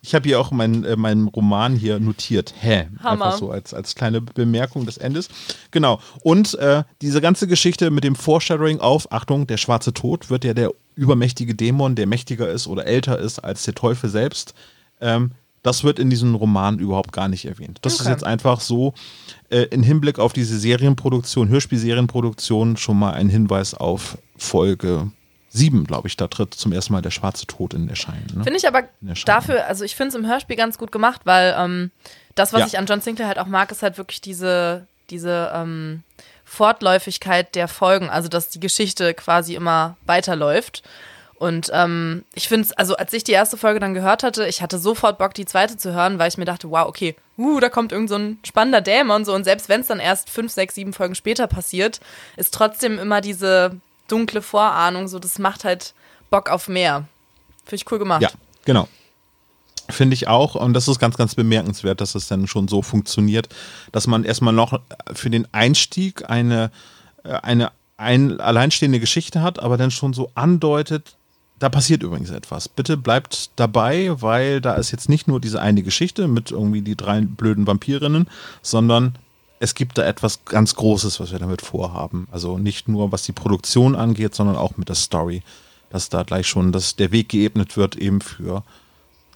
Ich 0.00 0.14
habe 0.14 0.26
hier 0.28 0.40
auch 0.40 0.52
meinen 0.52 0.84
äh, 0.84 0.96
meinen 0.96 1.28
Roman 1.28 1.74
hier 1.74 1.98
notiert. 1.98 2.54
Hä? 2.60 2.86
Hammer. 3.00 3.26
Einfach 3.26 3.38
so 3.38 3.50
als, 3.50 3.74
als 3.74 3.94
kleine 3.94 4.20
Bemerkung 4.20 4.86
des 4.86 4.96
Endes. 4.96 5.28
Genau. 5.70 6.00
Und 6.22 6.54
äh, 6.54 6.84
diese 7.02 7.20
ganze 7.20 7.46
Geschichte 7.46 7.90
mit 7.90 8.04
dem 8.04 8.14
Foreshadowing 8.14 8.80
auf, 8.80 9.10
Achtung, 9.12 9.46
der 9.46 9.56
schwarze 9.56 9.92
Tod 9.92 10.30
wird 10.30 10.44
ja 10.44 10.54
der 10.54 10.70
übermächtige 10.94 11.54
Dämon, 11.54 11.94
der 11.94 12.06
mächtiger 12.06 12.48
ist 12.48 12.68
oder 12.68 12.86
älter 12.86 13.18
ist 13.18 13.40
als 13.40 13.64
der 13.64 13.74
Teufel 13.74 14.08
selbst. 14.08 14.54
Ähm, 15.00 15.32
das 15.68 15.84
wird 15.84 15.98
in 15.98 16.08
diesem 16.08 16.34
Roman 16.34 16.78
überhaupt 16.78 17.12
gar 17.12 17.28
nicht 17.28 17.44
erwähnt. 17.44 17.78
Das 17.82 17.96
okay. 17.96 18.04
ist 18.04 18.08
jetzt 18.08 18.24
einfach 18.24 18.60
so 18.60 18.94
äh, 19.50 19.64
im 19.64 19.82
Hinblick 19.82 20.18
auf 20.18 20.32
diese 20.32 20.58
Serienproduktion, 20.58 21.50
Hörspielserienproduktion 21.50 22.78
schon 22.78 22.98
mal 22.98 23.12
ein 23.12 23.28
Hinweis 23.28 23.74
auf 23.74 24.16
Folge 24.38 25.10
7, 25.50 25.84
glaube 25.84 26.08
ich, 26.08 26.16
da 26.16 26.26
tritt 26.26 26.54
zum 26.54 26.72
ersten 26.72 26.94
Mal 26.94 27.02
der 27.02 27.10
schwarze 27.10 27.46
Tod 27.46 27.74
in 27.74 27.86
Erscheinen. 27.86 28.26
Ne? 28.34 28.44
Finde 28.44 28.56
ich 28.56 28.66
aber 28.66 28.84
dafür, 29.26 29.66
also 29.66 29.84
ich 29.84 29.94
finde 29.94 30.08
es 30.08 30.14
im 30.14 30.26
Hörspiel 30.26 30.56
ganz 30.56 30.78
gut 30.78 30.90
gemacht, 30.90 31.20
weil 31.24 31.54
ähm, 31.58 31.90
das, 32.34 32.54
was 32.54 32.60
ja. 32.60 32.66
ich 32.66 32.78
an 32.78 32.86
John 32.86 33.02
Sinclair 33.02 33.28
halt 33.28 33.38
auch 33.38 33.46
mag, 33.46 33.70
ist 33.70 33.82
halt 33.82 33.98
wirklich 33.98 34.22
diese, 34.22 34.86
diese 35.10 35.52
ähm, 35.54 36.02
Fortläufigkeit 36.44 37.54
der 37.54 37.68
Folgen, 37.68 38.08
also 38.08 38.30
dass 38.30 38.48
die 38.48 38.60
Geschichte 38.60 39.12
quasi 39.12 39.54
immer 39.54 39.98
weiterläuft. 40.06 40.82
Und 41.38 41.70
ähm, 41.72 42.24
ich 42.34 42.48
finde 42.48 42.66
es, 42.66 42.72
also 42.72 42.96
als 42.96 43.12
ich 43.12 43.22
die 43.22 43.32
erste 43.32 43.56
Folge 43.56 43.78
dann 43.78 43.94
gehört 43.94 44.24
hatte, 44.24 44.46
ich 44.46 44.60
hatte 44.60 44.78
sofort 44.78 45.18
Bock, 45.18 45.34
die 45.34 45.44
zweite 45.44 45.76
zu 45.76 45.92
hören, 45.92 46.18
weil 46.18 46.28
ich 46.28 46.36
mir 46.36 46.44
dachte, 46.44 46.68
wow, 46.70 46.88
okay, 46.88 47.14
uh, 47.38 47.60
da 47.60 47.68
kommt 47.68 47.92
irgend 47.92 48.08
so 48.08 48.16
ein 48.16 48.38
spannender 48.42 48.80
Dämon 48.80 49.24
so. 49.24 49.34
Und 49.34 49.44
selbst 49.44 49.68
wenn 49.68 49.82
es 49.82 49.86
dann 49.86 50.00
erst 50.00 50.30
fünf, 50.30 50.52
sechs, 50.52 50.74
sieben 50.74 50.92
Folgen 50.92 51.14
später 51.14 51.46
passiert, 51.46 52.00
ist 52.36 52.52
trotzdem 52.54 52.98
immer 52.98 53.20
diese 53.20 53.80
dunkle 54.08 54.42
Vorahnung, 54.42 55.06
so 55.06 55.20
das 55.20 55.38
macht 55.38 55.64
halt 55.64 55.94
Bock 56.28 56.50
auf 56.50 56.66
mehr. 56.66 57.06
Finde 57.64 57.84
ich 57.84 57.92
cool 57.92 58.00
gemacht. 58.00 58.22
Ja, 58.22 58.30
genau. 58.64 58.88
Finde 59.90 60.14
ich 60.14 60.26
auch. 60.26 60.56
Und 60.56 60.74
das 60.74 60.88
ist 60.88 60.98
ganz, 60.98 61.16
ganz 61.16 61.36
bemerkenswert, 61.36 62.00
dass 62.00 62.16
es 62.16 62.26
dann 62.26 62.48
schon 62.48 62.66
so 62.66 62.82
funktioniert, 62.82 63.48
dass 63.92 64.08
man 64.08 64.24
erstmal 64.24 64.52
noch 64.52 64.80
für 65.12 65.30
den 65.30 65.46
Einstieg 65.52 66.28
eine, 66.28 66.72
äh, 67.22 67.34
eine 67.42 67.70
ein 67.98 68.40
alleinstehende 68.40 69.00
Geschichte 69.00 69.42
hat, 69.42 69.58
aber 69.58 69.76
dann 69.76 69.90
schon 69.90 70.14
so 70.14 70.30
andeutet, 70.36 71.17
da 71.58 71.68
passiert 71.68 72.02
übrigens 72.02 72.30
etwas. 72.30 72.68
Bitte 72.68 72.96
bleibt 72.96 73.50
dabei, 73.56 74.20
weil 74.20 74.60
da 74.60 74.74
ist 74.74 74.90
jetzt 74.90 75.08
nicht 75.08 75.28
nur 75.28 75.40
diese 75.40 75.60
eine 75.60 75.82
Geschichte 75.82 76.28
mit 76.28 76.50
irgendwie 76.50 76.82
die 76.82 76.96
drei 76.96 77.20
blöden 77.20 77.66
Vampirinnen, 77.66 78.28
sondern 78.62 79.14
es 79.60 79.74
gibt 79.74 79.98
da 79.98 80.04
etwas 80.04 80.44
ganz 80.44 80.74
Großes, 80.74 81.18
was 81.20 81.32
wir 81.32 81.38
damit 81.38 81.62
vorhaben. 81.62 82.28
Also 82.30 82.58
nicht 82.58 82.88
nur 82.88 83.10
was 83.10 83.22
die 83.24 83.32
Produktion 83.32 83.96
angeht, 83.96 84.34
sondern 84.34 84.56
auch 84.56 84.76
mit 84.76 84.88
der 84.88 84.96
Story. 84.96 85.42
Dass 85.90 86.10
da 86.10 86.22
gleich 86.22 86.46
schon 86.46 86.70
das, 86.70 86.96
der 86.96 87.12
Weg 87.12 87.30
geebnet 87.30 87.76
wird, 87.76 87.96
eben 87.96 88.20
für 88.20 88.62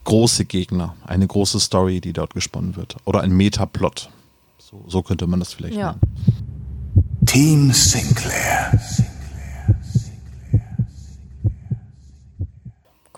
große 0.05 0.45
Gegner. 0.45 0.95
Eine 1.05 1.27
große 1.27 1.59
Story, 1.61 2.01
die 2.01 2.13
dort 2.13 2.35
gesponnen 2.35 2.77
wird. 2.77 2.97
Oder 3.05 3.23
ein 3.23 3.33
Metaplot. 3.33 4.11
So, 4.59 4.85
so 4.87 5.03
könnte 5.03 5.27
man 5.27 5.41
das 5.41 5.55
vielleicht 5.55 5.77
ja. 5.77 5.93
nennen. 5.93 7.25
Team 7.27 7.73
Sinclair. 7.73 8.79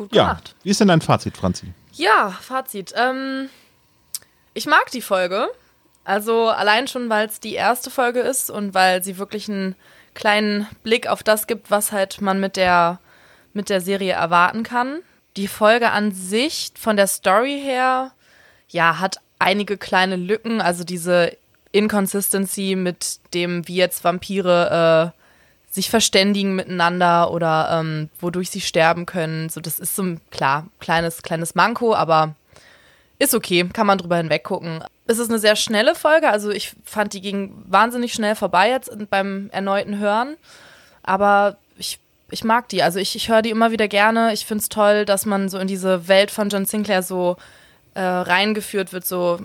Gut 0.05 0.13
gemacht. 0.13 0.49
Ja. 0.49 0.65
Wie 0.65 0.71
ist 0.71 0.81
denn 0.81 0.89
dein 0.89 1.01
Fazit, 1.01 1.37
Franzi? 1.37 1.73
Ja, 1.93 2.31
Fazit. 2.31 2.93
Ähm, 2.97 3.49
ich 4.53 4.67
mag 4.67 4.91
die 4.93 5.03
Folge. 5.03 5.49
Also 6.05 6.49
allein 6.49 6.87
schon, 6.87 7.09
weil 7.09 7.27
es 7.27 7.41
die 7.41 7.55
erste 7.55 7.91
Folge 7.91 8.21
ist 8.21 8.51
und 8.51 8.75
weil 8.75 9.03
sie 9.03 9.19
wirklich 9.19 9.49
einen 9.49 9.75
kleinen 10.13 10.67
Blick 10.83 11.07
auf 11.07 11.23
das 11.23 11.47
gibt, 11.47 11.71
was 11.71 11.93
halt 11.93 12.21
man 12.21 12.41
mit 12.41 12.57
der, 12.57 13.01
mit 13.53 13.69
der 13.69 13.81
Serie 13.81 14.13
erwarten 14.13 14.63
kann. 14.63 15.01
Die 15.37 15.49
Folge 15.49 15.91
an 15.91 16.13
sich, 16.13 16.73
von 16.79 16.97
der 16.97 17.07
Story 17.07 17.61
her, 17.61 18.13
ja, 18.69 19.01
hat 19.01 19.19
einige 19.39 19.77
kleine 19.77 20.17
Lücken. 20.17 20.61
Also 20.61 20.85
diese 20.85 21.37
Inconsistency 21.73 22.77
mit 22.77 23.19
dem, 23.33 23.67
wie 23.67 23.77
jetzt 23.77 24.05
Vampire 24.05 25.13
äh, 25.15 25.24
sich 25.75 25.91
verständigen 25.91 26.55
miteinander 26.55 27.33
oder 27.33 27.81
ähm, 27.81 28.09
wodurch 28.21 28.49
sie 28.51 28.61
sterben 28.61 29.07
können. 29.07 29.49
So, 29.49 29.61
das 29.61 29.81
ist 29.81 29.97
so 29.97 30.05
ein 30.05 30.21
klar 30.31 30.69
kleines 30.79 31.23
kleines 31.23 31.57
Manko, 31.57 31.95
aber 31.95 32.37
ist 33.19 33.35
okay, 33.35 33.69
kann 33.73 33.87
man 33.87 33.99
drüber 33.99 34.17
hinweg 34.17 34.45
gucken. 34.45 34.85
Es 35.09 35.19
ist 35.19 35.31
eine 35.31 35.41
sehr 35.41 35.57
schnelle 35.57 35.97
Folge, 35.97 36.29
also 36.31 36.51
ich 36.51 36.75
fand 36.85 37.13
die 37.13 37.21
ging 37.21 37.53
wahnsinnig 37.67 38.15
schnell 38.15 38.37
vorbei 38.37 38.71
jetzt 38.71 38.91
beim 39.11 39.51
erneuten 39.51 39.99
Hören, 39.99 40.37
aber 41.03 41.57
ich 41.77 41.99
ich 42.31 42.45
mag 42.45 42.69
die, 42.69 42.83
also 42.83 42.99
ich, 43.01 43.17
ich 43.17 43.29
höre 43.29 43.43
die 43.43 43.51
immer 43.51 43.71
wieder 43.71 43.87
gerne. 43.87 44.33
Ich 44.33 44.47
finde 44.47 44.63
es 44.63 44.69
toll, 44.69 45.05
dass 45.05 45.27
man 45.27 45.49
so 45.49 45.59
in 45.59 45.69
diese 45.69 46.09
Welt 46.09 46.31
von 46.31 46.49
John 46.49 46.65
Sinclair 46.67 47.03
so 47.03 47.37
äh, 47.95 48.01
reingeführt 48.01 48.93
wird. 48.93 49.07
So, 49.07 49.41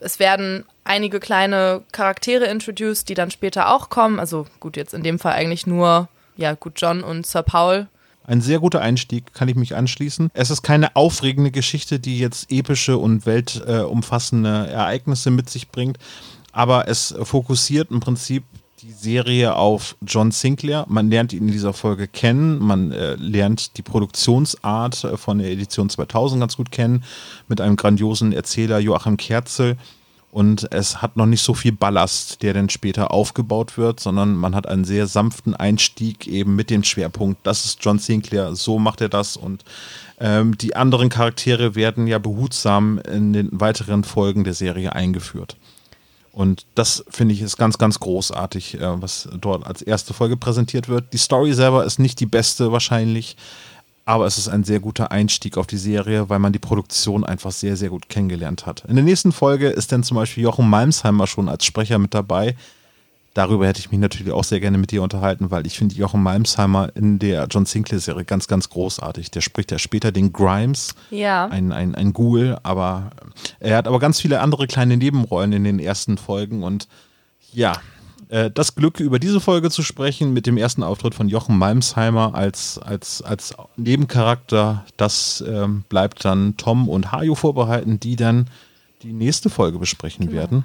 es 0.00 0.18
werden 0.18 0.64
einige 0.84 1.20
kleine 1.20 1.82
Charaktere 1.92 2.44
introduced, 2.44 3.08
die 3.08 3.14
dann 3.14 3.30
später 3.30 3.74
auch 3.74 3.88
kommen. 3.88 4.20
Also 4.20 4.46
gut, 4.60 4.76
jetzt 4.76 4.94
in 4.94 5.02
dem 5.02 5.18
Fall 5.18 5.32
eigentlich 5.32 5.66
nur, 5.66 6.08
ja 6.36 6.54
gut, 6.54 6.74
John 6.76 7.02
und 7.02 7.26
Sir 7.26 7.42
Paul. 7.42 7.88
Ein 8.26 8.40
sehr 8.40 8.58
guter 8.58 8.80
Einstieg, 8.80 9.34
kann 9.34 9.48
ich 9.48 9.54
mich 9.54 9.74
anschließen. 9.74 10.30
Es 10.32 10.50
ist 10.50 10.62
keine 10.62 10.96
aufregende 10.96 11.50
Geschichte, 11.50 11.98
die 11.98 12.18
jetzt 12.18 12.50
epische 12.50 12.96
und 12.96 13.26
weltumfassende 13.26 14.68
Ereignisse 14.68 15.30
mit 15.30 15.50
sich 15.50 15.68
bringt, 15.68 15.98
aber 16.52 16.88
es 16.88 17.14
fokussiert 17.22 17.90
im 17.90 18.00
Prinzip 18.00 18.44
die 18.80 18.92
Serie 18.92 19.56
auf 19.56 19.96
John 20.06 20.30
Sinclair. 20.30 20.84
Man 20.88 21.10
lernt 21.10 21.32
ihn 21.32 21.46
in 21.46 21.52
dieser 21.52 21.72
Folge 21.72 22.06
kennen, 22.06 22.58
man 22.58 22.92
äh, 22.92 23.14
lernt 23.14 23.76
die 23.76 23.82
Produktionsart 23.82 25.04
äh, 25.04 25.16
von 25.16 25.38
der 25.38 25.50
Edition 25.50 25.88
2000 25.88 26.40
ganz 26.40 26.56
gut 26.56 26.70
kennen, 26.70 27.04
mit 27.48 27.60
einem 27.60 27.76
grandiosen 27.76 28.32
Erzähler 28.32 28.78
Joachim 28.78 29.16
Kerzel 29.16 29.76
und 30.34 30.66
es 30.72 31.00
hat 31.00 31.16
noch 31.16 31.26
nicht 31.26 31.42
so 31.42 31.54
viel 31.54 31.70
Ballast, 31.70 32.42
der 32.42 32.54
dann 32.54 32.68
später 32.68 33.12
aufgebaut 33.12 33.78
wird, 33.78 34.00
sondern 34.00 34.34
man 34.34 34.56
hat 34.56 34.66
einen 34.66 34.84
sehr 34.84 35.06
sanften 35.06 35.54
Einstieg 35.54 36.26
eben 36.26 36.56
mit 36.56 36.70
dem 36.70 36.82
Schwerpunkt, 36.82 37.46
das 37.46 37.64
ist 37.64 37.84
John 37.84 38.00
Sinclair, 38.00 38.56
so 38.56 38.80
macht 38.80 39.00
er 39.00 39.08
das 39.08 39.36
und 39.36 39.64
ähm, 40.18 40.58
die 40.58 40.74
anderen 40.74 41.08
Charaktere 41.08 41.76
werden 41.76 42.08
ja 42.08 42.18
behutsam 42.18 42.98
in 42.98 43.32
den 43.32 43.48
weiteren 43.52 44.02
Folgen 44.02 44.42
der 44.42 44.54
Serie 44.54 44.92
eingeführt. 44.92 45.56
Und 46.32 46.66
das 46.74 47.04
finde 47.08 47.32
ich 47.32 47.40
ist 47.40 47.56
ganz, 47.56 47.78
ganz 47.78 48.00
großartig, 48.00 48.80
äh, 48.80 49.00
was 49.00 49.28
dort 49.40 49.64
als 49.64 49.82
erste 49.82 50.14
Folge 50.14 50.36
präsentiert 50.36 50.88
wird. 50.88 51.12
Die 51.12 51.18
Story 51.18 51.52
selber 51.52 51.84
ist 51.84 52.00
nicht 52.00 52.18
die 52.18 52.26
beste 52.26 52.72
wahrscheinlich, 52.72 53.36
aber 54.04 54.26
es 54.26 54.38
ist 54.38 54.48
ein 54.48 54.64
sehr 54.64 54.80
guter 54.80 55.10
Einstieg 55.10 55.56
auf 55.56 55.66
die 55.66 55.78
Serie, 55.78 56.28
weil 56.28 56.38
man 56.38 56.52
die 56.52 56.58
Produktion 56.58 57.24
einfach 57.24 57.52
sehr, 57.52 57.76
sehr 57.76 57.88
gut 57.88 58.08
kennengelernt 58.08 58.66
hat. 58.66 58.84
In 58.86 58.96
der 58.96 59.04
nächsten 59.04 59.32
Folge 59.32 59.68
ist 59.68 59.92
dann 59.92 60.02
zum 60.02 60.16
Beispiel 60.16 60.42
Jochen 60.42 60.68
Malmsheimer 60.68 61.26
schon 61.26 61.48
als 61.48 61.64
Sprecher 61.64 61.98
mit 61.98 62.12
dabei. 62.12 62.54
Darüber 63.32 63.66
hätte 63.66 63.80
ich 63.80 63.90
mich 63.90 63.98
natürlich 63.98 64.32
auch 64.32 64.44
sehr 64.44 64.60
gerne 64.60 64.78
mit 64.78 64.92
dir 64.92 65.02
unterhalten, 65.02 65.50
weil 65.50 65.66
ich 65.66 65.76
finde 65.76 65.96
Jochen 65.96 66.22
Malmsheimer 66.22 66.92
in 66.94 67.18
der 67.18 67.48
John 67.50 67.66
Sinclair-Serie 67.66 68.24
ganz, 68.24 68.46
ganz 68.46 68.68
großartig. 68.68 69.32
Der 69.32 69.40
spricht 69.40 69.72
ja 69.72 69.78
später 69.78 70.12
den 70.12 70.32
Grimes, 70.32 70.94
ja. 71.10 71.46
ein, 71.46 71.72
ein, 71.72 71.96
ein 71.96 72.12
Ghoul, 72.12 72.58
aber 72.62 73.10
er 73.58 73.76
hat 73.76 73.88
aber 73.88 73.98
ganz 73.98 74.20
viele 74.20 74.40
andere 74.40 74.68
kleine 74.68 74.96
Nebenrollen 74.96 75.52
in 75.52 75.64
den 75.64 75.80
ersten 75.80 76.16
Folgen 76.16 76.62
und 76.62 76.86
ja, 77.52 77.80
äh, 78.34 78.50
das 78.50 78.74
Glück, 78.74 78.98
über 78.98 79.20
diese 79.20 79.40
Folge 79.40 79.70
zu 79.70 79.82
sprechen, 79.82 80.32
mit 80.32 80.46
dem 80.46 80.56
ersten 80.56 80.82
Auftritt 80.82 81.14
von 81.14 81.28
Jochen 81.28 81.56
Malmsheimer 81.56 82.34
als, 82.34 82.78
als, 82.78 83.22
als 83.22 83.54
Nebencharakter. 83.76 84.84
Das 84.96 85.44
ähm, 85.46 85.84
bleibt 85.88 86.24
dann 86.24 86.56
Tom 86.56 86.88
und 86.88 87.12
Hajo 87.12 87.36
vorbehalten, 87.36 88.00
die 88.00 88.16
dann 88.16 88.50
die 89.04 89.12
nächste 89.12 89.50
Folge 89.50 89.78
besprechen 89.78 90.26
genau. 90.26 90.38
werden. 90.38 90.64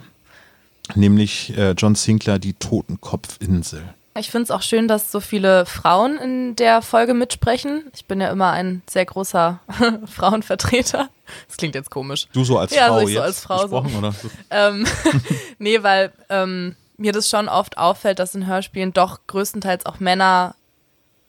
Nämlich 0.95 1.55
äh, 1.55 1.75
John 1.77 1.93
Sinclair, 1.93 2.39
die 2.39 2.53
Totenkopfinsel. 2.53 3.83
Ich 4.17 4.31
finde 4.31 4.45
es 4.45 4.51
auch 4.51 4.63
schön, 4.63 4.87
dass 4.87 5.11
so 5.11 5.19
viele 5.19 5.67
Frauen 5.67 6.17
in 6.17 6.55
der 6.55 6.81
Folge 6.81 7.13
mitsprechen. 7.13 7.83
Ich 7.93 8.05
bin 8.05 8.19
ja 8.19 8.31
immer 8.31 8.49
ein 8.49 8.81
sehr 8.89 9.05
großer 9.05 9.59
Frauenvertreter. 10.07 11.09
Das 11.47 11.57
klingt 11.57 11.75
jetzt 11.75 11.91
komisch. 11.91 12.27
Du 12.33 12.43
so 12.43 12.57
als 12.57 12.73
ja, 12.73 12.87
Frau 12.87 13.01
so 13.01 13.07
ich 13.07 13.13
jetzt 13.13 13.15
so 13.15 13.21
als 13.21 13.41
Frau 13.41 13.67
so. 13.67 13.97
oder? 13.99 14.15
Ähm, 14.49 14.87
nee, 15.59 15.83
weil 15.83 16.11
ähm, 16.29 16.75
mir 16.99 17.11
das 17.11 17.29
schon 17.29 17.49
oft 17.49 17.77
auffällt, 17.77 18.19
dass 18.19 18.35
in 18.35 18.47
Hörspielen 18.47 18.93
doch 18.93 19.19
größtenteils 19.27 19.85
auch 19.85 19.99
Männer 19.99 20.55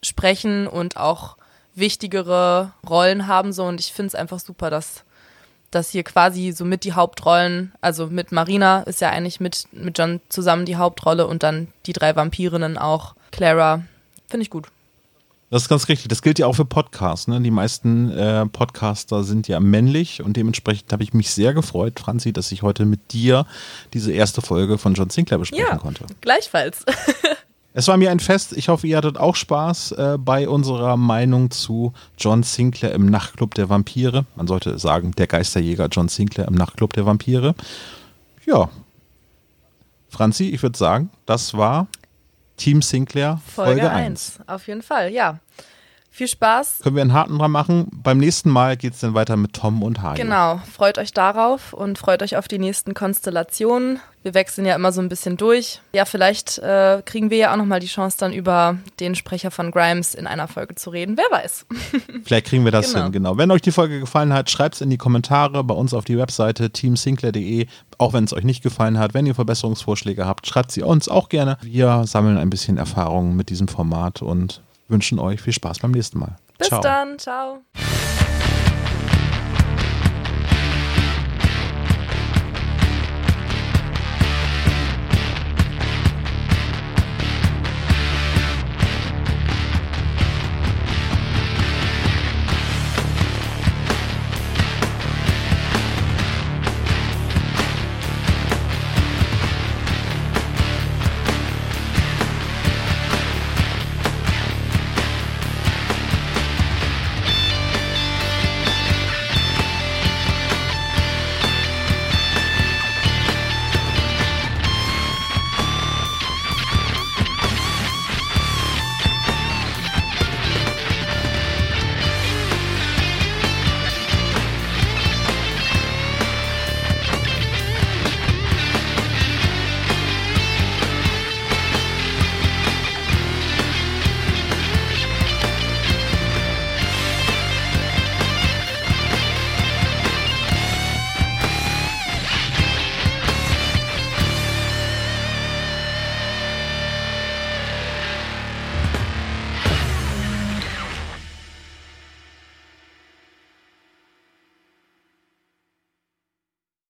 sprechen 0.02 0.66
und 0.66 0.97
auch 0.97 1.36
wichtigere 1.74 2.72
Rollen 2.88 3.26
haben 3.26 3.52
so 3.52 3.64
und 3.64 3.80
ich 3.80 3.92
finde 3.92 4.09
es 4.09 4.14
einfach 4.14 4.40
super, 4.40 4.70
dass 4.70 5.05
dass 5.70 5.90
hier 5.90 6.02
quasi 6.02 6.52
so 6.52 6.64
mit 6.64 6.84
die 6.84 6.94
Hauptrollen, 6.94 7.72
also 7.80 8.09
mit 8.09 8.32
Marina 8.32 8.80
ist 8.82 9.01
ja 9.01 9.10
eigentlich 9.10 9.38
mit, 9.38 9.68
mit 9.72 9.97
John 9.97 10.20
zusammen 10.28 10.66
die 10.66 10.76
Hauptrolle 10.76 11.26
und 11.26 11.42
dann 11.42 11.68
die 11.86 11.92
drei 11.92 12.16
Vampirinnen 12.16 12.76
auch. 12.76 13.14
Clara, 13.30 13.84
finde 14.28 14.42
ich 14.42 14.51
gut. 14.51 14.66
Das 15.51 15.62
ist 15.62 15.68
ganz 15.68 15.89
richtig. 15.89 16.09
Das 16.09 16.22
gilt 16.22 16.39
ja 16.39 16.47
auch 16.47 16.55
für 16.55 16.64
Podcasts. 16.64 17.27
Ne? 17.27 17.40
Die 17.40 17.51
meisten 17.51 18.10
äh, 18.10 18.47
Podcaster 18.47 19.24
sind 19.24 19.48
ja 19.48 19.59
männlich 19.59 20.22
und 20.22 20.36
dementsprechend 20.36 20.93
habe 20.93 21.02
ich 21.02 21.12
mich 21.12 21.32
sehr 21.32 21.55
gefreut, 21.55 21.98
Franzi, 21.98 22.32
dass 22.32 22.52
ich 22.52 22.62
heute 22.62 22.85
mit 22.85 23.12
dir 23.12 23.47
diese 23.93 24.12
erste 24.12 24.43
Folge 24.43 24.78
von 24.78 24.94
John 24.94 25.10
Sinclair 25.10 25.39
besprechen 25.39 25.66
ja, 25.68 25.77
konnte. 25.77 26.06
Gleichfalls. 26.20 26.85
Es 27.72 27.86
war 27.86 27.97
mir 27.97 28.10
ein 28.10 28.18
Fest. 28.18 28.56
Ich 28.56 28.68
hoffe, 28.68 28.89
ihr 28.89 28.97
hattet 28.97 29.16
auch 29.16 29.36
Spaß 29.36 29.93
äh, 29.93 30.18
bei 30.18 30.48
unserer 30.48 30.97
Meinung 30.97 31.52
zu 31.52 31.93
John 32.18 32.43
Sinclair 32.43 32.93
im 32.93 33.06
Nachtclub 33.06 33.55
der 33.55 33.68
Vampire. 33.68 34.27
Man 34.35 34.48
sollte 34.48 34.77
sagen, 34.81 35.12
der 35.12 35.28
Geisterjäger 35.28 35.86
John 35.86 36.09
Sinclair 36.09 36.48
im 36.48 36.55
Nachtclub 36.55 36.93
der 36.94 37.06
Vampire. 37.06 37.55
Ja. 38.44 38.70
Franzi, 40.09 40.48
ich 40.48 40.62
würde 40.64 40.77
sagen, 40.77 41.10
das 41.27 41.55
war 41.55 41.86
Team 42.61 42.82
Sinclair 42.82 43.41
Folge, 43.47 43.81
Folge 43.81 43.91
1. 43.91 44.41
Auf 44.47 44.66
jeden 44.69 44.82
Fall, 44.82 45.11
ja. 45.11 45.39
Viel 46.12 46.27
Spaß. 46.27 46.81
Können 46.82 46.97
wir 46.97 47.03
einen 47.03 47.12
Haken 47.12 47.39
dran 47.39 47.53
machen. 47.53 47.89
Beim 47.93 48.19
nächsten 48.19 48.51
Mal 48.51 48.77
geht 48.77 48.95
es 48.95 49.01
dann 49.01 49.15
weiter 49.15 49.37
mit 49.37 49.53
Tom 49.53 49.82
und 49.82 50.03
Hajo. 50.03 50.16
Genau, 50.16 50.61
freut 50.70 50.99
euch 50.99 51.12
darauf 51.12 51.73
und 51.73 51.99
freut 51.99 52.23
euch 52.23 52.37
auf 52.37 52.49
die 52.49 52.59
nächsten 52.59 52.95
Konstellationen. 52.95 54.01
Wir 54.23 54.35
wechseln 54.35 54.66
ja 54.66 54.74
immer 54.74 54.93
so 54.93 55.01
ein 55.01 55.09
bisschen 55.09 55.37
durch. 55.37 55.81
Ja, 55.95 56.05
vielleicht 56.05 56.59
äh, 56.59 57.01
kriegen 57.07 57.31
wir 57.31 57.39
ja 57.39 57.53
auch 57.53 57.57
nochmal 57.57 57.81
die 57.81 57.87
Chance, 57.87 58.19
dann 58.19 58.32
über 58.32 58.77
den 58.99 59.15
Sprecher 59.15 59.51
von 59.51 59.70
Grimes 59.70 60.15
in 60.15 60.27
einer 60.27 60.47
Folge 60.49 60.74
zu 60.74 60.91
reden. 60.91 61.16
Wer 61.16 61.39
weiß. 61.39 61.66
vielleicht 62.24 62.47
kriegen 62.49 62.65
wir 62.65 62.73
das 62.73 62.93
genau. 62.93 63.05
hin, 63.05 63.12
genau. 63.12 63.39
Wenn 63.39 63.51
euch 63.53 63.62
die 63.62 63.73
Folge 63.73 64.01
gefallen 64.01 64.32
hat, 64.32 64.51
schreibt 64.51 64.74
es 64.74 64.81
in 64.81 64.91
die 64.91 64.99
Kommentare 64.99 65.62
bei 65.65 65.74
uns 65.74 65.95
auf 65.95 66.05
die 66.05 66.19
Webseite 66.19 66.70
teamsinclair.de. 66.70 67.66
Auch 67.99 68.12
wenn 68.12 68.24
es 68.24 68.35
euch 68.35 68.45
nicht 68.45 68.62
gefallen 68.62 68.99
hat, 68.99 69.15
wenn 69.15 69.27
ihr 69.27 69.35
Verbesserungsvorschläge 69.35 70.27
habt, 70.27 70.47
schreibt 70.47 70.73
sie 70.73 70.82
uns 70.82 71.09
auch 71.09 71.28
gerne. 71.28 71.57
Wir 71.62 72.05
sammeln 72.05 72.37
ein 72.37 72.51
bisschen 72.51 72.77
Erfahrung 72.77 73.37
mit 73.37 73.49
diesem 73.49 73.69
Format 73.69 74.20
und 74.20 74.61
wünschen 74.90 75.18
euch 75.18 75.40
viel 75.40 75.52
Spaß 75.52 75.78
beim 75.80 75.92
nächsten 75.92 76.18
Mal. 76.18 76.36
Bis 76.58 76.68
ciao. 76.68 76.80
dann, 76.80 77.18
ciao. 77.18 77.62